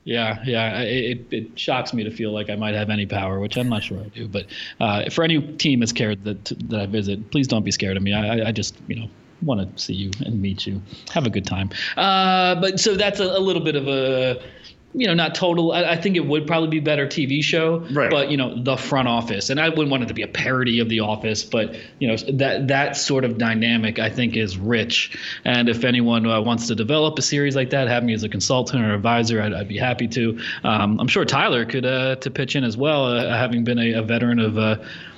Yeah, 0.03 0.41
yeah. 0.45 0.79
It, 0.81 1.27
it 1.31 1.59
shocks 1.59 1.93
me 1.93 2.03
to 2.03 2.09
feel 2.09 2.31
like 2.31 2.49
I 2.49 2.55
might 2.55 2.73
have 2.73 2.89
any 2.89 3.05
power, 3.05 3.39
which 3.39 3.55
I'm 3.55 3.69
not 3.69 3.83
sure 3.83 3.99
I 3.99 4.07
do. 4.07 4.27
But 4.27 4.47
uh, 4.79 5.09
for 5.11 5.23
any 5.23 5.39
team 5.57 5.79
that's 5.81 5.91
scared 5.91 6.23
that 6.23 6.43
that 6.69 6.79
I 6.79 6.85
visit, 6.87 7.29
please 7.29 7.47
don't 7.47 7.63
be 7.63 7.69
scared 7.71 7.95
of 7.97 8.03
me. 8.03 8.11
I, 8.13 8.39
I- 8.39 8.47
I 8.47 8.51
just 8.51 8.75
you 8.87 8.95
know 9.01 9.07
want 9.41 9.77
to 9.77 9.83
see 9.83 9.93
you 9.93 10.11
and 10.25 10.41
meet 10.41 10.65
you. 10.67 10.81
Have 11.11 11.25
a 11.25 11.29
good 11.29 11.45
time. 11.45 11.69
Uh, 11.97 12.55
but 12.55 12.79
so 12.79 12.95
that's 12.95 13.19
a, 13.19 13.25
a 13.25 13.39
little 13.39 13.63
bit 13.63 13.75
of 13.75 13.87
a 13.87 14.41
you 14.93 15.07
know 15.07 15.13
not 15.13 15.35
total. 15.35 15.71
I, 15.71 15.83
I 15.83 15.95
think 15.95 16.15
it 16.15 16.25
would 16.25 16.47
probably 16.47 16.69
be 16.69 16.79
better 16.79 17.07
TV 17.07 17.43
show. 17.43 17.79
Right. 17.91 18.09
But 18.09 18.29
you 18.29 18.37
know 18.37 18.61
the 18.61 18.77
front 18.77 19.07
office, 19.07 19.49
and 19.49 19.59
I 19.59 19.69
wouldn't 19.69 19.89
want 19.89 20.03
it 20.03 20.07
to 20.07 20.13
be 20.13 20.21
a 20.21 20.27
parody 20.27 20.79
of 20.79 20.89
The 20.89 21.01
Office, 21.01 21.43
but 21.43 21.75
you 21.99 22.07
know 22.07 22.15
that 22.33 22.67
that 22.67 22.97
sort 22.97 23.23
of 23.23 23.37
dynamic 23.37 23.99
I 23.99 24.09
think 24.09 24.35
is 24.35 24.57
rich. 24.57 25.17
And 25.45 25.69
if 25.69 25.83
anyone 25.83 26.25
uh, 26.25 26.41
wants 26.41 26.67
to 26.67 26.75
develop 26.75 27.17
a 27.19 27.21
series 27.21 27.55
like 27.55 27.69
that, 27.71 27.87
have 27.87 28.03
me 28.03 28.13
as 28.13 28.23
a 28.23 28.29
consultant 28.29 28.83
or 28.83 28.93
advisor, 28.93 29.41
I'd, 29.41 29.53
I'd 29.53 29.67
be 29.67 29.77
happy 29.77 30.07
to. 30.09 30.39
Um, 30.63 30.99
I'm 30.99 31.07
sure 31.07 31.25
Tyler 31.25 31.65
could 31.65 31.85
uh, 31.85 32.15
to 32.17 32.31
pitch 32.31 32.55
in 32.55 32.63
as 32.63 32.77
well, 32.77 33.05
uh, 33.05 33.37
having 33.37 33.63
been 33.63 33.79
a, 33.79 33.93
a 33.93 34.01
veteran 34.01 34.39
of. 34.39 34.57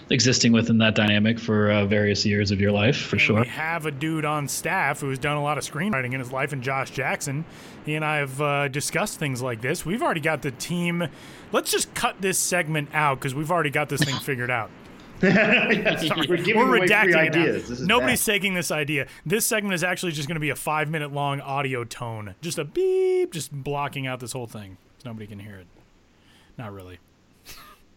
Existing 0.09 0.51
within 0.51 0.77
that 0.79 0.95
dynamic 0.95 1.39
for 1.39 1.71
uh, 1.71 1.85
various 1.85 2.25
years 2.25 2.51
of 2.51 2.59
your 2.59 2.71
life, 2.71 2.97
for 2.97 3.17
sure. 3.17 3.41
We 3.41 3.47
have 3.47 3.85
a 3.85 3.91
dude 3.91 4.25
on 4.25 4.47
staff 4.47 4.99
who's 4.99 5.17
done 5.17 5.37
a 5.37 5.41
lot 5.43 5.57
of 5.57 5.63
screenwriting 5.63 6.13
in 6.13 6.19
his 6.19 6.31
life, 6.31 6.51
and 6.53 6.61
Josh 6.61 6.91
Jackson. 6.91 7.45
He 7.85 7.95
and 7.95 8.03
I 8.03 8.17
have 8.17 8.41
uh, 8.41 8.67
discussed 8.67 9.17
things 9.19 9.41
like 9.41 9.61
this. 9.61 9.85
We've 9.85 10.03
already 10.03 10.19
got 10.21 10.41
the 10.41 10.51
team. 10.51 11.07
Let's 11.51 11.71
just 11.71 11.93
cut 11.93 12.21
this 12.21 12.37
segment 12.37 12.89
out 12.93 13.19
because 13.19 13.33
we've 13.33 13.51
already 13.51 13.69
got 13.69 13.89
this 13.89 14.03
thing 14.03 14.15
figured 14.19 14.51
out. 14.51 14.69
We're 15.23 15.31
giving 15.31 16.57
We're 16.57 16.67
away 16.67 16.79
free 16.79 16.87
redacting 16.89 17.09
it 17.09 17.15
ideas. 17.15 17.69
This 17.69 17.79
is 17.79 17.87
Nobody's 17.87 18.25
bad. 18.25 18.33
taking 18.33 18.53
this 18.55 18.71
idea. 18.71 19.07
This 19.25 19.45
segment 19.45 19.73
is 19.73 19.83
actually 19.83 20.11
just 20.11 20.27
going 20.27 20.35
to 20.35 20.41
be 20.41 20.49
a 20.49 20.55
five 20.55 20.89
minute 20.89 21.13
long 21.13 21.39
audio 21.39 21.85
tone. 21.85 22.35
Just 22.41 22.59
a 22.59 22.65
beep, 22.65 23.31
just 23.31 23.49
blocking 23.51 24.05
out 24.05 24.19
this 24.19 24.33
whole 24.33 24.47
thing. 24.47 24.77
So 24.97 25.09
nobody 25.09 25.27
can 25.27 25.39
hear 25.39 25.55
it. 25.55 25.67
Not 26.57 26.73
really. 26.73 26.99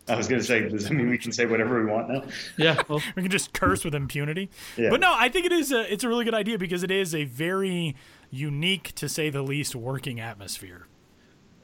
I 0.08 0.14
was 0.16 0.28
going 0.28 0.40
to 0.40 0.46
say, 0.46 0.68
does 0.68 0.84
that 0.84 0.92
mean 0.92 1.10
we 1.10 1.18
can 1.18 1.32
say 1.32 1.46
whatever 1.46 1.84
we 1.84 1.90
want 1.90 2.08
now? 2.08 2.22
Yeah. 2.56 2.80
Well, 2.88 3.02
We 3.16 3.22
can 3.22 3.30
just 3.30 3.52
curse 3.52 3.84
with 3.84 3.94
impunity. 3.94 4.50
Yeah. 4.76 4.90
But 4.90 5.00
no, 5.00 5.12
I 5.14 5.28
think 5.28 5.46
it 5.46 5.52
is 5.52 5.72
a 5.72 5.92
it's 5.92 6.04
a 6.04 6.08
really 6.08 6.24
good 6.24 6.34
idea 6.34 6.58
because 6.58 6.82
it 6.82 6.90
is 6.90 7.14
a 7.14 7.24
very 7.24 7.96
unique, 8.30 8.92
to 8.96 9.08
say 9.08 9.30
the 9.30 9.42
least, 9.42 9.74
working 9.74 10.20
atmosphere. 10.20 10.86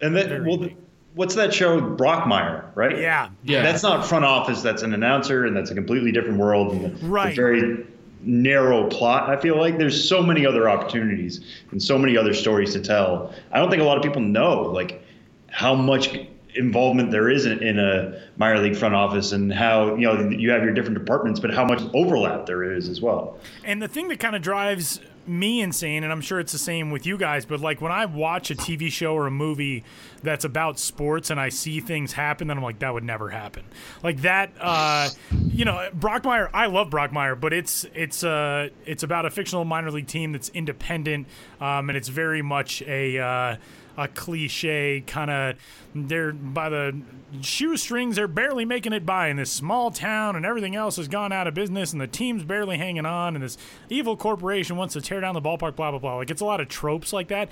And 0.01 0.17
then, 0.17 0.45
well, 0.45 0.59
unique. 0.59 0.77
what's 1.15 1.35
that 1.37 1.55
show, 1.55 1.81
Brockmire, 1.81 2.65
right? 2.75 2.99
Yeah. 2.99 3.31
Yeah. 3.45 3.63
That's 3.63 3.83
not 3.83 4.07
front 4.07 4.25
office. 4.25 4.63
That's 4.63 4.83
an 4.83 4.93
announcer, 4.95 5.47
and 5.47 5.57
that's 5.57 5.71
a 5.71 5.75
completely 5.75 6.11
different 6.11 6.39
world. 6.39 6.73
And 6.73 7.01
Right. 7.03 7.33
A 7.33 7.37
very 7.37 7.87
narrow 8.25 8.89
plot. 8.89 9.29
I 9.29 9.37
feel 9.41 9.57
like 9.57 9.79
there's 9.79 10.09
so 10.09 10.23
many 10.23 10.47
other 10.47 10.69
opportunities 10.69 11.41
and 11.71 11.83
so 11.83 11.99
many 11.99 12.17
other 12.17 12.35
stories 12.35 12.73
to 12.73 12.81
tell. 12.81 13.33
I 13.53 13.59
don't 13.59 13.71
think 13.71 13.83
a 13.83 13.85
lot 13.85 13.97
of 13.97 14.03
people 14.03 14.23
know 14.23 14.63
like 14.63 15.03
how 15.49 15.75
much 15.75 16.17
involvement 16.55 17.11
there 17.11 17.29
is 17.29 17.47
in, 17.47 17.63
in 17.63 17.79
a 17.79 18.21
minor 18.37 18.61
league 18.61 18.77
front 18.77 18.95
office 18.95 19.33
and 19.33 19.53
how 19.53 19.95
you 19.95 20.03
know 20.03 20.31
you 20.31 20.51
have 20.51 20.63
your 20.63 20.73
different 20.73 20.99
departments, 20.99 21.41
but 21.41 21.53
how 21.53 21.65
much 21.65 21.83
overlap 21.95 22.47
there 22.47 22.63
is 22.63 22.89
as 22.89 23.01
well. 23.01 23.39
And 23.65 23.81
the 23.83 23.89
thing 23.89 24.09
that 24.09 24.21
kind 24.21 24.37
of 24.37 24.43
drives 24.43 25.01
me 25.27 25.61
insane, 25.61 26.03
and 26.03 26.13
I'm 26.13 26.21
sure 26.21 26.41
it's 26.41 26.53
the 26.53 26.59
same 26.59 26.91
with 26.91 27.07
you 27.07 27.17
guys, 27.17 27.45
but 27.45 27.61
like 27.61 27.81
when 27.81 27.93
I 27.93 28.07
watch 28.07 28.51
a 28.51 28.55
TV 28.55 28.91
show 28.91 29.15
or 29.15 29.27
a 29.27 29.31
movie 29.31 29.85
that's 30.23 30.45
about 30.45 30.79
sports 30.79 31.31
and 31.31 31.39
I 31.39 31.49
see 31.49 31.81
things 31.81 32.13
happen, 32.13 32.49
then 32.49 32.57
I'm 32.57 32.63
like, 32.63 32.81
that 32.81 32.93
would 32.93 33.05
never 33.05 33.31
happen. 33.31 33.65
Like 34.03 34.23
that, 34.23 34.51
uh, 34.61 35.11
you 35.31 35.65
know, 35.65 35.89
Brockmire. 35.97 36.51
I 36.53 36.67
love 36.67 36.91
Brockmire, 36.91 37.39
but 37.39 37.53
it's 37.53 37.87
it's 37.95 38.25
uh 38.25 38.71
it's 38.85 39.03
about 39.03 39.27
a 39.27 39.31
fictional 39.31 39.65
minor 39.65 39.91
league 39.91 40.09
team 40.09 40.33
that's 40.33 40.49
independent, 40.51 41.27
um, 41.61 41.89
and 41.89 41.97
it's 41.97 42.09
very 42.09 42.43
much 42.43 42.83
a. 42.83 43.19
Uh, 43.19 43.57
a 43.97 44.09
cliche 44.09 45.03
kind 45.07 45.31
of 45.31 45.57
they're 45.95 46.33
by 46.33 46.69
the 46.69 46.99
shoestrings 47.41 48.17
they're 48.17 48.29
barely 48.29 48.65
making 48.65 48.93
it 48.93 49.05
by 49.05 49.29
in 49.29 49.37
this 49.37 49.51
small 49.51 49.91
town 49.91 50.37
and 50.37 50.47
everything 50.47 50.75
else 50.75 50.97
has 50.97 51.09
gone 51.09 51.33
out 51.33 51.47
of 51.47 51.55
business 51.55 51.93
and 51.93 52.01
the 52.01 52.07
team's 52.07 52.45
barely 52.45 52.79
hanging 52.79 53.07
on 53.07 53.35
and 53.35 53.45
this 53.45 53.59
evil 53.91 54.17
corporation 54.17 54.77
wants 54.77 54.95
to 54.95 55.01
tear 55.01 55.21
down 55.21 55.35
the 55.35 55.43
ballpark 55.43 55.77
blah 55.77 55.91
blah 55.91 55.99
blah. 55.99 56.17
Like 56.17 56.31
it's 56.31 56.41
a 56.41 56.47
lot 56.47 56.61
of 56.61 56.69
tropes 56.69 57.13
like 57.13 57.29
that 57.29 57.49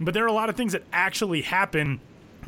but 0.00 0.14
there 0.14 0.24
are 0.24 0.28
a 0.28 0.32
lot 0.32 0.48
of 0.48 0.56
things 0.56 0.72
that 0.72 0.82
actually 0.92 1.42
happen 1.42 2.00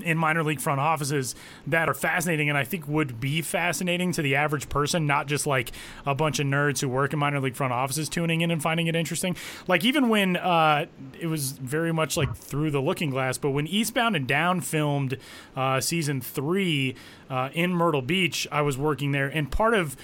in 0.03 0.19
minor 0.19 0.43
league 0.43 0.61
front 0.61 0.81
offices 0.81 1.35
that 1.67 1.89
are 1.89 1.95
fascinating 1.95 2.49
and 2.49 2.59
I 2.59 2.65
think 2.65 2.87
would 2.89 3.21
be 3.21 3.43
fascinating 3.43 4.13
to 4.13 4.23
the 4.23 4.37
average 4.37 4.69
person, 4.69 5.07
not 5.07 5.27
just 5.27 5.47
like 5.47 5.73
a 6.05 6.15
bunch 6.15 6.39
of 6.39 6.47
nerds 6.47 6.81
who 6.81 6.89
work 6.89 7.13
in 7.13 7.19
minor 7.19 7.41
league 7.41 7.57
front 7.57 7.73
offices 7.73 8.09
tuning 8.09 8.41
in 8.41 8.51
and 8.51 8.63
finding 8.63 8.87
it 8.87 8.97
interesting. 8.97 9.37
Like 9.67 9.85
even 9.85 10.09
when 10.09 10.37
uh, 10.37 10.87
it 11.19 11.27
was 11.27 11.53
very 11.53 11.93
much 11.93 12.17
like 12.17 12.35
through 12.37 12.71
the 12.71 12.81
looking 12.81 13.11
glass, 13.11 13.39
but 13.39 13.51
when 13.51 13.67
Eastbound 13.67 14.17
and 14.17 14.27
Down 14.27 14.61
filmed 14.61 15.19
uh, 15.55 15.81
season 15.81 16.21
three 16.21 16.95
uh, 17.31 17.51
in 17.53 17.73
Myrtle 17.73 18.03
Beach, 18.03 18.47
I 18.53 18.63
was 18.63 18.77
working 18.79 19.13
there, 19.13 19.29
and 19.29 19.51
part 19.51 19.75
of 19.75 19.97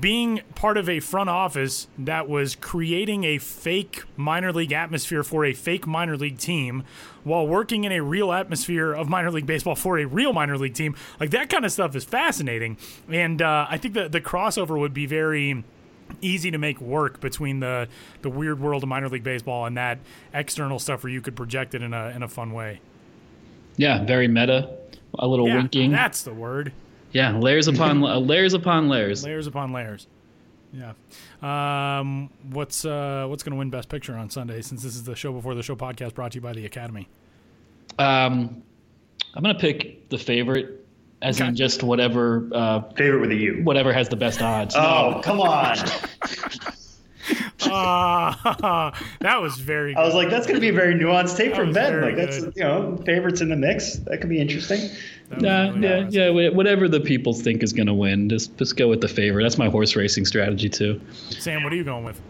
being 0.00 0.40
part 0.54 0.76
of 0.76 0.88
a 0.88 1.00
front 1.00 1.30
office 1.30 1.86
that 1.98 2.28
was 2.28 2.54
creating 2.54 3.24
a 3.24 3.38
fake 3.38 4.02
minor 4.16 4.52
league 4.52 4.72
atmosphere 4.72 5.22
for 5.22 5.44
a 5.44 5.52
fake 5.52 5.86
minor 5.86 6.16
league 6.16 6.38
team 6.38 6.84
while 7.24 7.46
working 7.46 7.84
in 7.84 7.92
a 7.92 8.00
real 8.00 8.32
atmosphere 8.32 8.92
of 8.92 9.08
minor 9.08 9.30
league 9.30 9.46
baseball 9.46 9.74
for 9.74 9.98
a 9.98 10.04
real 10.04 10.32
minor 10.32 10.56
league 10.56 10.74
team 10.74 10.94
like 11.18 11.30
that 11.30 11.48
kind 11.50 11.64
of 11.64 11.72
stuff 11.72 11.96
is 11.96 12.04
fascinating 12.04 12.76
and 13.08 13.42
uh, 13.42 13.66
i 13.68 13.76
think 13.76 13.94
that 13.94 14.12
the 14.12 14.20
crossover 14.20 14.78
would 14.78 14.94
be 14.94 15.06
very 15.06 15.64
easy 16.20 16.50
to 16.50 16.58
make 16.58 16.80
work 16.80 17.18
between 17.20 17.60
the 17.60 17.88
the 18.22 18.30
weird 18.30 18.60
world 18.60 18.82
of 18.82 18.88
minor 18.88 19.08
league 19.08 19.24
baseball 19.24 19.64
and 19.66 19.76
that 19.76 19.98
external 20.32 20.78
stuff 20.78 21.02
where 21.02 21.12
you 21.12 21.20
could 21.20 21.34
project 21.34 21.74
it 21.74 21.82
in 21.82 21.92
a 21.94 22.08
in 22.10 22.22
a 22.22 22.28
fun 22.28 22.52
way 22.52 22.80
yeah. 23.76 24.04
Very 24.04 24.28
meta. 24.28 24.70
A 25.18 25.26
little 25.26 25.48
yeah 25.48 25.56
winking. 25.56 25.90
that's 25.90 26.22
the 26.22 26.32
word 26.32 26.72
Yeah. 27.12 27.36
Layers 27.36 27.66
upon 27.66 28.04
uh, 28.04 28.18
layers 28.20 28.54
upon 28.54 28.88
layers. 28.88 29.24
layers 29.24 29.46
upon 29.48 29.72
layers. 29.72 30.06
Yeah. 30.76 30.92
Um, 32.00 32.30
what's 32.50 32.84
uh, 32.84 33.26
what's 33.28 33.42
going 33.42 33.52
to 33.52 33.58
win 33.58 33.70
Best 33.70 33.88
Picture 33.88 34.14
on 34.16 34.28
Sunday? 34.30 34.60
Since 34.60 34.82
this 34.82 34.96
is 34.96 35.04
the 35.04 35.14
show 35.14 35.32
before 35.32 35.54
the 35.54 35.62
show 35.62 35.76
podcast 35.76 36.14
brought 36.14 36.32
to 36.32 36.36
you 36.36 36.42
by 36.42 36.52
the 36.52 36.66
Academy. 36.66 37.08
Um, 37.98 38.62
I'm 39.34 39.42
gonna 39.42 39.54
pick 39.58 40.08
the 40.08 40.18
favorite, 40.18 40.84
as 41.22 41.40
Okay. 41.40 41.48
in 41.48 41.54
just 41.56 41.82
whatever 41.84 42.48
uh, 42.52 42.82
Favorite 42.96 43.20
with 43.20 43.30
a 43.30 43.36
U. 43.36 43.60
whatever 43.62 43.92
has 43.92 44.08
the 44.08 44.16
best 44.16 44.42
odds. 44.42 44.74
Oh, 44.76 45.20
come 45.22 45.40
on. 45.40 45.76
Ah, 47.70 48.92
that 49.20 49.40
was 49.40 49.58
very. 49.58 49.94
Good. 49.94 50.00
I 50.00 50.04
was 50.04 50.14
like, 50.14 50.30
that's 50.30 50.46
going 50.46 50.56
to 50.56 50.60
be 50.60 50.68
a 50.68 50.72
very 50.72 50.94
nuanced 50.94 51.36
take 51.36 51.50
That 51.50 51.56
from 51.56 51.72
Ben. 51.72 51.92
very 51.92 52.06
Like, 52.06 52.16
that's, 52.16 52.44
good. 52.44 52.52
you 52.56 52.62
know, 52.64 52.96
favorites 53.04 53.40
in 53.40 53.48
the 53.48 53.56
mix. 53.56 53.96
That 53.96 54.20
could 54.20 54.30
be 54.30 54.40
interesting. 54.40 54.80
That 55.28 55.36
was 55.36 55.42
Nah, 55.42 55.58
really 55.70 55.80
yeah, 55.80 55.96
impressive. 55.98 56.14
yeah, 56.36 56.48
whatever 56.50 56.88
the 56.88 57.00
people 57.00 57.32
think 57.32 57.62
is 57.62 57.72
gonna 57.72 57.94
win, 57.94 58.28
just 58.28 58.56
just 58.58 58.76
go 58.76 58.88
with 58.88 59.00
the 59.00 59.08
favorite. 59.08 59.42
That's 59.42 59.58
my 59.58 59.68
horse 59.68 59.96
racing 59.96 60.26
strategy 60.26 60.68
too. 60.68 61.00
Sam, 61.30 61.62
what 61.64 61.72
are 61.72 61.76
you 61.76 61.84
going 61.84 62.04
with? 62.04 62.20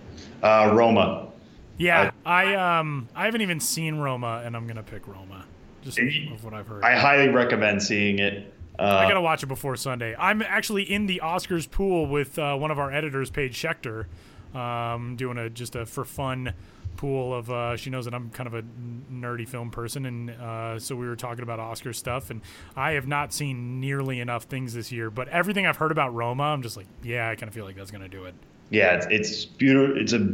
Uh, 0.42 0.70
Roma. 0.74 1.28
Yeah, 1.76 2.12
I 2.24 2.54
um, 2.54 3.08
I 3.16 3.24
haven't 3.24 3.40
even 3.42 3.58
seen 3.58 3.96
Roma, 3.96 4.42
and 4.44 4.56
I'm 4.56 4.66
gonna 4.68 4.82
pick 4.84 5.08
Roma, 5.08 5.44
just 5.82 5.98
of 5.98 6.44
what 6.44 6.54
I've 6.54 6.68
heard. 6.68 6.84
I 6.84 6.96
highly 6.96 7.28
recommend 7.28 7.82
seeing 7.82 8.20
it. 8.20 8.52
Uh, 8.78 8.82
I 8.84 9.08
gotta 9.08 9.20
watch 9.20 9.42
it 9.42 9.46
before 9.46 9.74
Sunday. 9.76 10.14
I'm 10.16 10.40
actually 10.42 10.84
in 10.84 11.06
the 11.06 11.20
Oscars 11.22 11.68
pool 11.68 12.06
with 12.06 12.38
uh, 12.38 12.56
one 12.56 12.70
of 12.70 12.78
our 12.78 12.92
editors, 12.92 13.28
Paige 13.30 13.56
Schechter, 13.60 14.06
um, 14.54 15.16
doing 15.16 15.38
a 15.38 15.50
just 15.50 15.76
a 15.76 15.86
for 15.86 16.04
fun 16.04 16.52
pool 16.96 17.34
of. 17.34 17.50
Uh, 17.50 17.76
she 17.76 17.90
knows 17.90 18.04
that 18.04 18.14
I'm 18.14 18.30
kind 18.30 18.46
of 18.46 18.54
a 18.54 18.62
nerdy 19.12 19.48
film 19.48 19.70
person, 19.70 20.06
and 20.06 20.30
uh, 20.30 20.78
so 20.78 20.96
we 20.96 21.06
were 21.06 21.16
talking 21.16 21.42
about 21.42 21.60
Oscar 21.60 21.92
stuff. 21.92 22.30
And 22.30 22.40
I 22.76 22.92
have 22.92 23.06
not 23.06 23.32
seen 23.32 23.80
nearly 23.80 24.20
enough 24.20 24.44
things 24.44 24.74
this 24.74 24.92
year, 24.92 25.10
but 25.10 25.28
everything 25.28 25.66
I've 25.66 25.76
heard 25.76 25.92
about 25.92 26.14
Roma, 26.14 26.44
I'm 26.44 26.62
just 26.62 26.76
like, 26.76 26.86
yeah, 27.02 27.28
I 27.28 27.34
kind 27.34 27.48
of 27.48 27.54
feel 27.54 27.64
like 27.64 27.76
that's 27.76 27.90
gonna 27.90 28.08
do 28.08 28.24
it. 28.24 28.34
yeah, 28.70 28.94
it's, 28.94 29.06
it's 29.10 29.44
beautiful. 29.44 30.00
It's 30.00 30.12
a 30.12 30.28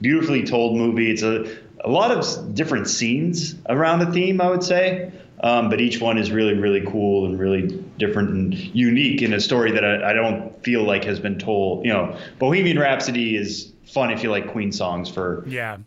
beautifully 0.00 0.44
told 0.44 0.76
movie. 0.76 1.10
It's 1.10 1.22
a 1.22 1.58
a 1.84 1.90
lot 1.90 2.12
of 2.12 2.54
different 2.54 2.88
scenes 2.88 3.56
around 3.68 3.98
the 3.98 4.06
theme, 4.12 4.40
I 4.40 4.48
would 4.48 4.62
say. 4.62 5.10
Um, 5.42 5.68
but 5.70 5.80
each 5.80 6.00
one 6.00 6.18
is 6.18 6.30
really, 6.30 6.54
really 6.54 6.82
cool 6.86 7.26
and 7.26 7.38
really 7.38 7.84
different 7.98 8.30
and 8.30 8.54
unique 8.54 9.22
in 9.22 9.32
a 9.32 9.40
story 9.40 9.72
that 9.72 9.84
I, 9.84 10.10
I 10.10 10.12
don't 10.12 10.62
feel 10.62 10.84
like 10.84 11.02
has 11.04 11.18
been 11.18 11.38
told. 11.38 11.84
You 11.84 11.92
know, 11.92 12.16
Bohemian 12.38 12.78
Rhapsody 12.78 13.36
is 13.36 13.72
fun 13.84 14.10
if 14.12 14.22
you 14.22 14.30
like 14.30 14.50
Queen 14.52 14.70
songs 14.70 15.08
for 15.08 15.44
Yeah, 15.48 15.78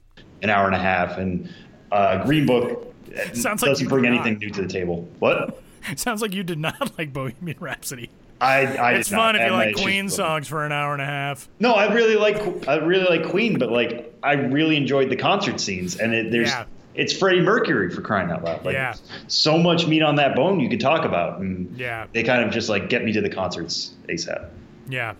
an 0.41 0.49
hour 0.49 0.65
and 0.65 0.75
a 0.75 0.79
half, 0.79 1.17
and 1.17 1.49
uh, 1.91 2.23
Green 2.25 2.45
Book 2.45 2.93
Sounds 3.33 3.61
doesn't 3.61 3.83
you 3.83 3.89
bring 3.89 4.03
do 4.03 4.09
anything 4.09 4.33
not. 4.33 4.41
new 4.41 4.49
to 4.49 4.61
the 4.63 4.67
table. 4.67 5.07
What? 5.19 5.61
sounds 5.95 6.21
like 6.21 6.33
you 6.33 6.43
did 6.43 6.59
not 6.59 6.97
like 6.97 7.13
Bohemian 7.13 7.57
Rhapsody. 7.59 8.09
I, 8.41 8.65
I 8.65 8.91
It's 8.93 9.11
not, 9.11 9.35
fun 9.35 9.35
if 9.37 9.49
you 9.49 9.55
like 9.55 9.75
Queen 9.75 10.09
songs 10.09 10.47
for 10.49 10.65
an 10.65 10.73
hour 10.73 10.91
and 10.91 11.01
a 11.01 11.05
half. 11.05 11.47
No, 11.59 11.73
I 11.73 11.93
really 11.93 12.17
like 12.17 12.67
I 12.67 12.75
really 12.75 13.05
like 13.05 13.29
Queen, 13.29 13.57
but 13.57 13.71
like 13.71 14.13
I 14.21 14.33
really 14.33 14.75
enjoyed 14.75 15.09
the 15.09 15.15
concert 15.15 15.61
scenes, 15.61 15.95
and 15.95 16.13
it, 16.13 16.31
there's 16.31 16.49
Yeah. 16.49 16.65
It's 16.95 17.13
Freddie 17.15 17.41
Mercury 17.41 17.89
for 17.89 18.01
crying 18.01 18.31
out 18.31 18.43
loud. 18.43 18.63
Like, 18.65 18.73
Yeah. 18.73 18.93
so 19.27 19.57
much 19.57 19.87
meat 19.87 20.01
on 20.01 20.15
that 20.15 20.35
bone 20.35 20.59
you 20.59 20.69
could 20.69 20.79
talk 20.79 21.05
about, 21.05 21.39
and 21.39 21.69
Yeah. 21.77 22.05
they 22.13 22.23
kind 22.23 22.43
of 22.43 22.51
just 22.51 22.69
like 22.69 22.89
get 22.89 23.03
me 23.03 23.11
to 23.13 23.21
the 23.21 23.29
concerts 23.29 23.91
asap. 24.09 24.45
Yeah. 24.89 25.13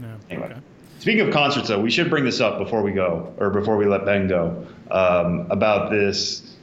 Yeah. 0.00 0.08
Anyway. 0.30 0.46
Okay. 0.46 0.60
Speaking 0.98 1.26
of 1.26 1.32
concerts, 1.32 1.68
though, 1.68 1.80
we 1.80 1.90
should 1.90 2.08
bring 2.10 2.24
this 2.24 2.40
up 2.40 2.58
before 2.58 2.82
we 2.82 2.92
go, 2.92 3.32
or 3.38 3.50
before 3.50 3.76
we 3.76 3.86
let 3.86 4.04
Ben 4.04 4.28
go, 4.28 4.66
um, 4.90 5.46
about 5.50 5.90
this 5.90 6.56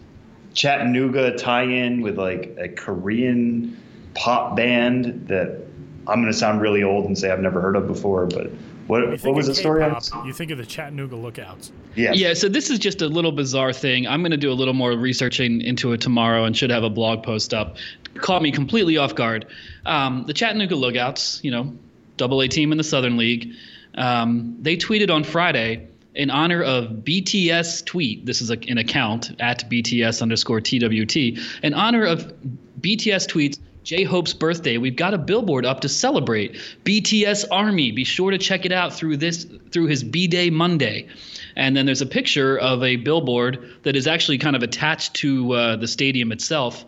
Chattanooga 0.54 1.36
tie-in 1.38 2.02
with 2.02 2.18
like 2.18 2.56
a 2.60 2.70
Korean 2.70 3.78
pop 4.16 4.56
band 4.56 5.26
that 5.28 5.62
I'm 6.08 6.22
going 6.22 6.32
to 6.32 6.38
sound 6.38 6.62
really 6.62 6.84
old 6.84 7.06
and 7.06 7.18
say 7.18 7.30
I've 7.32 7.40
never 7.42 7.62
heard 7.62 7.76
of 7.76 7.86
before, 7.88 8.26
but 8.26 8.50
what, 8.90 9.24
what 9.24 9.36
was 9.36 9.46
the 9.46 9.54
story? 9.54 9.84
on 9.84 10.02
You 10.26 10.34
think 10.34 10.50
of 10.50 10.58
the 10.58 10.66
Chattanooga 10.66 11.16
Lookouts. 11.16 11.72
Yeah. 11.94 12.12
Yeah, 12.12 12.34
so 12.34 12.50
this 12.50 12.72
is 12.72 12.80
just 12.80 13.04
a 13.04 13.08
little 13.08 13.32
bizarre 13.32 13.72
thing. 13.72 14.08
I'm 14.08 14.22
going 14.22 14.32
to 14.32 14.38
do 14.38 14.52
a 14.52 14.54
little 14.54 14.74
more 14.74 14.94
researching 14.94 15.62
into 15.62 15.94
it 15.94 16.02
tomorrow 16.02 16.44
and 16.44 16.58
should 16.58 16.72
have 16.72 16.84
a 16.84 16.90
blog 16.90 17.22
post 17.22 17.54
up. 17.54 17.78
Caught 18.16 18.42
me 18.42 18.52
completely 18.52 18.98
off 18.98 19.14
guard. 19.14 19.46
Um, 19.86 20.24
the 20.26 20.34
Chattanooga 20.34 20.76
Lookouts, 20.76 21.40
you 21.44 21.52
know, 21.52 21.72
double 22.18 22.42
A 22.42 22.48
team 22.48 22.72
in 22.72 22.80
the 22.80 22.84
Southern 22.84 23.16
League, 23.16 23.54
um, 23.94 24.58
they 24.60 24.76
tweeted 24.76 25.14
on 25.14 25.24
Friday 25.24 25.88
in 26.16 26.32
honor 26.32 26.64
of 26.64 26.88
BTS 26.88 27.86
tweet. 27.86 28.26
This 28.26 28.42
is 28.42 28.50
a, 28.50 28.58
an 28.68 28.80
account 28.80 29.40
at 29.40 29.70
BTS 29.70 30.24
underscore 30.24 30.62
TWT. 30.62 31.38
In 31.62 31.76
honor 31.76 32.06
of 32.06 32.34
BTS 32.82 33.28
tweets, 33.30 33.60
J 33.90 34.04
Hope's 34.04 34.36
birthday. 34.36 34.78
We've 34.78 34.96
got 34.96 35.16
a 35.16 35.18
billboard 35.18 35.66
up 35.66 35.80
to 35.80 35.90
celebrate. 35.90 36.58
BTS 36.86 37.46
Army. 37.50 37.92
Be 37.92 38.04
sure 38.04 38.30
to 38.30 38.38
check 38.38 38.64
it 38.64 38.72
out 38.72 38.94
through 38.94 39.18
this 39.18 39.48
through 39.72 39.88
his 39.88 40.04
B 40.04 40.28
Day 40.28 40.52
Monday. 40.52 41.08
And 41.56 41.76
then 41.76 41.88
there's 41.88 42.04
a 42.04 42.06
picture 42.06 42.56
of 42.60 42.84
a 42.84 42.98
billboard 42.98 43.68
that 43.82 43.96
is 43.96 44.06
actually 44.06 44.38
kind 44.38 44.56
of 44.56 44.62
attached 44.62 45.16
to 45.16 45.54
uh, 45.54 45.76
the 45.76 45.88
stadium 45.88 46.32
itself. 46.32 46.86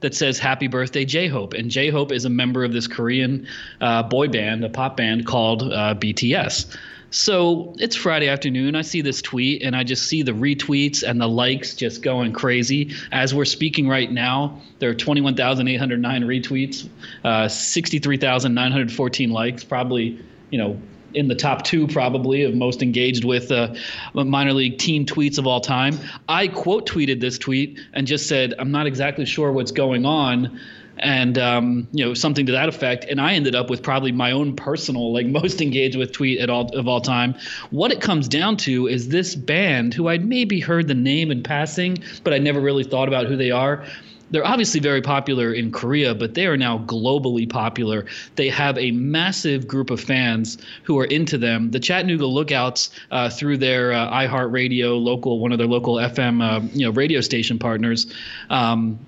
that 0.00 0.16
says 0.16 0.40
"Happy 0.40 0.66
Birthday, 0.66 1.04
J 1.04 1.28
Hope," 1.28 1.54
and 1.54 1.70
J 1.70 1.90
Hope 1.90 2.10
is 2.10 2.24
a 2.24 2.30
member 2.30 2.64
of 2.64 2.72
this 2.72 2.88
Korean 2.88 3.46
uh, 3.80 4.02
boy 4.02 4.26
band, 4.26 4.64
a 4.64 4.68
pop 4.68 4.96
band 4.96 5.26
called 5.26 5.62
uh, 5.62 5.94
BTS. 5.94 6.76
So 7.12 7.74
it's 7.78 7.94
Friday 7.94 8.26
afternoon. 8.28 8.74
I 8.74 8.80
see 8.80 9.02
this 9.02 9.20
tweet 9.20 9.62
and 9.62 9.76
I 9.76 9.84
just 9.84 10.06
see 10.06 10.22
the 10.22 10.32
retweets 10.32 11.02
and 11.02 11.20
the 11.20 11.28
likes 11.28 11.74
just 11.74 12.02
going 12.02 12.32
crazy. 12.32 12.94
As 13.12 13.34
we're 13.34 13.44
speaking 13.44 13.86
right 13.86 14.10
now, 14.10 14.62
there 14.78 14.88
are 14.88 14.94
21,809 14.94 16.22
retweets, 16.22 16.88
uh, 17.22 17.48
63,914 17.48 19.30
likes, 19.30 19.62
probably, 19.62 20.24
you 20.50 20.58
know, 20.58 20.80
in 21.12 21.28
the 21.28 21.34
top 21.34 21.64
two 21.64 21.86
probably 21.86 22.44
of 22.44 22.54
most 22.54 22.82
engaged 22.82 23.24
with 23.26 23.52
uh, 23.52 23.74
minor 24.14 24.54
league 24.54 24.78
team 24.78 25.04
tweets 25.04 25.36
of 25.36 25.46
all 25.46 25.60
time. 25.60 25.98
I 26.30 26.48
quote 26.48 26.88
tweeted 26.88 27.20
this 27.20 27.36
tweet 27.36 27.78
and 27.92 28.06
just 28.06 28.26
said, 28.26 28.54
I'm 28.58 28.70
not 28.70 28.86
exactly 28.86 29.26
sure 29.26 29.52
what's 29.52 29.72
going 29.72 30.06
on 30.06 30.58
and 31.02 31.36
um, 31.36 31.88
you 31.92 32.04
know 32.04 32.14
something 32.14 32.46
to 32.46 32.52
that 32.52 32.68
effect. 32.68 33.04
And 33.10 33.20
I 33.20 33.34
ended 33.34 33.54
up 33.54 33.68
with 33.68 33.82
probably 33.82 34.12
my 34.12 34.32
own 34.32 34.56
personal, 34.56 35.12
like 35.12 35.26
most 35.42 35.60
engaged 35.60 35.98
with 35.98 36.12
tweet 36.12 36.38
at 36.40 36.48
all 36.48 36.74
of 36.76 36.88
all 36.88 37.00
time. 37.00 37.34
What 37.70 37.92
it 37.92 38.00
comes 38.00 38.28
down 38.28 38.56
to 38.58 38.86
is 38.86 39.08
this 39.08 39.34
band, 39.34 39.94
who 39.94 40.08
I'd 40.08 40.24
maybe 40.24 40.60
heard 40.60 40.88
the 40.88 40.94
name 40.94 41.30
in 41.30 41.42
passing, 41.42 41.98
but 42.24 42.32
I 42.32 42.38
never 42.38 42.60
really 42.60 42.84
thought 42.84 43.08
about 43.08 43.26
who 43.26 43.36
they 43.36 43.50
are. 43.50 43.84
They're 44.30 44.46
obviously 44.46 44.80
very 44.80 45.02
popular 45.02 45.52
in 45.52 45.70
Korea, 45.70 46.14
but 46.14 46.32
they 46.32 46.46
are 46.46 46.56
now 46.56 46.78
globally 46.78 47.48
popular. 47.48 48.06
They 48.36 48.48
have 48.48 48.78
a 48.78 48.90
massive 48.92 49.68
group 49.68 49.90
of 49.90 50.00
fans 50.00 50.56
who 50.84 50.98
are 50.98 51.04
into 51.04 51.36
them. 51.36 51.70
The 51.70 51.78
Chattanooga 51.78 52.24
Lookouts, 52.24 52.90
uh, 53.10 53.28
through 53.28 53.58
their 53.58 53.92
uh, 53.92 54.10
iHeartRadio 54.10 54.98
local, 54.98 55.38
one 55.38 55.52
of 55.52 55.58
their 55.58 55.66
local 55.66 55.96
FM, 55.96 56.42
uh, 56.42 56.66
you 56.72 56.86
know, 56.86 56.92
radio 56.92 57.20
station 57.20 57.58
partners. 57.58 58.06
Um, 58.48 58.98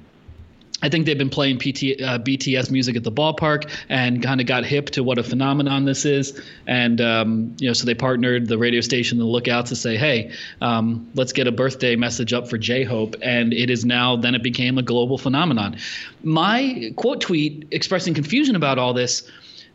I 0.84 0.90
think 0.90 1.06
they've 1.06 1.16
been 1.16 1.30
playing 1.30 1.60
PT, 1.60 1.98
uh, 2.02 2.18
BTS 2.18 2.70
music 2.70 2.94
at 2.94 3.04
the 3.04 3.10
ballpark 3.10 3.70
and 3.88 4.22
kind 4.22 4.38
of 4.42 4.46
got 4.46 4.66
hip 4.66 4.90
to 4.90 5.02
what 5.02 5.16
a 5.16 5.22
phenomenon 5.22 5.86
this 5.86 6.04
is. 6.04 6.38
And, 6.66 7.00
um, 7.00 7.56
you 7.58 7.68
know, 7.68 7.72
so 7.72 7.86
they 7.86 7.94
partnered 7.94 8.48
the 8.48 8.58
radio 8.58 8.82
station, 8.82 9.16
the 9.16 9.24
Lookouts, 9.24 9.70
to 9.70 9.76
say, 9.76 9.96
hey, 9.96 10.32
um, 10.60 11.10
let's 11.14 11.32
get 11.32 11.46
a 11.46 11.52
birthday 11.52 11.96
message 11.96 12.34
up 12.34 12.50
for 12.50 12.58
J 12.58 12.84
Hope. 12.84 13.16
And 13.22 13.54
it 13.54 13.70
is 13.70 13.86
now, 13.86 14.16
then 14.16 14.34
it 14.34 14.42
became 14.42 14.76
a 14.76 14.82
global 14.82 15.16
phenomenon. 15.16 15.78
My 16.22 16.92
quote 16.96 17.22
tweet 17.22 17.66
expressing 17.70 18.12
confusion 18.12 18.54
about 18.54 18.78
all 18.78 18.92
this 18.92 19.26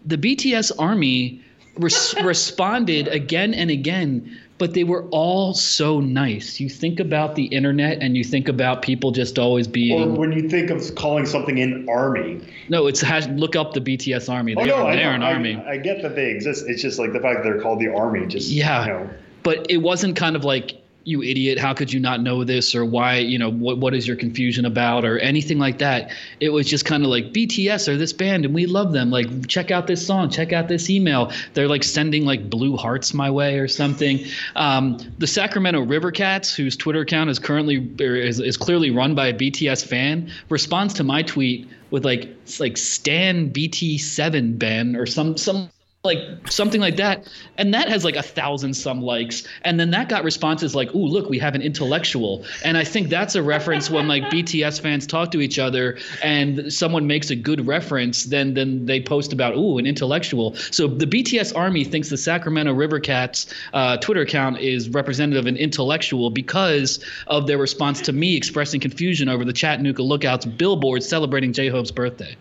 the 0.05 0.17
BTS 0.17 0.71
army 0.77 1.41
res- 1.77 2.13
responded 2.23 3.07
again 3.07 3.55
and 3.55 3.71
again 3.71 4.37
but 4.59 4.73
they 4.73 4.83
were 4.83 5.05
all 5.09 5.53
so 5.53 6.01
nice. 6.01 6.59
You 6.59 6.69
think 6.69 6.99
about 6.99 7.35
the 7.35 7.45
internet 7.45 8.03
and 8.03 8.15
you 8.15 8.25
think 8.25 8.49
about 8.49 8.81
people 8.81 9.11
just 9.11 9.39
always 9.39 9.67
being. 9.67 10.11
Or 10.11 10.19
when 10.19 10.33
you 10.33 10.49
think 10.49 10.69
of 10.69 10.93
calling 10.95 11.25
something 11.25 11.59
an 11.59 11.87
army. 11.89 12.41
No, 12.67 12.85
it's 12.85 13.01
has, 13.01 13.27
look 13.29 13.55
up 13.55 13.73
the 13.73 13.79
BTS 13.79 14.31
army. 14.31 14.55
Oh, 14.55 14.63
they 14.63 14.71
oh, 14.71 14.77
no, 14.77 14.87
are, 14.87 14.95
they 14.95 15.03
I, 15.03 15.07
are 15.07 15.13
an 15.13 15.23
I, 15.23 15.33
army. 15.33 15.55
I 15.55 15.77
get 15.77 16.01
that 16.01 16.15
they 16.15 16.29
exist. 16.29 16.65
It's 16.67 16.81
just 16.81 16.99
like 16.99 17.13
the 17.13 17.21
fact 17.21 17.37
that 17.37 17.43
they're 17.49 17.61
called 17.61 17.79
the 17.79 17.87
army. 17.87 18.27
Just 18.27 18.49
yeah, 18.49 18.85
you 18.85 18.91
know. 18.91 19.09
but 19.43 19.65
it 19.71 19.77
wasn't 19.77 20.17
kind 20.17 20.35
of 20.35 20.43
like 20.43 20.78
you 21.03 21.23
idiot 21.23 21.57
how 21.57 21.73
could 21.73 21.91
you 21.91 21.99
not 21.99 22.21
know 22.21 22.43
this? 22.43 22.75
Or 22.75 22.85
why 22.85 23.17
you 23.17 23.37
know 23.37 23.51
what 23.51 23.77
what 23.77 23.93
is 23.93 24.07
your 24.07 24.15
confusion 24.15 24.65
about? 24.65 25.05
Or 25.05 25.17
anything 25.19 25.59
like 25.59 25.79
that. 25.79 26.11
It 26.39 26.49
was 26.49 26.67
just 26.67 26.85
kind 26.85 27.03
of 27.03 27.09
like 27.09 27.33
bts 27.33 27.87
are 27.87 27.97
this 27.97 28.13
band 28.13 28.45
and 28.45 28.53
we 28.53 28.65
love 28.65 28.93
them. 28.93 29.09
Like 29.09 29.47
check 29.47 29.71
out 29.71 29.87
this 29.87 30.05
song 30.05 30.29
check 30.29 30.53
out 30.53 30.67
this 30.67 30.89
email. 30.89 31.31
They're 31.53 31.67
like 31.67 31.83
sending 31.83 32.25
like 32.25 32.49
blue 32.49 32.77
hearts 32.77 33.13
my 33.13 33.29
way 33.29 33.59
or 33.59 33.67
something. 33.67 34.25
Um, 34.55 34.97
the 35.17 35.27
sacramento 35.27 35.81
river 35.81 36.11
cats 36.11 36.53
whose 36.53 36.75
twitter 36.75 37.01
account 37.01 37.29
is 37.29 37.39
currently 37.39 37.89
is, 37.99 38.39
is 38.39 38.57
clearly 38.57 38.91
run 38.91 39.15
by 39.15 39.27
a 39.27 39.33
bts 39.33 39.85
fan 39.85 40.31
responds 40.49 40.93
to 40.95 41.03
my 41.03 41.23
tweet 41.23 41.67
with 41.91 42.05
like 42.05 42.29
like 42.59 42.77
stan 42.77 43.51
bt7 43.51 44.57
ben 44.57 44.95
or 44.95 45.05
some 45.05 45.37
some 45.37 45.69
like 46.05 46.49
something 46.49 46.79
like 46.79 46.95
that. 46.95 47.27
And 47.57 47.73
that 47.73 47.89
has 47.89 48.05
like 48.05 48.15
a 48.15 48.21
thousand 48.21 48.73
some 48.73 49.01
likes. 49.01 49.45
And 49.63 49.77
then 49.77 49.91
that 49.91 50.07
got 50.07 50.23
responses 50.23 50.73
like 50.73 50.95
ooh 50.95 51.05
look 51.05 51.29
we 51.29 51.37
have 51.39 51.55
an 51.55 51.61
intellectual. 51.61 52.45
And 52.63 52.77
i 52.77 52.85
think 52.85 53.09
that's 53.09 53.35
a 53.35 53.43
reference 53.43 53.89
when 53.89 54.07
like 54.07 54.23
bts 54.31 54.79
fans 54.79 55.05
talk 55.05 55.29
to 55.31 55.41
each 55.41 55.59
other 55.59 55.97
and 56.23 56.71
someone 56.71 57.05
makes 57.05 57.31
a 57.31 57.35
good 57.35 57.67
reference 57.67 58.23
then 58.23 58.53
then 58.53 58.85
they 58.85 59.01
post 59.01 59.33
about 59.33 59.57
ooh 59.57 59.77
an 59.77 59.85
intellectual. 59.85 60.55
So 60.55 60.87
the 60.87 61.05
bts 61.05 61.53
army 61.53 61.83
thinks 61.83 62.07
the 62.07 62.17
sacramento 62.17 62.73
river 62.73 63.01
cats 63.01 63.53
uh, 63.73 63.97
twitter 63.97 64.21
account 64.21 64.59
is 64.59 64.87
representative 64.87 65.43
of 65.43 65.47
an 65.47 65.57
intellectual 65.57 66.29
because 66.29 67.03
of 67.27 67.45
their 67.45 67.57
response 67.57 67.99
to 68.01 68.13
me 68.13 68.37
expressing 68.37 68.79
confusion 68.79 69.27
over 69.27 69.43
the 69.43 69.53
chattanooga 69.53 70.01
lookouts 70.01 70.45
billboard 70.45 71.03
celebrating 71.03 71.51
j-hope's 71.51 71.91
birthday 71.91 72.37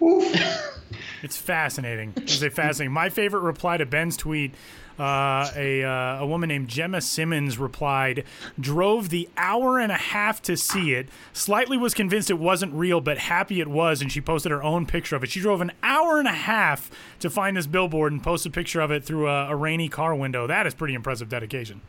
It's 1.22 1.36
fascinating. 1.36 2.12
It's 2.16 2.42
a 2.42 2.50
fascinating. 2.50 2.92
My 2.92 3.08
favorite 3.10 3.40
reply 3.40 3.76
to 3.76 3.86
Ben's 3.86 4.16
tweet. 4.16 4.54
Uh, 4.98 5.50
a 5.56 5.82
uh, 5.82 6.18
a 6.20 6.26
woman 6.26 6.48
named 6.48 6.68
Gemma 6.68 7.00
Simmons 7.00 7.56
replied, 7.56 8.24
"Drove 8.58 9.08
the 9.08 9.30
hour 9.38 9.78
and 9.78 9.90
a 9.90 9.96
half 9.96 10.42
to 10.42 10.58
see 10.58 10.92
it. 10.92 11.08
Slightly 11.32 11.78
was 11.78 11.94
convinced 11.94 12.28
it 12.28 12.38
wasn't 12.38 12.74
real, 12.74 13.00
but 13.00 13.16
happy 13.16 13.60
it 13.60 13.68
was." 13.68 14.02
And 14.02 14.12
she 14.12 14.20
posted 14.20 14.52
her 14.52 14.62
own 14.62 14.84
picture 14.84 15.16
of 15.16 15.24
it. 15.24 15.30
She 15.30 15.40
drove 15.40 15.62
an 15.62 15.72
hour 15.82 16.18
and 16.18 16.28
a 16.28 16.32
half 16.32 16.90
to 17.20 17.30
find 17.30 17.56
this 17.56 17.66
billboard 17.66 18.12
and 18.12 18.22
post 18.22 18.44
a 18.44 18.50
picture 18.50 18.82
of 18.82 18.90
it 18.90 19.02
through 19.04 19.26
a, 19.28 19.48
a 19.48 19.56
rainy 19.56 19.88
car 19.88 20.14
window. 20.14 20.46
That 20.46 20.66
is 20.66 20.74
pretty 20.74 20.92
impressive 20.92 21.30
dedication. 21.30 21.80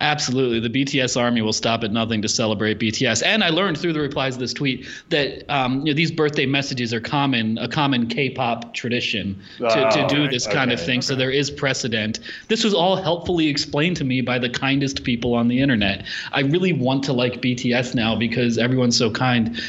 Absolutely. 0.00 0.60
The 0.60 0.70
BTS 0.84 1.20
army 1.20 1.42
will 1.42 1.52
stop 1.52 1.82
at 1.82 1.90
nothing 1.92 2.22
to 2.22 2.28
celebrate 2.28 2.78
BTS. 2.78 3.22
And 3.24 3.42
I 3.42 3.50
learned 3.50 3.78
through 3.78 3.92
the 3.94 4.00
replies 4.00 4.34
to 4.34 4.40
this 4.40 4.52
tweet 4.52 4.86
that 5.08 5.44
um, 5.52 5.80
you 5.80 5.92
know, 5.92 5.96
these 5.96 6.12
birthday 6.12 6.46
messages 6.46 6.94
are 6.94 7.00
common, 7.00 7.58
a 7.58 7.68
common 7.68 8.06
K-pop 8.06 8.74
tradition 8.74 9.40
to, 9.58 9.64
Oh, 9.66 9.90
to 9.90 10.06
do 10.14 10.22
right. 10.22 10.30
this 10.30 10.46
kind 10.46 10.70
of 10.72 10.78
Okay. 10.78 10.86
thing. 10.86 11.02
So 11.02 11.16
there 11.16 11.30
is 11.30 11.50
precedent. 11.50 12.20
This 12.48 12.62
was 12.62 12.74
all 12.74 12.96
helpfully 12.96 13.48
explained 13.48 13.96
to 13.96 14.04
me 14.04 14.20
by 14.20 14.38
the 14.38 14.48
kindest 14.48 15.02
people 15.02 15.34
on 15.34 15.48
the 15.48 15.60
internet. 15.60 16.06
I 16.32 16.40
really 16.40 16.72
want 16.72 17.02
to 17.04 17.12
like 17.12 17.40
BTS 17.42 17.94
now 17.94 18.14
because 18.14 18.56
everyone's 18.56 18.96
so 18.96 19.10
kind. 19.10 19.60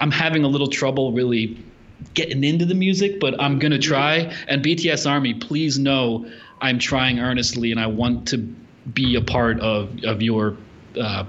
I'm 0.00 0.10
having 0.10 0.44
a 0.44 0.48
little 0.48 0.68
trouble 0.68 1.12
really 1.12 1.56
getting 2.14 2.44
into 2.44 2.64
the 2.64 2.74
music, 2.74 3.20
but 3.20 3.40
I'm 3.40 3.58
gonna 3.58 3.78
try. 3.78 4.32
And 4.48 4.62
BTS 4.62 5.10
Army, 5.10 5.34
please 5.34 5.78
know 5.78 6.26
I'm 6.60 6.78
trying 6.78 7.18
earnestly, 7.20 7.70
and 7.72 7.80
I 7.80 7.86
want 7.86 8.28
to 8.28 8.54
be 8.92 9.16
a 9.16 9.20
part 9.22 9.60
of 9.60 10.04
of 10.04 10.22
your 10.22 10.56
uh, 11.00 11.24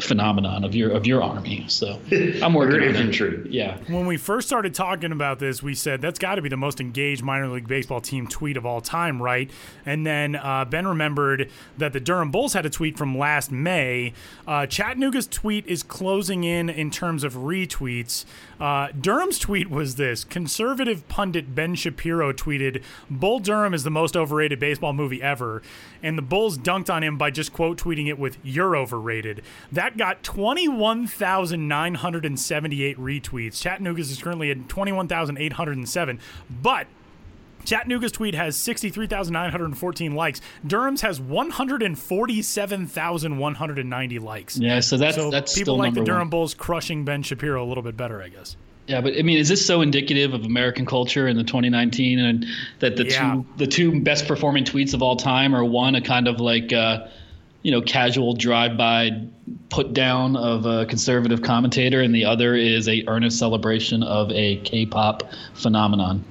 phenomenon 0.00 0.62
of 0.62 0.76
your 0.76 0.90
of 0.92 1.06
your 1.06 1.22
army. 1.22 1.64
So 1.68 2.00
I'm 2.12 2.54
working 2.54 2.76
Your 2.76 2.82
on 2.84 2.94
it. 2.94 2.96
infantry. 2.96 3.46
Yeah. 3.50 3.78
When 3.88 4.06
we 4.06 4.16
first 4.16 4.46
started 4.46 4.72
talking 4.72 5.10
about 5.10 5.40
this, 5.40 5.60
we 5.62 5.74
said 5.74 6.00
that's 6.00 6.20
got 6.20 6.36
to 6.36 6.42
be 6.42 6.48
the 6.48 6.56
most 6.56 6.80
engaged 6.80 7.22
minor 7.24 7.48
league 7.48 7.66
baseball 7.66 8.00
team 8.00 8.28
tweet 8.28 8.56
of 8.56 8.64
all 8.64 8.80
time, 8.80 9.20
right? 9.20 9.50
And 9.84 10.06
then 10.06 10.36
uh, 10.36 10.64
Ben 10.66 10.86
remembered 10.86 11.50
that 11.78 11.92
the 11.92 12.00
Durham 12.00 12.30
Bulls 12.30 12.52
had 12.52 12.64
a 12.64 12.70
tweet 12.70 12.96
from 12.96 13.18
last 13.18 13.50
May. 13.50 14.12
Uh, 14.46 14.66
Chattanooga's 14.66 15.26
tweet 15.26 15.66
is 15.66 15.82
closing 15.82 16.44
in 16.44 16.70
in 16.70 16.90
terms 16.92 17.24
of 17.24 17.34
retweets. 17.34 18.24
Uh, 18.60 18.88
Durham's 18.98 19.38
tweet 19.38 19.70
was 19.70 19.96
this 19.96 20.24
conservative 20.24 21.06
pundit 21.08 21.54
Ben 21.54 21.74
Shapiro 21.74 22.32
tweeted, 22.32 22.82
Bull 23.08 23.38
Durham 23.38 23.74
is 23.74 23.84
the 23.84 23.90
most 23.90 24.16
overrated 24.16 24.58
baseball 24.58 24.92
movie 24.92 25.22
ever. 25.22 25.62
And 26.02 26.18
the 26.18 26.22
Bulls 26.22 26.58
dunked 26.58 26.92
on 26.92 27.02
him 27.02 27.16
by 27.16 27.30
just 27.30 27.52
quote 27.52 27.78
tweeting 27.78 28.08
it 28.08 28.18
with, 28.18 28.38
You're 28.42 28.76
overrated. 28.76 29.42
That 29.70 29.96
got 29.96 30.22
21,978 30.22 32.98
retweets. 32.98 33.60
Chattanooga's 33.60 34.10
is 34.10 34.22
currently 34.22 34.50
at 34.50 34.68
21,807. 34.68 36.20
But 36.62 36.86
Chattanooga's 37.64 38.12
tweet 38.12 38.34
has 38.34 38.56
63,914 38.56 40.14
likes. 40.14 40.40
Durham's 40.66 41.00
has 41.02 41.20
147,190 41.20 44.18
likes. 44.18 44.58
Yeah. 44.58 44.80
So 44.80 44.96
that's 44.96 45.16
So 45.16 45.30
that's 45.30 45.56
people 45.58 45.76
like 45.76 45.94
the 45.94 46.04
Durham 46.04 46.20
one. 46.20 46.28
Bulls 46.30 46.54
crushing 46.54 47.04
Ben 47.04 47.22
Shapiro 47.22 47.62
a 47.64 47.66
little 47.66 47.82
bit 47.82 47.96
better, 47.96 48.22
I 48.22 48.28
guess. 48.28 48.56
Yeah, 48.86 49.00
but 49.02 49.12
I 49.18 49.22
mean, 49.22 49.36
is 49.38 49.48
this 49.50 49.64
so 49.66 49.82
indicative 49.82 50.32
of 50.32 50.44
American 50.46 50.86
culture 50.86 51.28
in 51.28 51.36
the 51.36 51.44
2019 51.44 52.18
and 52.18 52.46
that 52.78 52.96
the 52.96 53.04
Yeah. 53.04 53.34
two 53.34 53.46
the 53.58 53.66
two 53.66 54.00
best 54.00 54.26
performing 54.26 54.64
tweets 54.64 54.94
of 54.94 55.02
all 55.02 55.16
time 55.16 55.54
are 55.54 55.62
one 55.64 55.94
a 55.94 56.00
kind 56.00 56.26
of 56.26 56.40
like 56.40 56.72
uh, 56.72 57.06
you 57.62 57.70
know 57.70 57.82
casual 57.82 58.32
drive 58.32 58.78
by 58.78 59.10
put 59.68 59.92
down 59.92 60.36
of 60.36 60.64
a 60.64 60.86
conservative 60.86 61.42
commentator, 61.42 62.00
and 62.00 62.14
the 62.14 62.24
other 62.24 62.54
is 62.54 62.88
a 62.88 63.04
earnest 63.08 63.38
celebration 63.38 64.02
of 64.02 64.32
a 64.32 64.56
K-pop 64.56 65.22
phenomenon. 65.52 66.24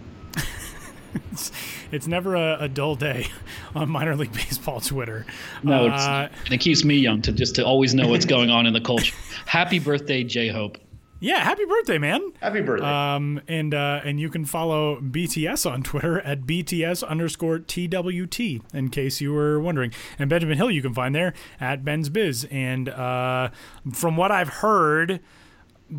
It's 1.92 2.06
never 2.08 2.36
a, 2.36 2.58
a 2.62 2.68
dull 2.68 2.96
day 2.96 3.28
on 3.76 3.90
minor 3.90 4.16
league 4.16 4.34
baseball 4.34 4.82
Twitter. 4.82 5.26
No, 5.64 5.86
it's, 5.88 6.04
Uh, 6.04 6.28
and 6.46 6.54
it 6.54 6.58
keeps 6.58 6.84
me 6.84 6.96
young 6.98 7.22
to 7.22 7.32
just 7.32 7.56
to 7.56 7.66
always 7.66 7.94
know 7.94 8.08
what's 8.10 8.26
going 8.26 8.50
on 8.50 8.66
in 8.66 8.74
the 8.74 8.82
culture. 8.82 9.16
Happy 9.46 9.80
birthday, 9.80 10.24
J 10.24 10.50
Hope. 10.50 10.78
yeah, 11.22 11.40
happy 11.40 11.64
birthday, 11.66 11.98
man. 11.98 12.22
Happy 12.42 12.62
birthday. 12.62 12.86
Um, 12.86 13.40
and 13.48 13.74
uh, 13.74 14.02
and 14.04 14.20
you 14.20 14.30
can 14.30 14.44
follow 14.46 15.00
BTS 15.00 15.70
on 15.72 15.82
Twitter 15.82 16.20
at 16.22 16.42
BTS 16.42 17.08
underscore 17.08 17.60
TWT 17.60 18.40
in 18.74 18.90
case 18.92 19.22
you 19.22 19.32
were 19.34 19.60
wondering. 19.60 19.94
And 20.20 20.30
Benjamin 20.30 20.58
Hill 20.58 20.70
you 20.72 20.82
can 20.82 20.94
find 20.94 21.16
there 21.16 21.34
at 21.60 21.86
Ben's 21.86 22.10
Biz. 22.10 22.48
And 22.52 22.90
uh, 22.90 23.50
from 23.94 24.18
what 24.18 24.32
I've 24.32 24.50
heard, 24.50 25.22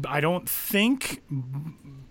I 0.06 0.20
don't 0.20 0.46
think 0.48 1.22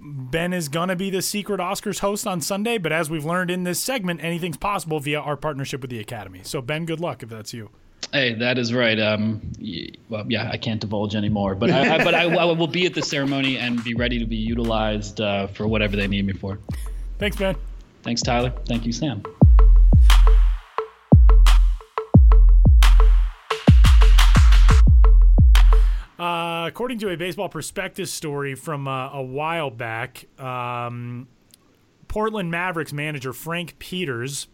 Ben 0.07 0.53
is 0.53 0.69
going 0.69 0.89
to 0.89 0.95
be 0.95 1.09
the 1.09 1.21
secret 1.21 1.59
Oscars 1.59 1.99
host 1.99 2.25
on 2.25 2.41
Sunday, 2.41 2.77
but 2.77 2.91
as 2.91 3.09
we've 3.09 3.25
learned 3.25 3.51
in 3.51 3.63
this 3.63 3.81
segment, 3.81 4.23
anything's 4.23 4.57
possible 4.57 4.99
via 4.99 5.19
our 5.19 5.35
partnership 5.35 5.81
with 5.81 5.89
the 5.89 5.99
Academy. 5.99 6.41
So, 6.43 6.61
Ben, 6.61 6.85
good 6.85 6.99
luck 6.99 7.23
if 7.23 7.29
that's 7.29 7.53
you. 7.53 7.69
Hey, 8.13 8.33
that 8.35 8.57
is 8.57 8.73
right. 8.73 8.97
Um, 8.99 9.41
well, 10.07 10.25
yeah, 10.29 10.49
I 10.51 10.57
can't 10.57 10.79
divulge 10.79 11.15
anymore, 11.15 11.55
but 11.55 11.69
I, 11.69 11.95
I 11.95 12.03
but 12.03 12.15
I, 12.15 12.23
I, 12.23 12.45
will 12.45 12.67
be 12.67 12.85
at 12.85 12.93
the 12.93 13.01
ceremony 13.01 13.57
and 13.57 13.83
be 13.83 13.95
ready 13.95 14.17
to 14.19 14.25
be 14.25 14.37
utilized 14.37 15.19
uh, 15.19 15.47
for 15.47 15.67
whatever 15.67 15.97
they 15.97 16.07
need 16.07 16.25
me 16.25 16.33
for. 16.33 16.59
Thanks, 17.17 17.35
Ben. 17.35 17.55
Thanks, 18.03 18.21
Tyler. 18.21 18.53
Thank 18.65 18.85
you, 18.85 18.93
Sam. 18.93 19.23
Uh, 26.19 26.65
according 26.67 26.97
to 26.99 27.09
a 27.09 27.17
baseball 27.17 27.49
prospectus 27.49 28.11
story 28.11 28.55
from 28.55 28.87
uh, 28.87 29.11
a 29.11 29.21
while 29.21 29.69
back, 29.69 30.25
um, 30.39 31.27
Portland 32.07 32.49
Mavericks 32.49 32.91
manager 32.91 33.33
Frank 33.33 33.77
Peters 33.77 34.47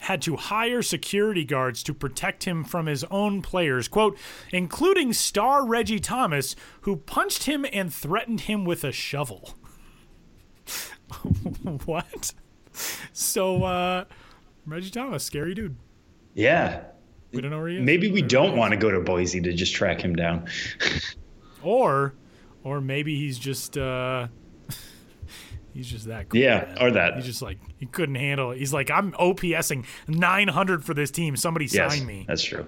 had 0.00 0.22
to 0.22 0.36
hire 0.36 0.80
security 0.80 1.44
guards 1.44 1.82
to 1.82 1.92
protect 1.92 2.44
him 2.44 2.64
from 2.64 2.86
his 2.86 3.04
own 3.04 3.42
players, 3.42 3.88
quote, 3.88 4.16
including 4.52 5.12
star 5.12 5.66
Reggie 5.66 5.98
Thomas, 5.98 6.54
who 6.82 6.96
punched 6.96 7.44
him 7.44 7.66
and 7.72 7.92
threatened 7.92 8.42
him 8.42 8.64
with 8.64 8.84
a 8.84 8.92
shovel. 8.92 9.54
what? 11.84 12.32
So, 13.12 13.64
uh, 13.64 14.04
Reggie 14.66 14.90
Thomas, 14.90 15.24
scary 15.24 15.54
dude. 15.54 15.76
Yeah. 16.34 16.84
We 17.32 17.40
don't 17.42 17.50
know 17.50 17.58
where 17.58 17.68
he 17.68 17.76
is. 17.76 17.82
Maybe 17.82 18.10
we 18.10 18.22
don't 18.22 18.56
want 18.56 18.72
to 18.72 18.76
go 18.76 18.90
to 18.90 19.00
Boise 19.00 19.40
to 19.42 19.52
just 19.52 19.74
track 19.74 20.00
him 20.00 20.16
down. 20.16 20.46
or, 21.62 22.14
or 22.64 22.80
maybe 22.80 23.18
he's 23.18 23.38
just, 23.38 23.76
uh, 23.76 24.28
he's 25.74 25.90
just 25.90 26.06
that 26.06 26.28
cool. 26.30 26.40
Yeah, 26.40 26.60
man. 26.66 26.78
or 26.80 26.90
that. 26.92 27.16
He's 27.16 27.26
just 27.26 27.42
like 27.42 27.58
he 27.76 27.86
couldn't 27.86 28.14
handle 28.14 28.52
it. 28.52 28.58
He's 28.58 28.72
like, 28.72 28.90
I'm 28.90 29.12
OPSing 29.12 29.84
900 30.08 30.84
for 30.84 30.94
this 30.94 31.10
team. 31.10 31.36
Somebody 31.36 31.66
yes, 31.66 31.94
sign 31.96 32.06
me. 32.06 32.24
That's 32.26 32.42
true. 32.42 32.66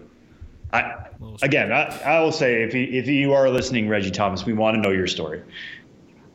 I 0.73 1.07
again, 1.43 1.73
I, 1.73 1.87
I 2.05 2.21
will 2.21 2.31
say 2.31 2.63
if 2.63 2.75
you, 2.75 2.87
if 2.93 3.09
you 3.09 3.33
are 3.33 3.51
listening, 3.51 3.89
Reggie 3.89 4.13
Thomas, 4.13 4.47
we 4.47 4.53
want 4.53 4.77
to 4.77 4.81
know 4.81 4.91
your 4.91 5.09
story. 5.09 5.43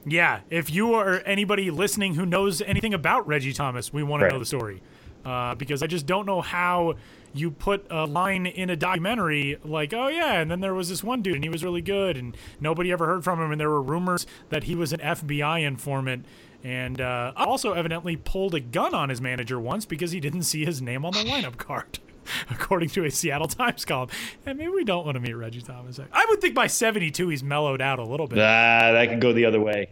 Yeah, 0.06 0.42
if 0.50 0.70
you 0.70 0.94
are 0.96 1.22
anybody 1.26 1.72
listening 1.72 2.16
who 2.16 2.26
knows 2.26 2.62
anything 2.62 2.94
about 2.94 3.26
Reggie 3.28 3.54
Thomas, 3.54 3.94
we 3.94 4.04
want 4.04 4.22
Right. 4.24 4.30
to 4.30 4.36
know 4.36 4.40
the 4.40 4.46
story. 4.46 4.82
Uh, 5.26 5.56
because 5.56 5.82
I 5.82 5.88
just 5.88 6.06
don't 6.06 6.26
know 6.28 6.42
how 6.42 6.96
you 7.34 7.52
put 7.52 7.86
a 7.90 8.06
line 8.06 8.46
in 8.46 8.70
a 8.70 8.76
documentary 8.76 9.58
like, 9.64 9.94
oh 9.94 10.08
yeah, 10.08 10.40
and 10.40 10.50
then 10.50 10.62
there 10.62 10.74
was 10.74 10.88
this 10.90 11.04
one 11.04 11.22
dude 11.22 11.36
and 11.36 11.44
he 11.44 11.50
was 11.50 11.64
really 11.64 11.82
good 11.82 12.16
and 12.16 12.38
nobody 12.60 12.92
ever 12.92 13.06
heard 13.06 13.24
from 13.24 13.42
him 13.42 13.52
and 13.52 13.60
there 13.60 13.70
were 13.70 13.82
rumors 13.82 14.26
that 14.50 14.66
he 14.66 14.76
was 14.76 14.94
an 14.94 15.00
FBI 15.00 15.64
informant 15.64 16.26
and 16.64 17.02
uh, 17.02 17.34
also 17.36 17.74
evidently 17.74 18.16
pulled 18.16 18.56
a 18.56 18.60
gun 18.60 18.94
on 18.94 19.10
his 19.10 19.22
manager 19.22 19.60
once 19.60 19.86
because 19.86 20.12
he 20.12 20.20
didn't 20.20 20.44
see 20.44 20.66
his 20.66 20.82
name 20.82 21.06
on 21.06 21.14
the 21.14 21.20
lineup 21.20 21.58
card. 21.58 22.00
According 22.50 22.90
to 22.90 23.06
a 23.06 23.12
Seattle 23.12 23.48
Times 23.48 23.86
column, 23.86 24.10
and 24.48 24.58
maybe 24.58 24.72
we 24.72 24.84
don't 24.84 25.06
want 25.06 25.14
to 25.14 25.20
meet 25.20 25.34
Reggie 25.34 25.62
Thomas. 25.62 26.00
I 26.12 26.26
would 26.28 26.42
think 26.42 26.56
by 26.56 26.66
'72 26.66 27.28
he's 27.30 27.44
mellowed 27.44 27.82
out 27.82 28.00
a 28.00 28.04
little 28.04 28.26
bit. 28.26 28.40
Ah, 28.40 28.92
that 28.94 29.10
could 29.10 29.22
go 29.22 29.32
the 29.32 29.46
other 29.46 29.60
way. 29.60 29.90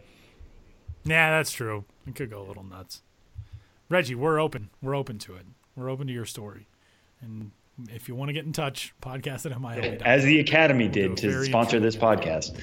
Yeah, 1.04 1.30
that's 1.30 1.52
true. 1.52 1.84
It 2.08 2.16
could 2.16 2.30
go 2.30 2.42
a 2.42 2.46
little 2.46 2.64
nuts. 2.64 3.02
Reggie, 3.94 4.16
we're 4.16 4.40
open. 4.40 4.70
We're 4.82 4.96
open 4.96 5.18
to 5.20 5.36
it. 5.36 5.46
We're 5.76 5.88
open 5.88 6.08
to 6.08 6.12
your 6.12 6.24
story. 6.24 6.66
And 7.20 7.52
if 7.90 8.08
you 8.08 8.16
want 8.16 8.28
to 8.28 8.32
get 8.32 8.44
in 8.44 8.52
touch, 8.52 8.92
podcast 9.00 9.46
it 9.46 9.52
at 9.52 9.58
MILB. 9.58 10.02
As 10.02 10.24
the 10.24 10.40
Academy 10.40 10.88
did 10.88 11.16
to 11.18 11.44
sponsor 11.44 11.78
this 11.78 11.94
podcast. 11.94 12.58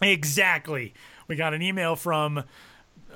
Exactly. 0.00 0.94
We 1.26 1.34
got 1.34 1.52
an 1.52 1.62
email 1.62 1.96
from 1.96 2.44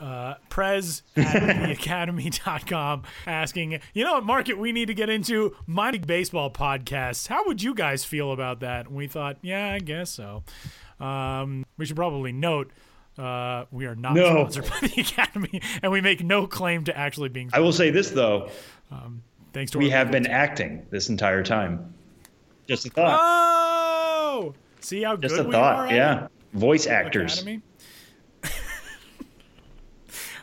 uh, 0.00 0.34
Prez 0.48 1.04
at 1.14 1.24
theacademy.com 1.76 3.04
asking, 3.28 3.78
you 3.92 4.02
know 4.02 4.14
what 4.14 4.24
market 4.24 4.58
we 4.58 4.72
need 4.72 4.86
to 4.86 4.94
get 4.94 5.08
into? 5.08 5.54
Minor 5.68 5.92
League 5.92 6.08
Baseball 6.08 6.50
podcasts. 6.50 7.28
How 7.28 7.46
would 7.46 7.62
you 7.62 7.76
guys 7.76 8.04
feel 8.04 8.32
about 8.32 8.58
that? 8.58 8.86
And 8.86 8.96
we 8.96 9.06
thought, 9.06 9.36
yeah, 9.40 9.72
I 9.72 9.78
guess 9.78 10.10
so. 10.10 10.42
Um, 10.98 11.64
we 11.78 11.86
should 11.86 11.94
probably 11.94 12.32
note 12.32 12.72
uh, 13.18 13.64
we 13.70 13.86
are 13.86 13.94
not 13.94 14.14
No. 14.14 14.48
sponsored 14.48 14.70
by 14.70 14.88
the 14.88 15.00
Academy, 15.00 15.60
and 15.82 15.92
we 15.92 16.00
make 16.00 16.22
no 16.24 16.46
claim 16.46 16.84
to 16.84 16.96
actually 16.96 17.28
being. 17.28 17.50
I 17.52 17.60
will 17.60 17.72
say 17.72 17.90
this 17.90 18.10
though, 18.10 18.50
Um, 18.90 19.22
Thanks 19.52 19.70
to 19.72 19.78
we 19.78 19.90
have 19.90 20.10
been 20.10 20.24
team. 20.24 20.32
acting 20.32 20.86
this 20.90 21.08
entire 21.08 21.42
time. 21.44 21.94
Just 22.68 22.86
a 22.86 22.90
thought. 22.90 23.18
Oh, 23.22 24.54
see 24.80 25.02
how 25.02 25.16
Just 25.16 25.36
good 25.36 25.46
a 25.46 25.48
we 25.48 25.54
are. 25.54 25.86
thought. 25.86 25.90
Yeah. 25.94 26.26
Voice 26.54 26.86
actors. 26.86 27.34
Academy. 27.34 27.62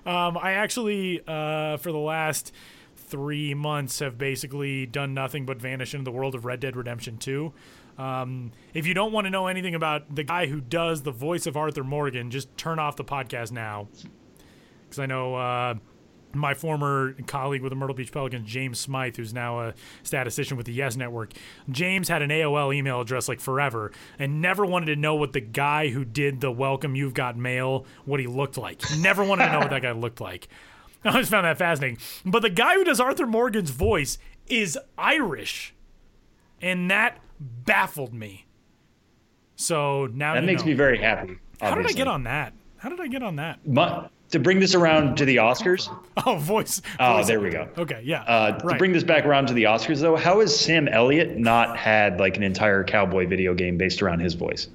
um, 0.06 0.38
I 0.38 0.54
actually, 0.54 1.22
uh, 1.28 1.78
for 1.78 1.92
the 1.92 1.98
last 1.98 2.52
three 2.96 3.54
months, 3.54 4.00
have 4.00 4.18
basically 4.18 4.86
done 4.86 5.14
nothing 5.14 5.46
but 5.46 5.60
vanish 5.62 5.94
into 5.94 6.06
the 6.06 6.12
world 6.12 6.36
of 6.36 6.46
Red 6.46 6.60
Dead 6.60 6.76
Redemption 6.76 7.18
2. 7.18 7.52
Um, 7.98 8.52
if 8.74 8.88
you 8.88 8.94
don't 8.94 9.12
want 9.12 9.26
to 9.26 9.32
know 9.32 9.48
anything 9.48 9.76
about 9.76 10.14
the 10.16 10.24
guy 10.24 10.48
who 10.48 10.62
does 10.62 11.04
the 11.04 11.12
voice 11.12 11.46
of 11.46 11.58
Arthur 11.58 11.84
Morgan, 11.84 12.32
just 12.32 12.56
turn 12.58 12.80
off 12.80 12.96
the 12.96 13.04
podcast 13.04 13.52
now. 13.52 13.88
Because 14.84 15.00
I 15.00 15.06
know 15.06 15.36
uh, 15.36 15.76
my 16.34 16.54
former 16.54 17.16
colleague 17.28 17.62
with 17.62 17.72
the 17.72 17.76
Myrtle 17.76 17.96
Beach 17.96 18.12
Pelicans, 18.12 18.50
James 18.50 18.80
Smythe, 18.80 19.16
who's 19.16 19.34
now 19.34 19.62
a 19.62 19.74
statistician 20.04 20.58
with 20.58 20.66
the 20.66 20.74
Yes 20.74 20.96
Network, 20.96 21.34
James 21.70 22.08
had 22.08 22.22
an 22.22 22.30
AOL 22.30 22.74
email 22.74 23.02
address 23.02 23.28
like 23.28 23.40
forever 23.40 23.92
and 24.20 24.42
never 24.42 24.66
wanted 24.66 24.88
to 24.88 24.96
know 24.96 25.16
what 25.16 25.34
the 25.34 25.42
guy 25.42 25.90
who 25.90 26.06
did 26.06 26.42
the 26.42 26.52
Welcome 26.52 26.96
You've 26.96 27.14
Got 27.14 27.38
Mail, 27.38 27.86
what 28.06 28.20
he 28.20 28.28
looked 28.28 28.58
like. 28.58 28.82
Never 29.00 29.24
wanted 29.24 29.46
to 29.48 29.52
know 29.54 29.60
what 29.60 29.70
that 29.70 29.82
guy 29.82 29.92
looked 29.92 30.22
like. 30.22 30.48
I 31.04 31.10
always 31.10 31.30
found 31.30 31.46
that 31.46 31.58
fascinating. 31.58 31.98
But 32.26 32.42
the 32.42 32.50
guy 32.50 32.76
who 32.76 32.84
does 32.84 33.00
Arthur 33.00 33.26
Morgan's 33.26 33.72
voice 33.72 34.18
is 34.48 34.78
Irish. 34.98 35.74
And 36.62 36.92
that 36.92 37.20
baffled 37.42 38.14
me. 38.14 38.46
So 39.56 40.08
now 40.08 40.34
That 40.36 40.44
makes 40.46 40.62
know. 40.62 40.68
me 40.68 40.74
very 40.74 40.98
happy. 40.98 41.38
How 41.60 41.76
did 41.76 41.86
I 41.86 41.92
get 41.92 42.08
on 42.08 42.24
that? 42.24 42.54
How 42.78 42.90
did 42.90 43.00
I 43.00 43.08
get 43.08 43.22
on 43.22 43.36
that? 43.36 43.60
Mu- 43.68 44.08
to 44.32 44.40
bring 44.40 44.60
this 44.60 44.74
around 44.76 45.18
to 45.18 45.26
the 45.26 45.36
Oscars. 45.38 45.90
Oh, 46.26 46.36
voice. 46.36 46.82
Oh, 47.00 47.18
voice 47.18 47.28
there 47.28 47.40
we 47.40 47.50
go. 47.50 47.68
Okay, 47.78 48.02
yeah. 48.04 48.22
Uh, 48.24 48.58
To 48.60 48.76
bring 48.78 48.92
this 48.94 49.04
back 49.04 49.26
around 49.26 49.48
to 49.48 49.54
the 49.54 49.64
Oscars, 49.64 50.02
though, 50.02 50.16
how 50.16 50.40
has 50.40 50.58
Sam 50.58 50.88
Elliott 50.88 51.38
not 51.38 51.76
had 51.78 52.20
like 52.20 52.38
an 52.38 52.44
entire 52.44 52.84
cowboy 52.84 53.26
video 53.28 53.54
game 53.56 53.78
based 53.78 54.02
around 54.02 54.20
his 54.20 54.34
voice? 54.36 54.68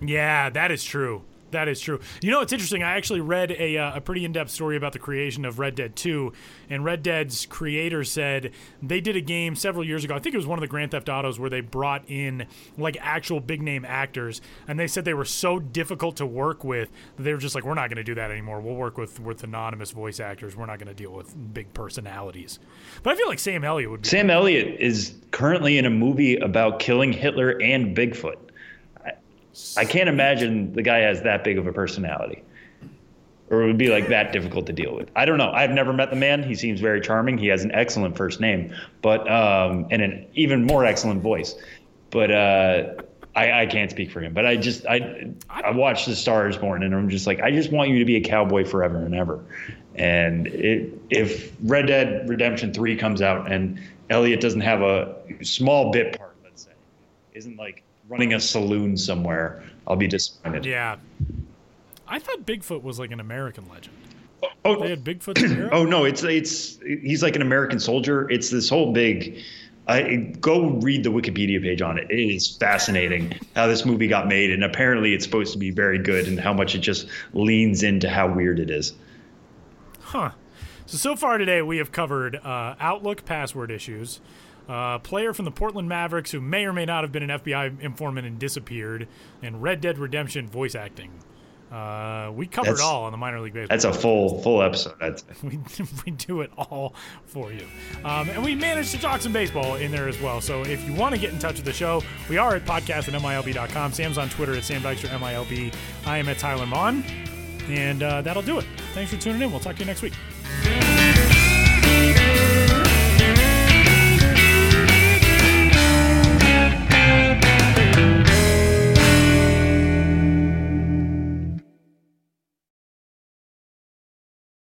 yeah, 0.00 0.48
that 0.50 0.70
is 0.70 0.82
true. 0.82 1.22
That 1.50 1.68
is 1.68 1.80
true. 1.80 2.00
You 2.22 2.30
know, 2.30 2.40
it's 2.40 2.52
interesting. 2.52 2.82
I 2.82 2.96
actually 2.96 3.20
read 3.20 3.52
a, 3.52 3.76
uh, 3.76 3.96
a 3.96 4.00
pretty 4.00 4.24
in 4.24 4.32
depth 4.32 4.50
story 4.50 4.76
about 4.76 4.92
the 4.92 4.98
creation 4.98 5.44
of 5.44 5.58
Red 5.58 5.74
Dead 5.74 5.96
2, 5.96 6.32
and 6.68 6.84
Red 6.84 7.02
Dead's 7.02 7.46
creator 7.46 8.04
said 8.04 8.52
they 8.82 9.00
did 9.00 9.16
a 9.16 9.20
game 9.20 9.56
several 9.56 9.84
years 9.84 10.04
ago. 10.04 10.14
I 10.14 10.18
think 10.18 10.34
it 10.34 10.38
was 10.38 10.46
one 10.46 10.58
of 10.58 10.62
the 10.62 10.68
Grand 10.68 10.90
Theft 10.92 11.08
Autos 11.08 11.38
where 11.38 11.50
they 11.50 11.60
brought 11.60 12.02
in 12.08 12.46
like 12.78 12.96
actual 13.00 13.40
big 13.40 13.62
name 13.62 13.84
actors, 13.84 14.40
and 14.68 14.78
they 14.78 14.86
said 14.86 15.04
they 15.04 15.14
were 15.14 15.24
so 15.24 15.58
difficult 15.58 16.16
to 16.16 16.26
work 16.26 16.64
with 16.64 16.90
that 17.16 17.22
they 17.22 17.32
were 17.32 17.38
just 17.38 17.54
like, 17.54 17.64
we're 17.64 17.74
not 17.74 17.88
going 17.88 17.96
to 17.96 18.04
do 18.04 18.14
that 18.14 18.30
anymore. 18.30 18.60
We'll 18.60 18.74
work 18.74 18.98
with 18.98 19.20
with 19.20 19.42
anonymous 19.44 19.90
voice 19.90 20.20
actors. 20.20 20.56
We're 20.56 20.66
not 20.66 20.78
going 20.78 20.88
to 20.88 20.94
deal 20.94 21.12
with 21.12 21.34
big 21.52 21.72
personalities. 21.74 22.58
But 23.02 23.14
I 23.14 23.16
feel 23.16 23.28
like 23.28 23.38
Sam 23.38 23.64
Elliott 23.64 23.90
would 23.90 24.02
be. 24.02 24.08
Sam 24.08 24.30
Elliott 24.30 24.80
is 24.80 25.14
currently 25.30 25.78
in 25.78 25.86
a 25.86 25.90
movie 25.90 26.36
about 26.36 26.78
killing 26.78 27.12
Hitler 27.12 27.60
and 27.60 27.96
Bigfoot. 27.96 28.36
I, 29.76 29.84
can't 29.84 30.08
imagine 30.08 30.72
the 30.72 30.82
guy 30.82 30.98
has 30.98 31.22
that 31.22 31.44
big 31.44 31.58
of 31.58 31.66
a 31.66 31.72
personality. 31.72 32.42
Or 33.50 33.62
it 33.62 33.66
would 33.66 33.78
be 33.78 33.88
like 33.88 34.08
that 34.08 34.32
difficult 34.32 34.66
to 34.66 34.72
deal 34.72 34.94
with. 34.94 35.10
I 35.16 35.24
don't 35.24 35.38
know. 35.38 35.50
I've 35.50 35.72
never 35.72 35.92
met 35.92 36.10
the 36.10 36.16
man. 36.16 36.42
He 36.42 36.54
seems 36.54 36.80
very 36.80 37.00
charming. 37.00 37.36
He 37.36 37.48
has 37.48 37.64
an 37.64 37.72
excellent 37.72 38.16
first 38.16 38.40
name, 38.40 38.72
but 39.02 39.28
um, 39.28 39.88
and 39.90 40.02
an 40.02 40.26
even 40.34 40.64
more 40.64 40.84
excellent 40.84 41.20
voice. 41.20 41.56
But 42.10 42.30
uh, 42.30 43.02
I, 43.34 43.62
I 43.62 43.66
can't 43.66 43.90
speak 43.90 44.10
for 44.10 44.20
him. 44.20 44.34
But 44.34 44.46
I 44.46 44.56
just 44.56 44.86
I 44.86 45.30
I 45.48 45.70
watched 45.70 46.06
The 46.06 46.16
Star 46.16 46.48
Is 46.48 46.56
Born, 46.56 46.82
and 46.82 46.94
I'm 46.94 47.08
just 47.08 47.26
like 47.26 47.40
I 47.40 47.50
just 47.50 47.72
want 47.72 47.90
you 47.90 47.98
to 47.98 48.04
be 48.04 48.16
a 48.16 48.20
cowboy 48.20 48.64
forever 48.64 48.98
and 48.98 49.14
ever. 49.14 49.44
And 49.94 50.46
it, 50.48 50.92
if 51.10 51.52
Red 51.62 51.86
Dead 51.86 52.28
Redemption 52.28 52.72
Three 52.72 52.96
comes 52.96 53.22
out 53.22 53.50
and 53.50 53.80
Elliott 54.10 54.40
doesn't 54.40 54.60
have 54.60 54.82
a 54.82 55.16
small 55.42 55.90
bit 55.90 56.18
part, 56.18 56.36
let's 56.44 56.64
say, 56.64 56.72
isn't 57.34 57.56
like 57.56 57.82
running 58.10 58.34
a 58.34 58.40
saloon 58.40 58.96
somewhere, 58.96 59.62
I'll 59.86 59.96
be 59.96 60.08
disappointed. 60.08 60.66
Yeah. 60.66 60.96
I 62.06 62.18
thought 62.18 62.44
Bigfoot 62.44 62.82
was 62.82 62.98
like 62.98 63.12
an 63.12 63.20
American 63.20 63.68
legend. 63.68 63.96
Oh, 64.64 64.82
They 64.82 64.90
had 64.90 65.06
Europe. 65.06 65.72
Oh 65.72 65.84
no, 65.84 66.04
it's 66.04 66.22
it's 66.22 66.78
he's 66.82 67.22
like 67.22 67.36
an 67.36 67.42
American 67.42 67.78
soldier. 67.78 68.28
It's 68.30 68.50
this 68.50 68.68
whole 68.68 68.92
big. 68.92 69.38
I 69.86 70.34
go 70.40 70.70
read 70.70 71.02
the 71.02 71.10
Wikipedia 71.10 71.60
page 71.62 71.82
on 71.82 71.98
it. 71.98 72.10
It 72.10 72.18
is 72.18 72.56
fascinating 72.56 73.34
how 73.56 73.66
this 73.66 73.84
movie 73.84 74.06
got 74.06 74.28
made, 74.28 74.50
and 74.50 74.62
apparently 74.62 75.14
it's 75.14 75.24
supposed 75.24 75.52
to 75.52 75.58
be 75.58 75.70
very 75.70 75.98
good, 75.98 76.28
and 76.28 76.38
how 76.38 76.52
much 76.52 76.74
it 76.74 76.78
just 76.80 77.06
leans 77.32 77.82
into 77.82 78.08
how 78.08 78.32
weird 78.32 78.60
it 78.60 78.70
is. 78.70 78.92
Huh. 80.00 80.32
So 80.86 80.96
so 80.96 81.16
far 81.16 81.38
today 81.38 81.62
we 81.62 81.78
have 81.78 81.92
covered 81.92 82.36
uh, 82.36 82.74
Outlook 82.78 83.24
password 83.24 83.70
issues, 83.70 84.20
uh, 84.70 84.98
player 85.00 85.34
from 85.34 85.44
the 85.46 85.50
Portland 85.50 85.88
Mavericks 85.88 86.30
who 86.30 86.40
may 86.40 86.64
or 86.64 86.72
may 86.72 86.84
not 86.84 87.02
have 87.02 87.10
been 87.12 87.28
an 87.28 87.40
FBI 87.40 87.80
informant 87.80 88.26
and 88.26 88.38
disappeared, 88.38 89.08
and 89.42 89.60
Red 89.62 89.80
Dead 89.80 89.98
Redemption 89.98 90.46
voice 90.48 90.74
acting. 90.74 91.10
Uh, 91.72 92.32
we 92.34 92.46
covered 92.48 92.66
That's- 92.72 92.80
it 92.80 92.84
all 92.84 93.04
on 93.04 93.12
the 93.12 93.18
minor 93.18 93.40
league 93.40 93.52
baseball. 93.52 93.76
That's 93.76 93.84
a 93.84 93.92
full 93.92 94.40
full 94.42 94.62
episode. 94.62 94.94
We, 95.42 95.58
we 96.04 96.10
do 96.12 96.40
it 96.40 96.50
all 96.58 96.94
for 97.26 97.52
you. 97.52 97.64
Um, 98.04 98.28
and 98.30 98.44
we 98.44 98.54
managed 98.56 98.90
to 98.92 99.00
talk 99.00 99.20
some 99.20 99.32
baseball 99.32 99.76
in 99.76 99.92
there 99.92 100.08
as 100.08 100.20
well. 100.20 100.40
So 100.40 100.62
if 100.64 100.84
you 100.86 100.94
want 100.94 101.14
to 101.14 101.20
get 101.20 101.32
in 101.32 101.38
touch 101.38 101.56
with 101.56 101.64
the 101.64 101.72
show, 101.72 102.02
we 102.28 102.38
are 102.38 102.56
at 102.56 102.64
podcast 102.64 103.12
at 103.12 103.20
MILB.com. 103.20 103.92
Sam's 103.92 104.18
on 104.18 104.28
Twitter 104.30 104.54
at 104.56 104.64
Sam 104.64 104.82
Dykstra 104.82 105.10
MILB. 105.18 105.72
I 106.06 106.18
am 106.18 106.28
at 106.28 106.38
Tyler 106.38 106.66
Maun. 106.66 107.04
And 107.68 108.02
uh, 108.02 108.20
that'll 108.22 108.42
do 108.42 108.58
it. 108.58 108.64
Thanks 108.94 109.12
for 109.14 109.20
tuning 109.20 109.40
in. 109.42 109.50
We'll 109.52 109.60
talk 109.60 109.76
to 109.76 109.80
you 109.80 109.86
next 109.86 110.02
week. 110.02 110.14